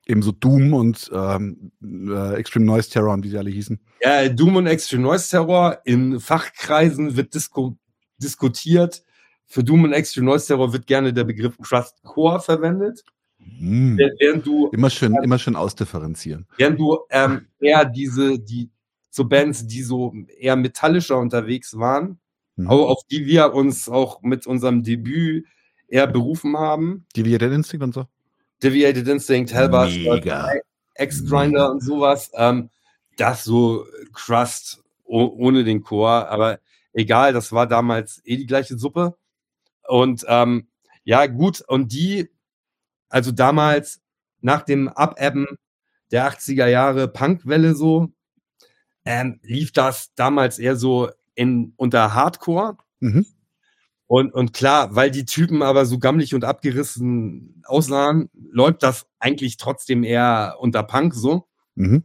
ebenso 0.07 0.33
Doom 0.33 0.75
und 0.75 1.11
ähm, 1.15 1.73
äh, 1.83 2.35
Extreme 2.35 2.67
Noise 2.67 2.91
Terror 2.91 3.15
und 3.15 3.25
wie 3.25 3.31
sie 3.31 3.39
alle 3.39 3.51
hießen. 3.51 3.81
Ja, 4.03 4.29
Doom 4.29 4.57
und 4.57 4.67
Extreme 4.67 5.03
Noise 5.03 5.31
Terror. 5.31 5.79
In 5.85 6.21
Fachkreisen 6.21 7.17
wird 7.17 7.35
disku 7.35 7.75
diskutiert. 8.19 9.03
Für 9.47 9.65
Doom 9.65 9.85
und 9.85 9.93
Extreme 9.93 10.27
Noise 10.27 10.49
Terror 10.49 10.73
wird 10.73 10.87
gerne 10.87 11.13
der 11.13 11.25
Begriff 11.25 11.57
Trust 11.57 12.03
Core 12.03 12.41
verwendet. 12.41 13.05
Hm. 13.39 13.99
Während 14.19 14.47
du 14.47 14.69
immer 14.69 14.91
schön, 14.91 15.15
äh, 15.15 15.25
immer 15.25 15.39
schön 15.39 15.57
ausdifferenzieren. 15.57 16.47
Während 16.57 16.79
du 16.79 16.99
ähm, 17.11 17.47
eher 17.61 17.85
diese, 17.85 18.39
die 18.39 18.71
so 19.11 19.25
Bands, 19.27 19.67
die 19.67 19.83
so 19.83 20.15
eher 20.39 20.57
metallischer 20.57 21.19
unterwegs 21.19 21.79
waren, 21.79 22.19
mhm. 22.57 22.69
auf 22.69 23.03
die 23.11 23.27
wir 23.27 23.55
uns 23.55 23.89
auch 23.89 24.23
mit 24.23 24.47
unserem 24.47 24.83
Debüt 24.83 25.47
eher 25.89 26.07
berufen 26.07 26.57
haben. 26.57 27.07
Wir 27.15 27.53
Instinct 27.53 27.85
und 27.85 27.95
so. 27.95 28.07
Deviated 28.63 29.09
Instinct, 29.09 29.53
Hellbuster, 29.53 30.61
X-Grinder 30.97 31.71
und 31.71 31.83
sowas. 31.83 32.31
Ähm, 32.35 32.71
das 33.17 33.45
so 33.45 33.87
Crust 34.13 34.83
ohne 35.05 35.65
den 35.65 35.83
Chor, 35.83 36.29
aber 36.29 36.59
egal, 36.93 37.33
das 37.33 37.53
war 37.53 37.67
damals 37.67 38.23
eh 38.25 38.37
die 38.37 38.47
gleiche 38.47 38.79
Suppe. 38.79 39.17
Und 39.87 40.25
ähm, 40.29 40.69
ja, 41.05 41.27
gut, 41.27 41.61
und 41.61 41.93
die, 41.93 42.31
also 43.09 43.31
damals 43.31 44.01
nach 44.41 44.63
dem 44.63 44.89
Abebben 44.89 45.47
der 46.11 46.31
80er 46.31 46.67
Jahre 46.67 47.09
Punkwelle 47.09 47.75
so, 47.75 48.13
ähm, 49.05 49.41
lief 49.43 49.73
das 49.73 50.15
damals 50.15 50.59
eher 50.59 50.77
so 50.77 51.11
in 51.35 51.75
unter 51.77 52.15
Hardcore. 52.15 52.79
Mhm. 53.01 53.27
Und, 54.07 54.35
und 54.35 54.53
klar, 54.53 54.95
weil 54.95 55.11
die 55.11 55.25
Typen 55.25 55.63
aber 55.63 55.87
so 55.87 55.99
gammelig 55.99 56.35
und 56.35 56.45
abgerissen 56.45 57.63
aussahen, 57.65 58.31
läuft 58.35 58.83
das 58.83 59.07
eigentlich 59.19 59.57
trotzdem 59.57 60.05
eher 60.05 60.57
unter 60.61 60.83
Punk 60.83 61.15
so. 61.15 61.49
Mhm. 61.75 62.05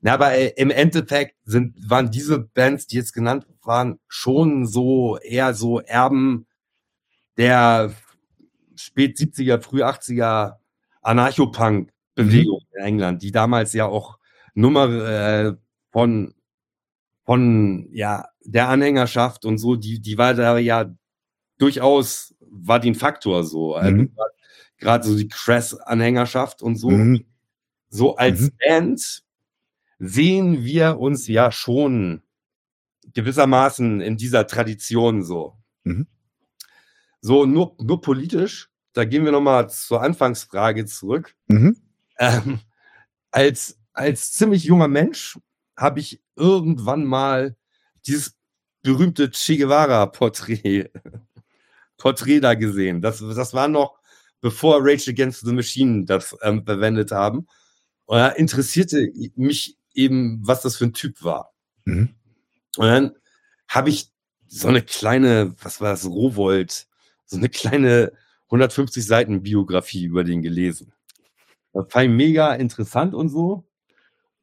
Na, 0.00 0.12
aber 0.14 0.34
äh, 0.34 0.52
im 0.56 0.70
Endeffekt 0.70 1.36
sind, 1.44 1.76
waren 1.88 2.10
diese 2.10 2.38
Bands, 2.38 2.86
die 2.86 2.96
jetzt 2.96 3.14
genannt 3.14 3.46
waren, 3.62 3.98
schon 4.06 4.66
so 4.66 5.16
eher 5.18 5.54
so 5.54 5.80
Erben 5.80 6.46
der 7.38 7.94
spät 8.76 9.16
70er, 9.16 9.62
früh 9.62 9.82
80er 9.82 10.56
Anarcho-Punk-Bewegung 11.00 12.60
mhm. 12.60 12.78
in 12.78 12.84
England, 12.84 13.22
die 13.22 13.32
damals 13.32 13.72
ja 13.72 13.86
auch 13.86 14.18
Nummer 14.54 14.88
äh, 14.88 15.54
von 15.90 16.34
von 17.24 17.88
ja 17.90 18.26
der 18.44 18.68
Anhängerschaft 18.68 19.46
und 19.46 19.56
so, 19.56 19.76
die 19.76 20.00
die 20.00 20.18
war 20.18 20.34
da 20.34 20.58
ja 20.58 20.94
durchaus 21.58 22.34
war 22.40 22.80
die 22.80 22.90
ein 22.90 22.94
Faktor 22.94 23.44
so. 23.44 23.74
Also 23.74 23.96
mhm. 23.96 24.16
Gerade 24.78 25.06
so 25.06 25.16
die 25.16 25.28
Crass-Anhängerschaft 25.28 26.62
und 26.62 26.76
so. 26.76 26.90
Mhm. 26.90 27.24
So 27.88 28.16
als 28.16 28.40
mhm. 28.40 28.50
Band 28.58 29.22
sehen 29.98 30.64
wir 30.64 30.98
uns 30.98 31.28
ja 31.28 31.52
schon 31.52 32.22
gewissermaßen 33.12 34.00
in 34.00 34.16
dieser 34.16 34.46
Tradition 34.46 35.22
so. 35.22 35.56
Mhm. 35.84 36.06
So, 37.20 37.46
nur, 37.46 37.76
nur 37.80 38.00
politisch, 38.00 38.68
da 38.92 39.04
gehen 39.04 39.24
wir 39.24 39.32
nochmal 39.32 39.70
zur 39.70 40.02
Anfangsfrage 40.02 40.84
zurück. 40.86 41.34
Mhm. 41.48 41.76
Ähm, 42.18 42.60
als, 43.30 43.78
als 43.92 44.32
ziemlich 44.32 44.64
junger 44.64 44.88
Mensch 44.88 45.38
habe 45.76 46.00
ich 46.00 46.22
irgendwann 46.36 47.04
mal 47.04 47.56
dieses 48.06 48.36
berühmte 48.82 49.30
Che 49.30 49.56
Guevara-Porträt 49.56 50.90
Porträt 51.96 52.40
da 52.40 52.54
gesehen. 52.54 53.00
Das, 53.00 53.18
das 53.18 53.54
war 53.54 53.68
noch 53.68 53.98
bevor 54.40 54.78
Rage 54.80 55.10
Against 55.10 55.40
the 55.46 55.52
Machine 55.52 56.04
das 56.04 56.36
ähm, 56.42 56.64
verwendet 56.64 57.12
haben. 57.12 57.46
Und 58.04 58.18
da 58.18 58.28
interessierte 58.28 59.10
mich 59.36 59.78
eben, 59.94 60.46
was 60.46 60.60
das 60.60 60.76
für 60.76 60.84
ein 60.84 60.92
Typ 60.92 61.22
war. 61.22 61.54
Mhm. 61.86 62.14
Und 62.76 62.86
dann 62.86 63.12
habe 63.68 63.88
ich 63.88 64.10
so 64.46 64.68
eine 64.68 64.82
kleine, 64.82 65.54
was 65.62 65.80
war 65.80 65.90
das, 65.90 66.04
Rowold, 66.04 66.86
so 67.24 67.38
eine 67.38 67.48
kleine 67.48 68.12
150 68.46 69.06
Seiten 69.06 69.42
Biografie 69.42 70.04
über 70.04 70.24
den 70.24 70.42
gelesen. 70.42 70.92
Das 71.72 71.86
fand 71.88 72.10
ich 72.10 72.10
mega 72.10 72.54
interessant 72.54 73.14
und 73.14 73.30
so. 73.30 73.66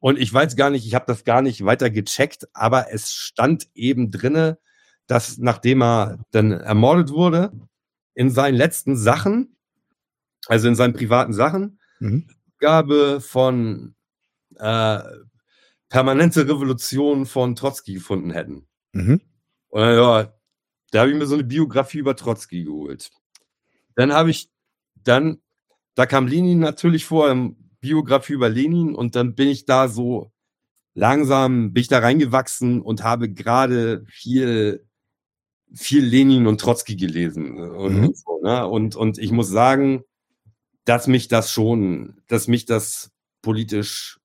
Und 0.00 0.18
ich 0.18 0.34
weiß 0.34 0.56
gar 0.56 0.70
nicht, 0.70 0.84
ich 0.84 0.94
habe 0.94 1.06
das 1.06 1.22
gar 1.24 1.42
nicht 1.42 1.64
weiter 1.64 1.88
gecheckt, 1.88 2.48
aber 2.52 2.92
es 2.92 3.12
stand 3.12 3.68
eben 3.74 4.10
drinne, 4.10 4.58
dass 5.12 5.36
nachdem 5.36 5.82
er 5.82 6.18
dann 6.30 6.52
ermordet 6.52 7.10
wurde, 7.10 7.52
in 8.14 8.30
seinen 8.30 8.54
letzten 8.54 8.96
Sachen, 8.96 9.58
also 10.46 10.68
in 10.68 10.74
seinen 10.74 10.94
privaten 10.94 11.34
Sachen, 11.34 11.78
mhm. 12.00 12.28
Gabe 12.58 13.20
von 13.20 13.94
äh, 14.56 15.00
permanente 15.90 16.48
Revolution 16.48 17.26
von 17.26 17.54
Trotzki 17.54 17.92
gefunden 17.92 18.30
hätten. 18.30 18.66
Mhm. 18.92 19.20
Und 19.68 19.80
dann, 19.82 19.96
ja, 19.96 20.34
da 20.92 21.00
habe 21.00 21.10
ich 21.10 21.16
mir 21.18 21.26
so 21.26 21.34
eine 21.34 21.44
Biografie 21.44 21.98
über 21.98 22.16
Trotzki 22.16 22.64
geholt. 22.64 23.10
Dann 23.94 24.14
habe 24.14 24.30
ich, 24.30 24.50
dann, 24.94 25.42
da 25.94 26.06
kam 26.06 26.26
Lenin 26.26 26.58
natürlich 26.58 27.04
vor, 27.04 27.30
im 27.30 27.56
Biografie 27.80 28.32
über 28.32 28.48
Lenin 28.48 28.94
und 28.94 29.14
dann 29.14 29.34
bin 29.34 29.48
ich 29.48 29.66
da 29.66 29.88
so 29.88 30.32
langsam, 30.94 31.74
bin 31.74 31.82
ich 31.82 31.88
da 31.88 31.98
reingewachsen 31.98 32.80
und 32.80 33.04
habe 33.04 33.30
gerade 33.30 34.06
viel 34.08 34.86
viel 35.74 36.04
Lenin 36.04 36.46
und 36.46 36.60
Trotzki 36.60 36.96
gelesen 36.96 37.56
äh, 37.56 37.60
und, 37.60 37.96
mhm. 37.96 38.06
und, 38.08 38.16
so, 38.16 38.40
ne? 38.42 38.66
und, 38.66 38.96
und 38.96 39.18
ich 39.18 39.32
muss 39.32 39.48
sagen, 39.48 40.04
dass 40.84 41.06
mich 41.06 41.28
das 41.28 41.50
schon, 41.50 42.20
dass 42.28 42.48
mich 42.48 42.66
das 42.66 43.10
politisch 43.40 44.20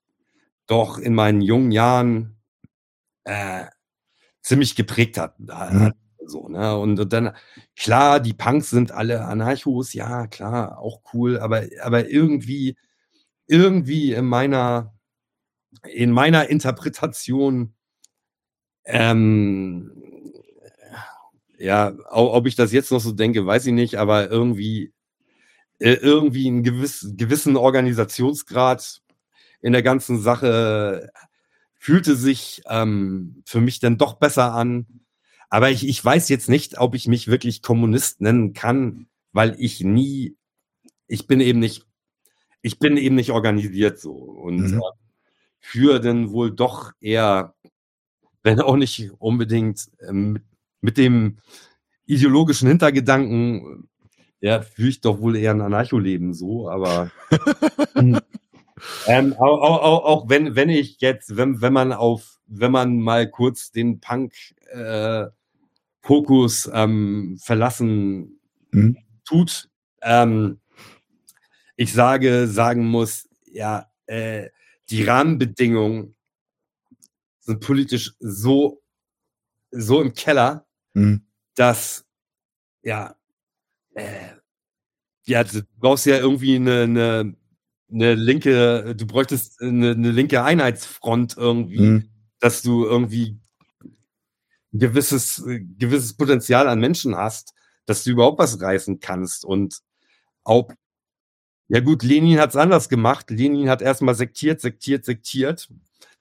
doch 0.65 0.97
in 0.97 1.13
meinen 1.13 1.41
jungen 1.41 1.71
Jahren 1.71 2.37
äh, 3.23 3.65
ziemlich 4.41 4.75
geprägt 4.75 5.17
hat. 5.17 5.39
Mhm. 5.39 5.93
So, 6.25 6.49
ne? 6.49 6.77
Und, 6.77 6.99
und 6.99 7.13
dann, 7.13 7.35
klar, 7.75 8.19
die 8.19 8.33
Punks 8.33 8.69
sind 8.69 8.91
alle 8.91 9.25
Anarchos, 9.25 9.93
ja, 9.93 10.27
klar, 10.27 10.79
auch 10.79 11.01
cool, 11.13 11.39
aber, 11.39 11.63
aber 11.81 12.09
irgendwie, 12.09 12.75
irgendwie 13.47 14.13
in 14.13 14.25
meiner, 14.25 14.93
in 15.83 16.11
meiner 16.11 16.49
Interpretation 16.49 17.73
ähm, 18.83 19.96
ja, 21.57 21.93
ob 22.09 22.47
ich 22.47 22.55
das 22.55 22.71
jetzt 22.71 22.91
noch 22.91 22.99
so 22.99 23.11
denke, 23.11 23.45
weiß 23.45 23.65
ich 23.65 23.73
nicht, 23.73 23.95
aber 23.95 24.29
irgendwie, 24.29 24.93
äh, 25.79 25.93
irgendwie 25.93 26.47
einen 26.47 26.63
gewiss, 26.63 27.13
gewissen 27.15 27.57
Organisationsgrad 27.57 29.01
in 29.61 29.73
der 29.73 29.83
ganzen 29.83 30.19
Sache 30.21 31.11
fühlte 31.79 32.15
sich 32.15 32.61
ähm, 32.67 33.43
für 33.45 33.61
mich 33.61 33.79
dann 33.79 33.97
doch 33.97 34.15
besser 34.15 34.53
an. 34.53 34.85
Aber 35.49 35.69
ich, 35.69 35.87
ich 35.87 36.03
weiß 36.03 36.29
jetzt 36.29 36.49
nicht, 36.49 36.77
ob 36.79 36.93
ich 36.95 37.07
mich 37.07 37.27
wirklich 37.27 37.61
Kommunist 37.61 38.21
nennen 38.21 38.53
kann, 38.53 39.07
weil 39.31 39.55
ich 39.57 39.81
nie, 39.81 40.35
ich 41.07 41.27
bin 41.27 41.39
eben 41.39 41.59
nicht, 41.59 41.85
ich 42.61 42.79
bin 42.79 42.97
eben 42.97 43.15
nicht 43.15 43.31
organisiert 43.31 43.99
so. 43.99 44.13
Und 44.13 44.71
mhm. 44.71 44.79
äh, 44.79 44.91
für 45.59 45.99
dann 45.99 46.31
wohl 46.31 46.51
doch 46.51 46.91
eher, 46.99 47.55
wenn 48.43 48.59
auch 48.59 48.75
nicht 48.75 49.11
unbedingt 49.19 49.89
ähm, 50.07 50.41
mit 50.81 50.97
dem 50.97 51.37
ideologischen 52.05 52.67
Hintergedanken, 52.67 53.89
ja, 54.39 54.61
führe 54.61 54.89
ich 54.89 55.01
doch 55.01 55.19
wohl 55.19 55.35
eher 55.35 55.51
ein 55.51 55.61
Anarcho-Leben 55.61 56.33
so, 56.33 56.69
aber 56.69 57.11
ähm, 59.07 59.33
auch, 59.33 59.61
auch, 59.61 60.03
auch, 60.05 60.29
wenn, 60.29 60.55
wenn 60.55 60.69
ich 60.69 61.01
jetzt, 61.01 61.35
wenn, 61.35 61.61
wenn 61.61 61.73
man 61.73 61.91
auf, 61.91 62.39
wenn 62.45 62.71
man 62.71 62.99
mal 62.99 63.29
kurz 63.29 63.71
den 63.71 63.99
Punk 63.99 64.33
äh, 64.71 65.25
ähm, 66.73 67.37
verlassen 67.41 68.39
mhm. 68.71 68.97
tut, 69.25 69.69
ähm, 70.01 70.59
ich 71.75 71.93
sage, 71.93 72.47
sagen 72.47 72.87
muss, 72.87 73.27
ja, 73.45 73.87
äh, 74.05 74.49
die 74.89 75.03
Rahmenbedingungen 75.03 76.15
sind 77.39 77.59
politisch 77.59 78.13
so, 78.19 78.81
so 79.71 80.01
im 80.01 80.13
Keller, 80.13 80.66
mhm. 80.97 81.21
dass, 81.55 82.05
ja, 82.83 83.15
äh, 83.95 84.35
ja, 85.25 85.43
du 85.43 85.61
brauchst 85.77 86.05
ja 86.05 86.17
irgendwie 86.17 86.55
eine, 86.55 86.83
eine, 86.83 87.35
eine 87.91 88.15
linke, 88.15 88.95
du 88.95 89.05
bräuchtest 89.05 89.61
eine, 89.61 89.91
eine 89.91 90.11
linke 90.11 90.43
Einheitsfront 90.43 91.35
irgendwie, 91.37 91.79
mhm. 91.79 92.09
dass 92.39 92.61
du 92.61 92.85
irgendwie 92.85 93.37
gewisses, 94.71 95.43
gewisses 95.77 96.15
Potenzial 96.15 96.67
an 96.67 96.79
Menschen 96.79 97.15
hast, 97.15 97.53
dass 97.85 98.03
du 98.03 98.11
überhaupt 98.11 98.39
was 98.39 98.61
reißen 98.61 98.99
kannst. 98.99 99.45
Und 99.45 99.79
auch 100.43 100.69
ja 101.69 101.81
gut, 101.81 102.03
Lenin 102.03 102.39
hat 102.39 102.51
es 102.51 102.55
anders 102.55 102.87
gemacht. 102.87 103.29
Lenin 103.29 103.69
hat 103.69 103.81
erstmal 103.81 104.15
sektiert, 104.15 104.61
sektiert, 104.61 105.03
sektiert, 105.03 105.67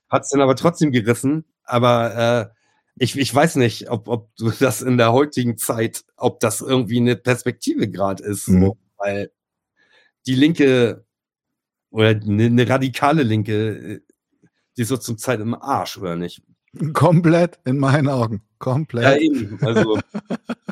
hat 0.08 0.22
es 0.22 0.30
dann 0.30 0.40
aber 0.40 0.56
trotzdem 0.56 0.90
gerissen. 0.90 1.44
Aber 1.62 2.50
äh, 2.50 2.55
ich, 2.99 3.16
ich 3.16 3.34
weiß 3.34 3.57
nicht, 3.57 3.90
ob, 3.90 4.09
ob 4.09 4.34
du 4.36 4.51
das 4.61 4.82
in 4.82 4.99
der 4.99 5.12
heutigen 5.12 5.57
Zeit, 5.57 6.05
ob 6.16 6.40
das 6.40 6.61
irgendwie 6.61 6.99
eine 6.99 7.16
Perspektive 7.16 7.88
gerade 7.88 8.22
ist, 8.24 8.49
mhm. 8.49 8.61
so, 8.61 8.78
weil 8.99 9.30
die 10.26 10.34
Linke 10.34 11.05
oder 11.90 12.09
eine, 12.09 12.47
eine 12.47 12.68
radikale 12.68 13.22
Linke, 13.22 14.03
die 14.76 14.82
ist 14.82 14.88
so 14.88 14.97
zum 14.97 15.18
Zeit 15.18 15.40
im 15.40 15.55
Arsch, 15.55 15.99
oder 15.99 16.16
nicht? 16.16 16.42
Komplett, 16.92 17.59
in 17.64 17.78
meinen 17.78 18.09
Augen. 18.09 18.42
Komplett. 18.59 19.05
Ja, 19.05 19.16
eben. 19.16 19.59
Also, 19.62 19.99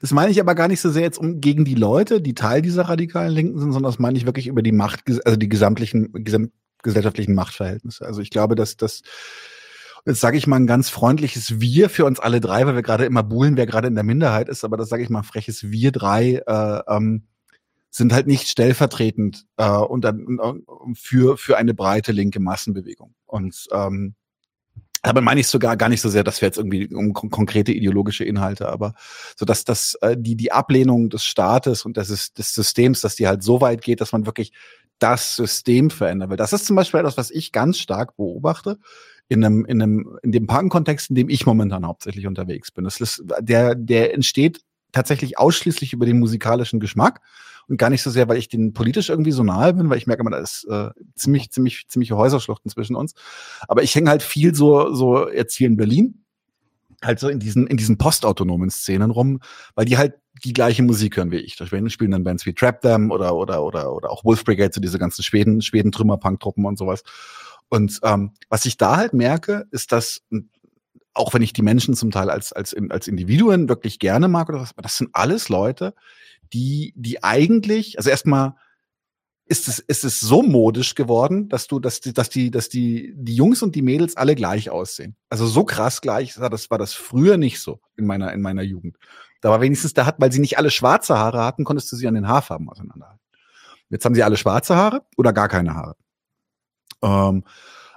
Das 0.00 0.12
meine 0.12 0.30
ich 0.30 0.40
aber 0.40 0.54
gar 0.54 0.68
nicht 0.68 0.80
so 0.80 0.90
sehr 0.90 1.02
jetzt 1.02 1.18
um 1.18 1.40
gegen 1.40 1.64
die 1.64 1.74
Leute, 1.74 2.20
die 2.20 2.34
Teil 2.34 2.62
dieser 2.62 2.82
radikalen 2.82 3.32
Linken 3.32 3.58
sind, 3.58 3.72
sondern 3.72 3.90
das 3.90 3.98
meine 3.98 4.18
ich 4.18 4.26
wirklich 4.26 4.46
über 4.46 4.62
die 4.62 4.72
Macht, 4.72 5.02
also 5.24 5.36
die 5.36 5.48
gesamtlichen, 5.48 6.12
gesam 6.12 6.50
gesellschaftlichen 6.82 7.34
Machtverhältnisse. 7.34 8.04
Also 8.04 8.20
ich 8.20 8.28
glaube, 8.28 8.54
dass 8.54 8.76
das 8.76 9.00
jetzt 10.06 10.20
sage 10.20 10.36
ich 10.36 10.46
mal 10.46 10.56
ein 10.56 10.66
ganz 10.66 10.90
freundliches 10.90 11.60
Wir 11.60 11.88
für 11.88 12.04
uns 12.04 12.20
alle 12.20 12.40
drei, 12.40 12.66
weil 12.66 12.74
wir 12.74 12.82
gerade 12.82 13.04
immer 13.04 13.22
buhlen, 13.22 13.56
wer 13.56 13.66
gerade 13.66 13.88
in 13.88 13.94
der 13.94 14.04
Minderheit 14.04 14.48
ist, 14.48 14.64
aber 14.64 14.76
das 14.76 14.88
sage 14.88 15.02
ich 15.02 15.10
mal 15.10 15.22
freches 15.22 15.70
Wir 15.70 15.92
drei 15.92 16.42
äh, 16.46 16.80
ähm, 16.88 17.24
sind 17.90 18.12
halt 18.12 18.26
nicht 18.26 18.48
stellvertretend 18.48 19.46
äh, 19.56 19.68
und 19.68 20.04
dann 20.04 20.64
für 20.94 21.36
für 21.36 21.56
eine 21.56 21.74
breite 21.74 22.12
linke 22.12 22.40
Massenbewegung. 22.40 23.14
Und 23.26 23.66
ähm, 23.72 24.14
Dabei 25.04 25.20
meine 25.20 25.38
ich 25.38 25.48
sogar 25.48 25.76
gar 25.76 25.90
nicht 25.90 26.00
so 26.00 26.08
sehr, 26.08 26.24
dass 26.24 26.40
wir 26.40 26.48
jetzt 26.48 26.56
irgendwie 26.56 26.88
um 26.94 27.12
konkrete 27.12 27.72
ideologische 27.72 28.24
Inhalte, 28.24 28.70
aber 28.70 28.94
so 29.36 29.44
dass 29.44 29.64
das 29.64 29.98
äh, 30.00 30.16
die 30.18 30.34
die 30.34 30.50
Ablehnung 30.50 31.10
des 31.10 31.26
Staates 31.26 31.84
und 31.84 31.98
des, 31.98 32.32
des 32.32 32.54
Systems, 32.54 33.02
dass 33.02 33.14
die 33.14 33.28
halt 33.28 33.42
so 33.42 33.60
weit 33.60 33.82
geht, 33.82 34.00
dass 34.00 34.12
man 34.12 34.24
wirklich 34.24 34.52
das 34.98 35.36
System 35.36 35.90
verändern 35.90 36.30
will. 36.30 36.38
Das 36.38 36.54
ist 36.54 36.64
zum 36.64 36.76
Beispiel 36.76 37.00
etwas, 37.00 37.18
was 37.18 37.30
ich 37.30 37.52
ganz 37.52 37.78
stark 37.78 38.16
beobachte 38.16 38.78
in 39.28 39.44
einem 39.44 39.64
in 39.64 39.82
einem 39.82 40.18
in 40.22 40.32
dem 40.32 40.46
Parkenkontext, 40.46 41.10
in 41.10 41.16
dem 41.16 41.28
ich 41.28 41.46
momentan 41.46 41.86
hauptsächlich 41.86 42.26
unterwegs 42.26 42.70
bin. 42.70 42.84
Das 42.84 43.00
ist 43.00 43.22
der 43.40 43.74
der 43.74 44.14
entsteht 44.14 44.60
tatsächlich 44.92 45.38
ausschließlich 45.38 45.92
über 45.92 46.06
den 46.06 46.18
musikalischen 46.18 46.80
Geschmack 46.80 47.20
und 47.68 47.78
gar 47.78 47.90
nicht 47.90 48.02
so 48.02 48.10
sehr, 48.10 48.28
weil 48.28 48.36
ich 48.36 48.48
den 48.48 48.72
politisch 48.72 49.08
irgendwie 49.08 49.32
so 49.32 49.42
nahe 49.42 49.74
bin, 49.74 49.90
weil 49.90 49.98
ich 49.98 50.06
merke 50.06 50.20
immer, 50.20 50.30
da 50.30 50.38
ist 50.38 50.64
äh, 50.64 50.90
ziemlich, 51.14 51.50
ziemlich, 51.50 51.86
ziemliche 51.88 52.16
Häuserschluchten 52.16 52.70
zwischen 52.70 52.96
uns. 52.96 53.14
Aber 53.68 53.82
ich 53.82 53.94
hänge 53.94 54.10
halt 54.10 54.22
viel 54.22 54.54
so, 54.54 54.94
so 54.94 55.30
jetzt 55.30 55.54
hier 55.54 55.66
in 55.66 55.76
Berlin, 55.76 56.24
halt 57.02 57.18
so 57.18 57.28
in 57.28 57.38
diesen, 57.38 57.66
in 57.66 57.76
diesen 57.76 57.98
postautonomen 57.98 58.70
Szenen 58.70 59.10
rum, 59.10 59.40
weil 59.74 59.86
die 59.86 59.98
halt 59.98 60.14
die 60.44 60.52
gleiche 60.52 60.82
Musik 60.82 61.16
hören 61.16 61.30
wie 61.30 61.38
ich. 61.38 61.56
Da 61.56 61.66
spielen 61.66 62.10
dann 62.10 62.24
Bands 62.24 62.44
wie 62.44 62.54
Trap 62.54 62.80
Them 62.80 63.10
oder, 63.10 63.34
oder, 63.34 63.62
oder, 63.62 63.92
oder 63.92 64.10
auch 64.10 64.24
Wolf 64.24 64.44
Brigade, 64.44 64.72
so 64.74 64.80
diese 64.80 64.98
ganzen 64.98 65.22
Schweden, 65.22 65.62
Schweden 65.62 65.92
Trümmer-Punk-Truppen 65.92 66.64
und 66.64 66.76
sowas. 66.76 67.02
Und 67.68 68.00
ähm, 68.02 68.32
was 68.48 68.66
ich 68.66 68.76
da 68.76 68.96
halt 68.96 69.14
merke, 69.14 69.66
ist, 69.70 69.92
dass 69.92 70.22
auch 71.14 71.32
wenn 71.32 71.42
ich 71.42 71.52
die 71.52 71.62
Menschen 71.62 71.94
zum 71.94 72.10
Teil 72.10 72.28
als, 72.28 72.52
als, 72.52 72.74
als 72.90 73.08
Individuen 73.08 73.68
wirklich 73.68 73.98
gerne 73.98 74.28
mag 74.28 74.48
oder 74.48 74.60
was, 74.60 74.72
aber 74.72 74.82
das 74.82 74.96
sind 74.96 75.10
alles 75.12 75.48
Leute, 75.48 75.94
die, 76.52 76.92
die 76.96 77.22
eigentlich, 77.22 77.98
also 77.98 78.10
erstmal 78.10 78.54
ist 79.46 79.68
es, 79.68 79.78
ist 79.78 80.04
es 80.04 80.20
so 80.20 80.42
modisch 80.42 80.94
geworden, 80.94 81.48
dass 81.48 81.66
du, 81.66 81.78
dass 81.78 82.00
die, 82.00 82.12
dass 82.12 82.30
die, 82.30 82.50
dass 82.50 82.68
die, 82.68 83.12
die 83.16 83.34
Jungs 83.34 83.62
und 83.62 83.74
die 83.74 83.82
Mädels 83.82 84.16
alle 84.16 84.34
gleich 84.34 84.70
aussehen. 84.70 85.16
Also 85.28 85.46
so 85.46 85.64
krass 85.64 86.00
gleich, 86.00 86.34
das 86.34 86.70
war 86.70 86.78
das 86.78 86.94
früher 86.94 87.36
nicht 87.36 87.60
so 87.60 87.80
in 87.96 88.06
meiner, 88.06 88.32
in 88.32 88.40
meiner 88.40 88.62
Jugend. 88.62 88.96
Da 89.40 89.50
war 89.50 89.60
wenigstens, 89.60 89.92
da 89.92 90.06
hat, 90.06 90.16
weil 90.18 90.32
sie 90.32 90.40
nicht 90.40 90.56
alle 90.56 90.70
schwarze 90.70 91.18
Haare 91.18 91.44
hatten, 91.44 91.64
konntest 91.64 91.92
du 91.92 91.96
sie 91.96 92.08
an 92.08 92.14
den 92.14 92.26
Haarfarben 92.26 92.68
auseinanderhalten. 92.70 93.20
Jetzt 93.90 94.04
haben 94.06 94.14
sie 94.14 94.22
alle 94.22 94.38
schwarze 94.38 94.74
Haare 94.76 95.02
oder 95.16 95.34
gar 95.34 95.48
keine 95.48 95.74
Haare. 95.74 95.94
Ähm, 97.04 97.44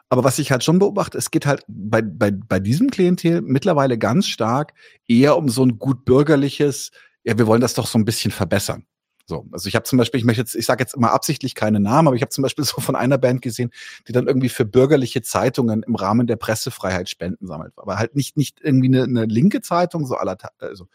aber 0.09 0.23
was 0.23 0.39
ich 0.39 0.51
halt 0.51 0.63
schon 0.63 0.79
beobachte, 0.79 1.17
es 1.17 1.31
geht 1.31 1.45
halt 1.45 1.63
bei, 1.67 2.01
bei, 2.01 2.31
bei 2.31 2.59
diesem 2.59 2.89
Klientel 2.91 3.41
mittlerweile 3.41 3.97
ganz 3.97 4.27
stark 4.27 4.73
eher 5.07 5.37
um 5.37 5.49
so 5.49 5.63
ein 5.63 5.79
gut 5.79 6.05
bürgerliches, 6.05 6.91
ja, 7.23 7.37
wir 7.37 7.47
wollen 7.47 7.61
das 7.61 7.73
doch 7.73 7.87
so 7.87 7.97
ein 7.97 8.05
bisschen 8.05 8.31
verbessern. 8.31 8.85
So, 9.25 9.45
also 9.51 9.67
ich 9.67 9.75
habe 9.75 9.83
zum 9.83 9.97
Beispiel, 9.97 10.19
ich 10.19 10.25
möchte 10.25 10.41
jetzt, 10.41 10.55
ich 10.55 10.65
sage 10.65 10.81
jetzt 10.81 10.95
immer 10.95 11.11
absichtlich 11.11 11.53
keine 11.53 11.81
Namen, 11.81 12.07
aber 12.07 12.15
ich 12.15 12.21
habe 12.21 12.29
zum 12.29 12.43
Beispiel 12.43 12.63
so 12.65 12.79
von 12.79 12.95
einer 12.95 13.17
Band 13.17 13.41
gesehen, 13.41 13.71
die 14.07 14.13
dann 14.13 14.27
irgendwie 14.27 14.49
für 14.49 14.63
bürgerliche 14.63 15.21
Zeitungen 15.21 15.83
im 15.83 15.95
Rahmen 15.95 16.27
der 16.27 16.37
Pressefreiheit 16.37 17.09
Spenden 17.09 17.45
sammelt. 17.45 17.73
Aber 17.75 17.97
halt 17.97 18.15
nicht 18.15 18.37
nicht 18.37 18.61
irgendwie 18.61 18.87
eine, 18.87 19.03
eine 19.03 19.25
linke 19.25 19.61
Zeitung, 19.61 20.05
so 20.05 20.15
aller, 20.15 20.37
also 20.59 20.87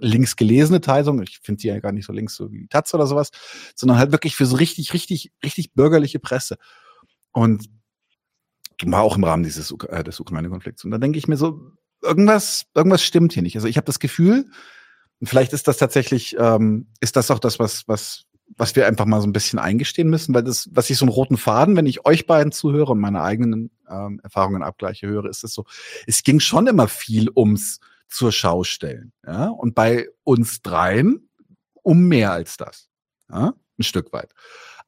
links 0.00 0.36
gelesene 0.36 0.80
Zeitung, 0.80 1.22
ich 1.22 1.38
finde 1.40 1.62
die 1.62 1.68
ja 1.68 1.78
gar 1.78 1.92
nicht 1.92 2.06
so 2.06 2.12
links 2.12 2.34
so 2.34 2.50
wie 2.50 2.62
die 2.62 2.68
Taz 2.68 2.92
oder 2.94 3.06
sowas, 3.06 3.30
sondern 3.74 3.98
halt 3.98 4.12
wirklich 4.12 4.36
für 4.36 4.46
so 4.46 4.56
richtig, 4.56 4.92
richtig, 4.94 5.32
richtig 5.44 5.74
bürgerliche 5.74 6.18
Presse. 6.18 6.56
Und 7.32 7.68
war 8.84 9.02
auch 9.02 9.16
im 9.16 9.24
Rahmen 9.24 9.42
dieses 9.42 9.74
äh, 9.88 10.04
des 10.04 10.20
Ukraine-Konflikts. 10.20 10.84
Und 10.84 10.90
da 10.90 10.98
denke 10.98 11.18
ich 11.18 11.28
mir 11.28 11.36
so, 11.36 11.72
irgendwas, 12.02 12.66
irgendwas 12.74 13.02
stimmt 13.02 13.32
hier 13.32 13.42
nicht. 13.42 13.56
Also 13.56 13.68
ich 13.68 13.76
habe 13.76 13.84
das 13.84 13.98
Gefühl, 13.98 14.46
vielleicht 15.22 15.52
ist 15.52 15.68
das 15.68 15.76
tatsächlich, 15.76 16.36
ähm, 16.38 16.86
ist 17.00 17.16
das 17.16 17.30
auch 17.30 17.38
das, 17.38 17.58
was, 17.58 17.86
was, 17.88 18.24
was 18.56 18.74
wir 18.76 18.86
einfach 18.86 19.06
mal 19.06 19.20
so 19.20 19.26
ein 19.26 19.32
bisschen 19.32 19.58
eingestehen 19.58 20.08
müssen, 20.08 20.34
weil 20.34 20.42
das, 20.42 20.68
was 20.72 20.90
ich 20.90 20.96
so 20.96 21.04
einen 21.04 21.12
roten 21.12 21.36
Faden, 21.36 21.76
wenn 21.76 21.86
ich 21.86 22.06
euch 22.06 22.26
beiden 22.26 22.52
zuhöre 22.52 22.92
und 22.92 23.00
meine 23.00 23.22
eigenen 23.22 23.70
ähm, 23.88 24.20
Erfahrungen 24.22 24.62
abgleiche, 24.62 25.06
höre, 25.06 25.26
ist 25.26 25.44
es 25.44 25.52
so, 25.52 25.66
es 26.06 26.22
ging 26.22 26.40
schon 26.40 26.66
immer 26.66 26.88
viel 26.88 27.28
ums 27.34 27.80
zur 28.08 28.32
Schau 28.32 28.64
stellen. 28.64 29.12
Ja? 29.26 29.48
Und 29.48 29.74
bei 29.74 30.08
uns 30.24 30.62
dreien 30.62 31.28
um 31.82 32.08
mehr 32.08 32.32
als 32.32 32.56
das. 32.56 32.88
Ja? 33.30 33.54
Ein 33.78 33.82
Stück 33.82 34.12
weit. 34.12 34.32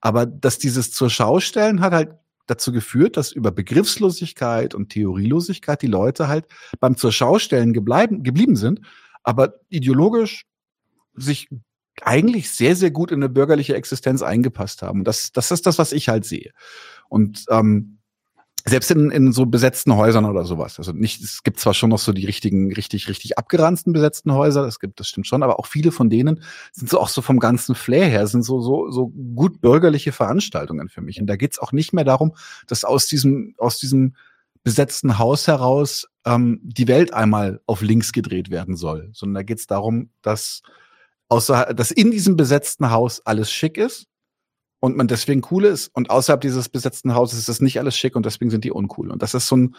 Aber 0.00 0.26
dass 0.26 0.58
dieses 0.58 0.92
zur 0.92 1.10
Schau 1.10 1.40
stellen 1.40 1.80
hat 1.80 1.92
halt 1.92 2.14
dazu 2.52 2.72
geführt, 2.72 3.16
dass 3.16 3.32
über 3.32 3.50
Begriffslosigkeit 3.50 4.74
und 4.74 4.90
Theorielosigkeit 4.90 5.82
die 5.82 5.86
Leute 5.86 6.28
halt 6.28 6.46
beim 6.80 6.96
zur 6.96 7.12
Schau 7.12 7.38
stellen 7.38 7.72
gebleiben, 7.72 8.22
geblieben 8.22 8.56
sind 8.56 8.80
aber 9.22 9.60
ideologisch 9.68 10.46
sich 11.14 11.48
eigentlich 12.00 12.50
sehr, 12.50 12.74
sehr 12.74 12.90
gut 12.90 13.10
in 13.10 13.18
eine 13.18 13.28
bürgerliche 13.28 13.74
Existenz 13.74 14.22
eingepasst 14.22 14.82
haben. 14.82 15.04
Das, 15.04 15.32
das 15.32 15.50
ist 15.50 15.66
das, 15.66 15.78
was 15.78 15.92
ich 15.92 16.08
halt 16.08 16.24
sehe. 16.24 16.52
Und 17.08 17.44
ähm, 17.50 17.98
selbst 18.64 18.90
in, 18.90 19.10
in 19.10 19.32
so 19.32 19.46
besetzten 19.46 19.96
Häusern 19.96 20.24
oder 20.24 20.44
sowas. 20.44 20.78
Also 20.78 20.92
nicht, 20.92 21.22
es 21.22 21.42
gibt 21.42 21.58
zwar 21.58 21.74
schon 21.74 21.90
noch 21.90 21.98
so 21.98 22.12
die 22.12 22.26
richtigen, 22.26 22.72
richtig, 22.72 23.08
richtig 23.08 23.38
abgeranzten 23.38 23.92
besetzten 23.92 24.32
Häuser, 24.32 24.62
das 24.62 24.78
gibt, 24.78 25.00
das 25.00 25.08
stimmt 25.08 25.26
schon, 25.26 25.42
aber 25.42 25.58
auch 25.58 25.66
viele 25.66 25.90
von 25.90 26.10
denen 26.10 26.42
sind 26.72 26.88
so 26.88 27.00
auch 27.00 27.08
so 27.08 27.22
vom 27.22 27.38
ganzen 27.38 27.74
Flair 27.74 28.06
her, 28.06 28.26
sind 28.26 28.42
so, 28.42 28.60
so, 28.60 28.90
so 28.90 29.08
gut 29.08 29.60
bürgerliche 29.60 30.12
Veranstaltungen 30.12 30.88
für 30.88 31.00
mich. 31.00 31.20
Und 31.20 31.26
da 31.26 31.36
geht's 31.36 31.58
auch 31.58 31.72
nicht 31.72 31.92
mehr 31.92 32.04
darum, 32.04 32.34
dass 32.66 32.84
aus 32.84 33.06
diesem, 33.06 33.54
aus 33.58 33.78
diesem 33.78 34.14
besetzten 34.62 35.18
Haus 35.18 35.48
heraus 35.48 36.06
ähm, 36.24 36.60
die 36.62 36.86
Welt 36.86 37.12
einmal 37.12 37.60
auf 37.66 37.82
links 37.82 38.12
gedreht 38.12 38.50
werden 38.50 38.76
soll, 38.76 39.10
sondern 39.12 39.34
da 39.34 39.42
geht 39.42 39.58
es 39.58 39.66
darum, 39.66 40.10
dass 40.22 40.62
außer, 41.28 41.74
dass 41.74 41.90
in 41.90 42.10
diesem 42.10 42.36
besetzten 42.36 42.90
Haus 42.90 43.20
alles 43.24 43.50
schick 43.50 43.76
ist 43.76 44.06
und 44.82 44.96
man 44.96 45.06
deswegen 45.06 45.42
cool 45.52 45.64
ist 45.64 45.94
und 45.94 46.10
außerhalb 46.10 46.40
dieses 46.40 46.68
besetzten 46.68 47.14
Hauses 47.14 47.38
ist 47.38 47.48
das 47.48 47.60
nicht 47.60 47.78
alles 47.78 47.96
schick 47.96 48.16
und 48.16 48.26
deswegen 48.26 48.50
sind 48.50 48.64
die 48.64 48.72
uncool. 48.72 49.12
Und 49.12 49.22
das 49.22 49.32
ist 49.32 49.46
so 49.46 49.56
ein 49.56 49.76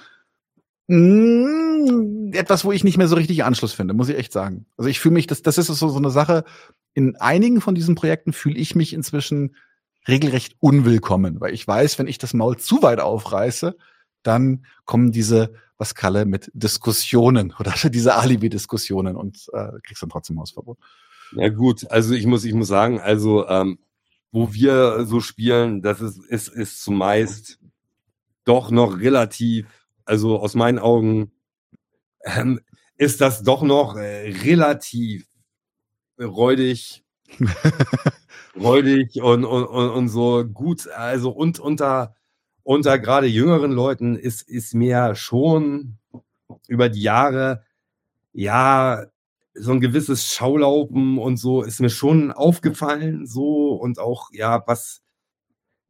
mm, 0.87 2.31
etwas, 2.31 2.63
wo 2.63 2.71
ich 2.71 2.85
nicht 2.85 2.97
mehr 2.97 3.09
so 3.09 3.17
richtig 3.17 3.43
Anschluss 3.43 3.73
finde, 3.73 3.93
muss 3.93 4.07
ich 4.07 4.17
echt 4.17 4.31
sagen. 4.31 4.65
Also 4.77 4.89
ich 4.89 5.01
fühle 5.01 5.15
mich, 5.15 5.27
das, 5.27 5.41
das 5.41 5.57
ist 5.57 5.67
so, 5.67 5.89
so 5.89 5.97
eine 5.97 6.09
Sache, 6.09 6.45
in 6.93 7.17
einigen 7.17 7.59
von 7.59 7.75
diesen 7.75 7.95
Projekten 7.95 8.31
fühle 8.31 8.55
ich 8.55 8.75
mich 8.75 8.93
inzwischen 8.93 9.57
regelrecht 10.07 10.55
unwillkommen, 10.61 11.41
weil 11.41 11.53
ich 11.53 11.67
weiß, 11.67 11.99
wenn 11.99 12.07
ich 12.07 12.17
das 12.17 12.33
Maul 12.33 12.55
zu 12.55 12.81
weit 12.81 13.01
aufreiße, 13.01 13.75
dann 14.23 14.65
kommen 14.85 15.11
diese, 15.11 15.53
was 15.77 15.95
Kalle 15.95 16.23
mit 16.23 16.49
Diskussionen 16.53 17.53
oder 17.59 17.73
diese 17.89 18.15
Alibi-Diskussionen 18.15 19.17
und 19.17 19.49
äh, 19.51 19.67
kriegst 19.83 20.01
dann 20.01 20.09
trotzdem 20.09 20.39
Hausverbot. 20.39 20.77
Ja 21.33 21.49
gut, 21.49 21.91
also 21.91 22.13
ich 22.13 22.25
muss, 22.25 22.45
ich 22.45 22.53
muss 22.53 22.69
sagen, 22.69 23.01
also 23.01 23.45
ähm, 23.49 23.79
wo 24.33 24.51
wir 24.51 25.05
so 25.05 25.21
spielen, 25.21 25.81
das 25.81 26.01
ist, 26.01 26.17
ist, 26.25 26.47
ist 26.49 26.83
zumeist 26.83 27.59
doch 28.43 28.71
noch 28.71 28.99
relativ, 28.99 29.67
also 30.05 30.39
aus 30.39 30.55
meinen 30.55 30.79
Augen 30.79 31.31
ähm, 32.25 32.59
ist 32.97 33.21
das 33.21 33.43
doch 33.43 33.61
noch 33.61 33.95
äh, 33.95 34.31
relativ 34.43 35.27
räudig, 36.19 37.05
räudig 38.59 39.21
und, 39.21 39.45
und, 39.45 39.65
und, 39.65 39.89
und 39.91 40.09
so 40.09 40.43
gut, 40.43 40.89
also 40.89 41.29
und 41.29 41.59
unter 41.59 42.15
unter 42.63 42.97
gerade 42.97 43.27
jüngeren 43.27 43.71
Leuten 43.71 44.15
ist, 44.15 44.41
ist 44.41 44.73
mir 44.73 45.15
schon 45.15 45.97
über 46.67 46.89
die 46.89 47.01
Jahre, 47.01 47.63
ja, 48.31 49.05
so 49.53 49.71
ein 49.71 49.81
gewisses 49.81 50.33
Schaulaufen 50.33 51.17
und 51.19 51.37
so 51.37 51.63
ist 51.63 51.79
mir 51.79 51.89
schon 51.89 52.31
aufgefallen, 52.31 53.25
so 53.27 53.73
und 53.73 53.99
auch, 53.99 54.29
ja, 54.31 54.63
was, 54.67 55.01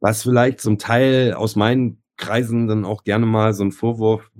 was 0.00 0.22
vielleicht 0.22 0.60
zum 0.60 0.78
Teil 0.78 1.34
aus 1.34 1.56
meinen 1.56 2.02
Kreisen 2.16 2.68
dann 2.68 2.84
auch 2.84 3.04
gerne 3.04 3.26
mal 3.26 3.54
so 3.54 3.64
ein 3.64 3.72
Vorwurf 3.72 4.30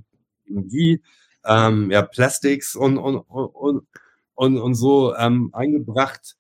wie, 0.47 1.03
ähm, 1.47 1.91
ja, 1.91 2.03
Plastics 2.03 2.77
und, 2.77 2.99
und, 2.99 3.17
und, 3.19 3.87
und, 4.35 4.59
und 4.59 4.75
so 4.75 5.15
ähm, 5.17 5.51
eingebracht 5.53 6.37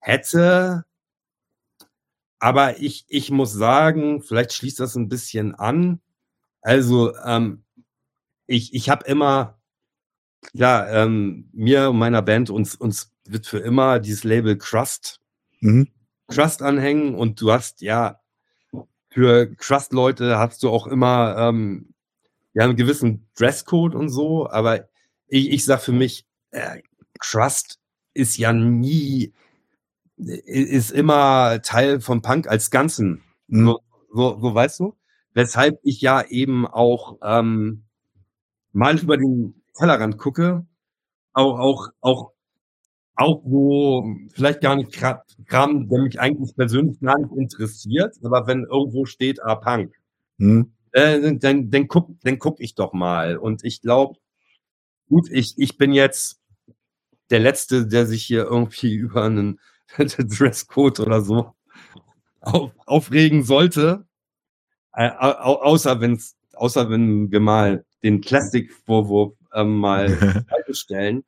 hätte, 0.00 0.84
aber 2.40 2.80
ich, 2.80 3.04
ich 3.08 3.30
muss 3.30 3.52
sagen, 3.52 4.22
vielleicht 4.22 4.54
schließt 4.54 4.80
das 4.80 4.96
ein 4.96 5.08
bisschen 5.08 5.54
an. 5.54 6.00
Also, 6.62 7.14
ähm, 7.18 7.64
ich, 8.46 8.74
ich 8.74 8.90
habe 8.90 9.04
immer, 9.06 9.59
ja, 10.52 10.88
ähm, 10.88 11.48
mir 11.52 11.90
und 11.90 11.98
meiner 11.98 12.22
Band 12.22 12.50
uns, 12.50 12.74
uns 12.74 13.12
wird 13.26 13.46
für 13.46 13.58
immer 13.58 13.98
dieses 14.00 14.24
Label 14.24 14.56
Crust, 14.56 15.20
mhm. 15.60 15.88
Crust 16.28 16.62
anhängen 16.62 17.14
und 17.14 17.40
du 17.40 17.52
hast 17.52 17.80
ja 17.82 18.20
für 19.10 19.54
Crust-Leute 19.56 20.38
hast 20.38 20.62
du 20.62 20.70
auch 20.70 20.86
immer 20.86 21.36
ähm, 21.38 21.94
ja 22.54 22.64
einen 22.64 22.76
gewissen 22.76 23.26
Dresscode 23.36 23.94
und 23.94 24.08
so, 24.08 24.48
aber 24.48 24.88
ich, 25.26 25.50
ich 25.50 25.64
sag 25.64 25.80
für 25.80 25.92
mich, 25.92 26.26
äh, 26.50 26.82
Crust 27.18 27.80
ist 28.14 28.38
ja 28.38 28.52
nie 28.52 29.32
ist 30.16 30.90
immer 30.90 31.62
Teil 31.62 32.00
von 32.00 32.22
Punk 32.22 32.46
als 32.46 32.70
Ganzen. 32.70 33.22
Mhm. 33.48 33.66
So, 33.66 33.80
so, 34.12 34.38
so 34.40 34.54
weißt 34.54 34.80
du? 34.80 34.96
Weshalb 35.32 35.78
ich 35.82 36.00
ja 36.00 36.22
eben 36.22 36.66
auch 36.66 37.18
ähm, 37.22 37.84
mal 38.72 38.98
über 38.98 39.16
den 39.16 39.59
Tellerrand 39.80 40.18
gucke, 40.18 40.66
auch, 41.32 41.58
auch, 41.58 41.88
auch, 42.00 42.32
auch 43.14 43.40
wo 43.44 44.04
vielleicht 44.32 44.60
gar 44.60 44.76
nicht 44.76 44.92
Kram, 44.92 45.88
der 45.88 46.02
mich 46.02 46.20
eigentlich 46.20 46.54
persönlich 46.54 47.00
gar 47.00 47.18
nicht 47.18 47.32
interessiert, 47.34 48.16
aber 48.22 48.46
wenn 48.46 48.64
irgendwo 48.64 49.06
steht, 49.06 49.42
ah, 49.42 49.56
Punk, 49.56 49.94
mhm. 50.38 50.72
äh, 50.92 51.36
dann, 51.36 51.70
dann 51.70 51.88
guck, 51.88 52.10
dann 52.22 52.38
guck 52.38 52.60
ich 52.60 52.74
doch 52.74 52.92
mal. 52.92 53.36
Und 53.36 53.64
ich 53.64 53.80
glaube, 53.80 54.18
gut, 55.08 55.30
ich, 55.30 55.54
ich 55.56 55.78
bin 55.78 55.92
jetzt 55.92 56.40
der 57.30 57.40
Letzte, 57.40 57.86
der 57.86 58.06
sich 58.06 58.24
hier 58.24 58.44
irgendwie 58.44 58.94
über 58.96 59.24
einen 59.24 59.58
Dresscode 59.98 61.00
oder 61.00 61.22
so 61.22 61.54
auf, 62.40 62.72
aufregen 62.86 63.44
sollte. 63.44 64.06
Äh, 64.92 65.10
au, 65.10 65.62
außer 65.62 66.00
wenn's, 66.00 66.36
außer 66.54 66.90
wenn 66.90 67.30
wir 67.30 67.40
mal 67.40 67.84
den 68.02 68.20
Classic-Vorwurf 68.20 69.34
ähm, 69.54 69.76
mal 69.78 70.08
stellen. 70.72 71.24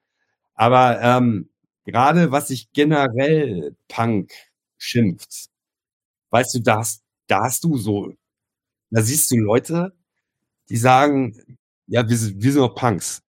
Aber 0.55 1.01
ähm, 1.03 1.51
gerade 1.87 2.33
was 2.33 2.49
sich 2.49 2.73
generell 2.73 3.77
Punk 3.89 4.33
schimpft, 4.79 5.51
weißt 6.31 6.55
du, 6.57 6.61
da 6.61 6.79
hast, 6.81 7.05
da 7.29 7.45
hast 7.45 7.65
du 7.65 7.77
so, 7.79 8.15
da 8.91 9.03
siehst 9.03 9.31
du 9.31 9.37
Leute, 9.39 9.95
die 10.71 10.77
sagen, 10.77 11.59
ja, 11.87 12.03
wir, 12.09 12.11
wir 12.11 12.53
sind 12.53 12.63
doch 12.63 12.75
Punks. 12.75 13.23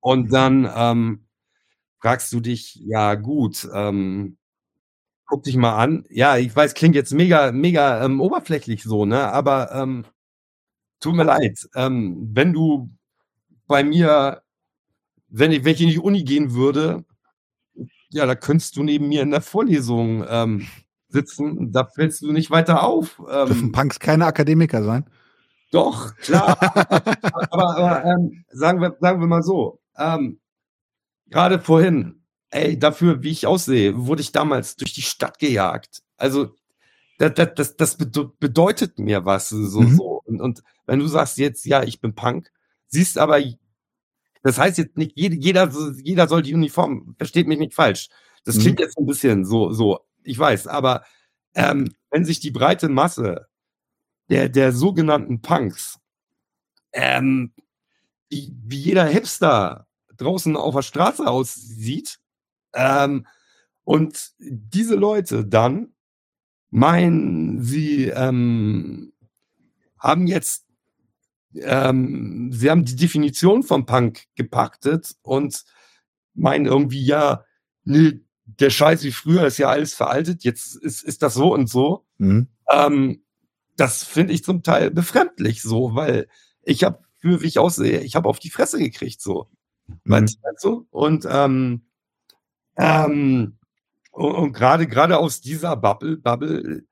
Und 0.00 0.32
dann 0.32 0.70
ähm, 0.74 1.26
fragst 2.00 2.32
du 2.32 2.40
dich, 2.40 2.76
ja 2.76 3.14
gut, 3.16 3.68
ähm, 3.74 4.38
guck 5.26 5.44
dich 5.44 5.56
mal 5.56 5.76
an. 5.78 6.06
Ja, 6.10 6.36
ich 6.38 6.54
weiß, 6.54 6.74
klingt 6.74 6.94
jetzt 6.96 7.12
mega, 7.14 7.52
mega 7.52 8.04
ähm, 8.04 8.20
oberflächlich 8.20 8.82
so, 8.84 9.06
ne? 9.06 9.32
Aber 9.32 9.72
ähm, 9.72 10.04
tut 11.00 11.14
mir 11.14 11.24
leid, 11.24 11.68
ähm, 11.74 12.30
wenn 12.34 12.52
du 12.52 12.90
bei 13.70 13.84
mir, 13.84 14.42
wenn 15.28 15.52
ich, 15.52 15.64
wenn 15.64 15.74
ich 15.74 15.80
in 15.80 15.88
die 15.90 16.00
Uni 16.00 16.24
gehen 16.24 16.54
würde, 16.54 17.04
ja, 18.08 18.26
da 18.26 18.34
könntest 18.34 18.74
du 18.74 18.82
neben 18.82 19.08
mir 19.08 19.22
in 19.22 19.30
der 19.30 19.42
Vorlesung 19.42 20.24
ähm, 20.28 20.66
sitzen, 21.08 21.70
da 21.70 21.86
fällst 21.86 22.22
du 22.22 22.32
nicht 22.32 22.50
weiter 22.50 22.82
auf. 22.82 23.20
Ähm, 23.30 23.46
Dürfen 23.46 23.72
Punks 23.72 24.00
keine 24.00 24.26
Akademiker 24.26 24.82
sein? 24.82 25.08
Doch, 25.70 26.16
klar. 26.16 26.58
aber, 27.52 27.76
aber 27.76 28.04
ähm, 28.04 28.44
sagen, 28.50 28.80
wir, 28.80 28.96
sagen 28.98 29.20
wir 29.20 29.28
mal 29.28 29.44
so, 29.44 29.78
ähm, 29.96 30.40
gerade 31.28 31.60
vorhin, 31.60 32.24
ey, 32.50 32.76
dafür, 32.76 33.22
wie 33.22 33.30
ich 33.30 33.46
aussehe, 33.46 33.96
wurde 33.96 34.22
ich 34.22 34.32
damals 34.32 34.74
durch 34.74 34.94
die 34.94 35.02
Stadt 35.02 35.38
gejagt. 35.38 36.02
Also, 36.16 36.56
das, 37.18 37.34
das, 37.54 37.76
das 37.76 37.96
bedeutet 37.96 38.98
mir 38.98 39.24
was, 39.26 39.50
so, 39.50 39.80
mhm. 39.80 39.96
so. 39.96 40.22
Und, 40.24 40.40
und 40.40 40.62
wenn 40.86 40.98
du 40.98 41.06
sagst 41.06 41.38
jetzt, 41.38 41.66
ja, 41.66 41.84
ich 41.84 42.00
bin 42.00 42.16
Punk, 42.16 42.50
siehst 42.90 43.18
aber, 43.18 43.42
das 44.42 44.58
heißt 44.58 44.78
jetzt 44.78 44.96
nicht, 44.96 45.12
jeder, 45.16 45.70
jeder, 46.02 46.28
soll 46.28 46.42
die 46.42 46.54
Uniform, 46.54 47.14
versteht 47.18 47.48
mich 47.48 47.58
nicht 47.58 47.74
falsch. 47.74 48.08
Das 48.44 48.56
mhm. 48.56 48.60
klingt 48.60 48.80
jetzt 48.80 48.98
ein 48.98 49.06
bisschen 49.06 49.44
so, 49.44 49.72
so, 49.72 50.00
ich 50.22 50.38
weiß, 50.38 50.66
aber 50.66 51.04
ähm, 51.54 51.92
wenn 52.10 52.24
sich 52.24 52.40
die 52.40 52.50
breite 52.50 52.88
Masse 52.88 53.46
der, 54.28 54.48
der 54.48 54.72
sogenannten 54.72 55.40
Punks, 55.40 55.98
ähm, 56.92 57.52
wie, 58.28 58.54
wie 58.62 58.78
jeder 58.78 59.06
Hipster 59.06 59.86
draußen 60.16 60.56
auf 60.56 60.74
der 60.74 60.82
Straße 60.82 61.26
aussieht, 61.26 62.20
ähm, 62.74 63.26
und 63.84 64.32
diese 64.38 64.94
Leute 64.94 65.44
dann 65.44 65.94
meinen, 66.70 67.62
sie 67.62 68.04
ähm, 68.04 69.12
haben 69.98 70.26
jetzt, 70.26 70.66
ähm, 71.54 72.50
sie 72.52 72.70
haben 72.70 72.84
die 72.84 72.96
Definition 72.96 73.62
von 73.62 73.86
Punk 73.86 74.24
gepachtet 74.36 75.16
und 75.22 75.64
meinen 76.34 76.66
irgendwie, 76.66 77.04
ja, 77.04 77.44
nee, 77.84 78.20
der 78.44 78.70
Scheiß 78.70 79.04
wie 79.04 79.12
früher 79.12 79.46
ist 79.46 79.58
ja 79.58 79.68
alles 79.68 79.94
veraltet, 79.94 80.44
jetzt 80.44 80.76
ist, 80.76 81.02
ist 81.02 81.22
das 81.22 81.34
so 81.34 81.52
und 81.52 81.68
so. 81.68 82.04
Mhm. 82.18 82.48
Ähm, 82.70 83.22
das 83.76 84.04
finde 84.04 84.32
ich 84.32 84.44
zum 84.44 84.62
Teil 84.62 84.90
befremdlich 84.90 85.62
so, 85.62 85.94
weil 85.94 86.28
ich 86.62 86.84
habe, 86.84 87.02
für 87.18 87.42
wie 87.42 87.46
ich 87.46 87.58
aussehe, 87.58 88.00
ich 88.00 88.16
habe 88.16 88.28
auf 88.28 88.38
die 88.38 88.50
Fresse 88.50 88.78
gekriegt 88.78 89.20
so. 89.20 89.48
Mhm. 90.04 90.26
Du? 90.62 90.86
Und 90.90 91.26
ähm, 91.28 91.82
ähm, 92.76 93.58
und, 94.12 94.34
und 94.34 94.52
gerade 94.52 94.86
gerade 94.86 95.18
aus 95.18 95.40
dieser 95.40 95.76
Bubble, 95.76 96.16
Bubble, 96.16 96.84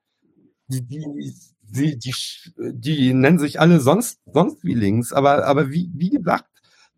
die, 0.69 0.83
die, 0.83 1.35
die, 1.71 1.99
die, 1.99 2.15
die 2.57 3.15
nennen 3.15 3.39
sich 3.39 3.61
alle 3.61 3.81
sonst, 3.81 4.21
sonst 4.33 4.65
wie 4.65 4.75
links, 4.75 5.13
aber, 5.13 5.47
aber 5.47 5.71
wie, 5.71 5.91
wie 5.95 6.11
gesagt, 6.11 6.49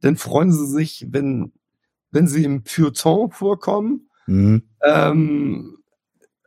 dann 0.00 0.16
freuen 0.16 0.52
sie 0.52 0.66
sich, 0.66 1.06
wenn, 1.10 1.52
wenn 2.10 2.26
sie 2.26 2.44
im 2.44 2.64
Feuilleton 2.64 3.30
vorkommen. 3.30 4.08
Mhm. 4.26 4.62
Ähm, 4.82 5.78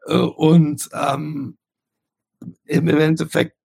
äh, 0.06 0.18
und 0.18 0.90
ähm, 0.94 1.58
im 2.66 2.88
Endeffekt, 2.88 3.58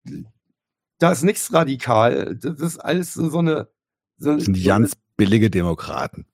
da 0.99 1.11
ist 1.11 1.23
nichts 1.23 1.53
radikal. 1.53 2.35
Das 2.35 2.59
ist 2.59 2.79
alles 2.79 3.13
so 3.13 3.39
eine. 3.39 3.69
So, 4.17 4.34
das 4.34 4.45
sind 4.45 4.63
ganz 4.63 4.93
billige 5.15 5.49
Demokraten. 5.49 6.25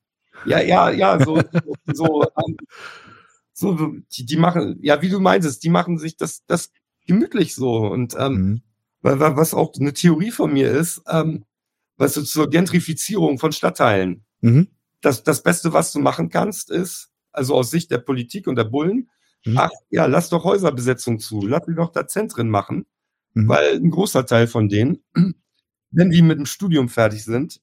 Ja, 0.46 0.62
ja, 0.62 0.90
ja, 0.90 1.24
so, 1.24 1.42
so, 1.94 2.24
ähm, 2.24 2.58
so 3.54 3.94
die, 4.16 4.26
die 4.26 4.38
machen, 4.38 4.78
ja, 4.82 5.02
wie 5.02 5.10
du 5.10 5.20
meintest, 5.20 5.64
die 5.64 5.70
machen 5.70 5.98
sich 5.98 6.18
das, 6.18 6.44
das 6.48 6.72
gemütlich 7.06 7.56
so. 7.56 7.78
Und 7.88 8.16
ähm, 8.18 8.34
mhm. 8.34 8.62
was 9.02 9.54
auch 9.54 9.74
eine 9.80 9.94
Theorie 9.94 10.32
von 10.32 10.54
mir 10.54 10.72
ist, 10.72 11.02
ähm, 11.08 11.46
was 11.98 12.14
du 12.14 12.24
zur 12.24 12.50
Gentrifizierung 12.50 13.40
von 13.40 13.52
Stadtteilen. 13.52 14.26
Mhm. 14.42 14.68
Das, 15.02 15.24
das 15.24 15.44
Beste, 15.44 15.74
was 15.74 15.92
du 15.92 16.00
machen 16.00 16.30
kannst, 16.30 16.72
ist, 16.72 17.12
also 17.32 17.56
aus 17.56 17.72
Sicht 17.72 17.92
der 17.92 17.98
Politik 17.98 18.48
und 18.48 18.56
der 18.56 18.64
Bullen, 18.66 19.10
mhm. 19.46 19.58
ach 19.58 19.72
ja, 19.90 20.06
lass 20.06 20.30
doch 20.30 20.44
Häuserbesetzung 20.44 21.20
zu, 21.20 21.46
lass 21.46 21.66
die 21.66 21.76
doch 21.76 21.92
da 21.92 22.08
Zentren 22.08 22.50
machen, 22.50 22.86
mhm. 23.34 23.48
weil 23.48 23.76
ein 23.76 23.90
großer 23.90 24.26
Teil 24.26 24.48
von 24.48 24.70
denen, 24.70 25.04
wenn 25.92 26.10
die 26.10 26.22
mit 26.22 26.40
dem 26.40 26.46
Studium 26.46 26.90
fertig 26.90 27.24
sind, 27.24 27.62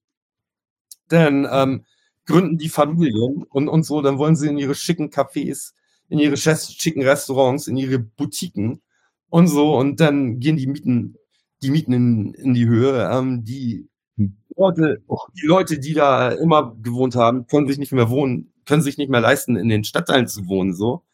dann 1.09 1.47
ähm, 1.51 1.85
gründen 2.27 2.59
die 2.59 2.69
Familien 2.69 3.43
und, 3.45 3.69
und 3.69 3.83
so, 3.83 4.03
dann 4.03 4.19
wollen 4.19 4.37
sie 4.37 4.49
in 4.49 4.59
ihre 4.59 4.75
schicken 4.75 5.11
Cafés, 5.11 5.73
in 6.09 6.19
ihre 6.19 6.37
schicken 6.37 7.03
Restaurants, 7.03 7.67
in 7.67 7.77
ihre 7.77 7.99
Boutiquen 7.99 8.83
und 9.31 9.49
so. 9.49 9.77
Und 9.77 10.01
dann 10.01 10.39
gehen 10.39 10.57
die 10.57 10.67
Mieten, 10.67 11.17
die 11.63 11.71
Mieten 11.71 11.93
in, 11.93 12.35
in 12.35 12.55
die 12.55 12.67
Höhe. 12.67 13.09
Ähm, 13.11 13.45
die 13.45 13.89
hm. 14.17 14.37
Leute, 14.57 15.03
die 15.41 15.47
Leute, 15.47 15.79
die 15.79 15.95
da 15.95 16.31
immer 16.31 16.77
gewohnt 16.83 17.15
haben, 17.15 17.47
können 17.47 17.67
sich 17.69 17.79
nicht 17.79 17.93
mehr 17.93 18.11
wohnen, 18.11 18.53
können 18.67 18.83
sich 18.83 18.99
nicht 18.99 19.11
mehr 19.11 19.21
leisten, 19.21 19.57
in 19.57 19.69
den 19.69 19.85
Stadtteilen 19.85 20.27
zu 20.27 20.47
wohnen, 20.47 20.75
so. 20.75 21.05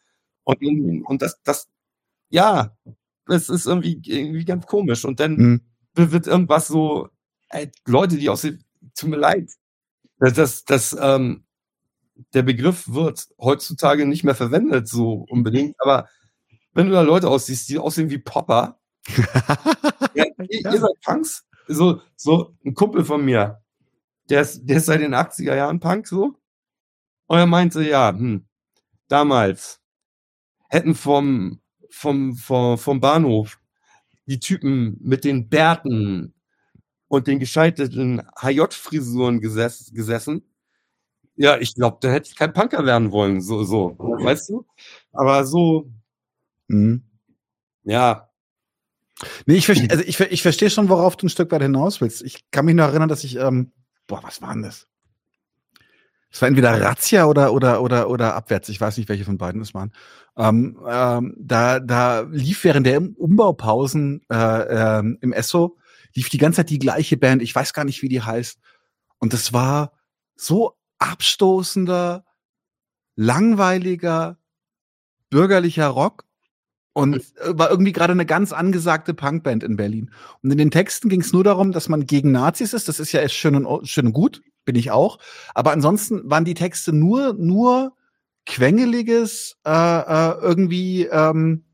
Und, 0.43 1.05
und 1.05 1.21
das, 1.21 1.41
das, 1.43 1.67
ja, 2.29 2.75
das 3.25 3.49
ist 3.49 3.65
irgendwie, 3.65 4.01
irgendwie 4.05 4.45
ganz 4.45 4.65
komisch. 4.65 5.05
Und 5.05 5.19
dann 5.19 5.35
mhm. 5.35 5.61
wird 5.93 6.27
irgendwas 6.27 6.67
so, 6.67 7.09
ey, 7.49 7.69
Leute, 7.85 8.17
die 8.17 8.29
aus 8.29 8.41
tut 8.41 9.09
mir 9.09 9.17
leid, 9.17 9.51
das, 10.19 10.33
das, 10.33 10.65
das 10.65 10.97
ähm, 10.99 11.43
der 12.33 12.43
Begriff 12.43 12.91
wird 12.91 13.27
heutzutage 13.39 14.05
nicht 14.05 14.23
mehr 14.23 14.35
verwendet, 14.35 14.87
so 14.87 15.25
unbedingt, 15.29 15.75
aber 15.79 16.07
wenn 16.77 16.85
du 16.85 16.91
da 16.93 17.01
Leute 17.01 17.27
aussiehst, 17.27 17.69
die 17.69 17.79
aussehen 17.79 18.11
wie 18.11 18.19
Popper, 18.19 18.79
ja, 20.13 20.25
ihr, 20.47 20.71
ihr 20.71 20.79
seid 20.79 21.01
Punks, 21.03 21.43
so, 21.67 22.01
so 22.15 22.55
ein 22.63 22.75
Kumpel 22.75 23.03
von 23.03 23.25
mir, 23.25 23.63
der 24.29 24.41
ist, 24.41 24.63
der 24.63 24.77
ist 24.77 24.85
seit 24.85 25.01
den 25.01 25.15
80er 25.15 25.55
Jahren 25.55 25.79
Punk, 25.79 26.07
so, 26.07 26.35
und 27.25 27.37
er 27.39 27.47
meinte, 27.47 27.81
ja, 27.81 28.09
hm, 28.09 28.45
damals 29.07 29.81
hätten 30.69 30.93
vom, 30.93 31.61
vom, 31.89 32.35
vom, 32.35 32.77
vom 32.77 33.01
Bahnhof 33.01 33.59
die 34.27 34.39
Typen 34.39 34.99
mit 35.01 35.23
den 35.23 35.49
Bärten 35.49 36.35
und 37.07 37.25
den 37.25 37.39
gescheiterten 37.39 38.21
HJ-Frisuren 38.39 39.41
gesessen, 39.41 39.95
gesessen. 39.95 40.43
Ja, 41.37 41.57
ich 41.57 41.73
glaube, 41.73 41.97
da 42.01 42.09
hätte 42.09 42.29
ich 42.29 42.35
kein 42.35 42.53
Punker 42.53 42.85
werden 42.85 43.11
wollen, 43.11 43.41
so, 43.41 43.63
so, 43.63 43.95
weißt 43.97 44.49
du? 44.49 44.67
Aber 45.11 45.43
so, 45.43 45.89
mhm. 46.67 47.03
ja. 47.83 48.29
Nee, 49.45 49.55
ich 49.55 49.65
verstehe, 49.65 49.89
also 49.91 50.03
ich, 50.03 50.19
ich 50.19 50.41
verstehe 50.41 50.69
schon, 50.69 50.89
worauf 50.89 51.15
du 51.17 51.25
ein 51.25 51.29
Stück 51.29 51.51
weit 51.51 51.61
hinaus 51.61 52.01
willst. 52.01 52.21
Ich 52.21 52.49
kann 52.51 52.65
mich 52.65 52.75
noch 52.75 52.87
erinnern, 52.87 53.09
dass 53.09 53.23
ich, 53.23 53.37
ähm, 53.37 53.71
boah, 54.07 54.21
was 54.23 54.41
war 54.41 54.53
denn 54.53 54.63
das? 54.63 54.87
Es 56.29 56.41
war 56.41 56.49
entweder 56.49 56.79
Razzia 56.81 57.25
oder, 57.25 57.53
oder, 57.53 57.81
oder, 57.81 58.09
oder 58.09 58.35
abwärts. 58.35 58.69
Ich 58.69 58.81
weiß 58.81 58.97
nicht, 58.97 59.09
welche 59.09 59.25
von 59.25 59.37
beiden 59.37 59.61
es 59.61 59.73
waren. 59.73 59.93
Ähm, 60.37 60.77
ähm, 60.87 61.33
da, 61.39 61.79
da 61.79 62.21
lief 62.21 62.63
während 62.63 62.85
der 62.85 63.01
Umbaupausen 63.01 64.21
äh, 64.29 64.35
ähm, 64.97 65.17
im 65.21 65.33
Esso, 65.33 65.77
lief 66.13 66.29
die 66.29 66.37
ganze 66.37 66.57
Zeit 66.57 66.69
die 66.69 66.79
gleiche 66.79 67.17
Band. 67.17 67.41
Ich 67.41 67.55
weiß 67.55 67.73
gar 67.73 67.85
nicht, 67.85 68.01
wie 68.01 68.09
die 68.09 68.21
heißt. 68.21 68.59
Und 69.19 69.33
das 69.33 69.53
war 69.53 69.93
so 70.35 70.77
abstoßender, 70.99 72.25
langweiliger, 73.15 74.37
bürgerlicher 75.29 75.87
Rock 75.87 76.26
und 76.97 77.17
äh, 77.17 77.21
war 77.49 77.69
irgendwie 77.69 77.91
gerade 77.91 78.13
eine 78.13 78.25
ganz 78.25 78.51
angesagte 78.51 79.13
Punkband 79.13 79.63
in 79.63 79.75
Berlin. 79.75 80.09
Und 80.41 80.49
in 80.49 80.57
den 80.57 80.71
Texten 80.71 81.09
ging 81.09 81.21
es 81.21 81.31
nur 81.31 81.43
darum, 81.43 81.71
dass 81.71 81.89
man 81.89 82.07
gegen 82.07 82.31
Nazis 82.31 82.73
ist. 82.73 82.87
Das 82.87 82.99
ist 82.99 83.11
ja 83.11 83.29
schön 83.29 83.53
und, 83.53 83.87
schön 83.87 84.07
und 84.07 84.13
gut 84.13 84.41
bin 84.65 84.75
ich 84.75 84.89
auch. 84.89 85.19
Aber 85.53 85.73
ansonsten 85.73 86.27
waren 86.27 86.43
die 86.43 86.55
Texte 86.55 86.93
nur, 86.93 87.33
nur 87.33 87.95
quengeliges, 88.47 89.57
äh, 89.63 89.69
äh, 89.69 90.39
irgendwie, 90.41 91.05
ähm, 91.05 91.65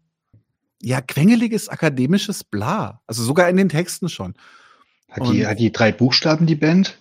ja, 0.82 1.00
quengeliges 1.00 1.70
akademisches 1.70 2.44
Bla. 2.44 3.02
Also 3.08 3.24
sogar 3.24 3.48
in 3.48 3.56
den 3.56 3.70
Texten 3.70 4.10
schon. 4.10 4.34
Hat 5.10 5.26
die, 5.32 5.48
hat 5.48 5.58
die 5.58 5.72
drei 5.72 5.94
Buchstaben, 5.94 6.48
die 6.48 6.56
Band? 6.56 6.98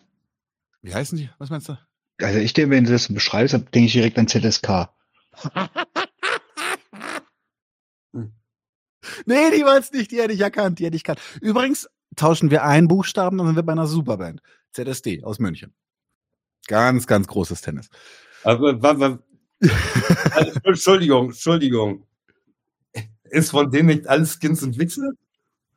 Wie 0.80 0.94
heißen 0.94 1.18
die? 1.18 1.28
Was 1.38 1.50
meinst 1.50 1.68
du? 1.68 1.76
Also 2.18 2.38
ich 2.38 2.52
denke, 2.52 2.70
wenn 2.70 2.84
du 2.84 2.92
das 2.92 3.12
beschreibst, 3.12 3.52
denke 3.52 3.80
ich 3.80 3.92
direkt 3.92 4.16
an 4.16 4.28
ZSK. 4.28 4.90
nee, 8.12 9.56
die 9.56 9.64
war 9.64 9.78
es 9.78 9.92
nicht, 9.92 10.10
die 10.10 10.20
hätte 10.20 10.32
ich 10.32 10.40
erkannt, 10.40 10.78
die 10.78 10.86
hätte 10.86 10.96
ich 10.96 11.06
erkannt. 11.06 11.20
Übrigens 11.40 11.88
tauschen 12.16 12.50
wir 12.50 12.64
einen 12.64 12.88
Buchstaben, 12.88 13.38
dann 13.38 13.48
sind 13.48 13.56
wir 13.56 13.62
bei 13.62 13.72
einer 13.72 13.86
Superband. 13.86 14.40
ZSD 14.72 15.24
aus 15.24 15.38
München. 15.38 15.74
Ganz, 16.66 17.06
ganz 17.06 17.26
großes 17.26 17.60
Tennis. 17.60 17.90
Aber, 18.44 18.70
aber, 18.82 19.18
also, 20.30 20.60
Entschuldigung, 20.64 21.26
Entschuldigung. 21.26 22.06
Ist 23.24 23.50
von 23.50 23.70
denen 23.70 23.88
nicht 23.88 24.06
alles 24.06 24.38
Skins 24.40 24.62
und 24.62 24.78
Witze? 24.78 25.12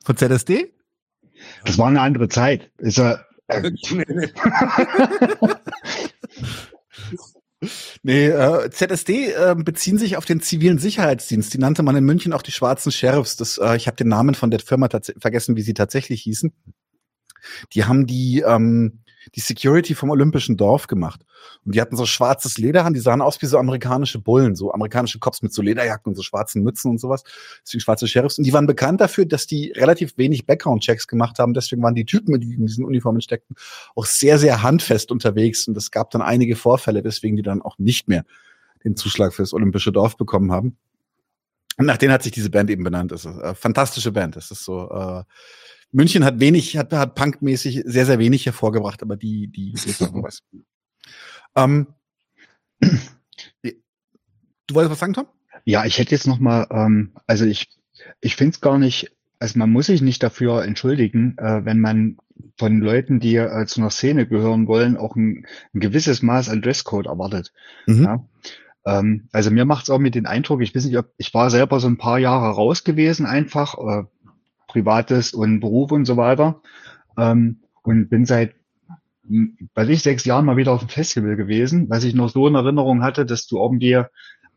Von 0.03 0.18
ZSD? 0.18 0.74
Das 1.66 1.78
war 1.78 1.88
eine 1.88 2.02
andere 2.02 2.30
Zeit. 2.30 2.72
Ist 2.78 2.99
er. 2.99 3.26
Äh, 3.48 3.72
nee, 8.04 8.28
äh, 8.28 8.70
ZSD 8.70 9.32
äh, 9.32 9.56
beziehen 9.58 9.98
sich 9.98 10.18
auf 10.18 10.26
den 10.26 10.42
zivilen 10.42 10.80
Sicherheitsdienst. 10.80 11.54
Die 11.54 11.58
nannte 11.58 11.84
man 11.84 11.96
in 11.96 12.04
München 12.04 12.34
auch 12.34 12.42
die 12.42 12.52
schwarzen 12.52 12.92
Sheriffs. 12.92 13.38
Das, 13.38 13.58
äh, 13.58 13.76
ich 13.76 13.88
habe 13.88 13.98
den 13.98 14.08
Namen 14.08 14.36
von 14.36 14.52
der 14.52 14.60
Firma 14.60 14.90
vergessen, 15.18 15.56
wie 15.56 15.62
sie 15.62 15.74
tatsächlich 15.74 16.22
hießen. 16.24 16.54
Die 17.74 17.86
haben 17.86 18.08
die 18.08 18.44
ähm, 18.46 19.00
die 19.34 19.39
Security 19.39 19.95
vom 19.95 20.10
Olympischen 20.10 20.57
Dorf 20.57 20.88
gemacht. 20.88 21.22
Und 21.64 21.76
die 21.76 21.81
hatten 21.81 21.95
so 21.95 22.06
schwarzes 22.06 22.57
Leder 22.57 22.85
an, 22.85 22.93
die 22.93 22.99
sahen 22.99 23.22
aus 23.22 23.41
wie 23.41 23.45
so 23.45 23.57
amerikanische 23.57 24.19
Bullen, 24.19 24.56
so 24.56 24.72
amerikanische 24.72 25.19
Cops 25.19 25.41
mit 25.41 25.53
so 25.53 25.61
Lederjacken 25.61 26.11
und 26.11 26.15
so 26.15 26.22
schwarzen 26.22 26.64
Mützen 26.64 26.91
und 26.91 26.99
sowas. 26.99 27.23
Deswegen 27.64 27.81
schwarze 27.81 28.07
Sheriffs. 28.07 28.38
Und 28.38 28.43
die 28.45 28.53
waren 28.53 28.68
bekannt 28.68 29.02
dafür, 29.02 29.26
dass 29.26 29.47
die 29.47 29.72
relativ 29.72 30.18
wenig 30.18 30.45
Background-Checks 30.45 31.07
gemacht 31.07 31.39
haben. 31.39 31.53
Deswegen 31.53 31.81
waren 31.81 31.95
die 31.95 32.06
Typen, 32.06 32.39
die 32.39 32.53
in 32.53 32.65
diesen 32.65 32.85
Uniformen 32.85 33.22
steckten, 33.22 33.56
auch 33.95 34.06
sehr, 34.06 34.38
sehr 34.38 34.61
handfest 34.64 35.11
unterwegs. 35.11 35.68
Und 35.68 35.77
es 35.77 35.91
gab 35.91 36.11
dann 36.11 36.22
einige 36.22 36.56
Vorfälle, 36.56 37.03
weswegen 37.03 37.35
die 37.35 37.43
dann 37.43 37.61
auch 37.61 37.77
nicht 37.77 38.07
mehr 38.07 38.26
den 38.84 38.95
Zuschlag 38.95 39.34
fürs 39.34 39.53
Olympische 39.53 39.91
Dorf 39.91 40.18
bekommen 40.18 40.52
haben. 40.52 40.77
Und 41.77 41.88
nach 41.88 41.97
denen 41.97 42.14
hat 42.14 42.23
sich 42.23 42.31
diese 42.31 42.49
Band 42.49 42.69
eben 42.69 42.84
benannt. 42.84 43.11
Das 43.11 43.26
ist 43.26 43.38
eine 43.38 43.56
fantastische 43.56 44.11
Band. 44.11 44.35
Das 44.35 44.52
ist 44.52 44.64
so, 44.64 44.89
äh, 44.89 45.23
München 45.95 46.26
hat 46.26 46.41
wenig, 46.41 46.76
hat, 46.76 46.91
hat 46.91 47.15
punkmäßig 47.15 47.84
sehr, 47.85 48.05
sehr 48.05 48.19
wenig 48.19 48.45
hervorgebracht, 48.45 49.01
aber 49.01 49.15
die, 49.15 49.47
die, 49.47 49.73
was. 50.13 50.43
ähm, 51.55 51.88
du 52.81 54.76
wolltest 54.76 54.91
was 54.91 54.99
sagen, 54.99 55.13
Tom? 55.13 55.27
Ja, 55.63 55.85
ich 55.85 55.97
hätte 55.97 56.11
jetzt 56.11 56.27
noch 56.27 56.39
mal, 56.39 56.67
ähm, 56.69 57.13
also 57.27 57.45
ich, 57.45 57.69
ich 58.19 58.35
finde 58.35 58.55
es 58.55 58.61
gar 58.61 58.77
nicht, 58.77 59.15
also 59.39 59.57
man 59.57 59.72
muss 59.72 59.85
sich 59.85 60.01
nicht 60.01 60.22
dafür 60.22 60.65
entschuldigen, 60.65 61.38
äh, 61.38 61.63
wenn 61.63 61.80
man 61.80 62.17
von 62.57 62.81
Leuten, 62.81 63.22
die 63.22 63.38
äh, 63.38 63.65
zu 63.65 63.80
einer 63.80 63.89
Szene 63.89 64.27
gehören 64.27 64.67
wollen, 64.67 64.97
auch 64.97 65.15
ein, 65.15 65.45
ein 65.73 65.80
gewisses 65.80 66.22
Maß 66.22 66.49
an 66.49 66.61
Dresscode 66.61 67.05
erwartet. 67.05 67.53
Mhm. 67.88 68.03
Ja? 68.03 68.27
Ähm, 68.85 69.30
also 69.31 69.49
mir 69.49 69.63
macht 69.63 69.84
es 69.84 69.89
auch 69.89 69.99
mit 69.99 70.15
den 70.15 70.26
Eindruck, 70.26 70.61
ich 70.61 70.76
weiß 70.76 70.84
nicht, 70.84 70.97
ob 70.97 71.13
ich 71.15 71.34
war 71.34 71.49
selber 71.49 71.80
so 71.80 71.88
ein 71.88 71.97
paar 71.97 72.19
Jahre 72.19 72.53
raus 72.53 72.84
gewesen, 72.84 73.26
einfach, 73.26 73.76
äh, 73.77 74.03
Privates 74.76 75.34
und 75.34 75.61
Beruf 75.61 75.93
und 75.93 76.03
so 76.03 76.18
weiter. 76.18 76.61
Ähm, 77.18 77.61
und 77.81 78.10
bin 78.10 78.26
seit, 78.26 78.56
weiß 79.23 79.88
ich, 79.88 80.02
sechs 80.02 80.26
Jahren 80.26 80.43
mal 80.43 80.57
wieder 80.57 80.73
auf 80.73 80.81
dem 80.81 80.89
Festival 80.89 81.38
gewesen, 81.38 81.89
was 81.89 82.03
ich 82.03 82.14
noch 82.14 82.30
so 82.30 82.45
in 82.47 82.56
Erinnerung 82.56 83.03
hatte, 83.03 83.26
dass 83.26 83.47
du 83.47 83.57
irgendwie 83.57 84.03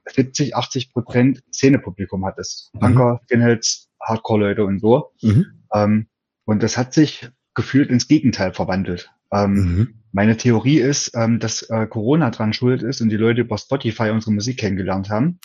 70, 0.07 0.57
80 0.57 0.93
Prozent 0.93 1.43
Szenepublikum 1.53 2.25
hattest. 2.25 2.75
Mhm. 2.75 2.81
Punker, 2.81 3.21
Skinheads, 3.25 3.89
Hardcore-Leute 4.01 4.65
und 4.65 4.81
so. 4.81 5.13
Mhm. 5.23 5.47
Ähm, 5.73 6.07
und 6.45 6.65
das 6.65 6.77
hat 6.77 6.95
sich 6.95 7.29
gefühlt 7.55 7.91
ins 7.91 8.09
Gegenteil 8.09 8.53
verwandelt. 8.53 9.11
Ähm, 9.31 9.53
mhm. 9.53 9.95
Meine 10.11 10.37
Theorie 10.37 10.79
ist, 10.79 11.13
ähm, 11.15 11.39
dass 11.39 11.63
äh, 11.63 11.87
Corona 11.87 12.31
dran 12.31 12.53
schuld 12.53 12.83
ist 12.83 13.01
und 13.03 13.11
die 13.11 13.17
Leute 13.17 13.43
über 13.43 13.57
Spotify 13.57 14.11
unsere 14.11 14.33
Musik 14.33 14.59
kennengelernt 14.59 15.11
haben. 15.11 15.39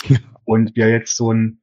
und 0.46 0.76
wir 0.76 0.90
jetzt 0.90 1.16
so 1.16 1.32
ein, 1.32 1.60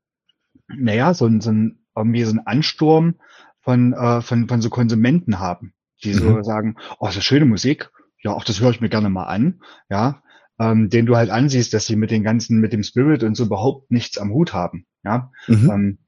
naja, 0.69 1.12
so 1.12 1.27
ein, 1.27 1.41
so 1.41 1.51
ein 1.51 1.80
irgendwie 1.97 2.25
so 2.25 2.31
einen 2.31 2.47
Ansturm 2.47 3.17
von, 3.61 3.93
äh, 3.93 4.21
von, 4.23 4.49
von 4.49 4.61
so 4.61 4.71
Konsumenten 4.71 5.39
haben, 5.39 5.75
die 6.03 6.15
so 6.15 6.31
mhm. 6.31 6.45
sagen, 6.45 6.77
oh, 6.99 7.07
das 7.07 7.17
ist 7.17 7.25
schöne 7.25 7.45
Musik, 7.45 7.91
ja, 8.23 8.33
auch 8.33 8.45
das 8.45 8.61
höre 8.61 8.71
ich 8.71 8.81
mir 8.81 8.89
gerne 8.89 9.11
mal 9.11 9.25
an, 9.25 9.61
ja, 9.89 10.23
ähm, 10.59 10.91
den 10.91 11.07
du 11.07 11.17
halt 11.17 11.31
ansiehst, 11.31 11.73
dass 11.73 11.87
sie 11.87 11.97
mit 11.97 12.11
den 12.11 12.23
ganzen, 12.23 12.61
mit 12.61 12.73
dem 12.73 12.83
Spirit 12.83 13.23
und 13.23 13.37
so 13.37 13.45
überhaupt 13.45 13.91
nichts 13.91 14.19
am 14.19 14.33
Hut 14.33 14.53
haben, 14.53 14.87
ja. 15.05 15.31
Mhm. 15.47 15.71
Ähm, 15.71 15.99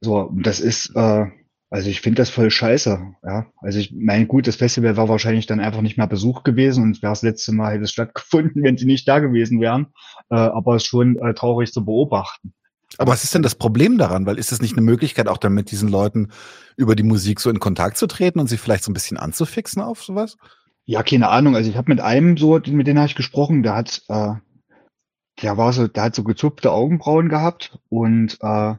so, 0.00 0.30
das 0.34 0.60
ist, 0.60 0.94
äh, 0.94 1.26
also 1.68 1.90
ich 1.90 2.00
finde 2.00 2.18
das 2.18 2.30
voll 2.30 2.50
scheiße, 2.50 3.14
ja. 3.24 3.46
Also 3.58 3.78
ich 3.80 3.92
meine, 3.92 4.26
gut, 4.26 4.46
das 4.46 4.56
Festival 4.56 4.96
war 4.96 5.08
wahrscheinlich 5.08 5.46
dann 5.46 5.60
einfach 5.60 5.82
nicht 5.82 5.98
mehr 5.98 6.06
Besuch 6.06 6.44
gewesen 6.44 6.84
und 6.84 7.02
wäre 7.02 7.12
das 7.12 7.22
letzte 7.22 7.52
Mal 7.52 7.72
hätte 7.74 7.84
es 7.84 7.92
stattgefunden, 7.92 8.62
wenn 8.62 8.76
sie 8.76 8.86
nicht 8.86 9.08
da 9.08 9.18
gewesen 9.18 9.60
wären. 9.60 9.88
Äh, 10.30 10.36
aber 10.36 10.76
es 10.76 10.84
ist 10.84 10.88
schon 10.88 11.18
äh, 11.18 11.34
traurig 11.34 11.72
zu 11.72 11.84
beobachten. 11.84 12.54
Aber 12.98 13.12
was 13.12 13.24
ist 13.24 13.34
denn 13.34 13.42
das 13.42 13.54
Problem 13.54 13.98
daran? 13.98 14.26
Weil 14.26 14.38
ist 14.38 14.52
es 14.52 14.62
nicht 14.62 14.72
eine 14.72 14.82
Möglichkeit, 14.82 15.28
auch 15.28 15.38
dann 15.38 15.52
mit 15.52 15.70
diesen 15.70 15.88
Leuten 15.88 16.30
über 16.76 16.96
die 16.96 17.02
Musik 17.02 17.40
so 17.40 17.50
in 17.50 17.60
Kontakt 17.60 17.96
zu 17.96 18.06
treten 18.06 18.38
und 18.40 18.46
sie 18.46 18.56
vielleicht 18.56 18.84
so 18.84 18.90
ein 18.90 18.94
bisschen 18.94 19.16
anzufixen 19.16 19.82
auf 19.82 20.02
sowas? 20.02 20.36
Ja, 20.84 21.02
keine 21.02 21.28
Ahnung. 21.28 21.56
Also 21.56 21.68
ich 21.68 21.76
habe 21.76 21.90
mit 21.90 22.00
einem 22.00 22.36
so, 22.36 22.60
mit 22.66 22.86
dem 22.86 22.96
habe 22.96 23.08
ich 23.08 23.16
gesprochen, 23.16 23.62
der 23.62 23.74
hat, 23.74 24.02
äh, 24.08 24.34
der 25.42 25.56
war 25.56 25.72
so, 25.72 25.88
der 25.88 26.04
hat 26.04 26.14
so 26.14 26.22
gezupfte 26.22 26.70
Augenbrauen 26.70 27.28
gehabt 27.28 27.78
und 27.88 28.38
äh, 28.40 28.74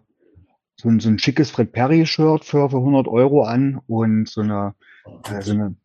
so, 0.80 0.90
ein, 0.90 1.00
so 1.00 1.10
ein 1.10 1.20
schickes 1.20 1.52
Fred 1.52 1.72
Perry-Shirt 1.72 2.46
für, 2.46 2.70
für 2.70 2.78
100 2.78 3.08
Euro 3.08 3.44
an 3.44 3.82
und 3.88 4.30
so 4.30 4.42
eine, 4.42 4.74
äh, 5.30 5.42
so 5.42 5.52
eine, 5.52 5.76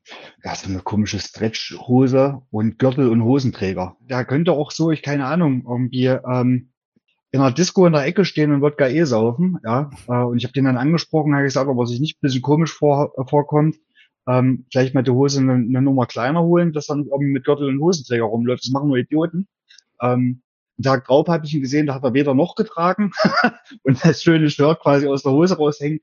ja, 0.44 0.54
so 0.54 0.68
eine 0.68 0.80
komische 0.80 1.18
Stretch-Hose 1.18 2.42
und 2.50 2.78
Gürtel 2.78 3.08
und 3.08 3.24
Hosenträger. 3.24 3.96
Der 4.00 4.24
könnte 4.24 4.52
auch 4.52 4.70
so, 4.70 4.90
ich 4.90 5.02
keine 5.02 5.26
Ahnung, 5.26 5.64
irgendwie 5.66 6.06
ähm, 6.06 6.71
in 7.32 7.40
einer 7.40 7.50
Disco 7.50 7.86
in 7.86 7.94
der 7.94 8.04
Ecke 8.04 8.24
stehen 8.24 8.52
und 8.52 8.60
Wodka 8.60 8.88
eh 8.88 9.04
saufen, 9.04 9.58
ja. 9.64 9.90
Äh, 10.06 10.22
und 10.22 10.36
ich 10.36 10.44
habe 10.44 10.52
den 10.52 10.66
dann 10.66 10.76
angesprochen, 10.76 11.34
habe 11.34 11.44
gesagt, 11.44 11.68
ob 11.68 11.78
er 11.78 11.86
sich 11.86 11.98
nicht 11.98 12.18
ein 12.18 12.20
bisschen 12.20 12.42
komisch 12.42 12.72
vor, 12.72 13.12
äh, 13.16 13.24
vorkommt, 13.28 13.76
ähm, 14.28 14.66
vielleicht 14.70 14.94
mal 14.94 15.02
die 15.02 15.10
Hose 15.10 15.40
eine, 15.40 15.54
eine 15.54 15.82
Nummer 15.82 16.06
kleiner 16.06 16.42
holen, 16.42 16.72
dass 16.72 16.86
dann 16.86 17.06
irgendwie 17.06 17.32
mit 17.32 17.44
Gürtel 17.44 17.68
und 17.68 17.80
Hosenträger 17.80 18.24
rumläuft. 18.24 18.64
Das 18.64 18.70
machen 18.70 18.88
nur 18.88 18.98
Idioten. 18.98 19.48
Ähm, 20.00 20.42
einen 20.76 20.84
Tag 20.84 21.06
drauf 21.06 21.26
habe 21.28 21.44
ich 21.46 21.54
ihn 21.54 21.62
gesehen, 21.62 21.86
da 21.86 21.94
hat 21.94 22.04
er 22.04 22.14
weder 22.14 22.34
noch 22.34 22.54
getragen 22.54 23.12
und 23.82 24.04
das 24.04 24.22
schöne 24.22 24.48
Shirt 24.48 24.80
quasi 24.80 25.08
aus 25.08 25.22
der 25.22 25.32
Hose 25.32 25.56
raushängen. 25.56 26.00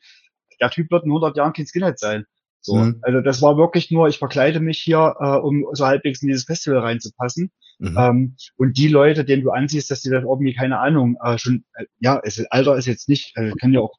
Der 0.59 0.69
Typ 0.69 0.91
wird 0.91 1.05
in 1.05 1.11
100 1.11 1.37
Jahren 1.37 1.53
kein 1.53 1.65
Skinhead 1.65 1.99
sein. 1.99 2.25
So, 2.61 2.75
mhm. 2.75 2.99
also 3.01 3.21
das 3.21 3.41
war 3.41 3.55
wirklich 3.57 3.89
nur, 3.91 4.07
ich 4.07 4.17
verkleide 4.17 4.59
mich 4.59 4.79
hier, 4.79 5.15
äh, 5.19 5.37
um 5.37 5.65
so 5.73 5.85
halbwegs 5.85 6.21
in 6.21 6.27
dieses 6.27 6.43
Festival 6.43 6.79
reinzupassen. 6.79 7.51
Mhm. 7.79 7.97
Ähm, 7.97 8.35
und 8.57 8.77
die 8.77 8.89
Leute, 8.89 9.23
denen 9.23 9.43
du 9.43 9.51
ansiehst, 9.51 9.89
dass 9.89 10.01
die 10.01 10.09
das 10.09 10.23
irgendwie, 10.23 10.53
keine 10.53 10.79
Ahnung, 10.79 11.17
äh, 11.23 11.37
schon, 11.37 11.63
äh, 11.73 11.85
ja, 11.99 12.19
es, 12.23 12.39
Alter 12.51 12.77
ist 12.77 12.85
jetzt 12.85 13.07
nicht, 13.07 13.35
äh, 13.37 13.51
kann 13.59 13.73
ja 13.73 13.79
auch, 13.79 13.97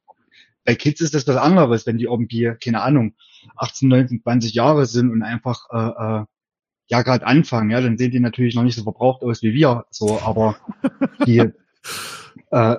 bei 0.65 0.75
Kids 0.75 1.01
ist 1.01 1.15
das 1.15 1.27
was 1.27 1.37
anderes, 1.37 1.87
wenn 1.87 1.97
die 1.97 2.05
irgendwie, 2.05 2.53
keine 2.63 2.83
Ahnung, 2.83 3.15
18, 3.57 3.89
19, 3.89 4.23
20 4.23 4.53
Jahre 4.53 4.85
sind 4.85 5.11
und 5.11 5.23
einfach, 5.23 5.65
äh, 5.73 6.21
äh, 6.21 6.25
ja, 6.89 7.03
gerade 7.03 7.27
anfangen, 7.27 7.71
ja, 7.71 7.81
dann 7.81 7.97
sehen 7.97 8.11
die 8.11 8.21
natürlich 8.21 8.55
noch 8.55 8.65
nicht 8.65 8.77
so 8.77 8.83
verbraucht 8.83 9.23
aus 9.23 9.43
wie 9.43 9.55
wir, 9.55 9.87
so, 9.91 10.21
aber 10.21 10.57
die, 11.27 11.39
äh, 12.51 12.77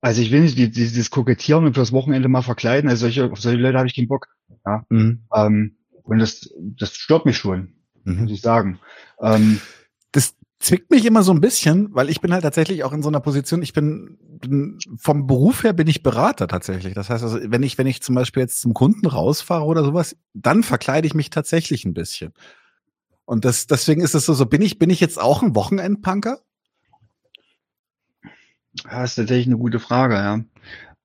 also 0.00 0.22
ich 0.22 0.32
will 0.32 0.40
nicht 0.40 0.58
die, 0.58 0.72
dieses 0.72 1.10
Kokettieren 1.10 1.64
und 1.66 1.74
fürs 1.74 1.92
Wochenende 1.92 2.28
mal 2.28 2.42
verkleiden, 2.42 2.90
also 2.90 3.02
solche, 3.02 3.30
auf 3.30 3.40
solche 3.40 3.60
Leute 3.60 3.78
habe 3.78 3.86
ich 3.86 3.94
keinen 3.94 4.08
Bock, 4.08 4.26
ja, 4.66 4.84
mhm. 4.88 5.22
ähm, 5.32 5.76
und 6.02 6.18
das, 6.18 6.52
das 6.58 6.96
stört 6.96 7.26
mich 7.26 7.36
schon, 7.36 7.74
mhm. 8.02 8.22
muss 8.22 8.32
ich 8.32 8.40
sagen. 8.40 8.80
Ähm, 9.20 9.60
zwickt 10.62 10.90
mich 10.90 11.04
immer 11.04 11.22
so 11.22 11.32
ein 11.32 11.40
bisschen, 11.40 11.92
weil 11.92 12.08
ich 12.08 12.20
bin 12.20 12.32
halt 12.32 12.42
tatsächlich 12.42 12.84
auch 12.84 12.92
in 12.92 13.02
so 13.02 13.08
einer 13.08 13.20
Position, 13.20 13.62
ich 13.62 13.72
bin, 13.72 14.16
bin 14.40 14.78
vom 14.96 15.26
Beruf 15.26 15.64
her 15.64 15.72
bin 15.72 15.88
ich 15.88 16.02
Berater 16.02 16.46
tatsächlich. 16.46 16.94
Das 16.94 17.10
heißt 17.10 17.22
also, 17.24 17.38
wenn 17.42 17.62
ich, 17.62 17.78
wenn 17.78 17.86
ich 17.86 18.02
zum 18.02 18.14
Beispiel 18.14 18.42
jetzt 18.42 18.60
zum 18.60 18.72
Kunden 18.72 19.06
rausfahre 19.06 19.64
oder 19.64 19.84
sowas, 19.84 20.16
dann 20.34 20.62
verkleide 20.62 21.06
ich 21.06 21.14
mich 21.14 21.30
tatsächlich 21.30 21.84
ein 21.84 21.94
bisschen. 21.94 22.32
Und 23.24 23.44
das, 23.44 23.66
deswegen 23.66 24.02
ist 24.02 24.14
es 24.14 24.24
so, 24.24 24.34
so 24.34 24.46
bin 24.46 24.62
ich, 24.62 24.78
bin 24.78 24.90
ich 24.90 25.00
jetzt 25.00 25.20
auch 25.20 25.42
ein 25.42 25.54
Wochenendpunker? 25.54 26.38
Das 28.84 29.10
ist 29.10 29.16
tatsächlich 29.16 29.46
eine 29.46 29.58
gute 29.58 29.80
Frage, 29.80 30.14
ja. 30.14 30.40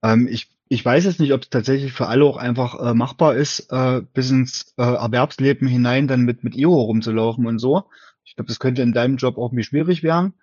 Ähm, 0.03 0.27
ich, 0.27 0.49
ich 0.69 0.85
weiß 0.85 1.05
jetzt 1.05 1.19
nicht, 1.19 1.33
ob 1.33 1.43
es 1.43 1.49
tatsächlich 1.49 1.93
für 1.93 2.07
alle 2.07 2.25
auch 2.25 2.37
einfach 2.37 2.79
äh, 2.79 2.93
machbar 2.93 3.35
ist, 3.35 3.71
äh, 3.71 4.01
bis 4.13 4.29
ins 4.29 4.73
äh, 4.77 4.83
Erwerbsleben 4.83 5.67
hinein 5.67 6.07
dann 6.07 6.21
mit, 6.21 6.43
mit 6.43 6.55
Iro 6.55 6.81
rumzulaufen 6.81 7.47
und 7.47 7.59
so. 7.59 7.85
Ich 8.37 8.39
glaube, 8.39 8.49
das 8.49 8.59
könnte 8.59 8.83
in 8.83 8.93
deinem 8.93 9.17
Job 9.17 9.35
auch 9.39 9.47
irgendwie 9.47 9.63
schwierig 9.63 10.03
werden. 10.03 10.33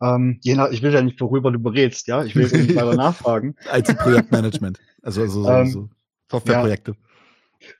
Ähm, 0.00 0.38
je 0.40 0.54
nach, 0.54 0.70
ich 0.70 0.82
will 0.82 0.94
ja 0.94 1.02
nicht, 1.02 1.20
worüber 1.20 1.50
du 1.50 1.58
berätst, 1.58 2.06
ja. 2.06 2.22
Ich 2.22 2.36
will 2.36 2.42
jetzt 2.44 2.54
nicht 2.54 2.76
weiter 2.76 2.94
nachfragen. 2.94 3.56
Als 3.68 3.92
Projektmanagement. 3.92 4.78
Also, 5.02 5.22
also 5.22 5.42
so, 5.42 5.50
ähm, 5.50 5.66
so 5.66 5.88
Softwareprojekte. 6.30 6.92
Ja. 6.92 6.96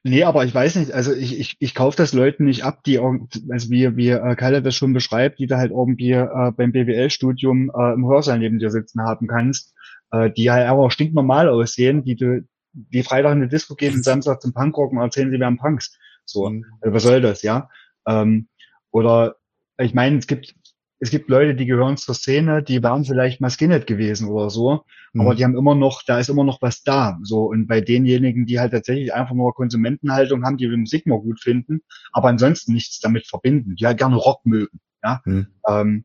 Nee, 0.03 0.25
aber 0.25 0.45
ich 0.45 0.53
weiß 0.53 0.75
nicht, 0.75 0.91
also 0.91 1.13
ich, 1.13 1.39
ich, 1.39 1.57
ich 1.61 1.75
kaufe 1.77 1.97
das 1.97 2.13
Leuten 2.13 2.47
nicht 2.47 2.65
ab, 2.65 2.83
die, 2.83 2.99
also 2.99 3.71
wie, 3.71 3.97
wie 3.97 4.09
äh, 4.09 4.35
Kalle 4.35 4.61
das 4.61 4.75
schon 4.75 4.93
beschreibt, 4.93 5.39
die 5.39 5.47
da 5.47 5.59
halt 5.59 5.71
irgendwie 5.71 6.11
äh, 6.11 6.51
beim 6.51 6.73
BWL-Studium 6.73 7.71
äh, 7.73 7.93
im 7.93 8.09
Hörsaal 8.09 8.41
neben 8.41 8.59
dir 8.59 8.71
sitzen 8.71 9.03
haben 9.03 9.29
kannst, 9.29 9.73
äh, 10.11 10.33
die 10.33 10.51
halt 10.51 10.67
aber 10.67 10.91
stinknormal 10.91 11.49
aussehen, 11.49 12.03
die 12.03 12.17
du, 12.17 12.45
die 12.73 13.05
Freitag 13.05 13.35
in 13.35 13.43
die 13.43 13.49
Disco 13.49 13.77
gehen 13.77 13.95
und 13.95 14.05
Samstag 14.05 14.43
zum 14.43 14.53
Punkrock 14.53 14.91
und 14.91 14.99
erzählen, 14.99 15.31
sie 15.31 15.39
wären 15.39 15.59
Punks. 15.59 15.97
So, 16.25 16.51
mhm. 16.51 16.65
also 16.81 16.93
was 16.93 17.03
soll 17.05 17.21
das, 17.21 17.43
ja? 17.43 17.71
Ähm, 18.05 18.49
oder 18.91 19.37
ich 19.81 19.95
meine, 19.95 20.19
es 20.19 20.27
gibt, 20.27 20.55
es 20.99 21.11
gibt 21.11 21.31
Leute, 21.31 21.55
die 21.55 21.67
gehören 21.67 21.97
zur 21.97 22.15
Szene, 22.15 22.63
die 22.63 22.83
waren 22.83 23.05
vielleicht 23.05 23.41
mal 23.41 23.51
Skinhead 23.51 23.87
gewesen 23.87 24.29
oder 24.29 24.51
so, 24.51 24.85
mhm. 25.13 25.23
aber 25.23 25.35
die 25.35 25.45
haben 25.45 25.57
immer 25.57 25.75
noch, 25.75 26.03
da 26.03 26.19
ist 26.19 26.29
immer 26.29 26.45
noch 26.45 26.61
was 26.61 26.83
da. 26.83 27.19
So, 27.23 27.45
und 27.45 27.67
bei 27.67 27.81
denjenigen, 27.81 28.47
die 28.47 28.61
halt 28.61 28.73
tatsächlich 28.73 29.15
einfach 29.15 29.35
nur 29.35 29.55
Konsumentenhaltung 29.55 30.45
haben, 30.45 30.59
die 30.59 30.69
die 30.69 30.77
Musik 30.77 31.07
mal 31.07 31.21
gut 31.21 31.41
finden, 31.41 31.81
aber 32.13 32.29
ansonsten 32.29 32.75
nichts 32.75 33.01
damit 33.01 33.27
verbinden, 33.27 33.77
die 33.77 33.87
halt 33.87 33.99
gerne 33.99 34.17
Rock 34.17 34.45
mögen. 34.45 34.81
Ja. 35.03 35.23
Mhm. 35.25 35.47
Ähm, 35.67 36.05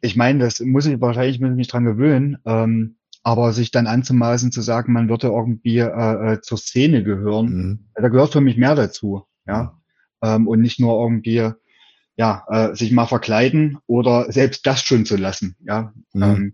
ich 0.00 0.16
meine, 0.16 0.40
das 0.40 0.60
muss 0.60 0.86
ich 0.86 1.00
wahrscheinlich 1.00 1.40
muss 1.40 1.50
ich 1.50 1.56
mich 1.56 1.68
dran 1.68 1.84
gewöhnen, 1.84 2.38
ähm, 2.44 2.96
aber 3.22 3.52
sich 3.52 3.70
dann 3.70 3.86
anzumaßen 3.86 4.52
zu 4.52 4.62
sagen, 4.62 4.92
man 4.92 5.08
würde 5.08 5.28
irgendwie 5.28 5.78
äh, 5.78 6.32
äh, 6.32 6.40
zur 6.40 6.58
Szene 6.58 7.02
gehören, 7.04 7.46
mhm. 7.46 7.78
da 7.94 8.08
gehört 8.08 8.32
für 8.32 8.40
mich 8.40 8.56
mehr 8.56 8.74
dazu, 8.74 9.24
ja. 9.46 9.78
Ähm, 10.20 10.48
und 10.48 10.60
nicht 10.60 10.80
nur 10.80 11.00
irgendwie 11.00 11.52
ja, 12.18 12.44
äh, 12.48 12.74
sich 12.74 12.90
mal 12.90 13.06
verkleiden 13.06 13.78
oder 13.86 14.30
selbst 14.30 14.66
das 14.66 14.82
schon 14.82 15.06
zu 15.06 15.16
lassen. 15.16 15.56
Ja. 15.60 15.92
Mhm. 16.12 16.22
Ähm, 16.22 16.52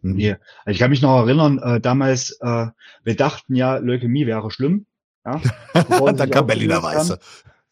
mhm. 0.00 0.14
nee. 0.14 0.30
also 0.30 0.70
ich 0.70 0.78
kann 0.78 0.90
mich 0.90 1.02
noch 1.02 1.18
erinnern, 1.18 1.58
äh, 1.58 1.80
damals, 1.80 2.38
äh, 2.40 2.66
wir 3.02 3.16
dachten 3.16 3.56
ja, 3.56 3.76
Leukämie 3.76 4.26
wäre 4.26 4.50
schlimm. 4.52 4.86
Ja. 5.26 5.40
dann 6.16 6.30
kam 6.30 6.46
Berliner 6.46 6.82
Weiße. 6.82 7.18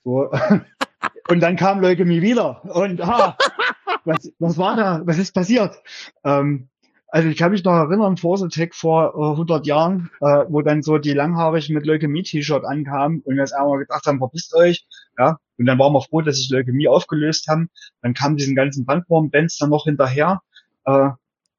So. 0.03 0.32
und 1.28 1.40
dann 1.40 1.55
kam 1.55 1.81
Leukämie 1.81 2.23
wieder. 2.23 2.65
Und 2.65 3.01
ah, 3.01 3.36
was, 4.05 4.32
was 4.40 4.59
war 4.59 4.77
da? 4.77 5.03
Was 5.05 5.19
ist 5.19 5.32
passiert? 5.32 5.77
Ähm, 6.24 6.69
also 7.07 7.28
ich 7.28 7.36
kann 7.36 7.53
mich 7.53 7.62
noch 7.62 7.74
erinnern, 7.74 8.16
Force 8.16 8.43
vor 8.73 9.15
äh, 9.15 9.31
100 9.32 9.65
Jahren, 9.66 10.11
äh, 10.20 10.44
wo 10.49 10.62
dann 10.62 10.82
so 10.82 10.99
die 10.99 11.12
Langhaarigen 11.12 11.74
mit 11.74 11.86
Leukämie-T-Shirt 11.86 12.65
ankamen 12.65 13.20
und 13.20 13.35
wir 13.35 13.43
jetzt 13.43 13.53
einmal 13.53 13.78
gedacht 13.78 14.07
haben, 14.07 14.19
verpisst 14.19 14.55
euch, 14.57 14.89
ja. 15.16 15.39
Und 15.59 15.66
dann 15.66 15.79
waren 15.79 15.93
wir 15.93 16.03
froh, 16.03 16.23
dass 16.23 16.37
sich 16.37 16.51
Leukämie 16.51 16.89
aufgelöst 16.89 17.49
haben. 17.49 17.70
Dann 18.01 18.15
kamen 18.15 18.37
diesen 18.37 18.55
ganzen 18.55 18.85
Bandwurm-Bands 18.85 19.59
dann 19.59 19.70
noch 19.70 19.85
hinterher, 19.85 20.41
äh, 20.85 21.11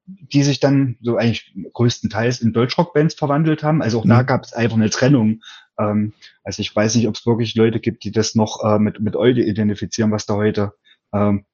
die 0.06 0.42
sich 0.42 0.60
dann 0.60 0.96
so 1.00 1.16
eigentlich 1.16 1.54
größtenteils 1.72 2.40
in 2.40 2.52
Deutschrock-Bands 2.52 3.14
verwandelt 3.14 3.62
haben. 3.62 3.82
Also 3.82 4.00
auch 4.00 4.04
mhm. 4.04 4.10
da 4.10 4.22
gab 4.22 4.44
es 4.44 4.52
einfach 4.52 4.76
eine 4.76 4.90
Trennung. 4.90 5.40
Ähm, 5.78 6.12
also 6.42 6.60
ich 6.60 6.74
weiß 6.74 6.96
nicht, 6.96 7.08
ob 7.08 7.14
es 7.14 7.26
wirklich 7.26 7.54
Leute 7.54 7.80
gibt, 7.80 8.04
die 8.04 8.12
das 8.12 8.34
noch 8.34 8.62
äh, 8.64 8.78
mit, 8.78 9.00
mit 9.00 9.16
Eude 9.16 9.42
identifizieren, 9.42 10.10
was 10.10 10.26
da 10.26 10.34
heute 10.34 10.72
ähm, 11.12 11.46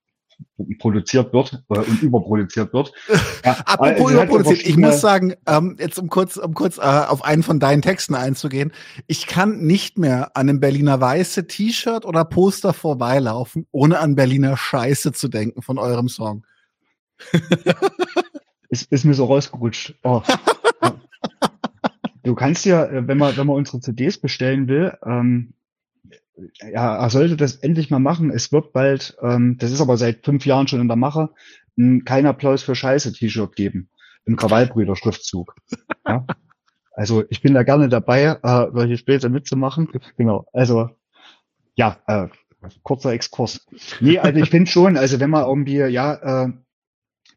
produziert 0.79 1.33
wird 1.33 1.63
äh, 1.71 1.79
und 1.79 2.03
überproduziert 2.03 2.73
wird. 2.73 2.93
Ja, 3.45 3.57
Apropos 3.65 4.13
überproduziert, 4.13 4.67
ich 4.67 4.77
muss 4.77 5.01
sagen, 5.01 5.35
ähm, 5.47 5.77
jetzt 5.79 5.99
um 5.99 6.11
kurz, 6.11 6.37
um 6.37 6.53
kurz 6.53 6.77
äh, 6.77 6.83
auf 6.83 7.25
einen 7.25 7.43
von 7.43 7.59
deinen 7.59 7.81
Texten 7.81 8.15
einzugehen, 8.15 8.73
ich 9.07 9.27
kann 9.27 9.61
nicht 9.61 9.97
mehr 9.97 10.37
an 10.37 10.49
einem 10.49 10.61
Berliner 10.61 11.01
Weiße 11.01 11.47
T-Shirt 11.47 12.05
oder 12.05 12.27
Poster 12.27 12.75
vorbeilaufen, 12.75 13.67
ohne 13.73 13.99
an 13.99 14.15
Berliner 14.15 14.59
Scheiße 14.59 15.13
zu 15.13 15.29
denken 15.29 15.63
von 15.63 15.79
eurem 15.79 16.09
Song. 16.09 16.45
ist, 18.69 18.93
ist 18.93 19.05
mir 19.05 19.15
so 19.15 19.25
rausgerutscht. 19.25 19.95
Oh. 20.03 20.23
Du 22.23 22.35
kannst 22.35 22.67
ja, 22.67 22.85
äh, 22.85 23.07
wenn 23.09 23.19
man, 23.19 23.37
wenn 23.37 23.47
man 23.47 23.57
unsere 23.57 23.81
CDs 23.81 24.19
bestellen 24.19 24.69
will, 24.69 24.97
ähm, 25.05 25.55
ja, 26.73 26.97
er 26.97 27.11
sollte 27.11 27.37
das 27.37 27.57
endlich 27.57 27.91
mal 27.91 27.99
machen. 27.99 28.31
Es 28.31 28.53
wird 28.53 28.73
bald, 28.73 29.17
ähm, 29.23 29.57
das 29.59 29.73
ist 29.73 29.81
aber 29.81 29.97
seit 29.97 30.25
fünf 30.25 30.47
Jahren 30.47 30.69
schon 30.69 30.81
in 30.81 30.89
der 30.89 30.97
Mache, 30.97 31.31
ein 31.79 32.05
kein 32.05 32.27
Applaus 32.27 32.63
für 32.63 32.75
Scheiße 32.75 33.13
T-Shirt 33.13 33.57
geben. 33.57 33.89
Im 34.25 34.37
Krawallbrüder 34.37 34.97
Schriftzug. 34.97 35.55
Ja? 36.07 36.27
Also 36.93 37.25
ich 37.29 37.41
bin 37.41 37.55
da 37.55 37.63
gerne 37.63 37.89
dabei, 37.89 38.39
äh, 38.43 38.67
solche 38.73 38.97
später 38.97 39.29
mitzumachen. 39.29 39.89
Genau. 40.17 40.47
Also 40.53 40.91
ja, 41.75 41.99
äh, 42.07 42.29
kurzer 42.83 43.13
Exkurs. 43.13 43.67
Nee, 44.01 44.19
also 44.19 44.41
ich 44.41 44.51
finde 44.51 44.71
schon, 44.71 44.97
also 44.97 45.21
wenn 45.21 45.31
man 45.31 45.45
irgendwie, 45.45 45.79
ja, 45.79 46.15
äh, 46.45 46.53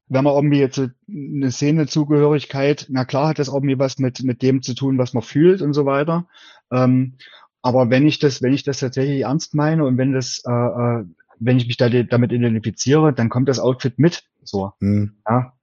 wenn 0.07 0.23
man 0.23 0.33
irgendwie 0.33 0.59
jetzt 0.59 0.81
eine 1.07 1.51
Szenezugehörigkeit, 1.51 2.87
na 2.89 3.05
klar 3.05 3.29
hat 3.29 3.39
das 3.39 3.47
irgendwie 3.47 3.79
was 3.79 3.99
mit, 3.99 4.23
mit 4.23 4.41
dem 4.41 4.61
zu 4.61 4.75
tun, 4.75 4.97
was 4.97 5.13
man 5.13 5.23
fühlt 5.23 5.61
und 5.61 5.73
so 5.73 5.85
weiter. 5.85 6.27
Ähm, 6.71 7.17
aber 7.63 7.89
wenn 7.89 8.05
ich 8.05 8.19
das, 8.19 8.41
wenn 8.41 8.53
ich 8.53 8.63
das 8.63 8.79
tatsächlich 8.79 9.21
ernst 9.21 9.55
meine 9.55 9.85
und 9.85 9.97
wenn 9.97 10.13
das, 10.13 10.43
äh, 10.45 10.51
äh 10.51 11.05
wenn 11.39 11.57
ich 11.57 11.67
mich 11.67 11.77
da 11.77 11.89
damit 11.89 12.31
identifiziere, 12.31 13.11
dann 13.11 13.29
kommt 13.29 13.49
das 13.49 13.59
Outfit 13.59 13.97
mit. 13.97 14.23
So. 14.43 14.73
Hm. 14.79 15.15
Ja. 15.27 15.53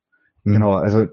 Hm. 0.44 0.55
Genau. 0.55 0.74
Also 0.74 1.06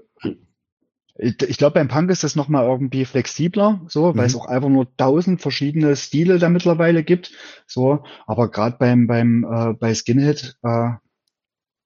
ich, 1.18 1.42
ich 1.42 1.58
glaube, 1.58 1.74
beim 1.74 1.88
Punk 1.88 2.10
ist 2.10 2.24
das 2.24 2.36
nochmal 2.36 2.64
irgendwie 2.64 3.04
flexibler, 3.04 3.80
so, 3.88 4.14
weil 4.14 4.22
mhm. 4.22 4.26
es 4.26 4.36
auch 4.36 4.46
einfach 4.46 4.68
nur 4.68 4.94
tausend 4.96 5.42
verschiedene 5.42 5.96
Stile 5.96 6.38
da 6.38 6.48
mittlerweile 6.48 7.02
gibt. 7.02 7.32
So, 7.66 8.04
aber 8.26 8.50
gerade 8.50 8.76
beim, 8.78 9.06
beim 9.06 9.44
äh, 9.44 9.74
bei 9.74 9.94
Skinhead, 9.94 10.56
äh, 10.62 10.90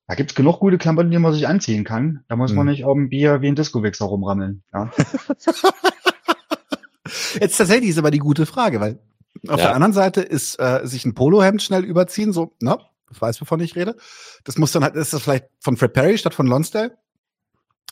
da 0.07 0.15
gibt's 0.17 0.35
genug 0.35 0.61
gute 0.61 0.79
Klamotten, 0.79 1.11
die 1.11 1.19
man 1.19 1.33
sich 1.33 1.49
anziehen 1.49 1.85
kann. 1.85 2.25
Da 2.29 2.37
muss 2.37 2.51
mhm. 2.51 2.59
man 2.59 2.67
nicht 2.67 2.81
irgendwie 2.81 3.23
wie 3.23 3.49
ein 3.49 3.55
Disco-Wichser 3.55 4.05
rumrammeln. 4.05 4.63
Ja. 4.73 4.91
Jetzt 7.41 7.57
tatsächlich 7.57 7.91
ist 7.91 7.99
aber 7.99 8.11
die 8.11 8.19
gute 8.19 8.47
Frage, 8.47 8.81
weil 8.81 8.99
auf 9.49 9.59
ja. 9.59 9.67
der 9.67 9.75
anderen 9.75 9.93
Seite 9.93 10.21
ist 10.21 10.59
äh, 10.61 10.81
sich 10.85 11.05
ein 11.05 11.15
Polohemd 11.15 11.63
schnell 11.63 11.85
überziehen, 11.85 12.33
so, 12.33 12.55
na, 12.61 12.79
ich 13.11 13.21
weiß, 13.21 13.41
wovon 13.41 13.61
ich 13.61 13.77
rede. 13.77 13.97
Das 14.45 14.59
muss 14.59 14.73
dann 14.73 14.85
halt, 14.85 14.95
ist 14.97 15.13
das 15.13 15.23
vielleicht 15.23 15.47
von 15.61 15.77
Fred 15.77 15.93
Perry 15.93 16.19
statt 16.19 16.35
von 16.35 16.47
Lonsdale? 16.47 16.97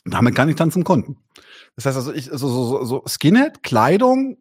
Damit 0.05 0.35
kann 0.35 0.49
ich 0.49 0.55
dann 0.55 0.71
zum 0.71 0.83
Kunden. 0.83 1.17
Das 1.75 1.85
heißt 1.85 1.97
also, 1.97 2.13
ich, 2.13 2.25
so, 2.25 2.47
so, 2.47 2.83
so 2.83 3.03
Skinhead, 3.07 3.61
Kleidung, 3.63 4.37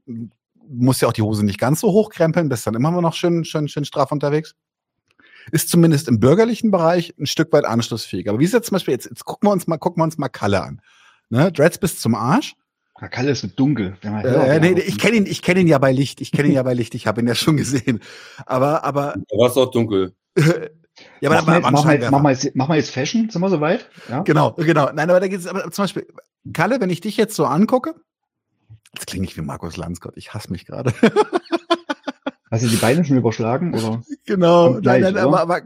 muss 0.67 1.01
ja 1.01 1.09
auch 1.09 1.13
die 1.13 1.23
Hose 1.23 1.45
nicht 1.45 1.59
ganz 1.59 1.81
so 1.81 1.93
hochkrempeln, 1.93 2.49
bist 2.49 2.67
dann 2.67 2.75
immer 2.75 2.91
noch 3.01 3.15
schön, 3.15 3.45
schön, 3.45 3.69
schön 3.69 3.85
straff 3.85 4.13
unterwegs. 4.13 4.55
ist 5.53 5.69
zumindest 5.69 6.09
im 6.09 6.21
bürgerlichen 6.21 6.71
Bereich 6.71 7.15
ein 7.19 7.27
Stück 7.27 7.53
weit 7.53 7.65
anschlussfähig. 7.65 8.29
Aber 8.29 8.39
wie 8.39 8.45
ist 8.45 8.53
jetzt 8.53 8.69
zum 8.69 8.77
Beispiel, 8.77 8.93
jetzt, 8.93 9.07
jetzt 9.07 9.25
gucken 9.25 9.49
wir 9.49 9.53
uns 9.53 9.67
mal, 9.67 9.79
gucken 9.79 10.01
wir 10.01 10.05
uns 10.05 10.19
mal 10.19 10.29
Kalle 10.29 10.63
an. 10.63 10.81
Ne? 11.29 11.53
Dreads 11.53 11.79
bis 11.79 12.01
zum 12.01 12.15
Arsch. 12.15 12.55
Kalle 13.09 13.31
ist 13.31 13.41
so 13.41 13.49
dunkel. 13.49 13.97
Äh, 14.03 14.61
nee, 14.61 14.79
ich 14.81 14.99
kenne 14.99 15.17
ihn, 15.17 15.27
ich 15.27 15.41
kenne 15.41 15.61
ihn 15.61 15.67
ja 15.67 15.79
bei 15.79 15.91
Licht. 15.93 16.21
Ich 16.21 16.33
kenne 16.33 16.49
ihn 16.49 16.55
ja 16.55 16.63
bei 16.63 16.75
Licht. 16.75 16.95
Ich 16.95 17.07
habe 17.07 17.21
ihn 17.21 17.29
ja 17.29 17.35
schon 17.35 17.57
gesehen. 17.57 18.01
Aber, 18.47 18.85
aber. 18.85 19.15
Da 19.29 19.39
war 19.39 19.49
es 19.49 19.57
auch 19.57 19.71
dunkel. 19.71 20.15
ja, 21.21 21.31
aber 21.31 21.37
mach, 21.37 21.47
mal, 21.47 21.61
mach, 21.61 21.85
mal, 21.85 22.11
mach, 22.11 22.23
mal 22.23 22.33
jetzt, 22.33 22.55
mach 22.55 22.69
mal 22.69 22.77
jetzt 22.77 22.91
Fashion. 22.91 23.31
Sind 23.31 23.41
wir 23.41 23.49
soweit? 23.49 23.89
Ja. 24.09 24.23
Genau, 24.23 24.53
genau. 24.53 24.91
Nein, 24.93 25.09
aber 25.09 25.21
da 25.21 25.29
geht 25.29 25.41
es, 25.41 25.47
aber 25.47 25.71
zum 25.71 25.85
Beispiel, 25.85 26.07
Kalle, 26.53 26.81
wenn 26.81 26.91
ich 26.91 27.01
dich 27.01 27.17
jetzt 27.17 27.35
so 27.35 27.47
angucke, 27.47 27.95
jetzt 28.95 29.07
klinge 29.07 29.25
ich 29.25 29.37
wie 29.37 29.43
Markus 29.43 29.77
Landsgott. 29.79 30.17
Ich 30.17 30.35
hasse 30.35 30.53
mich 30.53 30.67
gerade. 30.67 30.93
Hast 32.51 32.65
du 32.65 32.69
die 32.69 32.77
Beine 32.77 33.05
schon 33.05 33.17
überschlagen? 33.17 33.75
Oder? 33.75 34.03
Genau. 34.27 34.81
Gleich, 34.81 35.03
nein, 35.03 35.15
nein, 35.15 35.25
aber, 35.25 35.41
aber 35.41 35.63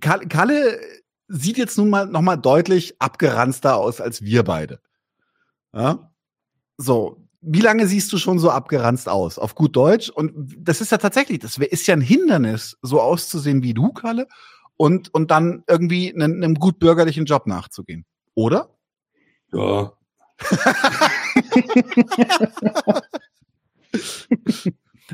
Kalle 0.00 0.78
sieht 1.28 1.56
jetzt 1.56 1.78
nun 1.78 1.88
mal 1.88 2.06
noch 2.06 2.20
mal 2.20 2.36
deutlich 2.36 3.00
abgeranzter 3.00 3.76
aus 3.76 4.00
als 4.00 4.22
wir 4.22 4.42
beide. 4.42 4.80
Ja? 5.72 6.09
So, 6.80 7.18
wie 7.42 7.60
lange 7.60 7.86
siehst 7.86 8.12
du 8.12 8.18
schon 8.18 8.38
so 8.38 8.50
abgeranzt 8.50 9.08
aus? 9.08 9.38
Auf 9.38 9.54
gut 9.54 9.76
Deutsch. 9.76 10.08
Und 10.08 10.32
das 10.58 10.80
ist 10.80 10.92
ja 10.92 10.98
tatsächlich, 10.98 11.40
das 11.40 11.58
ist 11.58 11.86
ja 11.86 11.94
ein 11.94 12.00
Hindernis, 12.00 12.78
so 12.80 13.02
auszusehen 13.02 13.62
wie 13.62 13.74
du, 13.74 13.92
Kalle, 13.92 14.26
und, 14.78 15.12
und 15.12 15.30
dann 15.30 15.62
irgendwie 15.68 16.14
einem, 16.14 16.42
einem 16.42 16.54
gut 16.54 16.78
bürgerlichen 16.78 17.26
Job 17.26 17.46
nachzugehen. 17.46 18.06
Oder? 18.34 18.70
Ja. 19.52 19.92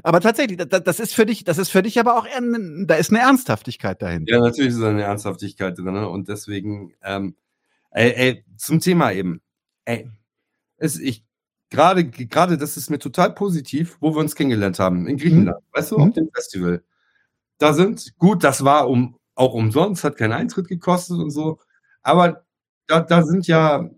aber 0.05 0.21
tatsächlich, 0.21 0.59
das 0.59 1.01
ist 1.01 1.15
für 1.15 1.27
dich, 1.27 1.43
das 1.43 1.59
ist 1.59 1.71
für 1.71 1.83
dich 1.83 1.99
aber 1.99 2.17
auch, 2.17 2.29
da 2.87 2.95
ist 2.95 3.11
eine 3.11 3.19
Ernsthaftigkeit 3.21 4.01
dahinter. 4.03 4.35
Ja, 4.35 4.41
natürlich 4.41 4.75
ist 4.75 4.81
da 4.81 4.91
eine 4.91 5.03
Ernsthaftigkeit 5.03 5.77
drin. 5.77 5.97
Und 5.97 6.29
deswegen, 6.29 6.95
ähm, 7.03 7.35
ey, 7.91 8.13
ey, 8.13 8.45
zum 8.57 8.79
Thema 8.79 9.11
eben. 9.11 9.41
Ey, 9.85 10.09
es, 10.77 10.99
ich, 10.99 11.25
gerade, 11.71 12.05
gerade, 12.05 12.59
das 12.59 12.77
ist 12.77 12.91
mir 12.91 12.99
total 12.99 13.35
positiv, 13.35 13.97
wo 14.01 14.15
wir 14.15 14.21
uns 14.21 14.35
kennengelernt 14.35 14.79
haben, 14.79 15.07
in 15.07 15.17
Griechenland, 15.17 15.59
mhm. 15.59 15.79
weißt 15.79 15.93
du, 15.93 15.97
auf 15.97 16.07
mhm. 16.07 16.13
dem 16.13 16.31
Festival. 16.33 16.83
Da 17.59 17.73
sind, 17.73 18.17
gut, 18.19 18.45
das 18.45 18.65
war 18.65 18.89
um, 18.89 19.17
auch 19.35 19.55
umsonst, 19.55 20.05
hat 20.05 20.17
keinen 20.17 20.33
Eintritt 20.33 20.69
gekostet 20.69 21.19
und 21.19 21.31
so, 21.31 21.59
aber 22.03 22.45
da, 22.87 23.01
da 23.01 23.23
sind 23.23 23.47
ja, 23.47 23.91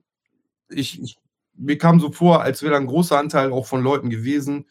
ich, 0.69 1.03
ich, 1.03 1.19
mir 1.55 1.77
kam 1.77 2.01
so 2.01 2.13
vor, 2.13 2.43
als 2.43 2.63
wäre 2.63 2.73
da 2.73 2.79
ein 2.79 2.87
großer 2.87 3.19
Anteil 3.19 3.53
auch 3.53 3.67
von 3.67 3.83
Leuten 3.83 4.11
gewesen, 4.11 4.67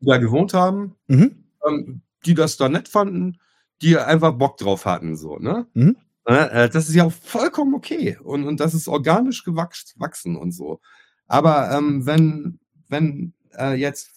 die 0.00 0.06
da 0.06 0.18
gewohnt 0.18 0.54
haben, 0.54 0.94
mhm. 1.08 1.44
ähm, 1.66 2.02
die 2.24 2.34
das 2.34 2.56
da 2.56 2.68
nett 2.68 2.88
fanden, 2.88 3.38
die 3.82 3.98
einfach 3.98 4.32
Bock 4.32 4.56
drauf 4.56 4.84
hatten, 4.84 5.16
so, 5.16 5.38
ne? 5.38 5.66
Mhm. 5.74 5.96
Äh, 6.26 6.68
das 6.68 6.88
ist 6.88 6.94
ja 6.94 7.04
auch 7.04 7.12
vollkommen 7.12 7.74
okay 7.74 8.18
und, 8.22 8.44
und 8.44 8.58
das 8.58 8.74
ist 8.74 8.88
organisch 8.88 9.44
gewachsen 9.44 10.36
und 10.36 10.52
so. 10.52 10.80
Aber 11.26 11.70
ähm, 11.72 12.06
wenn, 12.06 12.58
wenn 12.88 13.34
äh, 13.56 13.74
jetzt 13.74 14.10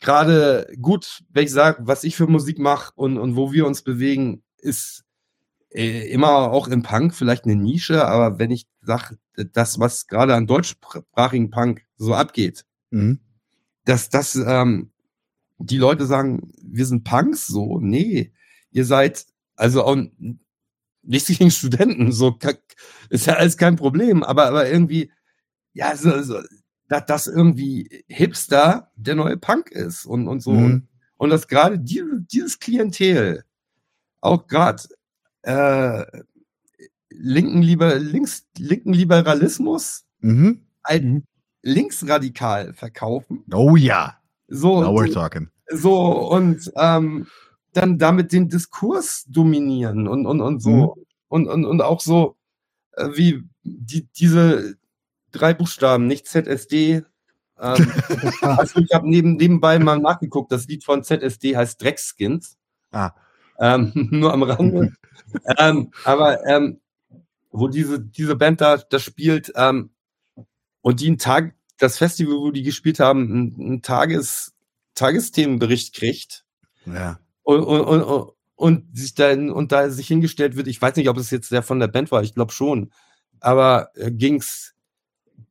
gerade 0.00 0.72
gut, 0.80 1.22
wenn 1.30 1.44
ich 1.44 1.52
sage, 1.52 1.86
was 1.86 2.04
ich 2.04 2.16
für 2.16 2.26
Musik 2.26 2.58
mache 2.58 2.92
und, 2.96 3.18
und 3.18 3.36
wo 3.36 3.52
wir 3.52 3.66
uns 3.66 3.82
bewegen, 3.82 4.42
ist 4.58 5.04
äh, 5.70 6.08
immer 6.10 6.50
auch 6.50 6.68
im 6.68 6.82
Punk 6.82 7.14
vielleicht 7.14 7.44
eine 7.44 7.56
Nische, 7.56 8.06
aber 8.06 8.38
wenn 8.38 8.50
ich 8.50 8.66
sage, 8.80 9.18
das, 9.52 9.78
was 9.78 10.06
gerade 10.06 10.34
an 10.34 10.46
deutschsprachigen 10.46 11.50
Punk 11.50 11.82
so 11.96 12.14
abgeht, 12.14 12.64
mhm. 12.90 13.20
dass 13.84 14.08
das 14.08 14.34
ähm, 14.34 14.90
die 15.58 15.78
Leute 15.78 16.06
sagen, 16.06 16.52
wir 16.62 16.86
sind 16.86 17.04
Punks, 17.04 17.46
so, 17.46 17.78
nee, 17.80 18.32
ihr 18.70 18.84
seid 18.84 19.26
also 19.54 19.84
auch 19.84 19.96
nichts 21.02 21.28
gegen 21.28 21.50
Studenten, 21.50 22.12
so 22.12 22.38
ist 23.10 23.26
ja 23.26 23.34
alles 23.34 23.56
kein 23.56 23.76
Problem, 23.76 24.22
aber, 24.22 24.46
aber 24.46 24.68
irgendwie 24.68 25.10
ja, 25.76 25.94
so, 25.94 26.22
so, 26.22 26.40
dass 26.88 27.04
das 27.04 27.26
irgendwie 27.26 28.04
Hipster 28.08 28.90
der 28.96 29.14
neue 29.14 29.36
Punk 29.36 29.70
ist 29.70 30.06
und, 30.06 30.26
und 30.26 30.40
so. 30.40 30.52
Mhm. 30.52 30.64
Und, 30.64 30.88
und 31.18 31.30
dass 31.30 31.48
gerade 31.48 31.78
die, 31.78 32.02
dieses 32.32 32.58
Klientel 32.58 33.44
auch 34.22 34.46
gerade 34.46 34.82
äh, 35.42 36.04
linken, 37.10 37.60
Liber, 37.60 37.98
links, 37.98 38.46
linken 38.56 38.94
Liberalismus 38.94 40.06
mhm. 40.20 40.62
als 40.82 41.02
mhm. 41.02 41.24
linksradikal 41.62 42.72
verkaufen. 42.72 43.44
Oh 43.52 43.76
ja. 43.76 44.16
So, 44.48 44.80
Now 44.80 44.94
we're 44.94 45.12
talking. 45.12 45.50
So, 45.68 46.30
und 46.30 46.72
ähm, 46.76 47.26
dann 47.74 47.98
damit 47.98 48.32
den 48.32 48.48
Diskurs 48.48 49.26
dominieren 49.28 50.08
und, 50.08 50.24
und, 50.24 50.40
und 50.40 50.62
so. 50.62 50.70
Mhm. 50.96 51.04
Und, 51.28 51.48
und, 51.48 51.64
und 51.66 51.82
auch 51.82 52.00
so, 52.00 52.36
äh, 52.92 53.08
wie 53.14 53.42
die, 53.62 54.06
diese, 54.16 54.76
drei 55.32 55.54
Buchstaben, 55.54 56.06
nicht 56.06 56.26
ZSD. 56.26 57.04
Ähm, 57.58 57.92
also 58.40 58.80
ich 58.80 58.92
habe 58.92 59.08
neben, 59.08 59.36
nebenbei 59.36 59.78
mal 59.78 59.98
nachgeguckt, 59.98 60.52
das 60.52 60.66
Lied 60.66 60.84
von 60.84 61.02
ZSD 61.02 61.56
heißt 61.56 61.80
Dreckskins. 61.80 62.56
Ah. 62.92 63.12
Ähm, 63.58 63.92
nur 64.10 64.32
am 64.32 64.42
Rande. 64.42 64.92
ähm, 65.58 65.90
aber 66.04 66.46
ähm, 66.46 66.80
wo 67.50 67.68
diese, 67.68 68.00
diese 68.00 68.36
Band 68.36 68.60
da 68.60 68.76
das 68.76 69.02
spielt 69.02 69.52
ähm, 69.56 69.90
und 70.82 71.00
die 71.00 71.08
einen 71.08 71.18
Tag, 71.18 71.54
das 71.78 71.98
Festival, 71.98 72.36
wo 72.36 72.50
die 72.50 72.62
gespielt 72.62 73.00
haben, 73.00 73.54
einen 73.58 73.82
Tages, 73.82 74.54
Tagesthemenbericht 74.94 75.94
kriegt. 75.94 76.44
Ja. 76.86 77.18
Und, 77.42 77.62
und, 77.62 78.02
und, 78.02 78.32
und 78.54 78.96
sich 78.96 79.14
dann 79.14 79.50
und 79.50 79.72
da 79.72 79.90
sich 79.90 80.08
hingestellt 80.08 80.56
wird, 80.56 80.68
ich 80.68 80.80
weiß 80.80 80.96
nicht, 80.96 81.08
ob 81.08 81.18
es 81.18 81.30
jetzt 81.30 81.52
der 81.52 81.62
von 81.62 81.80
der 81.80 81.88
Band 81.88 82.10
war, 82.10 82.22
ich 82.22 82.34
glaube 82.34 82.52
schon, 82.52 82.90
aber 83.40 83.90
äh, 83.94 84.10
ging's 84.10 84.74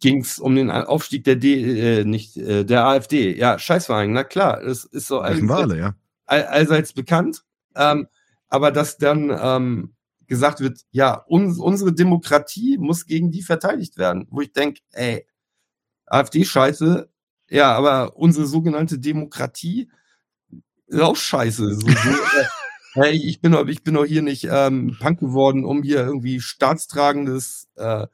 ging 0.05 0.21
es 0.21 0.37
um 0.37 0.55
den 0.55 0.69
Aufstieg 0.69 1.23
der 1.23 1.35
D, 1.35 2.01
äh, 2.01 2.05
nicht 2.05 2.37
äh, 2.37 2.63
der 2.63 2.85
AfD. 2.85 3.35
Ja, 3.35 3.57
Scheißverein, 3.57 4.13
na 4.13 4.23
klar, 4.23 4.61
das 4.63 4.85
ist 4.85 5.07
so 5.07 5.19
allseits, 5.19 5.73
ja. 5.73 5.95
all, 6.27 6.43
allseits 6.43 6.93
bekannt. 6.93 7.43
Ähm, 7.75 8.07
aber 8.47 8.71
dass 8.71 8.97
dann 8.99 9.35
ähm, 9.35 9.95
gesagt 10.27 10.59
wird, 10.59 10.81
ja, 10.91 11.15
uns, 11.15 11.57
unsere 11.57 11.91
Demokratie 11.91 12.77
muss 12.77 13.07
gegen 13.07 13.31
die 13.31 13.41
verteidigt 13.41 13.97
werden. 13.97 14.27
Wo 14.29 14.41
ich 14.41 14.53
denke, 14.53 14.81
ey, 14.91 15.25
AfD-Scheiße, 16.05 17.09
ja, 17.49 17.73
aber 17.73 18.15
unsere 18.15 18.45
sogenannte 18.45 18.99
Demokratie 18.99 19.89
ist 20.85 21.01
auch 21.01 21.15
scheiße. 21.15 21.73
So, 21.73 21.79
so, 21.79 21.89
äh, 21.89 22.45
hey, 22.93 23.15
ich 23.15 23.41
bin 23.41 23.57
ich 23.69 23.83
bin 23.83 23.95
doch 23.95 24.05
hier 24.05 24.21
nicht 24.21 24.47
ähm, 24.51 24.97
Punk 24.99 25.19
geworden, 25.19 25.65
um 25.65 25.81
hier 25.81 26.01
irgendwie 26.01 26.41
staatstragendes 26.41 27.69
äh, 27.75 28.05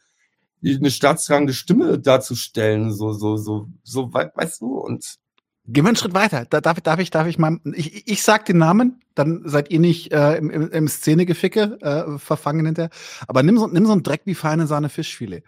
eine 0.64 0.92
staatstragende 0.92 1.54
Stimme 1.54 2.00
darzustellen, 2.00 2.94
so, 2.94 3.14
so, 3.14 3.38
so, 3.38 3.68
so, 3.84 4.14
weißt 4.14 4.62
du, 4.62 4.78
und 4.78 5.20
Gehen 5.68 5.86
wir 5.86 5.90
einen 5.90 5.96
Schritt 5.96 6.16
weiter. 6.16 6.46
Da, 6.50 6.60
darf, 6.60 6.82
darf 6.82 7.00
ich, 7.00 7.12
darf 7.12 7.28
ich 7.28 7.38
mal, 7.38 7.60
ich, 7.74 8.08
ich 8.08 8.24
sag 8.24 8.46
den 8.46 8.58
Namen, 8.58 9.00
dann 9.14 9.44
seid 9.46 9.70
ihr 9.70 9.80
nicht 9.80 10.12
äh, 10.12 10.36
im, 10.36 10.50
im, 10.50 10.72
im 10.72 10.88
Szenegeficke 10.88 11.78
äh, 11.82 12.18
verfangen 12.18 12.66
hinterher. 12.66 12.90
Aber 13.28 13.44
nimm 13.44 13.58
so, 13.58 13.68
nimm 13.68 13.86
so 13.86 13.92
einen 13.92 14.04
Dreck 14.04 14.22
wie 14.26 14.34
feine 14.34 14.66
Sahne 14.66 14.90
Fischfilet. 14.90 15.44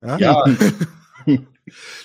Ja. 0.00 0.16
ja. 0.18 0.44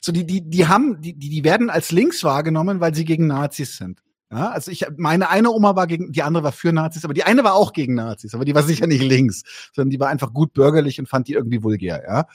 so, 0.01 0.11
die, 0.11 0.25
die, 0.25 0.49
die 0.49 0.67
haben, 0.67 0.99
die, 0.99 1.13
die 1.13 1.43
werden 1.43 1.69
als 1.69 1.91
links 1.91 2.23
wahrgenommen, 2.23 2.79
weil 2.79 2.95
sie 2.95 3.05
gegen 3.05 3.27
Nazis 3.27 3.77
sind. 3.77 4.01
Ja, 4.31 4.49
also 4.49 4.71
ich, 4.71 4.85
meine 4.95 5.29
eine 5.29 5.51
Oma 5.51 5.75
war 5.75 5.87
gegen, 5.87 6.11
die 6.13 6.23
andere 6.23 6.43
war 6.43 6.51
für 6.53 6.71
Nazis, 6.71 7.03
aber 7.03 7.13
die 7.13 7.23
eine 7.23 7.43
war 7.43 7.53
auch 7.53 7.73
gegen 7.73 7.95
Nazis, 7.95 8.33
aber 8.33 8.45
die 8.45 8.55
war 8.55 8.63
sicher 8.63 8.87
nicht 8.87 9.03
links, 9.03 9.43
sondern 9.73 9.89
die 9.89 9.99
war 9.99 10.07
einfach 10.07 10.33
gut 10.33 10.53
bürgerlich 10.53 10.99
und 10.99 11.07
fand 11.07 11.27
die 11.27 11.33
irgendwie 11.33 11.63
vulgär, 11.63 12.01
ja. 12.07 12.27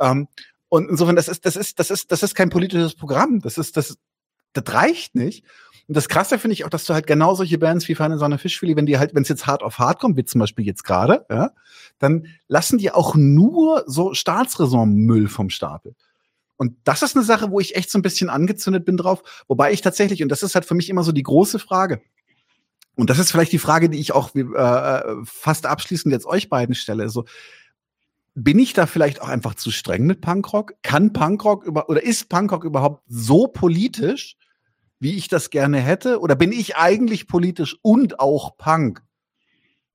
Ähm, 0.00 0.26
und 0.68 0.90
insofern, 0.90 1.14
das 1.14 1.28
ist, 1.28 1.46
das 1.46 1.54
ist, 1.54 1.78
das 1.78 1.92
ist, 1.92 2.10
das 2.10 2.24
ist 2.24 2.34
kein 2.34 2.50
politisches 2.50 2.96
Programm. 2.96 3.40
Das 3.40 3.58
ist, 3.58 3.76
das, 3.76 3.96
das 4.54 4.74
reicht 4.74 5.14
nicht. 5.14 5.44
Und 5.86 5.96
das 5.96 6.08
Krasse 6.08 6.36
finde 6.36 6.54
ich 6.54 6.64
auch, 6.64 6.70
dass 6.70 6.84
du 6.84 6.94
halt 6.94 7.06
genau 7.06 7.34
solche 7.34 7.58
Bands 7.58 7.86
wie 7.86 7.94
Feine 7.94 8.18
Sonne 8.18 8.38
Fischfilet, 8.38 8.74
wenn 8.74 8.86
die 8.86 8.98
halt, 8.98 9.14
wenn 9.14 9.22
es 9.22 9.28
jetzt 9.28 9.46
hart 9.46 9.62
auf 9.62 9.78
hart 9.78 10.00
kommt, 10.00 10.16
wie 10.16 10.24
zum 10.24 10.40
Beispiel 10.40 10.64
jetzt 10.64 10.82
gerade, 10.82 11.26
ja, 11.30 11.50
dann 12.00 12.26
lassen 12.48 12.78
die 12.78 12.90
auch 12.90 13.14
nur 13.14 13.84
so 13.86 14.14
Staatsräson-Müll 14.14 15.28
vom 15.28 15.48
Stapel. 15.48 15.94
Und 16.56 16.76
das 16.84 17.02
ist 17.02 17.16
eine 17.16 17.24
Sache, 17.24 17.50
wo 17.50 17.60
ich 17.60 17.76
echt 17.76 17.90
so 17.90 17.98
ein 17.98 18.02
bisschen 18.02 18.30
angezündet 18.30 18.84
bin 18.84 18.96
drauf. 18.96 19.44
Wobei 19.48 19.72
ich 19.72 19.80
tatsächlich, 19.80 20.22
und 20.22 20.28
das 20.28 20.42
ist 20.42 20.54
halt 20.54 20.64
für 20.64 20.74
mich 20.74 20.88
immer 20.88 21.02
so 21.02 21.12
die 21.12 21.22
große 21.22 21.58
Frage, 21.58 22.00
und 22.96 23.10
das 23.10 23.18
ist 23.18 23.32
vielleicht 23.32 23.52
die 23.52 23.58
Frage, 23.58 23.90
die 23.90 23.98
ich 23.98 24.12
auch 24.12 24.34
äh, 24.34 25.02
fast 25.24 25.66
abschließend 25.66 26.12
jetzt 26.12 26.26
euch 26.26 26.48
beiden 26.48 26.74
stelle. 26.74 27.08
So, 27.08 27.24
bin 28.34 28.58
ich 28.58 28.72
da 28.72 28.86
vielleicht 28.86 29.20
auch 29.20 29.28
einfach 29.28 29.54
zu 29.54 29.70
streng 29.70 30.04
mit 30.06 30.20
Punkrock? 30.20 30.74
Kann 30.82 31.12
Punkrock 31.12 31.64
über 31.64 31.88
oder 31.88 32.02
ist 32.02 32.28
Punkrock 32.28 32.64
überhaupt 32.64 33.02
so 33.08 33.48
politisch, 33.48 34.36
wie 35.00 35.16
ich 35.16 35.28
das 35.28 35.50
gerne 35.50 35.80
hätte? 35.80 36.20
Oder 36.20 36.36
bin 36.36 36.52
ich 36.52 36.76
eigentlich 36.76 37.26
politisch 37.26 37.76
und 37.82 38.20
auch 38.20 38.56
Punk? 38.56 39.02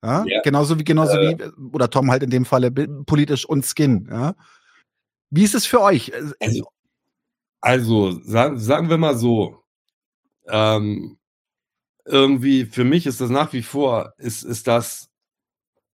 Ja? 0.02 0.24
ja. 0.26 0.40
Genauso 0.42 0.78
wie, 0.78 0.84
genauso 0.84 1.18
äh, 1.18 1.38
wie, 1.38 1.66
oder 1.72 1.90
Tom 1.90 2.10
halt 2.10 2.22
in 2.22 2.30
dem 2.30 2.44
Falle 2.44 2.70
politisch 2.70 3.46
und 3.46 3.64
Skin. 3.64 4.08
Ja? 4.10 4.34
Wie 5.30 5.44
ist 5.44 5.54
es 5.54 5.66
für 5.66 5.80
euch? 5.80 6.12
Also, 6.40 6.66
also 7.60 8.20
sagen, 8.22 8.58
sagen 8.58 8.90
wir 8.90 8.98
mal 8.98 9.16
so, 9.16 9.62
ähm, 10.48 11.18
irgendwie, 12.04 12.64
für 12.64 12.84
mich 12.84 13.06
ist 13.06 13.20
das 13.20 13.30
nach 13.30 13.52
wie 13.52 13.62
vor, 13.62 14.12
ist, 14.18 14.42
ist 14.42 14.66
das, 14.66 15.08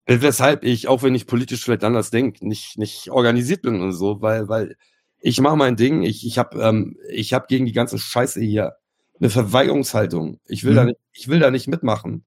weshalb 0.05 0.63
ich, 0.63 0.87
auch 0.87 1.03
wenn 1.03 1.15
ich 1.15 1.27
politisch 1.27 1.63
vielleicht 1.63 1.83
anders 1.83 2.09
denke, 2.09 2.47
nicht, 2.47 2.77
nicht 2.77 3.11
organisiert 3.11 3.61
bin 3.61 3.81
und 3.81 3.93
so, 3.93 4.21
weil, 4.21 4.47
weil 4.47 4.75
ich 5.19 5.39
mache 5.41 5.57
mein 5.57 5.75
Ding, 5.75 6.03
ich, 6.03 6.25
ich 6.25 6.37
habe 6.37 6.61
ähm, 6.61 6.97
ich 7.09 7.33
hab 7.33 7.47
gegen 7.47 7.65
die 7.65 7.73
ganze 7.73 7.99
Scheiße 7.99 8.41
hier 8.41 8.77
eine 9.19 9.29
Verweigerungshaltung. 9.29 10.39
Ich 10.45 10.63
will, 10.63 10.71
mhm. 10.71 10.75
da 10.75 10.85
nicht, 10.85 10.99
ich 11.11 11.27
will 11.27 11.39
da 11.39 11.51
nicht 11.51 11.67
mitmachen. 11.67 12.23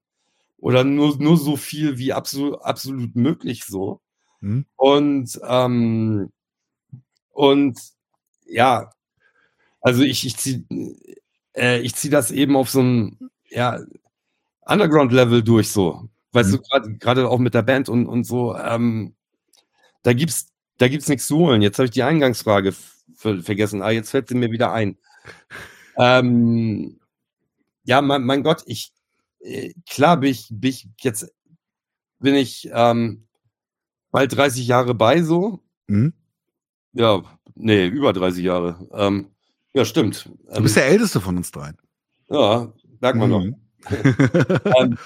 Oder 0.57 0.83
nur, 0.83 1.17
nur 1.17 1.37
so 1.37 1.57
viel 1.57 1.97
wie 1.97 2.13
absolut, 2.13 2.61
absolut 2.61 3.15
möglich 3.15 3.63
so. 3.65 4.01
Mhm. 4.41 4.65
Und, 4.75 5.39
ähm, 5.47 6.31
und 7.31 7.79
ja, 8.45 8.91
also 9.81 10.03
ich, 10.03 10.25
ich 10.25 10.37
ziehe 10.37 10.63
äh, 11.55 11.79
ich 11.79 11.95
zieh 11.95 12.09
das 12.09 12.31
eben 12.31 12.55
auf 12.55 12.69
so 12.69 12.81
ein 12.81 13.17
ja, 13.49 13.79
Underground-Level 14.65 15.43
durch 15.43 15.69
so. 15.69 16.09
Weißt 16.31 16.51
mhm. 16.51 16.61
du, 16.71 16.97
gerade 16.97 17.29
auch 17.29 17.39
mit 17.39 17.53
der 17.53 17.63
Band 17.63 17.89
und, 17.89 18.07
und 18.07 18.23
so, 18.23 18.55
ähm, 18.55 19.15
da 20.03 20.13
gibt's, 20.13 20.47
da 20.77 20.87
gibt's 20.87 21.09
nichts 21.09 21.27
zu 21.27 21.37
holen. 21.37 21.61
Jetzt 21.61 21.77
habe 21.77 21.85
ich 21.85 21.91
die 21.91 22.03
Eingangsfrage 22.03 22.73
vergessen. 23.15 23.81
Ah, 23.81 23.91
jetzt 23.91 24.09
fällt 24.09 24.29
sie 24.29 24.35
mir 24.35 24.51
wieder 24.51 24.71
ein. 24.71 24.97
Ähm, 25.97 26.99
ja, 27.83 28.01
mein, 28.01 28.23
mein 28.23 28.43
Gott, 28.43 28.63
ich, 28.65 28.93
äh, 29.39 29.73
klar 29.89 30.17
bin 30.17 30.31
ich, 30.31 30.47
bin 30.49 30.69
ich 30.69 30.87
jetzt, 31.01 31.31
bin 32.19 32.35
ich 32.35 32.69
ähm, 32.71 33.27
bald 34.11 34.35
30 34.35 34.65
Jahre 34.65 34.95
bei 34.95 35.21
so. 35.21 35.59
Mhm. 35.87 36.13
Ja, 36.93 37.21
nee, 37.55 37.87
über 37.87 38.13
30 38.13 38.43
Jahre. 38.43 38.87
Ähm, 38.93 39.27
ja, 39.73 39.85
stimmt. 39.85 40.29
Du 40.53 40.61
bist 40.61 40.75
ähm, 40.77 40.83
der 40.83 40.91
Älteste 40.91 41.21
von 41.21 41.37
uns 41.37 41.51
dreien. 41.51 41.77
Ja, 42.29 42.73
merkt 42.99 43.17
man 43.17 43.29
mhm. 43.29 43.35
noch. 43.35 43.57
ähm, 44.79 44.97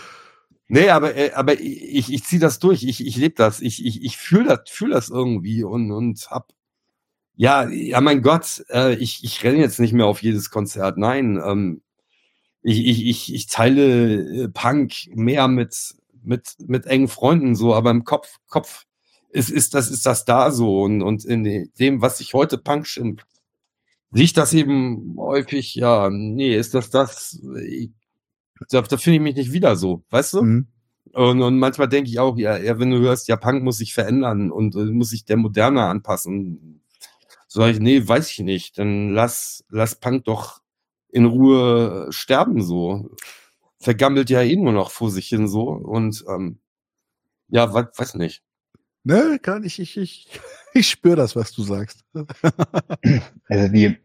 nee, 0.68 0.90
aber, 0.90 1.16
äh, 1.16 1.32
aber 1.34 1.60
ich, 1.60 2.12
ich 2.12 2.24
ziehe 2.24 2.40
das 2.40 2.60
durch. 2.60 2.84
Ich, 2.84 3.06
ich 3.06 3.16
lebe 3.18 3.36
das. 3.36 3.62
Ich, 3.62 3.86
ich, 3.86 4.03
ich 4.03 4.18
fühle 4.18 4.45
das, 4.45 4.70
fühl 4.70 4.90
das 4.91 5.10
irgendwie 5.10 5.64
und, 5.64 5.91
und 5.91 6.30
hab. 6.30 6.52
Ja, 7.38 7.68
ja, 7.70 7.99
mein 7.99 8.22
Gott, 8.22 8.64
äh, 8.70 8.95
ich, 8.95 9.24
ich 9.24 9.44
renne 9.44 9.60
jetzt 9.60 9.80
nicht 9.80 9.94
mehr 9.94 10.06
auf 10.06 10.24
jedes 10.24 10.49
Konzert. 10.49 10.98
Nein, 10.98 11.41
ähm, 11.45 11.82
ich, 12.62 12.86
ich, 12.86 13.06
ich, 13.06 13.34
ich 13.34 13.48
teile 13.48 14.44
äh, 14.44 14.48
Punk 14.48 14.94
mehr 15.14 15.48
mit, 15.49 15.95
mit, 16.24 16.56
mit 16.60 16.86
engen 16.86 17.10
Freunden 17.10 17.56
so, 17.56 17.76
aber 17.76 17.91
im 17.91 18.06
Kopf, 18.06 18.38
Kopf 18.48 18.86
ist, 19.36 19.49
ist 19.49 19.74
das, 19.74 19.91
ist 19.91 20.06
das 20.06 20.26
da 20.26 20.52
so. 20.52 20.82
Und, 20.82 21.02
und 21.02 21.26
in 21.26 21.70
dem, 21.78 22.02
was 22.02 22.20
ich 22.22 22.34
heute 22.34 22.57
Punk 22.57 22.88
schimpft, 22.88 23.28
sehe 24.12 24.24
ich 24.24 24.34
das 24.34 24.53
eben 24.53 25.16
häufig, 25.18 25.76
ja, 25.76 26.10
nee, 26.10 26.56
ist 26.56 26.74
das 26.74 26.90
das, 26.90 27.41
ich, 27.62 27.91
da, 28.70 28.82
da 28.82 28.98
finde 28.98 29.18
ich 29.18 29.22
mich 29.22 29.36
nicht 29.36 29.52
wieder 29.52 29.76
so, 29.76 30.03
weißt 30.10 30.34
du? 30.36 30.41
Mhm. 30.41 30.68
Und, 31.12 31.41
und 31.41 31.60
manchmal 31.60 31.90
denke 31.90 32.10
ich 32.10 32.20
auch, 32.20 32.38
ja, 32.38 32.57
ja, 32.57 32.80
wenn 32.80 32.91
du 32.91 32.99
hörst, 32.99 33.28
ja, 33.28 33.36
Punk 33.36 33.64
muss 33.64 33.78
sich 33.78 33.94
verändern 33.94 34.52
und 34.52 34.76
muss 34.76 35.10
sich 35.10 35.26
der 35.26 35.38
Moderne 35.38 35.84
anpassen. 35.84 36.82
Sag 37.48 37.72
ich, 37.72 37.80
nee, 37.80 38.06
weiß 38.06 38.32
ich 38.32 38.40
nicht. 38.40 38.78
Dann 38.78 39.12
lass, 39.12 39.64
lass 39.70 39.99
Punk 39.99 40.26
doch 40.26 40.62
in 41.10 41.26
Ruhe 41.26 42.07
sterben 42.10 42.62
so. 42.62 43.12
Vergammelt 43.80 44.30
ja 44.30 44.41
eh 44.41 44.56
nur 44.56 44.74
noch 44.74 44.91
vor 44.91 45.12
sich 45.12 45.28
hin 45.28 45.48
so. 45.48 45.70
Und 45.70 46.24
ähm, 46.28 46.60
ja, 47.49 47.74
weiß, 47.74 47.88
weiß 47.95 48.16
nicht. 48.16 48.45
Ne, 49.06 49.38
kann 49.40 49.64
ich, 49.64 49.80
ich, 49.80 49.98
ich, 49.98 50.27
ich 50.73 50.90
spüre 50.90 51.15
das, 51.15 51.36
was 51.36 51.52
du 51.53 51.61
sagst. 51.61 52.03
also 53.48 53.72
die, 53.72 53.98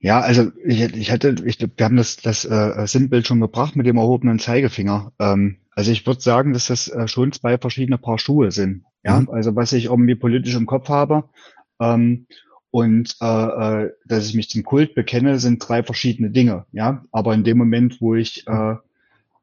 ja, 0.00 0.20
also 0.20 0.50
ich, 0.64 0.80
ich 0.80 1.12
hatte, 1.12 1.36
ich, 1.44 1.60
wir 1.60 1.84
haben 1.84 1.96
das, 1.96 2.16
das 2.16 2.44
äh, 2.44 2.86
Sinnbild 2.88 3.24
schon 3.24 3.40
gebracht 3.40 3.76
mit 3.76 3.86
dem 3.86 3.98
erhobenen 3.98 4.40
Zeigefinger. 4.40 5.12
Ähm, 5.20 5.58
also 5.76 5.92
ich 5.92 6.04
würde 6.04 6.20
sagen, 6.20 6.52
dass 6.52 6.66
das 6.66 6.88
äh, 6.88 7.06
schon 7.06 7.30
zwei 7.30 7.56
verschiedene 7.56 7.98
Paar 7.98 8.18
Schuhe 8.18 8.50
sind. 8.50 8.84
Ja, 9.04 9.20
mhm. 9.20 9.30
also 9.30 9.54
was 9.54 9.72
ich 9.72 9.84
irgendwie 9.84 10.16
politisch 10.16 10.56
im 10.56 10.66
Kopf 10.66 10.88
habe 10.88 11.28
ähm, 11.80 12.26
und 12.72 13.16
äh, 13.20 13.84
äh, 13.84 13.92
dass 14.06 14.26
ich 14.26 14.34
mich 14.34 14.50
zum 14.50 14.64
Kult 14.64 14.96
bekenne, 14.96 15.38
sind 15.38 15.60
drei 15.60 15.84
verschiedene 15.84 16.30
Dinge. 16.30 16.66
Ja, 16.72 17.04
aber 17.12 17.32
in 17.32 17.44
dem 17.44 17.58
Moment, 17.58 18.00
wo 18.00 18.16
ich 18.16 18.44
äh, 18.48 18.74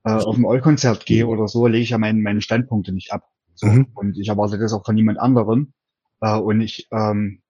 äh, 0.03 0.11
auf 0.11 0.37
ein 0.37 0.45
All-Konzert 0.45 1.05
gehe 1.05 1.27
oder 1.27 1.47
so, 1.47 1.67
lege 1.67 1.83
ich 1.83 1.89
ja 1.89 1.97
meine, 1.97 2.19
meine 2.21 2.41
Standpunkte 2.41 2.91
nicht 2.91 3.11
ab. 3.11 3.23
So. 3.55 3.67
Mhm. 3.67 3.87
Und 3.93 4.17
ich 4.17 4.29
erwarte 4.29 4.57
das 4.57 4.73
auch 4.73 4.85
von 4.85 4.95
niemand 4.95 5.19
anderem. 5.19 5.73
Äh, 6.21 6.37
und 6.37 6.61
ich, 6.61 6.87
ähm, 6.91 7.41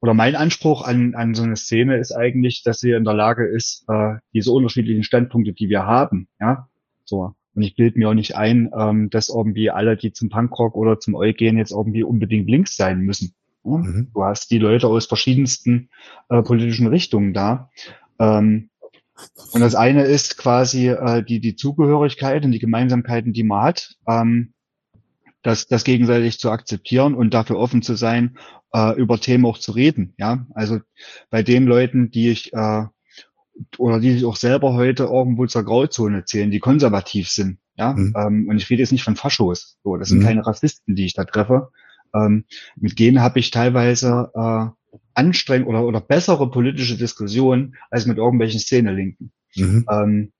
oder 0.00 0.14
mein 0.14 0.34
Anspruch 0.34 0.82
an, 0.82 1.14
an 1.14 1.34
so 1.34 1.42
eine 1.42 1.56
Szene 1.56 1.98
ist 1.98 2.12
eigentlich, 2.12 2.62
dass 2.62 2.80
sie 2.80 2.92
in 2.92 3.04
der 3.04 3.14
Lage 3.14 3.46
ist, 3.46 3.84
äh, 3.88 4.14
diese 4.32 4.52
unterschiedlichen 4.52 5.04
Standpunkte, 5.04 5.52
die 5.52 5.68
wir 5.68 5.84
haben, 5.86 6.28
ja, 6.40 6.68
so. 7.04 7.34
Und 7.52 7.62
ich 7.62 7.74
bilde 7.74 7.98
mir 7.98 8.08
auch 8.08 8.14
nicht 8.14 8.36
ein, 8.36 8.70
ähm, 8.76 9.10
dass 9.10 9.28
irgendwie 9.28 9.70
alle, 9.70 9.96
die 9.96 10.12
zum 10.12 10.30
Punkrock 10.30 10.76
oder 10.76 11.00
zum 11.00 11.16
Eu 11.16 11.32
gehen, 11.32 11.58
jetzt 11.58 11.72
irgendwie 11.72 12.04
unbedingt 12.04 12.48
links 12.48 12.76
sein 12.76 13.00
müssen. 13.00 13.34
Mhm. 13.64 14.08
Du 14.14 14.24
hast 14.24 14.50
die 14.50 14.58
Leute 14.58 14.86
aus 14.86 15.06
verschiedensten 15.06 15.90
äh, 16.28 16.42
politischen 16.42 16.86
Richtungen 16.86 17.34
da. 17.34 17.70
Ähm, 18.18 18.70
und 19.52 19.60
das 19.60 19.74
eine 19.74 20.04
ist 20.04 20.36
quasi 20.36 20.88
äh, 20.88 21.22
die, 21.22 21.40
die 21.40 21.56
Zugehörigkeit 21.56 22.44
und 22.44 22.52
die 22.52 22.58
Gemeinsamkeiten, 22.58 23.32
die 23.32 23.42
man 23.42 23.62
hat, 23.62 23.96
ähm, 24.06 24.52
das, 25.42 25.66
das 25.66 25.84
gegenseitig 25.84 26.38
zu 26.38 26.50
akzeptieren 26.50 27.14
und 27.14 27.32
dafür 27.34 27.58
offen 27.58 27.82
zu 27.82 27.94
sein, 27.94 28.36
äh, 28.72 28.96
über 28.96 29.18
Themen 29.20 29.46
auch 29.46 29.58
zu 29.58 29.72
reden. 29.72 30.14
Ja, 30.18 30.46
also 30.54 30.80
bei 31.30 31.42
den 31.42 31.66
Leuten, 31.66 32.10
die 32.10 32.30
ich 32.30 32.52
äh, 32.52 32.84
oder 33.78 34.00
die 34.00 34.12
sich 34.12 34.24
auch 34.24 34.36
selber 34.36 34.74
heute 34.74 35.04
irgendwo 35.04 35.46
zur 35.46 35.64
Grauzone 35.64 36.24
zählen, 36.24 36.50
die 36.50 36.60
konservativ 36.60 37.28
sind. 37.28 37.58
Ja, 37.76 37.92
mhm. 37.94 38.14
ähm, 38.16 38.48
und 38.48 38.56
ich 38.56 38.68
rede 38.70 38.82
jetzt 38.82 38.92
nicht 38.92 39.04
von 39.04 39.16
Faschos. 39.16 39.78
So, 39.82 39.96
das 39.96 40.08
sind 40.08 40.20
mhm. 40.20 40.24
keine 40.24 40.46
Rassisten, 40.46 40.94
die 40.94 41.06
ich 41.06 41.14
da 41.14 41.24
treffe. 41.24 41.70
Ähm, 42.14 42.44
mit 42.76 42.98
denen 42.98 43.20
habe 43.20 43.38
ich 43.38 43.50
teilweise 43.50 44.30
äh, 44.34 44.66
anstrengend 45.14 45.68
oder, 45.68 45.84
oder 45.84 46.00
bessere 46.00 46.50
politische 46.50 46.96
Diskussionen 46.96 47.76
als 47.90 48.06
mit 48.06 48.18
irgendwelchen 48.18 48.60
Szene-Linken. 48.60 49.32
Mhm. 49.56 49.86
Ähm, 49.90 50.32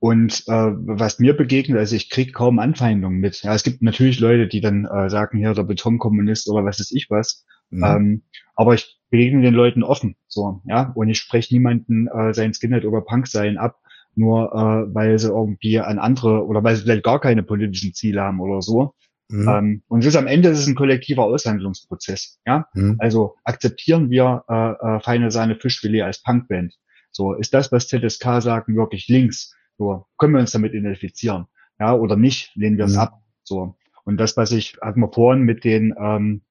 und 0.00 0.44
äh, 0.46 0.72
was 0.76 1.18
mir 1.18 1.36
begegnet, 1.36 1.78
also 1.78 1.96
ich 1.96 2.08
krieg 2.08 2.32
kaum 2.32 2.60
Anfeindungen 2.60 3.18
mit. 3.18 3.42
Ja, 3.42 3.54
es 3.54 3.64
gibt 3.64 3.82
natürlich 3.82 4.20
Leute, 4.20 4.46
die 4.46 4.60
dann 4.60 4.84
äh, 4.84 5.10
sagen, 5.10 5.38
hier 5.38 5.54
der 5.54 5.64
Betonkommunist 5.64 6.48
oder 6.48 6.64
was 6.64 6.78
ist 6.78 6.92
ich 6.94 7.10
was. 7.10 7.44
Mhm. 7.70 7.84
Ähm, 7.84 8.22
aber 8.54 8.74
ich 8.74 8.98
begegne 9.10 9.42
den 9.42 9.54
Leuten 9.54 9.82
offen, 9.82 10.16
so, 10.26 10.62
ja, 10.66 10.92
und 10.94 11.08
ich 11.08 11.18
spreche 11.18 11.54
niemanden 11.54 12.08
äh, 12.08 12.34
sein 12.34 12.52
Skinhead 12.54 12.84
oder 12.84 13.00
Punk 13.00 13.26
sein 13.26 13.56
ab, 13.56 13.78
nur 14.14 14.52
äh, 14.52 14.94
weil 14.94 15.18
sie 15.18 15.28
irgendwie 15.28 15.80
an 15.80 15.98
andere 15.98 16.46
oder 16.46 16.62
weil 16.62 16.76
sie 16.76 16.82
vielleicht 16.82 17.04
gar 17.04 17.20
keine 17.20 17.42
politischen 17.42 17.94
Ziele 17.94 18.22
haben 18.22 18.40
oder 18.40 18.62
so. 18.62 18.94
Mhm. 19.28 19.48
Ähm, 19.48 19.82
und 19.88 20.00
es 20.00 20.06
ist 20.06 20.16
am 20.16 20.26
Ende 20.26 20.48
ist 20.48 20.58
es 20.58 20.66
ein 20.66 20.74
kollektiver 20.74 21.24
Aushandlungsprozess. 21.24 22.40
Ja, 22.46 22.66
mhm. 22.74 22.96
also 22.98 23.36
akzeptieren 23.44 24.10
wir 24.10 24.44
äh, 24.48 24.96
äh, 24.96 25.00
feine 25.00 25.30
Sahne 25.30 25.56
Fischfilet 25.56 26.02
als 26.02 26.22
Punkband. 26.22 26.74
So 27.10 27.34
ist 27.34 27.54
das, 27.54 27.72
was 27.72 27.88
ZSK 27.88 28.40
sagen, 28.40 28.76
wirklich 28.76 29.08
links. 29.08 29.54
So 29.76 30.06
können 30.16 30.34
wir 30.34 30.40
uns 30.40 30.52
damit 30.52 30.72
identifizieren. 30.72 31.46
Ja, 31.78 31.94
oder 31.94 32.16
nicht, 32.16 32.52
lehnen 32.56 32.78
wir 32.78 32.86
es 32.86 32.94
mhm. 32.94 33.00
ab. 33.00 33.22
So 33.44 33.76
und 34.04 34.16
das, 34.16 34.36
was 34.36 34.52
ich 34.52 34.78
hatten 34.80 35.00
wir 35.00 35.12
vorhin 35.12 35.42
mit 35.42 35.64
den 35.64 35.94
ähm, 36.00 36.42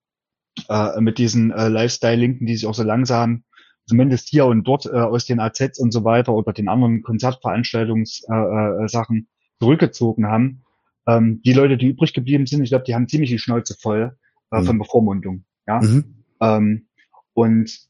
äh, 0.69 1.01
mit 1.01 1.17
diesen 1.17 1.51
äh, 1.51 1.69
Lifestyle-Linken, 1.69 2.45
die 2.45 2.55
sich 2.55 2.67
auch 2.67 2.75
so 2.75 2.83
langsam 2.83 3.43
zumindest 3.87 4.29
hier 4.29 4.45
und 4.45 4.67
dort 4.67 4.85
äh, 4.85 4.91
aus 4.91 5.25
den 5.25 5.39
AZs 5.39 5.79
und 5.79 5.91
so 5.91 6.03
weiter 6.03 6.33
oder 6.33 6.53
den 6.53 6.67
anderen 6.67 7.01
Konzertveranstaltungssachen 7.01 9.17
äh, 9.17 9.19
äh, 9.19 9.25
zurückgezogen 9.59 10.27
haben 10.27 10.61
ähm, 11.07 11.41
die 11.43 11.53
Leute, 11.53 11.77
die 11.77 11.87
übrig 11.87 12.13
geblieben 12.13 12.45
sind, 12.45 12.63
ich 12.63 12.69
glaube, 12.69 12.83
die 12.85 12.93
haben 12.93 13.07
ziemlich 13.07 13.29
die 13.29 13.39
Schnauze 13.39 13.75
voll 13.79 14.17
äh, 14.51 14.59
mhm. 14.59 14.65
von 14.65 14.77
Bevormundung. 14.79 15.45
Ja. 15.65 15.81
Mhm. 15.81 16.23
Ähm, 16.41 16.87
und 17.33 17.87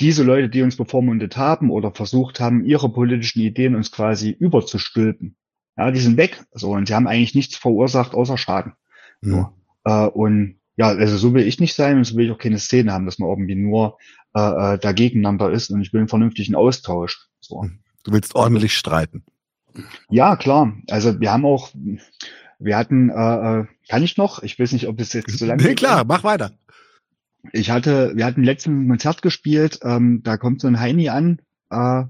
diese 0.00 0.22
Leute, 0.22 0.48
die 0.48 0.62
uns 0.62 0.76
bevormundet 0.76 1.36
haben 1.36 1.70
oder 1.70 1.92
versucht 1.92 2.40
haben, 2.40 2.64
ihre 2.64 2.90
politischen 2.90 3.40
Ideen 3.40 3.74
uns 3.74 3.90
quasi 3.90 4.30
überzustülpen, 4.30 5.36
ja, 5.76 5.90
die 5.90 6.00
sind 6.00 6.16
weg. 6.16 6.44
So, 6.52 6.72
und 6.72 6.88
sie 6.88 6.94
haben 6.94 7.06
eigentlich 7.06 7.34
nichts 7.34 7.56
verursacht 7.56 8.14
außer 8.14 8.38
Schaden. 8.38 8.72
Mhm. 9.20 9.30
So. 9.30 9.48
Äh, 9.84 10.06
und 10.06 10.58
ja, 10.76 10.88
also 10.88 11.16
so 11.16 11.34
will 11.34 11.46
ich 11.46 11.60
nicht 11.60 11.74
sein 11.74 11.98
und 11.98 12.04
so 12.04 12.16
will 12.16 12.26
ich 12.26 12.32
auch 12.32 12.38
keine 12.38 12.58
Szene 12.58 12.92
haben, 12.92 13.04
dass 13.04 13.18
man 13.18 13.28
irgendwie 13.28 13.56
nur 13.56 13.98
äh, 14.34 14.74
äh 14.74 14.78
da 14.78 14.92
gegeneinander 14.92 15.50
ist 15.50 15.70
und 15.70 15.82
ich 15.82 15.92
will 15.92 16.00
einen 16.00 16.08
vernünftigen 16.08 16.54
Austausch. 16.54 17.28
So. 17.40 17.66
Du 18.04 18.12
willst 18.12 18.34
ordentlich 18.34 18.76
streiten. 18.76 19.24
Ja, 20.10 20.36
klar. 20.36 20.74
Also 20.90 21.20
wir 21.20 21.32
haben 21.32 21.44
auch, 21.44 21.70
wir 22.58 22.76
hatten, 22.76 23.10
äh, 23.10 23.60
äh, 23.60 23.66
kann 23.88 24.02
ich 24.02 24.16
noch? 24.16 24.42
Ich 24.42 24.58
weiß 24.58 24.72
nicht, 24.72 24.88
ob 24.88 25.00
es 25.00 25.12
jetzt 25.12 25.30
so 25.38 25.46
lange. 25.46 25.62
Nee, 25.62 25.74
klar, 25.74 26.04
mach 26.04 26.24
weiter. 26.24 26.52
Ich 27.52 27.70
hatte, 27.70 28.12
wir 28.16 28.24
hatten 28.24 28.42
letzten 28.42 28.88
Konzert 28.88 29.22
gespielt, 29.22 29.80
ähm, 29.82 30.22
da 30.22 30.36
kommt 30.36 30.60
so 30.60 30.66
ein 30.66 30.80
Heini 30.80 31.08
an 31.08 31.40
äh, 31.70 32.04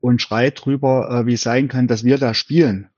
und 0.00 0.22
schreit 0.22 0.64
drüber, 0.64 1.10
äh, 1.10 1.26
wie 1.26 1.34
es 1.34 1.42
sein 1.42 1.68
kann, 1.68 1.86
dass 1.86 2.04
wir 2.04 2.18
da 2.18 2.34
spielen. 2.34 2.88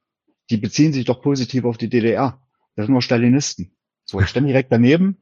Die 0.50 0.56
beziehen 0.56 0.92
sich 0.92 1.04
doch 1.04 1.22
positiv 1.22 1.64
auf 1.64 1.78
die 1.78 1.88
DDR. 1.88 2.40
Das 2.76 2.86
sind 2.86 2.92
nur 2.92 3.02
Stalinisten. 3.02 3.72
So, 4.04 4.20
ich 4.20 4.28
stand 4.28 4.46
direkt 4.46 4.72
daneben 4.72 5.18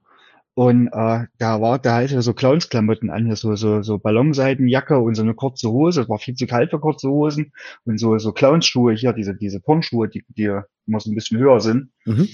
Und 0.54 0.88
äh, 0.88 1.26
da 1.38 1.60
war, 1.60 1.78
da 1.78 1.96
hatte 1.96 2.22
so 2.22 2.34
Clownsklamotten 2.34 3.08
an, 3.08 3.34
so, 3.36 3.54
so, 3.54 3.82
so 3.82 3.98
Ballonseidenjacke 3.98 4.98
und 4.98 5.14
so 5.14 5.22
eine 5.22 5.34
kurze 5.34 5.70
Hose. 5.70 6.02
Es 6.02 6.08
war 6.08 6.18
viel 6.18 6.34
zu 6.34 6.46
kalt 6.46 6.70
für 6.70 6.80
kurze 6.80 7.08
Hosen. 7.08 7.52
Und 7.84 7.98
so, 7.98 8.18
so 8.18 8.32
Clownsschuhe 8.32 8.94
hier, 8.94 9.12
diese, 9.12 9.34
diese 9.34 9.60
Pornschuhe, 9.60 10.08
die, 10.08 10.24
die 10.28 10.50
immer 10.86 11.00
so 11.00 11.10
ein 11.10 11.14
bisschen 11.14 11.38
höher 11.38 11.60
sind. 11.60 11.92
Mhm. 12.04 12.28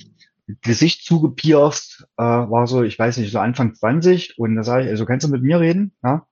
Gesicht 0.62 1.04
zugepierst, 1.04 2.06
äh, 2.16 2.22
war 2.22 2.66
so, 2.66 2.82
ich 2.82 2.98
weiß 2.98 3.18
nicht, 3.18 3.32
so 3.32 3.38
Anfang 3.38 3.74
20. 3.74 4.38
Und 4.38 4.56
da 4.56 4.62
sage 4.62 4.84
ich, 4.84 4.90
also 4.90 5.04
kannst 5.04 5.26
du 5.26 5.30
mit 5.30 5.42
mir 5.42 5.60
reden? 5.60 5.92
Ja? 6.02 6.26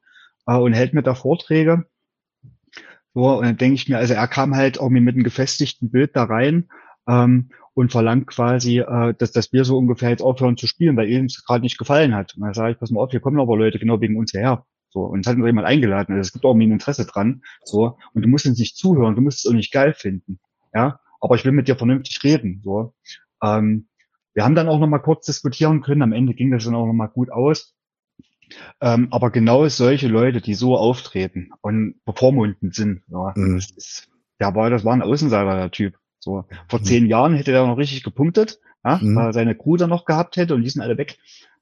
Äh, 0.47 0.57
und 0.57 0.73
hält 0.73 0.95
mir 0.95 1.03
da 1.03 1.15
Vorträge. 1.15 1.85
So, 3.13 3.39
und 3.39 3.45
dann 3.45 3.57
denke 3.57 3.75
ich 3.75 3.89
mir, 3.89 3.99
also 3.99 4.15
er 4.15 4.27
kam 4.27 4.57
halt 4.57 4.81
auch 4.81 4.89
mit 4.89 5.15
einem 5.15 5.23
gefestigten 5.23 5.91
Bild 5.91 6.17
da 6.17 6.25
rein. 6.25 6.69
Ähm, 7.09 7.51
und 7.75 7.91
verlangt 7.91 8.29
quasi, 8.29 8.79
äh, 8.79 9.15
dass, 9.19 9.33
dass 9.33 9.53
wir 9.53 9.65
so 9.65 9.77
ungefähr 9.77 10.11
jetzt 10.11 10.23
aufhören 10.23 10.57
zu 10.57 10.67
spielen, 10.67 10.97
weil 10.97 11.09
ihnen 11.09 11.27
es 11.27 11.45
gerade 11.45 11.63
nicht 11.63 11.77
gefallen 11.77 12.15
hat. 12.15 12.35
Und 12.37 12.43
dann 12.43 12.55
sage 12.55 12.73
ich, 12.73 12.79
pass 12.79 12.91
mal 12.91 13.01
auf, 13.01 13.11
hier 13.11 13.21
kommen 13.21 13.41
aber 13.41 13.57
Leute 13.57 13.79
genau 13.79 14.01
wegen 14.01 14.17
uns 14.17 14.33
her. 14.33 14.65
So, 14.91 15.01
und 15.01 15.21
es 15.21 15.27
hat 15.27 15.37
uns 15.37 15.47
jemand 15.47 15.67
eingeladen. 15.67 16.15
Also 16.15 16.29
es 16.29 16.33
gibt 16.33 16.45
auch 16.45 16.55
mir 16.55 16.69
ein 16.69 16.73
Interesse 16.73 17.05
dran. 17.05 17.43
So, 17.65 17.99
und 18.13 18.23
du 18.23 18.29
musst 18.29 18.47
uns 18.47 18.61
nicht 18.61 18.77
zuhören, 18.77 19.17
du 19.17 19.23
musst 19.23 19.45
es 19.45 19.51
auch 19.51 19.55
nicht 19.55 19.73
geil 19.73 19.93
finden. 19.93 20.39
Ja, 20.73 21.01
aber 21.21 21.35
ich 21.35 21.45
will 21.45 21.53
mit 21.53 21.67
dir 21.67 21.77
vernünftig 21.77 22.23
reden. 22.23 22.61
So, 22.63 22.95
ähm, 23.43 23.89
wir 24.35 24.45
haben 24.45 24.55
dann 24.55 24.69
auch 24.69 24.79
noch 24.79 24.87
mal 24.87 25.01
kurz 25.01 25.27
diskutieren 25.27 25.83
können. 25.83 26.03
Am 26.03 26.13
Ende 26.13 26.35
ging 26.35 26.53
das 26.53 26.65
dann 26.65 26.75
auch 26.75 26.87
noch 26.87 26.93
mal 26.93 27.09
gut 27.09 27.31
aus. 27.31 27.75
Ähm, 28.81 29.09
aber 29.11 29.31
genau 29.31 29.67
solche 29.69 30.09
Leute, 30.09 30.41
die 30.41 30.55
so 30.55 30.77
auftreten 30.77 31.51
und 31.61 31.97
bevormundend 32.05 32.75
sind, 32.75 33.03
ja, 33.09 33.33
mhm. 33.35 33.57
das 33.57 33.71
ist, 33.71 34.09
der 34.39 34.55
war, 34.55 34.71
das 34.71 34.85
war 34.85 34.93
ein 34.93 35.03
Außenseiter, 35.03 35.57
der 35.57 35.71
Typ. 35.71 35.99
So, 36.25 36.47
vor 36.69 36.81
mhm. 36.81 36.85
zehn 36.85 37.07
Jahren 37.07 37.35
hätte 37.35 37.53
er 37.53 37.67
noch 37.67 37.77
richtig 37.77 38.03
gepunktet, 38.03 38.59
ja, 38.83 38.99
mhm. 39.01 39.15
weil 39.15 39.27
er 39.27 39.33
seine 39.35 39.55
Crew 39.55 39.77
dann 39.77 39.91
noch 39.91 40.07
gehabt 40.07 40.37
hätte 40.37 40.55
und 40.55 40.63
die 40.63 40.71
sind 40.71 40.81
alle 40.81 40.97
weg. 40.97 41.19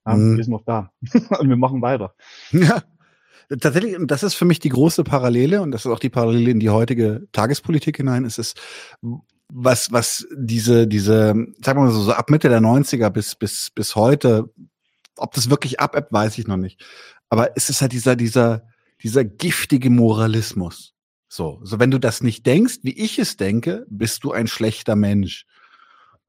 Ja, 0.07 0.15
mhm. 0.15 0.37
Wir 0.37 0.45
sind 0.45 0.53
noch 0.53 0.65
da. 0.65 0.93
und 1.39 1.49
wir 1.49 1.57
machen 1.57 1.83
weiter. 1.83 2.15
Ja. 2.53 2.83
Tatsächlich, 3.61 3.99
und 3.99 4.11
das 4.11 4.23
ist 4.23 4.35
für 4.35 4.45
mich 4.45 4.61
die 4.61 4.71
große 4.71 5.05
Parallele, 5.05 5.61
und 5.61 5.73
das 5.73 5.85
ist 5.85 5.91
auch 5.91 5.99
die 5.99 6.09
Parallele 6.09 6.53
in 6.53 6.61
die 6.61 6.71
heutige 6.71 7.27
Tagespolitik 7.33 7.97
hinein, 7.99 8.25
ist 8.25 8.39
es, 8.39 8.55
was, 9.49 9.93
was 9.93 10.27
diese, 10.35 10.87
diese, 10.87 11.35
sagen 11.61 11.81
wir 11.81 11.85
mal 11.85 11.91
so, 11.91 12.01
so 12.01 12.13
ab 12.13 12.31
Mitte 12.31 12.49
der 12.49 12.61
90er 12.61 13.11
bis, 13.11 13.35
bis, 13.35 13.71
bis 13.75 13.95
heute, 13.97 14.49
ob 15.17 15.35
das 15.35 15.51
wirklich 15.51 15.81
abebbt, 15.81 16.13
weiß 16.13 16.39
ich 16.39 16.47
noch 16.47 16.57
nicht. 16.57 16.83
Aber 17.29 17.51
es 17.57 17.69
ist 17.69 17.83
halt 17.83 17.93
dieser, 17.93 18.17
dieser, 18.17 18.63
dieser 19.03 19.25
giftige 19.25 19.91
Moralismus. 19.91 20.92
So, 21.35 21.61
so 21.63 21.81
wenn 21.81 21.91
du 21.91 21.99
das 21.99 22.23
nicht 22.23 22.45
denkst, 22.45 22.81
wie 22.83 22.93
ich 22.93 23.19
es 23.19 23.39
denke, 23.39 23.87
bist 23.89 24.23
du 24.23 24.33
ein 24.33 24.47
schlechter 24.47 24.97
Mensch. 24.97 25.47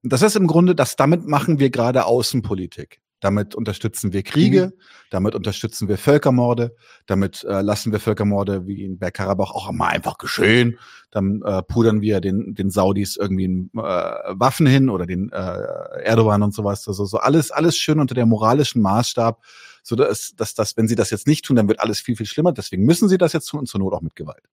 Und 0.02 0.14
das 0.14 0.22
ist 0.22 0.38
im 0.38 0.48
Grunde, 0.48 0.76
das 0.76 0.96
damit 0.96 1.28
machen 1.28 1.60
wir 1.60 1.72
gerade 1.72 2.06
Außenpolitik. 2.06 3.02
Damit 3.20 3.54
unterstützen 3.54 4.14
wir 4.14 4.24
Kriege, 4.24 4.68
mhm. 4.68 4.82
damit 5.10 5.36
unterstützen 5.36 5.90
wir 5.90 5.98
Völkermorde, 5.98 6.74
damit 7.06 7.44
äh, 7.44 7.60
lassen 7.60 7.92
wir 7.92 8.00
Völkermorde 8.00 8.66
wie 8.66 8.82
in 8.82 8.98
Bergkarabach 8.98 9.52
auch 9.52 9.70
mal 9.74 9.90
einfach 9.90 10.18
geschehen. 10.18 10.80
Dann 11.12 11.42
äh, 11.42 11.64
pudern 11.64 12.00
wir 12.00 12.22
den, 12.22 12.56
den 12.56 12.70
Saudis 12.70 13.18
irgendwie 13.18 13.44
äh, 13.44 13.82
Waffen 13.82 14.68
hin 14.68 14.90
oder 14.90 15.06
den 15.06 15.34
äh, 15.34 16.02
Erdogan 16.02 16.44
und 16.44 16.54
sowas. 16.54 16.88
Also 16.88 17.04
so 17.04 17.18
alles, 17.18 17.52
alles 17.52 17.76
schön 17.76 18.00
unter 18.00 18.16
der 18.16 18.26
moralischen 18.26 18.82
Maßstab, 18.82 19.44
so 19.84 19.98
dass, 19.98 20.32
dass, 20.38 20.54
dass, 20.54 20.78
wenn 20.78 20.88
sie 20.88 20.96
das 20.96 21.10
jetzt 21.10 21.28
nicht 21.28 21.44
tun, 21.44 21.58
dann 21.58 21.68
wird 21.68 21.82
alles 21.82 22.00
viel, 22.00 22.16
viel 22.16 22.26
schlimmer. 22.26 22.54
Deswegen 22.54 22.86
müssen 22.86 23.10
sie 23.10 23.18
das 23.18 23.34
jetzt 23.34 23.48
tun 23.48 23.60
und 23.60 23.66
zur 23.66 23.82
Not 23.82 23.96
auch 23.96 24.02
mit 24.02 24.16
Gewalt. 24.16 24.44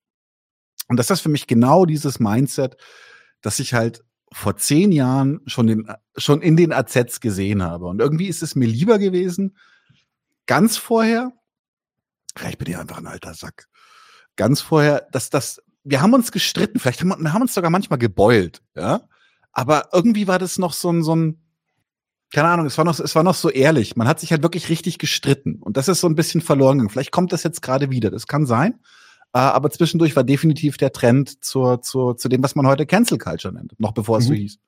Und 0.90 0.96
das 0.96 1.08
ist 1.08 1.20
für 1.20 1.28
mich 1.28 1.46
genau 1.46 1.86
dieses 1.86 2.18
Mindset, 2.18 2.76
das 3.42 3.60
ich 3.60 3.74
halt 3.74 4.02
vor 4.32 4.56
zehn 4.56 4.90
Jahren 4.90 5.40
schon, 5.46 5.68
den, 5.68 5.88
schon 6.16 6.42
in 6.42 6.56
den 6.56 6.72
AZs 6.72 7.20
gesehen 7.20 7.62
habe. 7.62 7.86
Und 7.86 8.00
irgendwie 8.00 8.26
ist 8.26 8.42
es 8.42 8.56
mir 8.56 8.66
lieber 8.66 8.98
gewesen, 8.98 9.56
ganz 10.46 10.76
vorher, 10.76 11.30
ich 12.48 12.58
bin 12.58 12.72
ja 12.72 12.80
einfach 12.80 12.98
ein 12.98 13.06
alter 13.06 13.34
Sack, 13.34 13.68
ganz 14.34 14.60
vorher, 14.60 15.06
dass 15.12 15.30
das, 15.30 15.62
wir 15.84 16.02
haben 16.02 16.12
uns 16.12 16.32
gestritten, 16.32 16.80
vielleicht 16.80 17.02
haben 17.02 17.22
wir 17.22 17.32
haben 17.32 17.42
uns 17.42 17.54
sogar 17.54 17.70
manchmal 17.70 18.00
gebeult, 18.00 18.60
ja. 18.74 19.02
Aber 19.52 19.90
irgendwie 19.92 20.26
war 20.26 20.40
das 20.40 20.58
noch 20.58 20.72
so 20.72 20.90
ein, 20.90 21.04
so 21.04 21.14
ein, 21.14 21.40
keine 22.32 22.48
Ahnung, 22.48 22.66
es 22.66 22.78
war 22.78 22.84
noch, 22.84 22.98
es 22.98 23.14
war 23.14 23.22
noch 23.22 23.36
so 23.36 23.48
ehrlich. 23.48 23.94
Man 23.94 24.08
hat 24.08 24.18
sich 24.18 24.32
halt 24.32 24.42
wirklich 24.42 24.68
richtig 24.68 24.98
gestritten. 24.98 25.62
Und 25.62 25.76
das 25.76 25.86
ist 25.86 26.00
so 26.00 26.08
ein 26.08 26.16
bisschen 26.16 26.40
verloren 26.40 26.78
gegangen. 26.78 26.90
Vielleicht 26.90 27.12
kommt 27.12 27.32
das 27.32 27.44
jetzt 27.44 27.62
gerade 27.62 27.90
wieder. 27.90 28.10
Das 28.10 28.26
kann 28.26 28.46
sein. 28.46 28.80
Äh, 29.32 29.38
aber 29.38 29.70
zwischendurch 29.70 30.16
war 30.16 30.24
definitiv 30.24 30.76
der 30.76 30.92
Trend 30.92 31.44
zur, 31.44 31.82
zur, 31.82 32.16
zu 32.16 32.28
dem, 32.28 32.42
was 32.42 32.54
man 32.54 32.66
heute 32.66 32.86
Cancel 32.86 33.18
Culture 33.18 33.54
nennt, 33.54 33.78
noch 33.78 33.92
bevor 33.92 34.18
es 34.18 34.24
mhm. 34.24 34.28
so 34.28 34.34
hieß. 34.34 34.58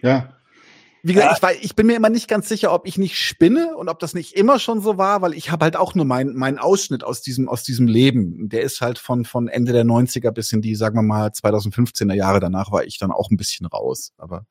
Ja. 0.00 0.32
Wie 1.02 1.14
gesagt, 1.14 1.36
ich, 1.36 1.42
war, 1.42 1.52
ich 1.60 1.76
bin 1.76 1.86
mir 1.86 1.96
immer 1.96 2.08
nicht 2.08 2.28
ganz 2.28 2.48
sicher, 2.48 2.72
ob 2.72 2.86
ich 2.86 2.98
nicht 2.98 3.16
spinne 3.16 3.76
und 3.76 3.88
ob 3.88 4.00
das 4.00 4.14
nicht 4.14 4.34
immer 4.34 4.58
schon 4.58 4.80
so 4.80 4.98
war, 4.98 5.22
weil 5.22 5.32
ich 5.32 5.50
habe 5.50 5.64
halt 5.64 5.76
auch 5.76 5.94
nur 5.94 6.04
meinen 6.04 6.34
mein 6.34 6.58
Ausschnitt 6.58 7.04
aus 7.04 7.22
diesem, 7.22 7.48
aus 7.48 7.62
diesem 7.62 7.86
Leben. 7.86 8.48
Der 8.48 8.62
ist 8.62 8.80
halt 8.80 8.98
von, 8.98 9.24
von 9.24 9.46
Ende 9.48 9.72
der 9.72 9.84
90er 9.84 10.32
bis 10.32 10.52
in 10.52 10.60
die, 10.60 10.74
sagen 10.74 10.96
wir 10.96 11.02
mal, 11.02 11.28
2015er 11.28 12.14
Jahre. 12.14 12.40
Danach 12.40 12.72
war 12.72 12.84
ich 12.84 12.98
dann 12.98 13.12
auch 13.12 13.30
ein 13.30 13.36
bisschen 13.36 13.66
raus. 13.66 14.12
Aber 14.18 14.44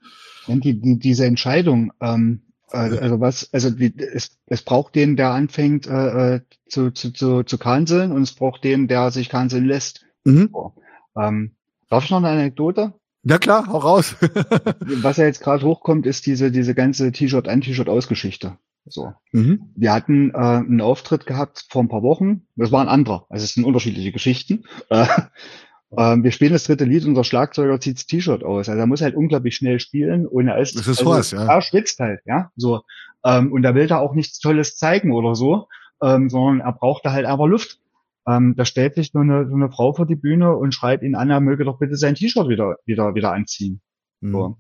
und 0.48 0.64
die, 0.64 0.80
die, 0.80 0.98
diese 1.00 1.26
Entscheidung, 1.26 1.92
ähm, 2.00 2.44
also, 2.70 3.00
also 3.00 3.20
was, 3.20 3.54
also 3.54 3.70
die, 3.70 3.94
es, 3.98 4.38
es 4.46 4.62
braucht 4.62 4.96
den, 4.96 5.16
der 5.16 5.32
anfängt 5.32 5.88
äh, 5.88 6.36
äh, 6.36 6.42
zu, 6.68 6.92
zu, 6.92 7.12
zu, 7.14 7.44
zu 7.44 7.58
kanzeln 7.58 8.12
und 8.12 8.24
es 8.24 8.34
braucht 8.34 8.64
den, 8.64 8.88
der 8.88 9.12
sich 9.12 9.30
kanzeln 9.30 9.66
lässt. 9.66 10.06
Mhm. 10.26 10.50
So. 10.52 10.74
Ähm, 11.18 11.56
darf 11.90 12.04
ich 12.04 12.12
noch 12.12 12.18
eine 12.18 12.30
Anekdote? 12.30 12.94
Ja 13.24 13.38
klar, 13.38 13.68
hau 13.68 13.78
raus. 13.78 14.16
was 15.02 15.18
ja 15.18 15.26
jetzt 15.26 15.42
gerade 15.42 15.66
hochkommt, 15.66 16.06
ist 16.06 16.26
diese, 16.26 16.52
diese 16.52 16.76
ganze 16.76 17.12
T-Shirt 17.12 17.48
an, 17.48 17.62
T-Shirt 17.62 17.90
aus 17.90 18.08
Geschichte. 18.08 18.58
So. 18.86 19.14
Mhm. 19.32 19.72
Wir 19.76 19.94
hatten 19.94 20.32
äh, 20.32 20.38
einen 20.38 20.82
Auftritt 20.82 21.26
gehabt 21.26 21.66
vor 21.70 21.84
ein 21.84 21.90
paar 21.90 22.04
Wochen. 22.04 22.48
Das 22.56 22.72
war 22.72 22.82
ein 22.82 22.88
anderer. 22.88 23.26
Also 23.30 23.44
es 23.44 23.54
sind 23.54 23.66
unterschiedliche 23.66 24.12
Geschichten. 24.12 24.64
Äh, 24.90 25.08
ähm, 25.96 26.24
wir 26.24 26.32
spielen 26.32 26.54
das 26.54 26.66
dritte 26.66 26.84
Lied, 26.84 27.06
unser 27.06 27.24
Schlagzeuger 27.24 27.80
zieht 27.80 27.98
das 27.98 28.06
T-Shirt 28.08 28.44
aus. 28.44 28.68
Also 28.68 28.80
er 28.80 28.88
muss 28.88 29.02
halt 29.02 29.16
unglaublich 29.16 29.56
schnell 29.56 29.80
spielen 29.80 30.28
und 30.28 30.48
er 30.48 30.58
ist, 30.58 30.76
das 30.76 30.88
ist 30.88 31.00
also, 31.00 31.12
was, 31.12 31.32
ja. 31.32 31.46
er 31.46 31.62
schwitzt 31.62 32.00
halt, 32.00 32.20
ja. 32.26 32.52
So. 32.56 32.82
Ähm, 33.24 33.52
und 33.54 33.64
er 33.64 33.74
will 33.74 33.88
da 33.88 34.00
auch 34.00 34.14
nichts 34.14 34.40
Tolles 34.40 34.76
zeigen 34.76 35.14
oder 35.14 35.36
so, 35.36 35.68
ähm, 36.02 36.30
sondern 36.30 36.60
er 36.60 36.74
braucht 36.74 37.06
da 37.06 37.14
halt 37.14 37.26
einfach 37.26 37.46
Luft. 37.46 37.80
Ähm, 38.28 38.56
da 38.58 38.66
stellt 38.66 38.96
sich 38.96 39.12
so 39.14 39.20
eine, 39.20 39.48
so 39.48 39.56
eine 39.56 39.72
Frau 39.72 39.94
vor 39.94 40.06
die 40.06 40.16
Bühne 40.16 40.56
und 40.58 40.74
schreit 40.74 41.02
ihn 41.04 41.16
an, 41.16 41.30
er 41.30 41.40
möge 41.40 41.64
doch 41.64 41.80
bitte 41.80 41.96
sein 41.96 42.16
T-Shirt 42.16 42.50
wieder, 42.50 42.76
wieder, 42.86 43.16
wieder 43.16 43.32
anziehen. 43.32 43.82
Mhm. 44.20 44.32
So. 44.32 44.58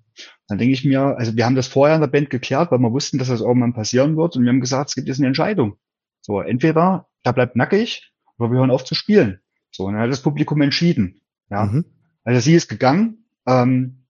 Dann 0.48 0.58
denke 0.58 0.74
ich 0.74 0.86
mir, 0.86 1.18
also 1.18 1.36
wir 1.36 1.46
haben 1.46 1.56
das 1.56 1.68
vorher 1.68 1.96
in 1.96 2.02
der 2.02 2.08
Band 2.08 2.30
geklärt, 2.30 2.72
weil 2.72 2.80
wir 2.80 2.94
wussten, 2.94 3.18
dass 3.18 3.28
das 3.28 3.42
irgendwann 3.42 3.74
passieren 3.74 4.16
wird 4.16 4.38
und 4.38 4.44
wir 4.44 4.50
haben 4.50 4.62
gesagt, 4.62 4.90
es 4.90 4.96
gibt 4.96 5.10
jetzt 5.10 5.20
eine 5.20 5.28
Entscheidung. 5.28 5.78
So, 6.22 6.40
entweder 6.40 7.08
er 7.24 7.34
bleibt 7.34 7.58
nackig 7.58 8.14
oder 8.38 8.52
wir 8.52 8.60
hören 8.60 8.72
auf 8.72 8.86
zu 8.86 8.96
spielen. 8.96 9.42
So, 9.78 9.86
und 9.86 9.94
dann 9.94 10.02
hat 10.02 10.12
das 10.12 10.24
Publikum 10.24 10.60
entschieden. 10.62 11.22
Ja. 11.52 11.66
Mhm. 11.66 11.86
Also 12.24 12.42
sie 12.42 12.56
ist 12.56 12.68
gegangen 12.68 13.26
ähm, 13.46 14.06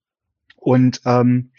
und 0.56 1.02
ähm, 1.06 1.52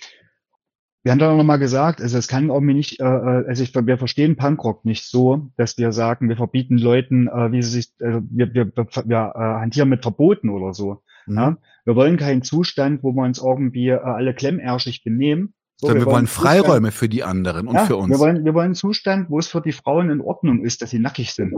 wir 1.03 1.13
haben 1.13 1.19
dann 1.19 1.37
noch 1.37 1.45
mal 1.45 1.59
gesagt, 1.59 2.01
also 2.01 2.17
es 2.17 2.27
kann 2.27 2.51
auch 2.51 2.61
mir 2.61 2.75
nicht, 2.75 3.01
äh, 3.01 3.05
äh, 3.05 3.47
also 3.47 3.63
ich, 3.63 3.75
wir 3.75 3.99
verstehen 3.99 4.37
Punkrock 4.37 4.87
nicht 4.87 5.05
so, 5.05 5.51
dass 5.59 5.77
wir 5.77 5.93
sagen, 5.93 6.31
wir 6.31 6.39
verbieten 6.39 6.79
Leuten, 6.79 7.29
äh, 7.29 7.53
wie 7.53 7.63
sie 7.63 7.71
sich, 7.71 7.93
äh, 8.01 8.23
wir, 8.31 8.55
wir, 8.55 8.73
wir 8.75 9.33
äh, 9.35 9.39
hantieren 9.39 9.91
mit 9.91 10.03
Verboten 10.03 10.49
oder 10.49 10.73
so. 10.73 11.03
Mhm. 11.27 11.37
Ja? 11.37 11.59
Wir 11.85 11.95
wollen 11.95 12.17
keinen 12.17 12.43
Zustand, 12.43 13.03
wo 13.03 13.13
wir 13.13 13.25
uns 13.25 13.39
irgendwie 13.39 13.89
äh, 13.89 13.99
alle 13.99 14.33
klemmerschig 14.33 15.05
benehmen, 15.05 15.53
so, 15.81 15.89
wir, 15.89 15.95
wir, 15.95 16.07
wollen 16.07 16.27
Freiräume 16.27 16.89
Zustand, 16.89 16.95
für 16.95 17.09
die 17.09 17.23
anderen 17.23 17.69
und 17.69 17.75
ja, 17.77 17.87
für 17.87 17.97
uns. 17.97 18.11
Wir 18.11 18.19
wollen, 18.19 18.45
wir 18.45 18.53
wollen 18.53 18.67
einen 18.67 18.75
Zustand, 18.75 19.31
wo 19.31 19.39
es 19.39 19.47
für 19.47 19.61
die 19.61 19.71
Frauen 19.71 20.11
in 20.11 20.21
Ordnung 20.21 20.65
ist, 20.65 20.83
dass 20.83 20.91
sie 20.91 20.99
nackig 20.99 21.33
sind. 21.33 21.53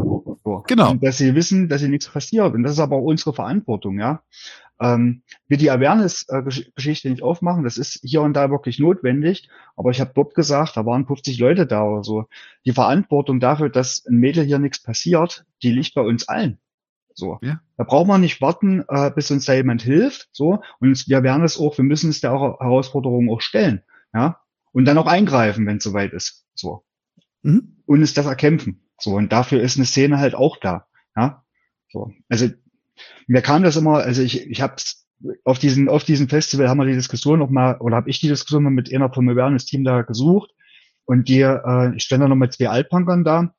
So. 0.45 0.63
Genau. 0.67 0.91
Und 0.91 1.03
dass 1.03 1.17
sie 1.17 1.35
wissen, 1.35 1.71
dass 1.71 1.81
sie 1.81 1.89
nichts 1.89 2.09
passiert. 2.09 2.53
Und 2.53 2.63
das 2.63 2.73
ist 2.73 2.81
aber 2.81 2.97
auch 2.97 3.05
unsere 3.05 3.33
Verantwortung, 3.33 3.99
ja. 3.99 4.23
Ähm, 4.79 5.23
wir 5.49 5.57
die 5.57 5.71
Awareness-Geschichte 5.71 7.09
nicht 7.09 7.23
aufmachen, 7.23 7.65
das 7.65 7.79
ist 7.79 8.01
hier 8.03 8.21
und 8.21 8.35
da 8.35 8.51
wirklich 8.51 8.79
notwendig. 8.79 9.49
Aber 9.75 9.91
ich 9.91 10.01
habe 10.03 10.13
dort 10.15 10.35
gesagt, 10.35 10.77
da 10.77 10.85
waren 10.85 11.07
50 11.07 11.39
Leute 11.39 11.67
da 11.67 11.83
oder 11.83 12.05
so. 12.05 12.27
Die 12.67 12.73
Verantwortung 12.73 13.41
dafür, 13.41 13.71
dass 13.71 14.05
ein 14.07 14.17
Mädel 14.17 14.45
hier 14.45 14.59
nichts 14.59 14.83
passiert, 14.83 15.47
die 15.63 15.73
liegt 15.73 15.95
bei 15.95 16.03
uns 16.03 16.29
allen. 16.29 16.59
So. 17.15 17.39
Ja. 17.43 17.61
Da 17.79 17.85
braucht 17.85 18.07
man 18.07 18.21
nicht 18.21 18.43
warten, 18.43 18.85
äh, 18.89 19.11
bis 19.11 19.31
uns 19.31 19.47
da 19.47 19.55
jemand 19.55 19.81
hilft. 19.81 20.29
So. 20.33 20.61
Und 20.79 21.09
wir 21.09 21.23
werden 21.23 21.45
es 21.45 21.59
auch, 21.59 21.79
wir 21.79 21.85
müssen 21.85 22.11
es 22.11 22.21
der 22.21 22.33
Herausforderung 22.33 23.31
auch 23.31 23.41
stellen. 23.41 23.83
Ja. 24.13 24.41
Und 24.73 24.85
dann 24.85 24.99
auch 24.99 25.07
eingreifen, 25.07 25.67
wenn 25.67 25.79
es 25.79 25.85
soweit 25.85 26.13
ist. 26.13 26.47
So. 26.55 26.85
Mhm. 27.43 27.83
Und 27.87 28.03
es 28.03 28.15
das 28.15 28.27
erkämpfen. 28.27 28.89
So. 28.99 29.15
Und 29.15 29.33
dafür 29.33 29.61
ist 29.61 29.77
eine 29.77 29.87
Szene 29.87 30.19
halt 30.19 30.35
auch 30.35 30.59
da. 30.59 30.87
Ja. 31.17 31.45
So. 31.89 32.13
Also, 32.29 32.49
mir 33.27 33.43
kam 33.43 33.63
das 33.63 33.77
immer, 33.77 33.99
also 33.99 34.23
ich, 34.23 34.49
ich 34.49 34.61
hab's 34.61 35.07
auf 35.45 35.59
diesen, 35.59 35.89
auf 35.89 36.05
diesem 36.05 36.29
Festival 36.29 36.69
haben 36.69 36.79
wir 36.79 36.87
die 36.87 36.95
Diskussion 36.95 37.39
noch 37.39 37.51
mal, 37.51 37.77
oder 37.79 37.97
habe 37.97 38.09
ich 38.09 38.21
die 38.21 38.29
Diskussion 38.29 38.63
mal 38.63 38.71
mit 38.71 38.93
einer 38.95 39.13
vom 39.13 39.29
Awareness-Team 39.29 39.85
da 39.85 40.03
gesucht. 40.03 40.51
Und 41.05 41.29
die, 41.29 41.41
äh, 41.41 41.95
ich 41.97 42.05
stand 42.05 42.23
da 42.23 42.29
noch 42.29 42.37
mit 42.37 42.53
zwei 42.53 42.69
Altpunkern 42.69 43.25
da. 43.25 43.55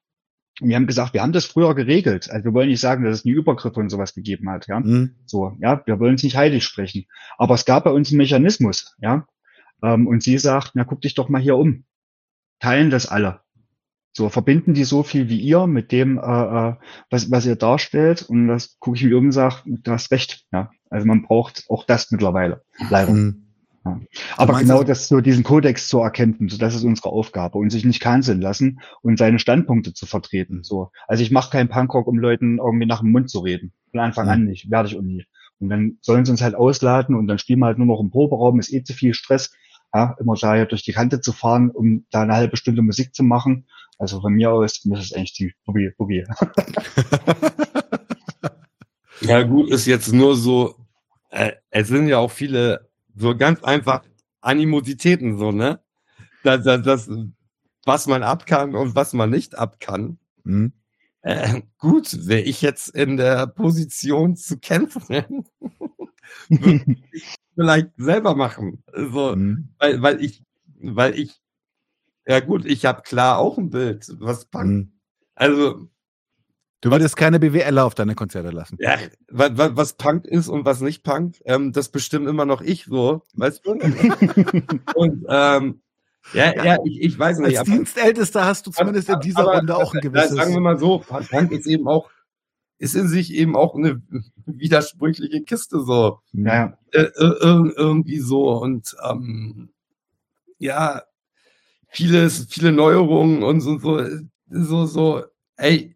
Und 0.59 0.69
wir 0.69 0.75
haben 0.75 0.87
gesagt, 0.87 1.13
wir 1.13 1.21
haben 1.21 1.31
das 1.33 1.45
früher 1.45 1.75
geregelt. 1.75 2.29
Also 2.29 2.45
wir 2.45 2.53
wollen 2.53 2.69
nicht 2.69 2.79
sagen, 2.79 3.03
dass 3.03 3.15
es 3.15 3.25
nie 3.25 3.31
Übergriffe 3.31 3.79
und 3.79 3.89
sowas 3.89 4.13
gegeben 4.13 4.49
hat, 4.49 4.67
ja. 4.67 4.79
Mhm. 4.79 5.15
So, 5.25 5.57
ja, 5.59 5.81
wir 5.85 5.99
wollen 5.99 6.15
es 6.15 6.23
nicht 6.23 6.37
heilig 6.37 6.63
sprechen. 6.63 7.05
Aber 7.37 7.55
es 7.55 7.65
gab 7.65 7.83
bei 7.83 7.91
uns 7.91 8.09
einen 8.09 8.17
Mechanismus, 8.17 8.95
ja. 8.99 9.27
Ähm, 9.83 10.07
und 10.07 10.23
sie 10.23 10.37
sagt, 10.37 10.71
na 10.75 10.83
guck 10.83 11.01
dich 11.01 11.15
doch 11.15 11.29
mal 11.29 11.41
hier 11.41 11.57
um. 11.57 11.85
Teilen 12.59 12.89
das 12.89 13.07
alle. 13.07 13.41
So 14.13 14.29
verbinden 14.29 14.73
die 14.73 14.83
so 14.83 15.03
viel 15.03 15.29
wie 15.29 15.39
ihr 15.39 15.67
mit 15.67 15.91
dem, 15.91 16.17
äh, 16.17 16.21
äh 16.21 16.75
was, 17.09 17.31
was 17.31 17.45
ihr 17.45 17.55
darstellt. 17.55 18.23
Und 18.23 18.47
das 18.47 18.77
gucke 18.79 18.97
ich 18.97 19.03
mir 19.03 19.17
um 19.17 19.25
und 19.25 19.31
sage, 19.31 19.63
du 19.65 19.91
hast 19.91 20.11
recht. 20.11 20.45
Ja. 20.51 20.71
Also 20.89 21.07
man 21.07 21.23
braucht 21.23 21.65
auch 21.69 21.85
das 21.85 22.11
mittlerweile. 22.11 22.63
Leider. 22.89 23.13
Mhm. 23.13 23.47
Ja. 23.85 23.99
Aber 24.37 24.59
genau 24.59 24.83
das, 24.83 25.07
so 25.07 25.21
diesen 25.21 25.43
Kodex 25.43 25.87
zu 25.87 25.99
erkennen, 25.99 26.49
so 26.49 26.57
das 26.57 26.75
ist 26.75 26.83
unsere 26.83 27.09
Aufgabe 27.09 27.57
und 27.57 27.71
sich 27.71 27.83
nicht 27.83 27.99
canceln 27.99 28.39
lassen 28.39 28.79
und 29.01 29.17
seine 29.17 29.39
Standpunkte 29.39 29.93
zu 29.93 30.05
vertreten. 30.05 30.63
So, 30.63 30.91
also 31.07 31.23
ich 31.23 31.31
mache 31.31 31.49
keinen 31.49 31.69
Punkrock, 31.69 32.05
um 32.07 32.19
Leuten 32.19 32.59
irgendwie 32.59 32.85
nach 32.85 32.99
dem 32.99 33.11
Mund 33.11 33.29
zu 33.29 33.39
reden. 33.39 33.73
Von 33.89 34.01
Anfang 34.01 34.25
mhm. 34.25 34.31
an 34.31 34.45
nicht, 34.45 34.69
werde 34.69 34.89
ich 34.89 34.97
auch 34.97 35.01
nie. 35.01 35.25
Und 35.59 35.69
dann 35.69 35.97
sollen 36.01 36.25
sie 36.25 36.31
uns 36.31 36.41
halt 36.41 36.55
ausladen 36.55 37.15
und 37.15 37.27
dann 37.27 37.39
spielen 37.39 37.59
wir 37.59 37.67
halt 37.67 37.77
nur 37.77 37.87
noch 37.87 37.99
im 37.99 38.11
Proberaum, 38.11 38.59
ist 38.59 38.73
eh 38.73 38.83
zu 38.83 38.93
viel 38.93 39.13
Stress, 39.13 39.51
ja, 39.93 40.15
immer 40.19 40.35
da 40.35 40.55
ja 40.55 40.65
durch 40.65 40.83
die 40.83 40.93
Kante 40.93 41.21
zu 41.21 41.33
fahren, 41.33 41.69
um 41.71 42.05
da 42.11 42.21
eine 42.21 42.33
halbe 42.33 42.57
Stunde 42.57 42.81
Musik 42.81 43.13
zu 43.13 43.23
machen. 43.23 43.67
Also 43.97 44.21
von 44.21 44.33
mir 44.33 44.51
aus 44.51 44.83
muss 44.85 44.99
es 44.99 45.13
eigentlich 45.13 45.33
die 45.33 45.53
Boogie 45.65 45.91
Boogie. 45.97 46.25
ja 49.21 49.43
gut, 49.43 49.69
ist 49.69 49.85
jetzt 49.85 50.13
nur 50.13 50.35
so, 50.35 50.75
äh, 51.29 51.53
es 51.69 51.87
sind 51.89 52.07
ja 52.07 52.17
auch 52.17 52.31
viele 52.31 52.89
so 53.15 53.35
ganz 53.35 53.63
einfach 53.63 54.03
Animositäten, 54.39 55.37
so, 55.37 55.51
ne? 55.51 55.79
Das, 56.43 56.63
das, 56.63 56.81
das, 56.83 57.09
was 57.85 58.07
man 58.07 58.23
ab 58.23 58.45
kann 58.45 58.75
und 58.75 58.95
was 58.95 59.13
man 59.13 59.29
nicht 59.29 59.55
ab 59.55 59.79
kann. 59.79 60.17
Mhm. 60.43 60.73
Äh, 61.21 61.61
gut, 61.77 62.27
wäre 62.27 62.41
ich 62.41 62.61
jetzt 62.63 62.89
in 62.89 63.17
der 63.17 63.45
Position 63.45 64.35
zu 64.35 64.57
kämpfen, 64.57 65.45
würde 66.49 66.95
ich 67.11 67.35
vielleicht 67.55 67.91
selber 67.97 68.35
machen. 68.35 68.83
So, 68.93 69.35
mhm. 69.35 69.69
weil, 69.79 70.01
weil 70.01 70.23
ich, 70.23 70.43
weil 70.81 71.17
ich, 71.17 71.41
ja 72.25 72.39
gut, 72.39 72.65
ich 72.65 72.85
habe 72.85 73.01
klar 73.01 73.37
auch 73.37 73.57
ein 73.57 73.69
Bild, 73.69 74.07
was 74.19 74.45
Punk. 74.45 74.69
Mhm. 74.69 74.91
Also 75.35 75.87
Du 76.83 76.89
würdest 76.89 77.15
keine 77.15 77.39
BWLer 77.39 77.85
auf 77.85 77.93
deine 77.93 78.15
Konzerte 78.15 78.49
lassen. 78.49 78.75
Ja, 78.79 78.97
was, 79.29 79.51
was 79.55 79.93
Punk 79.93 80.25
ist 80.25 80.47
und 80.47 80.65
was 80.65 80.81
nicht 80.81 81.03
Punk, 81.03 81.35
ähm, 81.45 81.71
das 81.71 81.89
bestimmt 81.89 82.27
immer 82.27 82.45
noch 82.45 82.61
ich 82.61 82.85
so, 82.85 83.21
weißt 83.35 83.63
du? 83.63 83.71
und 84.95 85.25
ähm, 85.29 85.81
ja, 86.33 86.55
ja, 86.55 86.65
ja 86.65 86.77
ich, 86.83 87.01
ich 87.01 87.19
weiß 87.19 87.37
nicht. 87.39 87.59
Als 87.59 87.67
aber, 87.67 87.77
Dienstältester 87.77 88.45
hast 88.45 88.65
du 88.65 88.71
zumindest 88.71 89.11
aber, 89.11 89.21
in 89.21 89.29
dieser 89.29 89.39
aber, 89.41 89.57
Runde 89.57 89.75
auch 89.75 89.93
ein 89.93 90.01
gewisses. 90.01 90.31
Sagen 90.31 90.53
wir 90.53 90.59
mal 90.59 90.79
so, 90.79 90.99
Punk 90.99 91.51
ist 91.51 91.67
eben 91.67 91.87
auch, 91.87 92.09
ist 92.81 92.95
in 92.95 93.07
sich 93.07 93.31
eben 93.31 93.55
auch 93.55 93.75
eine 93.75 94.01
widersprüchliche 94.47 95.43
Kiste 95.43 95.81
so. 95.81 96.19
Ja. 96.33 96.77
Äh, 96.91 97.03
äh, 97.03 97.73
irgendwie 97.77 98.17
so 98.17 98.49
und 98.59 98.95
ähm, 99.07 99.69
ja, 100.57 101.03
vieles, 101.89 102.47
viele 102.49 102.71
Neuerungen 102.71 103.43
und 103.43 103.61
so, 103.61 103.77
so, 103.77 104.03
so, 104.49 104.85
so, 104.87 105.23
ey, 105.57 105.95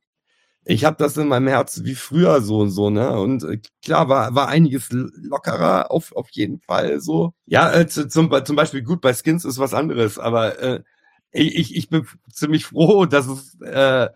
ich 0.64 0.86
habe 0.86 0.98
das 0.98 1.18
in 1.18 1.28
meinem 1.28 1.48
Herz 1.48 1.82
wie 1.84 1.96
früher 1.96 2.42
so 2.42 2.60
und 2.60 2.70
so, 2.70 2.92
ne? 2.92 3.20
Und 3.20 3.44
äh, 3.44 3.60
klar 3.84 4.08
war, 4.08 4.36
war 4.36 4.48
einiges 4.48 4.90
lockerer, 4.92 5.90
auf, 5.90 6.12
auf 6.16 6.30
jeden 6.32 6.60
Fall 6.60 7.00
so. 7.02 7.34
Ja, 7.48 7.72
äh, 7.74 7.88
zum, 7.88 8.30
zum 8.46 8.56
Beispiel 8.56 8.84
gut, 8.84 9.02
bei 9.02 9.14
Skins 9.14 9.44
ist 9.44 9.58
was 9.58 9.74
anderes, 9.74 10.20
aber 10.20 10.60
äh, 10.60 10.84
ich, 11.32 11.76
ich 11.76 11.90
bin 11.90 12.08
ziemlich 12.32 12.66
froh, 12.66 13.06
dass 13.06 13.28
es 13.28 13.60
äh, 13.62 14.10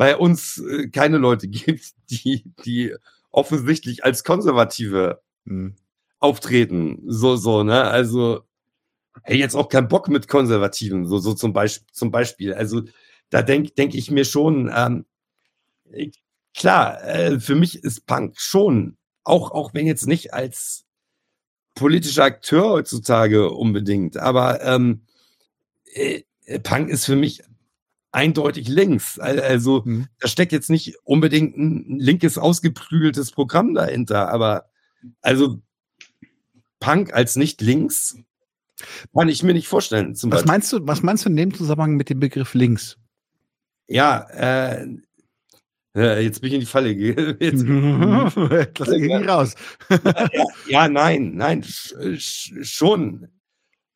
bei 0.00 0.16
uns 0.16 0.56
äh, 0.56 0.88
keine 0.88 1.18
Leute 1.18 1.46
gibt, 1.48 1.92
die, 2.08 2.42
die 2.64 2.94
offensichtlich 3.30 4.02
als 4.02 4.24
Konservative 4.24 5.20
mhm. 5.44 5.76
auftreten. 6.20 7.02
So, 7.06 7.36
so, 7.36 7.64
ne? 7.64 7.84
Also, 7.84 8.40
hey, 9.24 9.36
jetzt 9.36 9.54
auch 9.54 9.68
kein 9.68 9.88
Bock 9.88 10.08
mit 10.08 10.26
Konservativen, 10.26 11.04
so, 11.04 11.18
so 11.18 11.34
zum 11.34 11.52
Beispiel, 11.52 11.86
zum 11.92 12.10
Beispiel. 12.10 12.54
Also, 12.54 12.84
da 13.28 13.42
denke 13.42 13.72
denk 13.72 13.94
ich 13.94 14.10
mir 14.10 14.24
schon, 14.24 14.72
ähm, 14.74 15.04
klar, 16.54 17.04
äh, 17.04 17.38
für 17.38 17.54
mich 17.54 17.84
ist 17.84 18.06
Punk 18.06 18.40
schon, 18.40 18.96
auch, 19.22 19.50
auch 19.50 19.74
wenn 19.74 19.86
jetzt 19.86 20.06
nicht 20.06 20.32
als 20.32 20.86
politischer 21.74 22.24
Akteur 22.24 22.70
heutzutage 22.70 23.50
unbedingt, 23.50 24.16
aber 24.16 24.62
ähm, 24.62 25.02
äh, 25.92 26.22
Punk 26.62 26.88
ist 26.88 27.04
für 27.04 27.16
mich 27.16 27.42
eindeutig 28.12 28.68
links. 28.68 29.18
Also 29.18 29.82
mhm. 29.84 30.08
da 30.18 30.28
steckt 30.28 30.52
jetzt 30.52 30.70
nicht 30.70 30.96
unbedingt 31.04 31.56
ein 31.56 31.98
linkes, 31.98 32.38
ausgeprügeltes 32.38 33.30
Programm 33.30 33.74
dahinter, 33.74 34.28
aber 34.28 34.66
also 35.20 35.60
Punk 36.80 37.12
als 37.12 37.36
nicht 37.36 37.60
links 37.60 38.16
kann 39.14 39.28
ich 39.28 39.42
mir 39.42 39.52
nicht 39.52 39.68
vorstellen. 39.68 40.16
was 40.22 40.44
meinst 40.46 40.72
du, 40.72 40.86
was 40.86 41.02
meinst 41.02 41.24
du 41.24 41.28
in 41.28 41.36
dem 41.36 41.54
Zusammenhang 41.54 41.96
mit 41.96 42.08
dem 42.08 42.20
Begriff 42.20 42.54
links? 42.54 42.96
Ja, 43.88 44.26
äh, 44.30 44.86
jetzt 45.94 46.40
bin 46.40 46.48
ich 46.48 46.54
in 46.54 46.60
die 46.60 46.66
Falle 46.66 46.94
gegangen. 46.94 47.36
Lass 48.78 48.92
ihn 48.92 49.28
raus. 49.28 49.54
ja, 49.90 50.28
ja, 50.68 50.88
nein, 50.88 51.32
nein, 51.34 51.64
schon. 52.16 53.28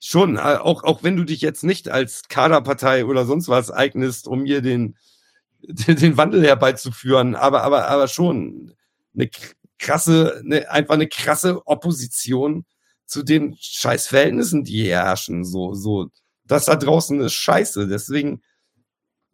Schon, 0.01 0.37
äh, 0.37 0.41
auch, 0.41 0.85
auch 0.85 1.03
wenn 1.03 1.17
du 1.17 1.25
dich 1.25 1.41
jetzt 1.41 1.65
nicht 1.65 1.89
als 1.89 2.23
Kaderpartei 2.29 3.07
oder 3.07 3.25
sonst 3.25 3.49
was 3.49 3.71
eignest, 3.71 4.29
um 4.29 4.45
hier 4.45 4.61
den, 4.61 4.97
den 5.63 6.17
Wandel 6.17 6.45
herbeizuführen, 6.45 7.35
aber, 7.35 7.63
aber, 7.63 7.89
aber 7.89 8.09
schon 8.09 8.75
eine 9.15 9.31
krasse, 9.79 10.43
eine, 10.45 10.71
einfach 10.71 10.95
eine 10.95 11.09
krasse 11.09 11.67
Opposition 11.67 12.65
zu 13.07 13.23
den 13.23 13.57
Scheißverhältnissen, 13.59 14.65
die 14.65 14.85
hier 14.85 14.99
herrschen. 14.99 15.45
So, 15.45 15.75
so, 15.75 16.09
das 16.45 16.67
da 16.67 16.77
draußen 16.77 17.21
ist 17.21 17.35
scheiße. 17.35 17.89
Deswegen, 17.89 18.43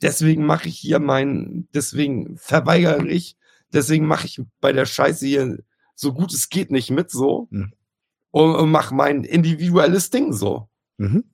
deswegen 0.02 0.44
mache 0.44 0.68
ich 0.68 0.78
hier 0.78 0.98
mein, 0.98 1.68
deswegen 1.74 2.36
verweigere 2.36 3.08
ich, 3.08 3.36
deswegen 3.72 4.06
mache 4.06 4.26
ich 4.26 4.40
bei 4.60 4.72
der 4.72 4.86
Scheiße 4.86 5.26
hier 5.26 5.58
so 5.94 6.14
gut 6.14 6.32
es 6.32 6.48
geht 6.48 6.70
nicht 6.70 6.90
mit 6.90 7.10
so 7.10 7.46
mhm. 7.50 7.72
Und, 8.30 8.54
und 8.54 8.70
mache 8.70 8.94
mein 8.94 9.24
individuelles 9.24 10.10
Ding 10.10 10.32
so. 10.32 10.68
Mhm. 10.98 11.24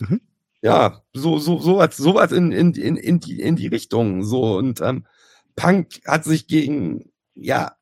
Mhm. 0.00 0.20
Ja, 0.62 1.02
so, 1.14 1.38
so, 1.38 1.58
so 1.58 1.78
was, 1.78 1.96
so 1.96 2.14
was 2.14 2.32
in, 2.32 2.52
in, 2.52 2.74
in, 2.74 2.96
in, 2.96 3.20
die, 3.20 3.40
in 3.40 3.56
die 3.56 3.68
Richtung. 3.68 4.22
So, 4.22 4.56
und 4.56 4.80
ähm, 4.80 5.06
Punk 5.56 6.00
hat 6.06 6.24
sich 6.24 6.46
gegen, 6.46 7.10
ja, 7.34 7.76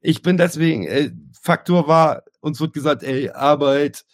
ich 0.00 0.22
bin 0.22 0.36
deswegen, 0.36 0.86
äh, 0.86 1.12
Faktor 1.40 1.88
war, 1.88 2.24
uns 2.40 2.60
wird 2.60 2.72
gesagt, 2.72 3.02
ey, 3.02 3.30
Arbeit, 3.30 4.04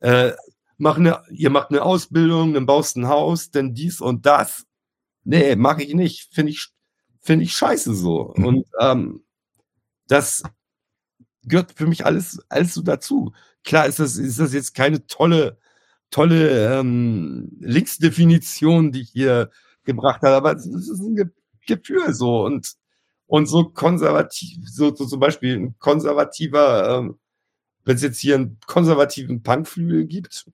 äh, 0.00 0.32
mach 0.76 0.98
eine, 0.98 1.22
ihr 1.30 1.50
macht 1.50 1.70
eine 1.70 1.82
Ausbildung, 1.82 2.54
dann 2.54 2.66
baust 2.66 2.96
ein 2.96 3.08
Haus, 3.08 3.50
denn 3.50 3.74
dies 3.74 4.00
und 4.00 4.26
das. 4.26 4.66
Nee, 5.24 5.56
mache 5.56 5.82
ich 5.82 5.94
nicht. 5.94 6.34
Finde 6.34 6.52
ich, 6.52 6.68
finde 7.20 7.44
ich 7.44 7.52
scheiße 7.54 7.94
so. 7.94 8.34
Mhm. 8.36 8.44
Und 8.44 8.66
ähm, 8.80 9.24
das 10.06 10.42
gehört 11.48 11.72
für 11.76 11.86
mich 11.86 12.04
alles, 12.06 12.40
alles 12.48 12.74
so 12.74 12.82
dazu. 12.82 13.32
Klar 13.64 13.86
ist 13.86 13.98
das, 13.98 14.16
ist 14.16 14.38
das 14.38 14.52
jetzt 14.52 14.74
keine 14.74 15.06
tolle, 15.06 15.58
tolle 16.10 16.78
ähm, 16.80 17.50
Linksdefinition, 17.60 18.92
die 18.92 19.02
ich 19.02 19.10
hier 19.10 19.50
gebracht 19.84 20.22
habe, 20.22 20.36
aber 20.36 20.52
es 20.52 20.66
ist 20.66 21.00
ein 21.00 21.16
Ge 21.16 21.26
Gefühl 21.66 22.12
so 22.12 22.44
und 22.44 22.74
und 23.26 23.46
so 23.46 23.64
konservativ, 23.70 24.58
so, 24.68 24.94
so 24.94 25.06
zum 25.06 25.18
Beispiel 25.18 25.56
ein 25.56 25.78
konservativer, 25.78 26.98
ähm, 26.98 27.18
wenn 27.84 27.96
es 27.96 28.02
jetzt 28.02 28.18
hier 28.18 28.34
einen 28.34 28.58
konservativen 28.66 29.42
Punkflügel 29.42 30.04
gibt, 30.06 30.46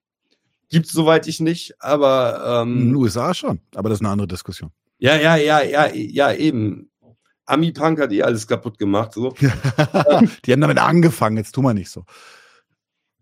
Gibt 0.71 0.87
es 0.87 0.93
soweit 0.93 1.27
ich 1.27 1.41
nicht, 1.41 1.75
aber 1.81 2.63
ähm, 2.63 2.79
in 2.79 2.87
den 2.87 2.95
USA 2.95 3.35
schon, 3.35 3.61
aber 3.75 3.89
das 3.89 3.99
ist 3.99 4.03
eine 4.03 4.11
andere 4.11 4.29
Diskussion. 4.29 4.71
Ja, 4.99 5.17
ja, 5.17 5.35
ja, 5.35 5.63
ja, 5.63 5.93
ja, 5.93 6.33
eben. 6.33 6.90
Ami-Punk 7.51 8.01
hat 8.01 8.13
eh 8.13 8.23
alles 8.23 8.47
kaputt 8.47 8.79
gemacht. 8.79 9.13
So. 9.13 9.31
Die 10.45 10.53
haben 10.53 10.61
damit 10.61 10.79
angefangen, 10.79 11.37
jetzt 11.37 11.53
tun 11.53 11.65
wir 11.65 11.75
nicht 11.75 11.91
so. 11.91 12.05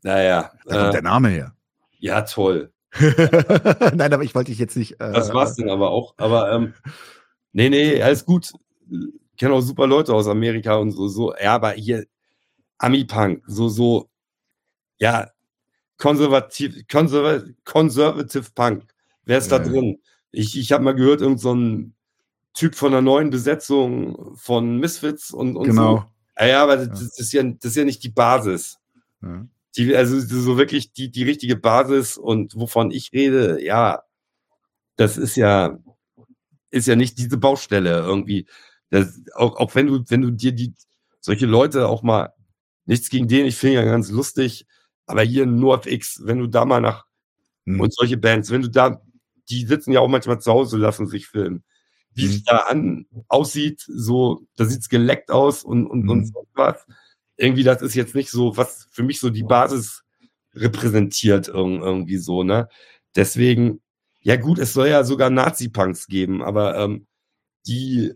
Naja. 0.02 0.52
Da 0.66 0.74
kommt 0.76 0.88
äh, 0.88 0.92
der 0.92 1.02
Name 1.02 1.28
her. 1.28 1.54
Ja, 1.98 2.22
toll. 2.22 2.72
Nein, 2.98 4.12
aber 4.12 4.22
ich 4.22 4.34
wollte 4.34 4.50
dich 4.50 4.58
jetzt 4.58 4.76
nicht. 4.76 5.00
Äh, 5.00 5.12
das 5.12 5.32
war's 5.32 5.56
denn 5.56 5.68
aber 5.68 5.90
auch. 5.90 6.14
Aber 6.16 6.52
ähm, 6.52 6.74
nee, 7.52 7.68
nee, 7.68 8.02
alles 8.02 8.24
gut. 8.24 8.52
Ich 8.90 9.38
kenne 9.38 9.54
auch 9.54 9.60
super 9.60 9.86
Leute 9.86 10.14
aus 10.14 10.28
Amerika 10.28 10.76
und 10.76 10.92
so, 10.92 11.08
so. 11.08 11.34
Ja, 11.36 11.54
aber 11.54 11.72
hier 11.72 12.06
Ami-Punk, 12.78 13.42
so, 13.46 13.68
so, 13.68 14.08
ja, 14.98 15.30
konservativ, 15.96 16.86
konserv 16.90 17.44
conservative 17.64 18.50
Punk. 18.54 18.84
Wer 19.24 19.38
ist 19.38 19.50
ja. 19.50 19.58
da 19.58 19.68
drin? 19.68 20.00
Ich, 20.30 20.58
ich 20.58 20.72
habe 20.72 20.84
mal 20.84 20.94
gehört, 20.94 21.20
irgendein 21.20 21.38
so 21.38 21.97
Typ 22.54 22.74
von 22.74 22.92
einer 22.92 23.02
neuen 23.02 23.30
Besetzung 23.30 24.36
von 24.36 24.78
Misfits 24.78 25.30
und, 25.30 25.56
und 25.56 25.66
genau. 25.66 25.96
so. 25.96 26.04
Ah 26.34 26.46
ja, 26.46 26.62
aber 26.62 26.76
das, 26.76 27.00
das, 27.00 27.18
ist 27.18 27.32
ja, 27.32 27.42
das 27.42 27.72
ist 27.72 27.76
ja 27.76 27.84
nicht 27.84 28.02
die 28.02 28.10
Basis. 28.10 28.78
Ja. 29.22 29.46
Die, 29.76 29.94
also 29.94 30.18
so 30.18 30.56
wirklich 30.56 30.92
die, 30.92 31.10
die 31.10 31.24
richtige 31.24 31.56
Basis 31.56 32.16
und 32.16 32.54
wovon 32.56 32.90
ich 32.90 33.12
rede, 33.12 33.62
ja, 33.62 34.02
das 34.96 35.16
ist 35.16 35.36
ja, 35.36 35.78
ist 36.70 36.88
ja 36.88 36.96
nicht 36.96 37.18
diese 37.18 37.36
Baustelle 37.36 38.00
irgendwie. 38.00 38.46
Das, 38.90 39.20
auch, 39.34 39.56
auch 39.56 39.74
wenn 39.74 39.86
du, 39.86 40.04
wenn 40.08 40.22
du 40.22 40.30
dir 40.30 40.52
die, 40.52 40.74
solche 41.20 41.46
Leute 41.46 41.88
auch 41.88 42.02
mal, 42.02 42.32
nichts 42.86 43.10
gegen 43.10 43.28
den, 43.28 43.46
ich 43.46 43.56
finde 43.56 43.76
ja 43.76 43.84
ganz 43.84 44.10
lustig, 44.10 44.66
aber 45.06 45.22
hier 45.22 45.44
in 45.44 45.56
NoFX, 45.56 46.22
wenn 46.24 46.38
du 46.38 46.46
da 46.46 46.64
mal 46.64 46.80
nach, 46.80 47.04
hm. 47.66 47.80
und 47.80 47.94
solche 47.94 48.16
Bands, 48.16 48.50
wenn 48.50 48.62
du 48.62 48.70
da 48.70 49.00
die 49.50 49.64
sitzen 49.64 49.92
ja 49.92 50.00
auch 50.00 50.08
manchmal 50.08 50.40
zu 50.40 50.52
Hause, 50.52 50.76
lassen 50.76 51.06
sich 51.06 51.26
filmen. 51.26 51.64
Wie 52.18 52.26
mhm. 52.26 52.30
es 52.30 52.44
da 52.44 52.56
an 52.58 53.06
aussieht, 53.28 53.84
so, 53.86 54.42
da 54.56 54.64
sieht's 54.64 54.88
geleckt 54.88 55.30
aus 55.30 55.64
und, 55.64 55.86
und, 55.86 56.02
mhm. 56.02 56.10
und 56.10 56.26
so 56.26 56.46
was. 56.54 56.84
Irgendwie, 57.36 57.62
das 57.62 57.82
ist 57.82 57.94
jetzt 57.94 58.14
nicht 58.14 58.30
so, 58.30 58.56
was 58.56 58.88
für 58.90 59.04
mich 59.04 59.20
so 59.20 59.30
die 59.30 59.44
Basis 59.44 60.02
repräsentiert, 60.54 61.48
irgendwie 61.48 62.16
so, 62.18 62.42
ne? 62.42 62.68
Deswegen, 63.14 63.80
ja 64.20 64.36
gut, 64.36 64.58
es 64.58 64.72
soll 64.72 64.88
ja 64.88 65.04
sogar 65.04 65.30
Nazi-Punks 65.30 66.08
geben, 66.08 66.42
aber 66.42 66.76
ähm, 66.76 67.06
die 67.66 68.12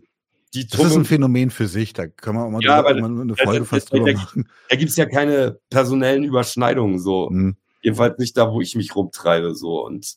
die 0.53 0.67
das 0.67 0.81
ist 0.81 0.95
ein 0.95 1.05
Phänomen 1.05 1.49
für 1.49 1.67
sich, 1.67 1.93
da 1.93 2.05
können 2.05 2.37
wir 2.37 2.45
auch 2.45 2.51
mal, 2.51 2.61
ja, 2.61 2.77
aber, 2.77 2.89
eine 2.89 3.35
Folge 3.35 3.61
das, 3.61 3.69
fast 3.69 3.91
drüber 3.91 4.11
da, 4.11 4.19
machen. 4.19 4.47
Da 4.69 4.75
gibt 4.75 4.91
es 4.91 4.97
ja 4.97 5.07
keine 5.07 5.57
personellen 5.71 6.23
Überschneidungen 6.23 6.99
so. 6.99 7.29
Hm. 7.29 7.55
Jedenfalls 7.81 8.19
nicht 8.19 8.37
da, 8.37 8.51
wo 8.51 8.61
ich 8.61 8.75
mich 8.75 8.95
rumtreibe 8.95 9.55
so 9.55 9.83
und 9.83 10.15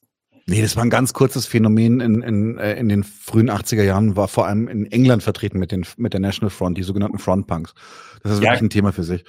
Nee, 0.49 0.63
das 0.63 0.77
war 0.77 0.85
ein 0.85 0.91
ganz 0.91 1.13
kurzes 1.13 1.47
Phänomen 1.47 2.01
in, 2.01 2.23
in, 2.23 2.59
äh, 2.59 2.75
in 2.79 2.89
den 2.89 3.03
frühen 3.03 3.51
80er 3.51 3.83
Jahren, 3.83 4.15
war 4.15 4.29
vor 4.29 4.47
allem 4.47 4.69
in 4.69 4.87
England 4.93 5.25
vertreten 5.25 5.59
mit, 5.59 5.73
den, 5.73 5.85
mit 5.97 6.13
der 6.13 6.21
National 6.21 6.51
Front, 6.51 6.79
die 6.79 6.85
sogenannten 6.85 7.19
Front 7.19 7.49
Punks. 7.49 7.75
Das 8.23 8.33
ist 8.33 8.39
ja, 8.39 8.51
wirklich 8.51 8.63
ein 8.63 8.71
Thema 8.71 8.93
für 8.93 9.03
sich. 9.03 9.25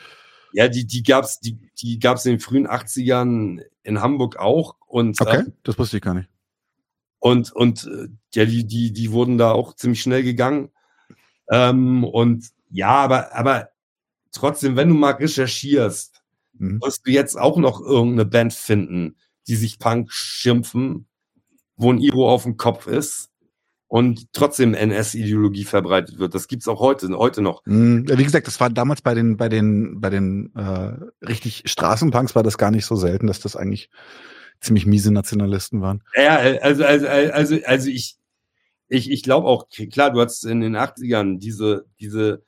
Ja, 0.53 0.67
die, 0.67 0.85
die 0.85 1.01
gab's, 1.01 1.39
die, 1.39 1.57
die 1.81 1.97
gab's 1.97 2.25
in 2.25 2.33
den 2.33 2.39
frühen 2.39 2.67
80ern 2.67 3.61
in 3.81 4.01
Hamburg 4.01 4.37
auch. 4.37 4.75
Und, 4.85 5.19
okay, 5.19 5.39
äh, 5.39 5.51
das 5.63 5.79
wusste 5.79 5.97
ich 5.97 6.03
gar 6.03 6.13
nicht. 6.13 6.29
Und, 7.19 7.51
und 7.51 7.85
äh, 7.85 8.09
ja, 8.35 8.45
die, 8.45 8.67
die, 8.67 8.93
die 8.93 9.11
wurden 9.11 9.39
da 9.39 9.51
auch 9.51 9.75
ziemlich 9.75 10.01
schnell 10.01 10.23
gegangen. 10.23 10.69
Ähm, 11.49 12.03
und 12.03 12.49
ja, 12.69 12.89
aber, 12.89 13.33
aber 13.35 13.69
trotzdem, 14.31 14.75
wenn 14.75 14.89
du 14.89 14.95
mal 14.95 15.13
recherchierst, 15.13 16.21
mhm. 16.53 16.79
wirst 16.81 17.07
du 17.07 17.11
jetzt 17.11 17.39
auch 17.39 17.57
noch 17.57 17.81
irgendeine 17.81 18.25
Band 18.25 18.53
finden, 18.53 19.15
die 19.47 19.55
sich 19.55 19.79
Punk 19.79 20.11
schimpfen, 20.11 21.06
wo 21.77 21.91
ein 21.91 21.99
Iro 21.99 22.29
auf 22.29 22.43
dem 22.43 22.57
Kopf 22.57 22.87
ist 22.87 23.29
und 23.87 24.33
trotzdem 24.33 24.73
NS-Ideologie 24.73 25.63
verbreitet 25.63 26.19
wird. 26.19 26.35
Das 26.35 26.47
gibt's 26.47 26.67
auch 26.67 26.79
heute, 26.79 27.07
heute 27.17 27.41
noch. 27.41 27.65
Mhm. 27.65 28.05
Wie 28.09 28.23
gesagt, 28.23 28.47
das 28.47 28.59
war 28.59 28.69
damals 28.69 29.01
bei 29.01 29.13
den, 29.13 29.37
bei 29.37 29.47
den, 29.47 30.01
bei 30.01 30.09
den 30.09 30.53
äh, 30.55 31.25
richtig 31.25 31.63
Straßenpunks 31.65 32.35
war 32.35 32.43
das 32.43 32.57
gar 32.57 32.71
nicht 32.71 32.85
so 32.85 32.95
selten, 32.95 33.27
dass 33.27 33.39
das 33.39 33.55
eigentlich 33.55 33.89
ziemlich 34.59 34.85
miese 34.85 35.13
Nationalisten 35.13 35.81
waren. 35.81 36.03
Ja, 36.15 36.37
also, 36.37 36.83
also, 36.83 37.07
also, 37.07 37.57
also 37.63 37.89
ich, 37.89 38.17
ich, 38.89 39.11
ich 39.11 39.23
glaube 39.23 39.47
auch, 39.47 39.67
klar, 39.69 40.11
du 40.11 40.19
hattest 40.19 40.45
in 40.45 40.61
den 40.61 40.75
80ern 40.75 41.37
diese, 41.39 41.85
diese, 41.99 42.43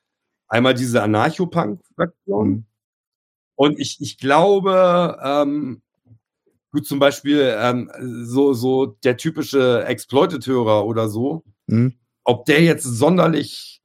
einmal 0.48 0.74
diese 0.74 1.04
Anarcho-Punk-Fraktion. 1.04 2.50
Mhm. 2.50 2.66
Und 3.56 3.80
ich, 3.80 3.98
ich 4.02 4.18
glaube, 4.18 5.18
ähm, 5.22 5.82
gut, 6.72 6.86
zum 6.86 7.00
Beispiel 7.00 7.56
ähm, 7.58 7.92
so, 8.24 8.54
so 8.54 8.86
der 8.86 9.18
typische 9.18 9.86
Exploited-Hörer 9.86 10.86
oder 10.86 11.10
so, 11.10 11.44
mhm. 11.68 11.94
ob 12.24 12.46
der 12.46 12.62
jetzt 12.62 12.84
sonderlich 12.84 13.82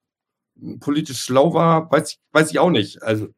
politisch 0.81 1.21
schlau 1.21 1.55
war, 1.55 1.91
weiß 1.91 2.13
ich, 2.13 2.21
weiß 2.33 2.51
ich 2.51 2.59
auch 2.59 2.71
nicht. 2.71 3.03
Also, 3.03 3.29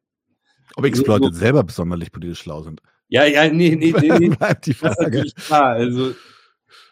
ob 0.76 0.84
Exploited 0.84 1.34
so, 1.34 1.38
selber 1.40 1.64
sonderlich 1.68 2.12
politisch 2.12 2.40
schlau 2.40 2.62
sind. 2.62 2.82
Ja, 3.08 3.24
ja, 3.24 3.48
nee, 3.48 3.76
nee, 3.76 3.94
nee. 3.98 4.18
nee. 4.18 4.28
Bleibt 4.36 4.66
die 4.66 4.74
Frage. 4.74 5.18
Das 5.18 5.26
ist 5.26 5.36
klar. 5.36 5.70
Also, 5.70 6.14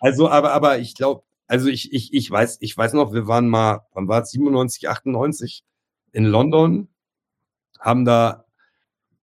also, 0.00 0.28
aber, 0.28 0.52
aber 0.52 0.78
ich 0.78 0.94
glaube, 0.94 1.22
also 1.46 1.68
ich, 1.68 1.92
ich, 1.92 2.14
ich 2.14 2.30
weiß, 2.30 2.58
ich 2.60 2.76
weiß 2.76 2.94
noch, 2.94 3.12
wir 3.12 3.26
waren 3.26 3.48
mal, 3.48 3.86
wann 3.92 4.08
war 4.08 4.22
es, 4.22 4.30
97, 4.30 4.88
98 4.88 5.64
in 6.12 6.24
London, 6.24 6.88
haben 7.78 8.04
da 8.04 8.44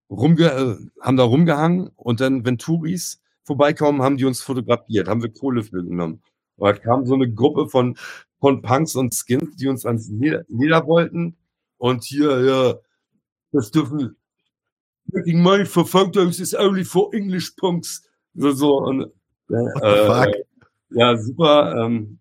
rumge, 0.09 0.45
äh, 0.45 0.75
haben 1.01 1.17
da 1.17 1.23
rumgehangen 1.23 1.87
und 1.95 2.19
dann, 2.19 2.45
wenn 2.45 2.57
Touris 2.57 3.20
vorbeikommen, 3.51 4.01
haben 4.01 4.17
die 4.17 4.25
uns 4.25 4.41
fotografiert, 4.41 5.07
haben 5.07 5.21
wir 5.21 5.33
Kohle 5.33 5.63
für 5.63 5.83
genommen. 5.83 6.21
Und 6.55 6.67
da 6.67 6.73
kam 6.73 7.05
so 7.05 7.15
eine 7.15 7.31
Gruppe 7.31 7.67
von, 7.67 7.97
von 8.39 8.61
Punks 8.61 8.95
und 8.95 9.13
Skins, 9.13 9.57
die 9.57 9.67
uns 9.67 9.85
ans 9.85 10.09
nieder 10.09 10.87
wollten. 10.87 11.35
Und 11.77 12.03
hier, 12.05 12.45
ja, 12.45 12.75
das 13.51 13.71
dürfen, 13.71 14.15
making 15.11 15.41
money 15.41 15.65
for 15.65 15.85
photos 15.85 16.39
is 16.39 16.55
only 16.55 16.85
for 16.85 17.13
English 17.13 17.55
punks. 17.57 18.07
So, 18.35 18.51
so 18.51 18.77
und, 18.77 19.11
äh, 19.49 20.43
ja, 20.91 21.17
super, 21.17 21.75
ähm, 21.75 22.19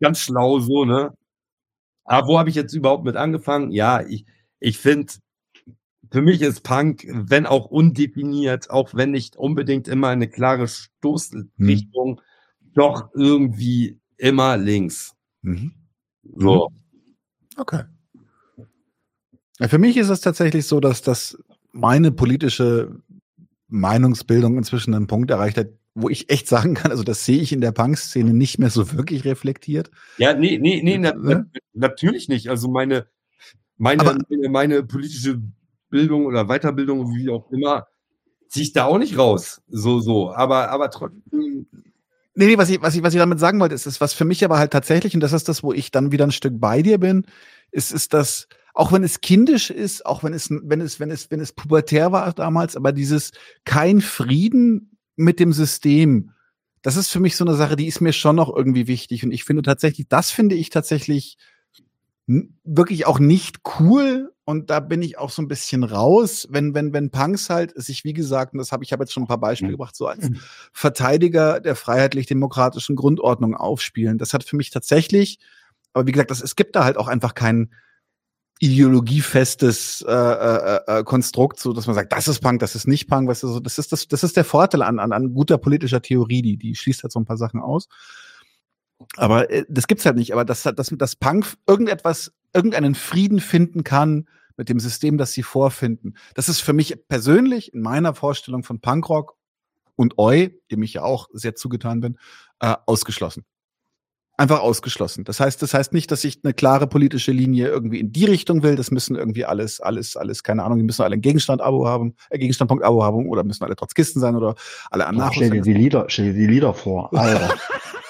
ganz 0.00 0.20
schlau 0.20 0.60
so, 0.60 0.84
ne? 0.84 1.12
Aber 2.04 2.28
wo 2.28 2.38
habe 2.38 2.50
ich 2.50 2.54
jetzt 2.54 2.72
überhaupt 2.72 3.04
mit 3.04 3.16
angefangen? 3.16 3.72
Ja, 3.72 4.06
ich, 4.06 4.24
ich 4.60 4.78
finde, 4.78 5.12
für 6.10 6.22
mich 6.22 6.42
ist 6.42 6.62
Punk, 6.62 7.06
wenn 7.08 7.46
auch 7.46 7.66
undefiniert, 7.66 8.70
auch 8.70 8.94
wenn 8.94 9.10
nicht 9.10 9.36
unbedingt 9.36 9.88
immer 9.88 10.08
eine 10.08 10.28
klare 10.28 10.68
Stoßrichtung, 10.68 12.18
hm. 12.18 12.72
doch 12.74 13.10
irgendwie 13.14 13.98
immer 14.16 14.56
links. 14.56 15.14
Mhm. 15.42 15.72
So. 16.36 16.70
Okay. 17.56 17.84
Für 19.60 19.78
mich 19.78 19.96
ist 19.96 20.10
es 20.10 20.20
tatsächlich 20.20 20.66
so, 20.66 20.80
dass 20.80 21.02
das 21.02 21.38
meine 21.72 22.12
politische 22.12 23.00
Meinungsbildung 23.68 24.58
inzwischen 24.58 24.94
einen 24.94 25.06
Punkt 25.06 25.30
erreicht 25.30 25.56
hat, 25.56 25.68
wo 25.94 26.10
ich 26.10 26.30
echt 26.30 26.46
sagen 26.46 26.74
kann, 26.74 26.90
also 26.90 27.02
das 27.02 27.24
sehe 27.24 27.40
ich 27.40 27.52
in 27.52 27.62
der 27.62 27.72
Punk-Szene 27.72 28.34
nicht 28.34 28.58
mehr 28.58 28.68
so 28.68 28.92
wirklich 28.92 29.24
reflektiert. 29.24 29.90
Ja, 30.18 30.34
nee, 30.34 30.58
nee, 30.58 30.82
nee, 30.82 30.98
na, 30.98 31.14
na, 31.16 31.46
natürlich 31.72 32.28
nicht. 32.28 32.50
Also 32.50 32.68
meine, 32.68 33.06
meine, 33.78 34.04
meine, 34.04 34.48
meine 34.50 34.82
politische 34.82 35.40
Bildung 35.90 36.26
oder 36.26 36.46
Weiterbildung, 36.46 37.14
wie 37.14 37.30
auch 37.30 37.50
immer, 37.50 37.86
ziehe 38.48 38.64
ich 38.64 38.72
da 38.72 38.84
auch 38.84 38.98
nicht 38.98 39.18
raus. 39.18 39.62
So, 39.68 40.00
so. 40.00 40.32
Aber, 40.32 40.70
aber 40.70 40.90
trotzdem. 40.90 41.66
Nee, 42.34 42.46
nee, 42.46 42.58
was 42.58 42.68
ich, 42.68 42.82
was 42.82 42.94
ich, 42.94 43.02
was 43.02 43.14
ich 43.14 43.18
damit 43.18 43.40
sagen 43.40 43.60
wollte, 43.60 43.74
ist, 43.74 43.86
ist, 43.86 44.00
was 44.00 44.12
für 44.12 44.26
mich 44.26 44.44
aber 44.44 44.58
halt 44.58 44.70
tatsächlich, 44.70 45.14
und 45.14 45.20
das 45.20 45.32
ist 45.32 45.48
das, 45.48 45.62
wo 45.62 45.72
ich 45.72 45.90
dann 45.90 46.12
wieder 46.12 46.26
ein 46.26 46.32
Stück 46.32 46.60
bei 46.60 46.82
dir 46.82 46.98
bin, 46.98 47.24
ist, 47.70 47.92
ist 47.92 48.12
das, 48.12 48.46
auch 48.74 48.92
wenn 48.92 49.02
es 49.04 49.22
kindisch 49.22 49.70
ist, 49.70 50.04
auch 50.04 50.22
wenn 50.22 50.34
es, 50.34 50.50
wenn 50.50 50.82
es, 50.82 51.00
wenn 51.00 51.10
es, 51.10 51.30
wenn 51.30 51.40
es 51.40 51.52
pubertär 51.52 52.12
war 52.12 52.30
damals, 52.34 52.76
aber 52.76 52.92
dieses 52.92 53.32
kein 53.64 54.02
Frieden 54.02 54.98
mit 55.16 55.40
dem 55.40 55.54
System, 55.54 56.32
das 56.82 56.96
ist 56.96 57.08
für 57.08 57.20
mich 57.20 57.36
so 57.36 57.44
eine 57.44 57.54
Sache, 57.54 57.74
die 57.74 57.86
ist 57.86 58.02
mir 58.02 58.12
schon 58.12 58.36
noch 58.36 58.54
irgendwie 58.54 58.86
wichtig. 58.86 59.24
Und 59.24 59.32
ich 59.32 59.44
finde 59.44 59.62
tatsächlich, 59.62 60.06
das 60.08 60.30
finde 60.30 60.56
ich 60.56 60.68
tatsächlich 60.68 61.38
wirklich 62.26 63.06
auch 63.06 63.18
nicht 63.18 63.60
cool. 63.78 64.32
Und 64.44 64.70
da 64.70 64.78
bin 64.78 65.02
ich 65.02 65.18
auch 65.18 65.30
so 65.30 65.42
ein 65.42 65.48
bisschen 65.48 65.82
raus, 65.82 66.46
wenn, 66.50 66.72
wenn, 66.72 66.92
wenn 66.92 67.10
Punks 67.10 67.50
halt 67.50 67.72
sich, 67.74 68.04
wie 68.04 68.12
gesagt, 68.12 68.52
und 68.52 68.58
das 68.58 68.70
habe 68.70 68.84
ich 68.84 68.92
habe 68.92 69.02
jetzt 69.02 69.12
schon 69.12 69.24
ein 69.24 69.28
paar 69.28 69.40
Beispiele 69.40 69.70
mhm. 69.70 69.74
gebracht, 69.74 69.96
so 69.96 70.06
als 70.06 70.28
mhm. 70.28 70.38
Verteidiger 70.72 71.58
der 71.60 71.74
freiheitlich-demokratischen 71.74 72.94
Grundordnung 72.94 73.56
aufspielen. 73.56 74.18
Das 74.18 74.34
hat 74.34 74.44
für 74.44 74.56
mich 74.56 74.70
tatsächlich, 74.70 75.40
aber 75.92 76.06
wie 76.06 76.12
gesagt, 76.12 76.30
das, 76.30 76.40
es 76.42 76.54
gibt 76.54 76.76
da 76.76 76.84
halt 76.84 76.96
auch 76.96 77.08
einfach 77.08 77.34
keinen, 77.34 77.70
ideologiefestes 78.58 80.02
äh, 80.08 80.12
äh, 80.12 80.80
äh, 80.86 81.04
Konstrukt, 81.04 81.60
so 81.60 81.72
dass 81.72 81.86
man 81.86 81.94
sagt, 81.94 82.12
das 82.12 82.26
ist 82.26 82.40
Punk, 82.40 82.60
das 82.60 82.74
ist 82.74 82.86
nicht 82.86 83.06
Punk, 83.06 83.28
weißt 83.28 83.42
du, 83.42 83.48
so, 83.48 83.60
das 83.60 83.78
ist 83.78 83.92
das, 83.92 84.08
das 84.08 84.24
ist 84.24 84.36
der 84.36 84.44
Vorteil 84.44 84.82
an, 84.82 84.98
an, 84.98 85.12
an 85.12 85.34
guter 85.34 85.58
politischer 85.58 86.00
Theorie, 86.00 86.40
die, 86.40 86.56
die 86.56 86.74
schließt 86.74 87.02
halt 87.02 87.12
so 87.12 87.20
ein 87.20 87.26
paar 87.26 87.36
Sachen 87.36 87.60
aus. 87.60 87.88
Aber 89.16 89.50
äh, 89.50 89.64
das 89.68 89.86
gibt's 89.86 90.06
halt 90.06 90.16
nicht. 90.16 90.32
Aber 90.32 90.44
dass, 90.44 90.62
dass, 90.62 90.88
dass 90.90 91.16
Punk 91.16 91.46
irgendetwas, 91.66 92.32
irgendeinen 92.54 92.94
Frieden 92.94 93.40
finden 93.40 93.84
kann 93.84 94.28
mit 94.56 94.68
dem 94.68 94.80
System, 94.80 95.18
das 95.18 95.32
sie 95.32 95.42
vorfinden, 95.42 96.14
das 96.34 96.48
ist 96.48 96.60
für 96.60 96.72
mich 96.72 96.96
persönlich 97.08 97.74
in 97.74 97.82
meiner 97.82 98.14
Vorstellung 98.14 98.62
von 98.62 98.80
Punkrock 98.80 99.36
und 99.96 100.18
Oi, 100.18 100.58
dem 100.70 100.82
ich 100.82 100.94
ja 100.94 101.02
auch 101.02 101.28
sehr 101.32 101.54
zugetan 101.54 102.00
bin, 102.00 102.18
äh, 102.60 102.74
ausgeschlossen 102.86 103.44
einfach 104.36 104.60
ausgeschlossen. 104.60 105.24
Das 105.24 105.40
heißt, 105.40 105.60
das 105.62 105.74
heißt 105.74 105.92
nicht, 105.92 106.10
dass 106.10 106.24
ich 106.24 106.40
eine 106.44 106.52
klare 106.52 106.86
politische 106.86 107.32
Linie 107.32 107.68
irgendwie 107.68 108.00
in 108.00 108.12
die 108.12 108.24
Richtung 108.24 108.62
will. 108.62 108.76
Das 108.76 108.90
müssen 108.90 109.16
irgendwie 109.16 109.44
alles, 109.44 109.80
alles, 109.80 110.16
alles, 110.16 110.42
keine 110.42 110.64
Ahnung, 110.64 110.78
die 110.78 110.84
müssen 110.84 111.02
alle 111.02 111.14
ein 111.14 111.20
Gegenstand-Abo 111.20 111.86
haben, 111.86 112.14
äh, 112.30 112.38
Gegenstandpunkt-Abo 112.38 113.02
haben 113.02 113.28
oder 113.28 113.44
müssen 113.44 113.64
alle 113.64 113.76
Trotzkisten 113.76 114.20
sein 114.20 114.36
oder 114.36 114.54
alle 114.90 115.06
anderen. 115.06 115.32
Stell 115.32 115.50
dir 115.50 115.62
die 115.62 115.74
Lieder, 115.74 116.06
stell 116.08 116.26
dir 116.26 116.34
die 116.34 116.46
Lieder 116.46 116.74
vor, 116.74 117.12
Alter. 117.14 117.54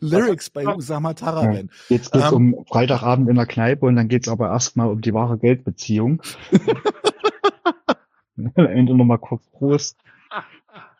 Lyrics 0.00 0.50
bei 0.50 0.66
Usama 0.66 1.14
Taraben. 1.14 1.70
Ja, 1.88 1.96
jetzt 1.96 2.12
geht's 2.12 2.32
um, 2.32 2.54
um 2.54 2.66
Freitagabend 2.66 3.28
in 3.28 3.36
der 3.36 3.46
Kneipe 3.46 3.86
und 3.86 3.96
dann 3.96 4.08
geht's 4.08 4.28
aber 4.28 4.48
erstmal 4.48 4.88
um 4.88 5.00
die 5.00 5.14
wahre 5.14 5.38
Geldbeziehung. 5.38 6.22
Am 8.36 8.52
Ende 8.66 8.94
nochmal 8.94 9.18
kurz 9.18 9.46
Prost. 9.50 9.96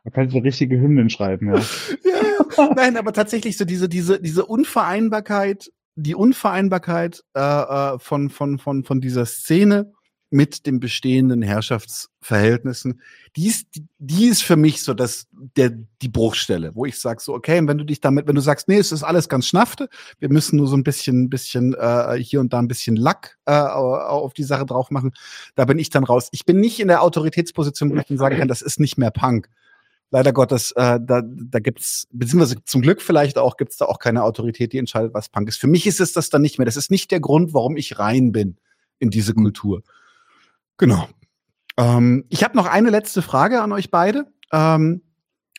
Da 0.05 0.11
kannst 0.11 0.35
du 0.35 0.39
richtige 0.39 0.81
Hymnen 0.81 1.11
schreiben, 1.11 1.49
ja. 1.49 1.59
ja. 1.59 2.75
Nein, 2.75 2.97
aber 2.97 3.13
tatsächlich 3.13 3.59
so 3.59 3.65
diese, 3.65 3.89
diese, 3.89 4.21
diese 4.21 4.47
Unvereinbarkeit, 4.47 5.71
die 5.97 6.15
Unvereinbarkeit 6.15 7.25
äh, 7.35 7.41
äh, 7.41 7.99
von, 7.99 8.31
von, 8.31 8.59
von, 8.59 8.85
von 8.85 9.01
dieser 9.01 9.27
Szene 9.27 9.93
mit 10.31 10.67
den 10.67 10.79
bestehenden 10.79 11.43
Herrschaftsverhältnissen, 11.43 13.01
die 13.37 13.47
ist, 13.47 13.67
die, 13.99 14.27
ist 14.27 14.43
für 14.43 14.57
mich 14.57 14.83
so 14.83 14.93
das, 14.93 15.27
der, 15.33 15.71
die 16.03 16.09
Bruchstelle, 16.09 16.75
wo 16.75 16.85
ich 16.85 17.01
sage 17.01 17.21
so, 17.23 17.35
okay, 17.35 17.61
wenn 17.67 17.79
du 17.79 17.85
dich 17.85 18.01
damit, 18.01 18.27
wenn 18.27 18.35
du 18.35 18.41
sagst, 18.41 18.69
nee, 18.69 18.77
es 18.77 18.93
ist 18.93 19.03
alles 19.03 19.29
ganz 19.29 19.47
schnafte, 19.47 19.89
wir 20.19 20.29
müssen 20.29 20.57
nur 20.57 20.67
so 20.67 20.77
ein 20.77 20.85
bisschen, 20.85 21.31
bisschen 21.31 21.75
äh, 21.75 22.17
hier 22.19 22.41
und 22.41 22.53
da 22.53 22.59
ein 22.59 22.69
bisschen 22.69 22.97
Lack 22.97 23.39
äh, 23.47 23.53
auf 23.53 24.35
die 24.35 24.45
Sache 24.45 24.67
drauf 24.67 24.91
machen, 24.91 25.13
da 25.55 25.65
bin 25.65 25.79
ich 25.79 25.91
dann 25.91 26.05
raus. 26.05 26.29
Ich 26.33 26.45
bin 26.45 26.61
nicht 26.61 26.81
in 26.81 26.89
der 26.89 27.03
Autoritätsposition, 27.03 27.91
wo 27.91 27.97
ich 27.97 28.07
dann 28.07 28.19
sagen 28.19 28.37
kann, 28.37 28.49
das 28.49 28.63
ist 28.63 28.81
nicht 28.81 28.99
mehr 28.99 29.11
Punk 29.11 29.49
leider 30.11 30.33
Gottes, 30.33 30.73
äh, 30.73 30.99
da, 31.03 31.23
da 31.23 31.59
gibt's, 31.59 32.07
beziehungsweise 32.11 32.65
zum 32.65 32.83
Glück 32.83 33.03
vielleicht 33.03 33.39
auch, 33.39 33.57
gibt's 33.57 33.77
da 33.77 33.87
auch 33.87 33.99
keine 33.99 34.23
Autorität, 34.25 34.73
die 34.73 34.79
entscheidet, 34.79 35.15
was 35.15 35.29
Punk 35.29 35.49
ist. 35.49 35.59
Für 35.59 35.67
mich 35.67 35.87
ist 35.87 36.01
es 36.01 36.13
das 36.13 36.31
dann 36.31 36.43
nicht 36.43 36.59
mehr. 36.59 36.65
Das 36.65 36.77
ist 36.77 36.91
nicht 36.91 37.11
der 37.11 37.21
Grund, 37.21 37.53
warum 37.53 37.77
ich 37.77 37.99
rein 37.99 38.33
bin 38.33 38.57
in 38.99 39.11
diese 39.11 39.33
mhm. 39.33 39.43
Genau. 40.79 41.09
Ähm, 41.77 42.25
ich 42.29 42.43
habe 42.43 42.57
noch 42.57 42.67
eine 42.67 42.91
letzte 42.91 43.23
Frage 43.23 43.63
an 43.63 43.73
euch 43.73 43.91
beide, 43.91 44.33
ähm, 44.53 45.03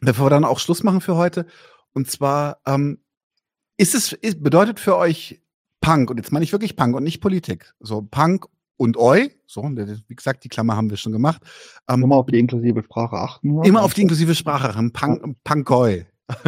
bevor 0.02 0.26
wir 0.26 0.30
dann 0.32 0.46
auch 0.46 0.60
Schluss 0.60 0.84
machen 0.84 1.02
für 1.02 1.16
heute. 1.16 1.46
Und 1.94 2.10
zwar, 2.10 2.60
ähm, 2.66 3.00
ist 3.78 3.96
es, 3.96 4.14
ist, 4.14 4.44
bedeutet 4.44 4.80
für 4.80 4.98
euch 4.98 5.42
Punk, 5.82 6.10
und 6.10 6.18
jetzt 6.18 6.32
meine 6.32 6.44
ich 6.44 6.52
wirklich 6.52 6.76
Punk 6.76 6.96
und 6.96 7.04
nicht 7.04 7.22
Politik, 7.22 7.74
so 7.80 8.02
Punk 8.02 8.48
und 8.76 8.98
Eu, 8.98 9.28
so, 9.46 9.64
wie 9.64 10.16
gesagt, 10.16 10.44
die 10.44 10.50
Klammer 10.50 10.76
haben 10.76 10.90
wir 10.90 10.98
schon 10.98 11.12
gemacht. 11.12 11.42
Ähm, 11.90 12.04
immer 12.04 12.16
auf 12.16 12.28
die 12.28 12.40
inklusive 12.40 12.84
Sprache 12.84 13.18
achten. 13.18 13.52
Oder? 13.52 13.68
Immer 13.68 13.84
auf 13.84 13.94
die 13.94 14.02
inklusive 14.02 14.36
Sprache 14.36 14.70
achten. 14.70 14.92
Punk, 14.92 15.22
ja. 15.26 15.34
Punkoi. 15.44 16.06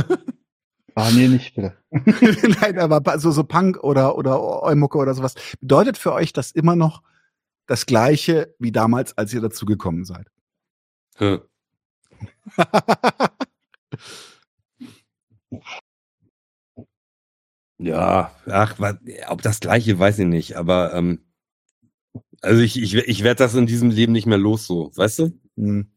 Ah, 0.93 1.09
nee, 1.11 1.29
nicht 1.29 1.55
bitte. 1.55 1.73
Nein, 2.59 2.77
aber 2.77 3.17
so, 3.17 3.31
so 3.31 3.45
Punk 3.45 3.81
oder, 3.81 4.17
oder 4.17 4.61
Eumucke 4.61 4.97
oder 4.97 5.13
sowas. 5.13 5.35
Bedeutet 5.61 5.97
für 5.97 6.11
euch 6.11 6.33
das 6.33 6.51
immer 6.51 6.75
noch 6.75 7.01
das 7.71 7.85
Gleiche 7.85 8.53
wie 8.59 8.73
damals, 8.73 9.17
als 9.17 9.33
ihr 9.33 9.39
dazugekommen 9.39 10.03
seid? 10.03 10.27
Hm. 11.15 11.39
ja, 17.77 18.35
ach, 18.45 18.75
ob 19.29 19.41
das 19.41 19.61
Gleiche, 19.61 19.97
weiß 19.97 20.19
ich 20.19 20.27
nicht, 20.27 20.57
aber 20.57 20.93
ähm, 20.93 21.23
also 22.41 22.61
ich, 22.61 22.77
ich, 22.77 22.95
ich 22.95 23.23
werde 23.23 23.37
das 23.37 23.55
in 23.55 23.67
diesem 23.67 23.89
Leben 23.89 24.11
nicht 24.11 24.25
mehr 24.25 24.37
los, 24.37 24.67
so, 24.67 24.91
weißt 24.95 25.19
du? 25.19 25.39
Hm. 25.55 25.93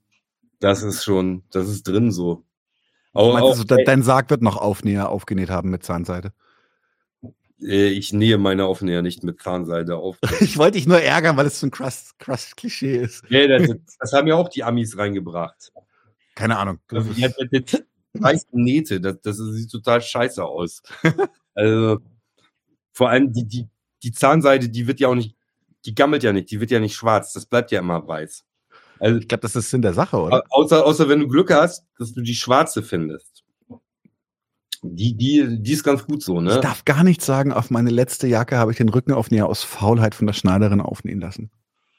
Das 0.60 0.84
ist 0.84 1.02
schon, 1.02 1.42
das 1.50 1.68
ist 1.68 1.88
drin 1.88 2.12
so. 2.12 2.46
Auch, 3.12 3.32
meinst, 3.32 3.44
auch, 3.44 3.50
also, 3.50 3.64
dein 3.64 4.04
Sarg 4.04 4.30
wird 4.30 4.42
noch 4.42 4.58
Aufnäher 4.58 5.08
aufgenäht 5.08 5.50
haben 5.50 5.70
mit 5.70 5.82
Zahnseide? 5.82 6.32
Äh, 7.60 7.88
ich 7.88 8.12
nähe 8.12 8.38
meine 8.38 8.64
Aufnäher 8.64 9.02
nicht 9.02 9.22
mit 9.22 9.40
Zahnseide 9.40 9.96
auf. 9.96 10.18
ich 10.40 10.56
wollte 10.58 10.78
dich 10.78 10.86
nur 10.86 11.00
ärgern, 11.00 11.36
weil 11.36 11.46
es 11.46 11.60
so 11.60 11.66
ein 11.66 11.70
Crust-Klischee 11.70 12.96
ist. 12.96 13.24
Nee, 13.30 13.46
das, 13.48 13.70
das, 13.98 14.12
haben 14.12 14.26
ja 14.26 14.34
auch 14.34 14.48
die 14.48 14.64
Amis 14.64 14.96
reingebracht. 14.96 15.72
Keine 16.34 16.58
Ahnung. 16.58 16.80
Ja, 16.90 17.28
das, 18.20 18.46
Nähte, 18.52 19.00
das, 19.00 19.20
das 19.22 19.36
sieht 19.36 19.70
total 19.70 20.00
scheiße 20.00 20.44
aus. 20.44 20.82
also, 21.54 21.98
vor 22.92 23.10
allem 23.10 23.32
die, 23.32 23.46
die, 23.46 23.68
die 24.02 24.12
Zahnseide, 24.12 24.68
die 24.68 24.86
wird 24.86 25.00
ja 25.00 25.08
auch 25.08 25.14
nicht 25.14 25.36
die 25.84 25.94
gammelt 25.94 26.22
ja 26.22 26.32
nicht, 26.32 26.50
die 26.50 26.60
wird 26.60 26.70
ja 26.70 26.80
nicht 26.80 26.94
schwarz, 26.94 27.32
das 27.32 27.46
bleibt 27.46 27.70
ja 27.70 27.80
immer 27.80 28.06
weiß. 28.06 28.44
Also, 29.00 29.18
ich 29.18 29.28
glaube, 29.28 29.42
das 29.42 29.56
ist 29.56 29.70
Sinn 29.70 29.82
der 29.82 29.92
Sache, 29.92 30.16
oder? 30.16 30.42
Außer, 30.50 30.84
außer 30.84 31.08
wenn 31.08 31.20
du 31.20 31.28
Glück 31.28 31.52
hast, 31.52 31.86
dass 31.98 32.12
du 32.12 32.22
die 32.22 32.34
schwarze 32.34 32.82
findest. 32.82 33.33
Die, 34.86 35.16
die, 35.16 35.62
die 35.62 35.72
ist 35.72 35.82
ganz 35.82 36.04
gut 36.04 36.22
so, 36.22 36.40
ne? 36.40 36.54
Ich 36.54 36.60
darf 36.60 36.84
gar 36.84 37.04
nichts 37.04 37.24
sagen, 37.24 37.52
auf 37.52 37.70
meine 37.70 37.90
letzte 37.90 38.26
Jacke 38.26 38.58
habe 38.58 38.70
ich 38.70 38.76
den 38.76 38.90
Rückenaufnäher 38.90 39.46
aus 39.46 39.62
Faulheit 39.62 40.14
von 40.14 40.26
der 40.26 40.34
Schneiderin 40.34 40.80
aufnähen 40.80 41.20
lassen. 41.20 41.50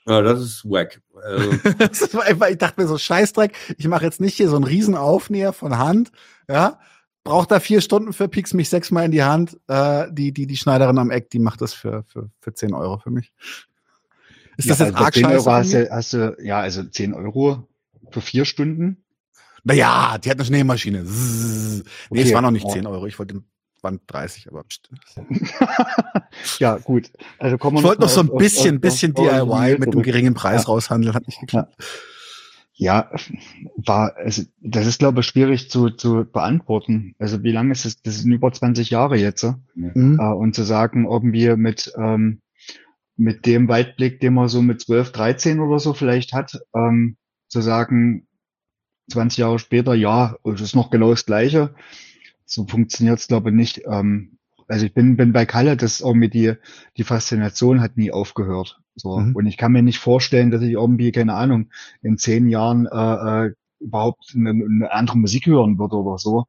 Ja, 0.08 0.22
das 0.22 0.40
ist 0.40 0.66
wack. 0.66 1.02
Also. 1.24 1.52
ich 2.50 2.58
dachte 2.58 2.82
mir 2.82 2.88
so, 2.88 2.98
Scheißdreck, 2.98 3.54
ich 3.78 3.88
mache 3.88 4.06
jetzt 4.06 4.22
nicht 4.22 4.36
hier 4.36 4.50
so 4.50 4.56
einen 4.56 4.66
riesen 4.66 4.96
Aufnäher 4.96 5.52
von 5.52 5.80
Hand, 5.80 6.12
ja, 6.48 6.80
braucht 7.24 7.50
da 7.50 7.60
vier 7.60 7.82
Stunden 7.82 8.14
für, 8.14 8.28
pieks 8.28 8.54
mich 8.54 8.70
sechsmal 8.70 9.06
in 9.06 9.12
die 9.12 9.24
Hand. 9.24 9.58
Äh, 9.68 10.06
die, 10.12 10.32
die, 10.32 10.46
die 10.46 10.58
Schneiderin 10.58 11.00
am 11.00 11.10
Eck, 11.10 11.32
die 11.32 11.40
macht 11.40 11.62
das 11.62 11.74
für, 11.74 12.04
für, 12.08 12.30
für 12.40 12.54
10 12.54 12.76
Euro 12.76 13.00
für 13.00 13.10
mich. 13.10 13.34
Ist 14.58 14.70
das 14.70 14.80
ja, 14.80 14.86
jetzt 14.86 14.96
also 14.96 15.06
arg 15.06 15.14
10 15.16 15.26
Euro 15.26 15.52
hast 15.52 15.74
du, 15.74 15.90
hast 15.90 16.14
du, 16.14 16.38
ja, 16.40 16.60
also 16.60 16.84
10 16.84 17.14
Euro 17.16 17.68
für 18.12 18.22
vier 18.22 18.46
Stunden? 18.46 19.05
Naja, 19.66 20.18
die 20.20 20.30
hat 20.30 20.38
eine 20.38 20.46
Schneemaschine. 20.46 21.04
Nee, 21.04 21.82
okay. 22.10 22.22
es 22.22 22.34
war 22.34 22.42
noch 22.42 22.52
nicht 22.52 22.70
10 22.70 22.86
Euro. 22.86 23.08
Ich 23.08 23.20
wollte 23.20 23.44
waren 23.86 24.00
30, 24.08 24.48
aber 24.50 24.66
ja, 26.60 26.78
gut. 26.78 27.12
Also 27.38 27.58
kommen 27.58 27.78
wir 27.78 27.80
ich 27.82 27.86
wollte 27.86 28.02
noch 28.02 28.10
so 28.10 28.22
ein 28.22 28.36
bisschen, 28.36 28.78
auf, 28.78 28.82
bisschen 28.82 29.16
auf, 29.16 29.24
DIY 29.24 29.78
mit 29.80 29.94
einem 29.94 30.02
geringen 30.02 30.34
Preis 30.34 30.64
ja. 30.64 30.68
raushandeln, 30.68 31.14
hat 31.14 31.28
nicht 31.28 31.40
geklappt. 31.40 31.76
Ja, 32.74 33.10
war, 33.78 34.18
also, 34.18 34.44
das 34.60 34.86
ist, 34.86 35.00
glaube 35.00 35.22
ich, 35.22 35.28
schwierig 35.28 35.70
zu, 35.70 35.92
zu 35.92 36.26
beantworten. 36.26 37.16
Also, 37.20 37.42
wie 37.44 37.52
lange 37.52 37.72
ist 37.72 37.86
es? 37.86 38.02
Das 38.02 38.20
sind 38.20 38.34
über 38.34 38.52
20 38.52 38.90
Jahre 38.90 39.18
jetzt. 39.18 39.46
Mhm. 39.76 40.20
Äh, 40.20 40.34
und 40.34 40.56
zu 40.56 40.64
sagen, 40.64 41.06
irgendwie 41.06 41.56
mit, 41.56 41.94
ähm, 41.96 42.42
mit 43.16 43.46
dem 43.46 43.70
Weitblick, 43.70 44.20
den 44.20 44.34
man 44.34 44.50
so 44.50 44.62
mit 44.62 44.82
12, 44.82 45.14
13 45.14 45.60
oder 45.62 45.80
so 45.80 45.94
vielleicht 45.94 46.34
hat, 46.34 46.60
ähm, 46.76 47.16
zu 47.48 47.62
sagen, 47.62 48.28
20 49.10 49.38
Jahre 49.38 49.60
später, 49.60 49.94
ja, 49.94 50.36
es 50.44 50.62
ist 50.62 50.76
noch 50.76 50.90
genau 50.90 51.12
das 51.12 51.26
Gleiche. 51.26 51.76
So 52.46 52.66
funktioniert 52.66 53.20
es, 53.20 53.28
glaube 53.28 53.50
ich, 53.50 53.56
nicht. 53.56 53.82
Ähm, 53.88 54.38
also 54.68 54.86
ich 54.86 54.94
bin, 54.94 55.16
bin 55.18 55.34
bei 55.34 55.46
Kalle, 55.46 55.78
das 55.78 56.02
irgendwie 56.02 56.30
die, 56.30 56.54
die 56.98 57.04
Faszination 57.04 57.82
hat 57.82 57.98
nie 57.98 58.12
aufgehört. 58.12 58.82
So. 58.96 59.20
Mhm. 59.20 59.36
Und 59.36 59.46
ich 59.46 59.58
kann 59.58 59.72
mir 59.72 59.84
nicht 59.84 60.00
vorstellen, 60.00 60.52
dass 60.52 60.62
ich 60.62 60.72
irgendwie, 60.72 61.12
keine 61.12 61.36
Ahnung, 61.36 61.70
in 62.02 62.18
zehn 62.18 62.48
Jahren 62.50 62.88
äh, 62.88 63.48
äh, 63.48 63.54
überhaupt 63.80 64.34
eine, 64.36 64.50
eine 64.50 64.92
andere 64.92 65.18
Musik 65.18 65.46
hören 65.46 65.78
würde 65.78 65.98
oder 65.98 66.18
so. 66.18 66.46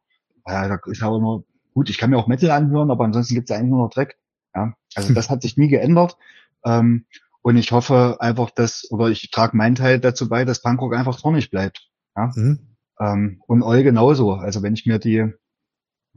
Ja, 0.47 0.79
ich 0.91 1.03
habe 1.03 1.21
nur, 1.21 1.45
gut, 1.75 1.91
ich 1.91 1.99
kann 1.99 2.11
mir 2.11 2.19
auch 2.19 2.29
Metal 2.29 2.51
anhören, 2.51 2.91
aber 2.91 3.05
ansonsten 3.05 3.35
gibt 3.35 3.51
es 3.51 3.57
eigentlich 3.57 3.71
nur 3.71 3.85
noch 3.85 3.91
Dreck. 3.91 4.17
Ja. 4.55 4.75
Also 4.95 5.13
das 5.15 5.29
hat 5.29 5.43
sich 5.43 5.57
nie 5.57 5.69
geändert. 5.69 6.17
Ähm, 6.65 7.05
und 7.43 7.57
ich 7.57 7.71
hoffe 7.71 8.17
einfach, 8.21 8.51
dass, 8.51 8.91
oder 8.91 9.09
ich 9.09 9.31
trage 9.31 9.57
meinen 9.57 9.77
Teil 9.77 10.01
dazu 10.01 10.29
bei, 10.29 10.45
dass 10.45 10.63
Punkrock 10.63 10.97
einfach 10.97 11.17
zornig 11.17 11.51
bleibt. 11.51 11.89
Ja? 12.17 12.33
Mhm. 12.35 12.59
Ähm, 13.01 13.43
und 13.47 13.63
Eu 13.63 13.83
genauso. 13.83 14.33
Also 14.33 14.63
wenn 14.63 14.75
ich 14.75 14.87
mir 14.87 14.99
die, 14.99 15.33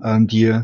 ähm, 0.03 0.27
die, 0.27 0.61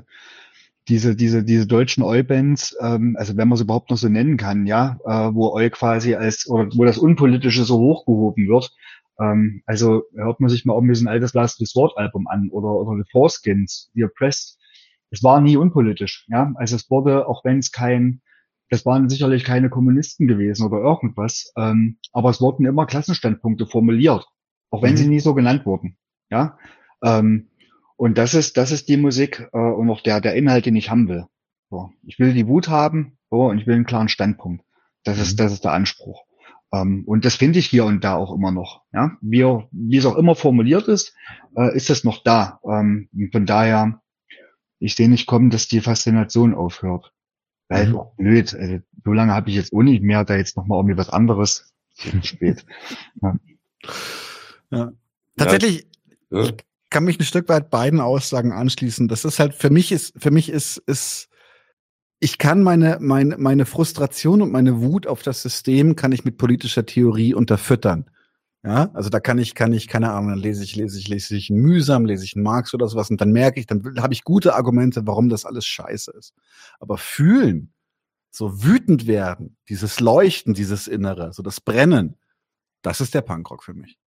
diese, 0.88 1.16
diese, 1.16 1.44
diese 1.44 1.68
deutschen 1.68 2.04
Eu-Bands, 2.04 2.78
ähm, 2.80 3.16
also 3.18 3.36
wenn 3.38 3.48
man 3.48 3.56
es 3.56 3.62
überhaupt 3.62 3.90
noch 3.90 3.98
so 3.98 4.08
nennen 4.08 4.38
kann, 4.38 4.68
ja, 4.68 4.98
äh, 5.06 5.34
wo 5.34 5.58
Eu 5.58 5.70
quasi 5.70 6.16
als, 6.16 6.48
oder 6.48 6.70
wo 6.76 6.86
das 6.86 6.98
Unpolitische 6.98 7.64
so 7.64 7.80
hochgehoben 7.80 8.48
wird, 8.48 8.72
ähm, 9.20 9.64
also 9.66 10.04
hört 10.14 10.40
man 10.40 10.50
sich 10.50 10.66
mal 10.66 10.80
so 10.96 11.04
ein 11.04 11.08
altes 11.08 11.34
Last 11.34 11.60
Resort 11.60 11.98
Album 11.98 12.28
an 12.28 12.50
oder, 12.52 12.70
oder 12.70 13.04
The 13.04 13.10
Foreskins, 13.12 13.90
The 13.94 14.06
Oppressed. 14.06 14.60
Es 15.12 15.24
war 15.24 15.42
nie 15.42 15.58
unpolitisch, 15.58 16.26
ja. 16.30 16.52
Also 16.56 16.76
es 16.76 16.90
wurde, 16.90 17.28
auch 17.28 17.44
wenn 17.46 17.60
es 17.60 17.72
kein, 17.72 18.22
das 18.70 18.86
waren 18.86 19.10
sicherlich 19.10 19.44
keine 19.44 19.70
Kommunisten 19.70 20.28
gewesen 20.28 20.66
oder 20.66 20.78
irgendwas, 20.80 21.52
ähm, 21.58 21.98
aber 22.12 22.30
es 22.30 22.42
wurden 22.42 22.66
immer 22.66 22.86
Klassenstandpunkte 22.86 23.66
formuliert, 23.66 24.28
auch 24.70 24.82
wenn 24.82 24.92
mhm. 24.92 24.98
sie 24.98 25.08
nie 25.08 25.20
so 25.20 25.34
genannt 25.34 25.66
wurden. 25.66 25.98
Ja, 26.30 26.58
ähm, 27.04 27.50
und 27.98 28.18
das 28.18 28.34
ist 28.34 28.58
das 28.58 28.72
ist 28.72 28.90
die 28.90 28.98
Musik 28.98 29.48
äh, 29.54 29.58
und 29.58 29.90
auch 29.90 30.02
der 30.02 30.22
der 30.22 30.36
Inhalt, 30.36 30.66
den 30.66 30.76
ich 30.76 30.90
haben 30.90 31.08
will. 31.08 31.26
So, 31.70 31.92
ich 32.04 32.20
will 32.20 32.34
die 32.34 32.48
Wut 32.48 32.68
haben 32.68 33.18
so, 33.30 33.46
und 33.46 33.58
ich 33.60 33.68
will 33.68 33.76
einen 33.76 33.86
klaren 33.86 34.10
Standpunkt. 34.10 34.64
Das 35.04 35.18
mhm. 35.18 35.24
ist 35.24 35.40
das 35.40 35.52
ist 35.52 35.64
der 35.64 35.74
Anspruch. 35.74 36.26
Ähm, 36.74 37.04
und 37.06 37.26
das 37.26 37.36
finde 37.36 37.60
ich 37.60 37.68
hier 37.68 37.86
und 37.86 38.04
da 38.04 38.16
auch 38.16 38.34
immer 38.34 38.52
noch. 38.52 38.84
Ja, 38.94 39.18
wie 39.22 39.44
wie 39.72 39.98
es 39.98 40.06
auch 40.06 40.16
immer 40.16 40.36
formuliert 40.36 40.88
ist, 40.88 41.16
äh, 41.56 41.76
ist 41.76 41.90
es 41.90 42.04
noch 42.04 42.24
da. 42.24 42.60
Ähm, 42.66 43.10
von 43.32 43.46
daher, 43.46 44.02
ich 44.80 44.96
sehe 44.96 45.10
nicht 45.10 45.28
kommen, 45.28 45.50
dass 45.50 45.68
die 45.68 45.82
Faszination 45.82 46.54
aufhört. 46.54 47.12
Weil 47.68 47.88
mhm. 47.88 48.02
blöd. 48.18 48.54
Also, 48.54 48.80
so 49.04 49.14
lange 49.14 49.34
habe 49.34 49.50
ich 49.50 49.56
jetzt 49.56 49.74
auch 49.74 49.82
nicht 49.82 50.04
mehr, 50.04 50.24
da 50.26 50.36
jetzt 50.36 50.58
nochmal 50.58 50.80
irgendwie 50.80 50.98
was 50.98 51.10
anderes 51.10 51.74
spät. 52.24 52.66
Ja. 53.22 53.36
Ja. 54.72 54.92
Tatsächlich, 55.38 55.88
ja. 56.30 56.44
ich 56.44 56.56
kann 56.90 57.04
mich 57.04 57.20
ein 57.20 57.26
Stück 57.26 57.50
weit 57.50 57.70
beiden 57.70 58.00
Aussagen 58.00 58.52
anschließen. 58.52 59.08
Das 59.08 59.26
ist 59.26 59.40
halt, 59.40 59.54
für 59.54 59.70
mich 59.70 59.92
ist, 59.92 60.14
für 60.18 60.32
mich 60.32 60.50
ist, 60.50 60.78
ist, 60.86 61.28
ich 62.20 62.38
kann 62.38 62.64
meine, 62.64 62.98
meine, 63.02 63.38
meine 63.38 63.66
Frustration 63.66 64.42
und 64.42 64.52
meine 64.52 64.82
Wut 64.82 65.08
auf 65.08 65.22
das 65.22 65.42
System 65.42 65.96
kann 65.96 66.12
ich 66.12 66.24
mit 66.24 66.38
politischer 66.38 66.86
Theorie 66.86 67.34
unterfüttern. 67.34 68.10
Ja, 68.64 68.90
also 68.94 69.10
da 69.10 69.20
kann 69.20 69.38
ich, 69.38 69.54
kann 69.54 69.74
ich, 69.74 69.88
keine 69.88 70.12
Ahnung, 70.12 70.30
dann 70.30 70.40
lese 70.40 70.64
ich, 70.64 70.76
lese 70.76 70.98
ich, 70.98 71.08
lese 71.08 71.36
ich 71.36 71.52
mühsam, 71.52 72.06
lese 72.06 72.26
ich 72.26 72.36
einen 72.36 72.44
Marx 72.44 72.74
oder 72.74 72.88
sowas 72.88 73.12
und 73.12 73.22
dann 73.22 73.32
merke 73.32 73.60
ich, 73.60 73.68
dann 73.68 73.84
habe 74.02 74.14
ich 74.14 74.24
gute 74.24 74.56
Argumente, 74.56 75.06
warum 75.06 75.30
das 75.30 75.46
alles 75.46 75.68
scheiße 75.68 76.12
ist. 76.18 76.34
Aber 76.80 76.98
fühlen, 76.98 77.74
so 78.32 78.64
wütend 78.64 79.06
werden, 79.06 79.56
dieses 79.70 80.00
Leuchten, 80.00 80.56
dieses 80.56 80.88
Innere, 80.88 81.32
so 81.32 81.44
das 81.44 81.62
Brennen, 81.62 82.16
das 82.82 83.02
ist 83.02 83.14
der 83.14 83.22
Punkrock 83.22 83.64
für 83.64 83.76
mich. 83.76 84.00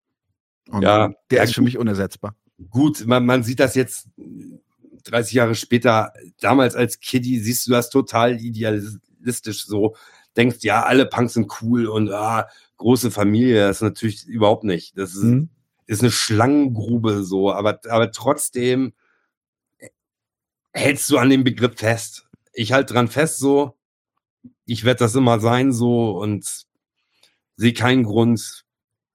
Und 0.70 0.82
ja, 0.82 1.12
der 1.32 1.44
ist 1.44 1.56
für 1.56 1.62
mich 1.62 1.78
unersetzbar. 1.78 2.36
Gut, 2.70 3.06
man, 3.06 3.26
man 3.26 3.44
sieht 3.44 3.60
das 3.60 3.76
jetzt 3.76 4.10
30 5.04 5.34
Jahre 5.34 5.56
später, 5.56 6.14
damals 6.40 6.76
als 6.76 7.00
Kiddie 7.00 7.40
siehst 7.40 7.68
du 7.68 7.72
das 7.72 7.90
total 7.90 8.42
idealistisch 8.42 9.66
so, 9.66 9.96
denkst, 10.36 10.58
ja, 10.62 10.84
alle 10.84 11.06
Punks 11.08 11.34
sind 11.34 11.52
cool 11.62 11.88
und 11.88 12.12
ah, 12.12 12.48
große 12.78 13.12
Familie, 13.12 13.68
das 13.68 13.78
ist 13.78 13.82
natürlich 13.82 14.26
überhaupt 14.26 14.64
nicht. 14.64 14.98
Das 14.98 15.16
ist, 15.16 15.24
mhm. 15.24 15.50
ist 15.88 16.02
eine 16.02 16.12
Schlangengrube 16.12 17.24
so, 17.24 17.52
aber, 17.52 17.80
aber 17.90 18.12
trotzdem 18.12 18.94
hältst 20.74 21.10
du 21.10 21.18
an 21.18 21.30
dem 21.30 21.44
Begriff 21.44 21.78
fest. 21.78 22.28
Ich 22.54 22.72
halte 22.72 22.94
dran 22.94 23.08
fest 23.08 23.40
so, 23.40 23.78
ich 24.66 24.84
werde 24.84 25.00
das 25.00 25.16
immer 25.16 25.40
sein 25.40 25.74
so 25.74 26.12
und 26.12 26.66
sehe 27.56 27.74
keinen 27.74 28.04
Grund, 28.04 28.66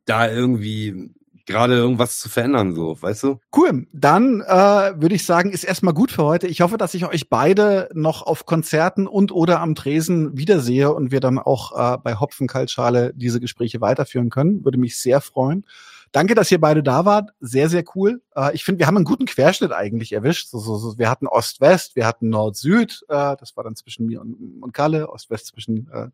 da 0.04 0.28
irgendwie 0.28 1.12
gerade 1.46 1.74
irgendwas 1.74 2.18
zu 2.18 2.28
verändern, 2.28 2.74
so, 2.74 3.00
weißt 3.00 3.22
du? 3.24 3.40
Cool. 3.56 3.86
Dann 3.92 4.40
äh, 4.40 4.54
würde 5.00 5.14
ich 5.14 5.26
sagen, 5.26 5.50
ist 5.50 5.64
erstmal 5.64 5.94
gut 5.94 6.12
für 6.12 6.24
heute. 6.24 6.46
Ich 6.46 6.60
hoffe, 6.60 6.78
dass 6.78 6.94
ich 6.94 7.06
euch 7.06 7.28
beide 7.28 7.88
noch 7.94 8.22
auf 8.22 8.46
Konzerten 8.46 9.06
und 9.06 9.32
oder 9.32 9.60
am 9.60 9.74
Tresen 9.74 10.36
wiedersehe 10.36 10.92
und 10.92 11.10
wir 11.10 11.20
dann 11.20 11.38
auch 11.38 11.94
äh, 11.94 11.98
bei 11.98 12.16
Hopfenkaltschale 12.16 13.12
diese 13.14 13.40
Gespräche 13.40 13.80
weiterführen 13.80 14.30
können. 14.30 14.64
Würde 14.64 14.78
mich 14.78 14.98
sehr 14.98 15.20
freuen. 15.20 15.64
Danke, 16.12 16.34
dass 16.34 16.52
ihr 16.52 16.60
beide 16.60 16.82
da 16.82 17.06
wart. 17.06 17.30
Sehr, 17.40 17.70
sehr 17.70 17.84
cool. 17.94 18.20
Äh, 18.36 18.54
ich 18.54 18.64
finde, 18.64 18.80
wir 18.80 18.86
haben 18.86 18.96
einen 18.96 19.04
guten 19.04 19.26
Querschnitt 19.26 19.72
eigentlich 19.72 20.12
erwischt. 20.12 20.48
So, 20.48 20.58
so, 20.58 20.76
so, 20.76 20.98
wir 20.98 21.10
hatten 21.10 21.26
Ost-West, 21.26 21.96
wir 21.96 22.06
hatten 22.06 22.28
Nord-Süd. 22.28 23.04
Äh, 23.08 23.36
das 23.36 23.56
war 23.56 23.64
dann 23.64 23.76
zwischen 23.76 24.06
mir 24.06 24.20
und, 24.20 24.62
und 24.62 24.72
Kalle. 24.72 25.08
Ost-West 25.08 25.48
zwischen 25.48 25.90
äh, 25.92 26.08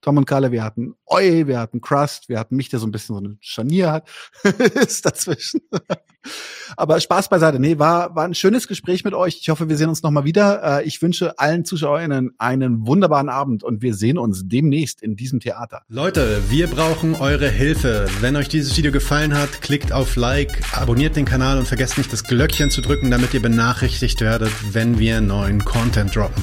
Tom 0.00 0.16
und 0.16 0.26
Kalle. 0.26 0.52
Wir 0.52 0.64
hatten 0.64 0.94
Oi, 1.06 1.46
wir 1.46 1.58
hatten 1.58 1.80
Crust, 1.80 2.28
wir 2.28 2.38
hatten 2.38 2.56
mich, 2.56 2.68
der 2.68 2.78
so 2.78 2.86
ein 2.86 2.92
bisschen 2.92 3.14
so 3.14 3.20
eine 3.20 3.36
Scharnier 3.40 3.92
hat. 3.92 4.08
ist 4.74 5.04
dazwischen. 5.04 5.60
Aber 6.76 7.00
Spaß 7.00 7.28
beiseite. 7.28 7.58
Nee, 7.58 7.78
war, 7.78 8.14
war 8.14 8.24
ein 8.24 8.34
schönes 8.34 8.68
Gespräch 8.68 9.04
mit 9.04 9.14
euch. 9.14 9.38
Ich 9.40 9.48
hoffe, 9.48 9.68
wir 9.68 9.76
sehen 9.76 9.88
uns 9.88 10.02
nochmal 10.02 10.24
wieder. 10.24 10.80
Äh, 10.80 10.84
ich 10.84 11.00
wünsche 11.00 11.38
allen 11.38 11.64
ZuschauerInnen 11.64 12.34
einen 12.38 12.86
wunderbaren 12.86 13.28
Abend 13.28 13.62
und 13.64 13.82
wir 13.82 13.94
sehen 13.94 14.18
uns 14.18 14.42
demnächst 14.44 15.02
in 15.02 15.16
diesem 15.16 15.40
Theater. 15.40 15.82
Leute, 15.88 16.42
wir 16.48 16.66
brauchen 16.66 17.14
eure 17.14 17.48
Hilfe. 17.48 18.06
Wenn 18.20 18.36
euch 18.36 18.48
dieses 18.48 18.76
Video 18.76 18.92
gefallen 18.92 19.36
hat, 19.36 19.62
klickt 19.62 19.92
auf 19.92 20.16
Like, 20.16 20.60
abonniert 20.76 21.16
den 21.16 21.24
Kanal 21.24 21.59
und 21.60 21.66
vergesst 21.66 21.98
nicht 21.98 22.12
das 22.12 22.24
Glöckchen 22.24 22.70
zu 22.70 22.80
drücken, 22.80 23.10
damit 23.10 23.34
ihr 23.34 23.42
benachrichtigt 23.42 24.22
werdet, 24.22 24.50
wenn 24.72 24.98
wir 24.98 25.20
neuen 25.20 25.64
Content 25.64 26.16
droppen. 26.16 26.42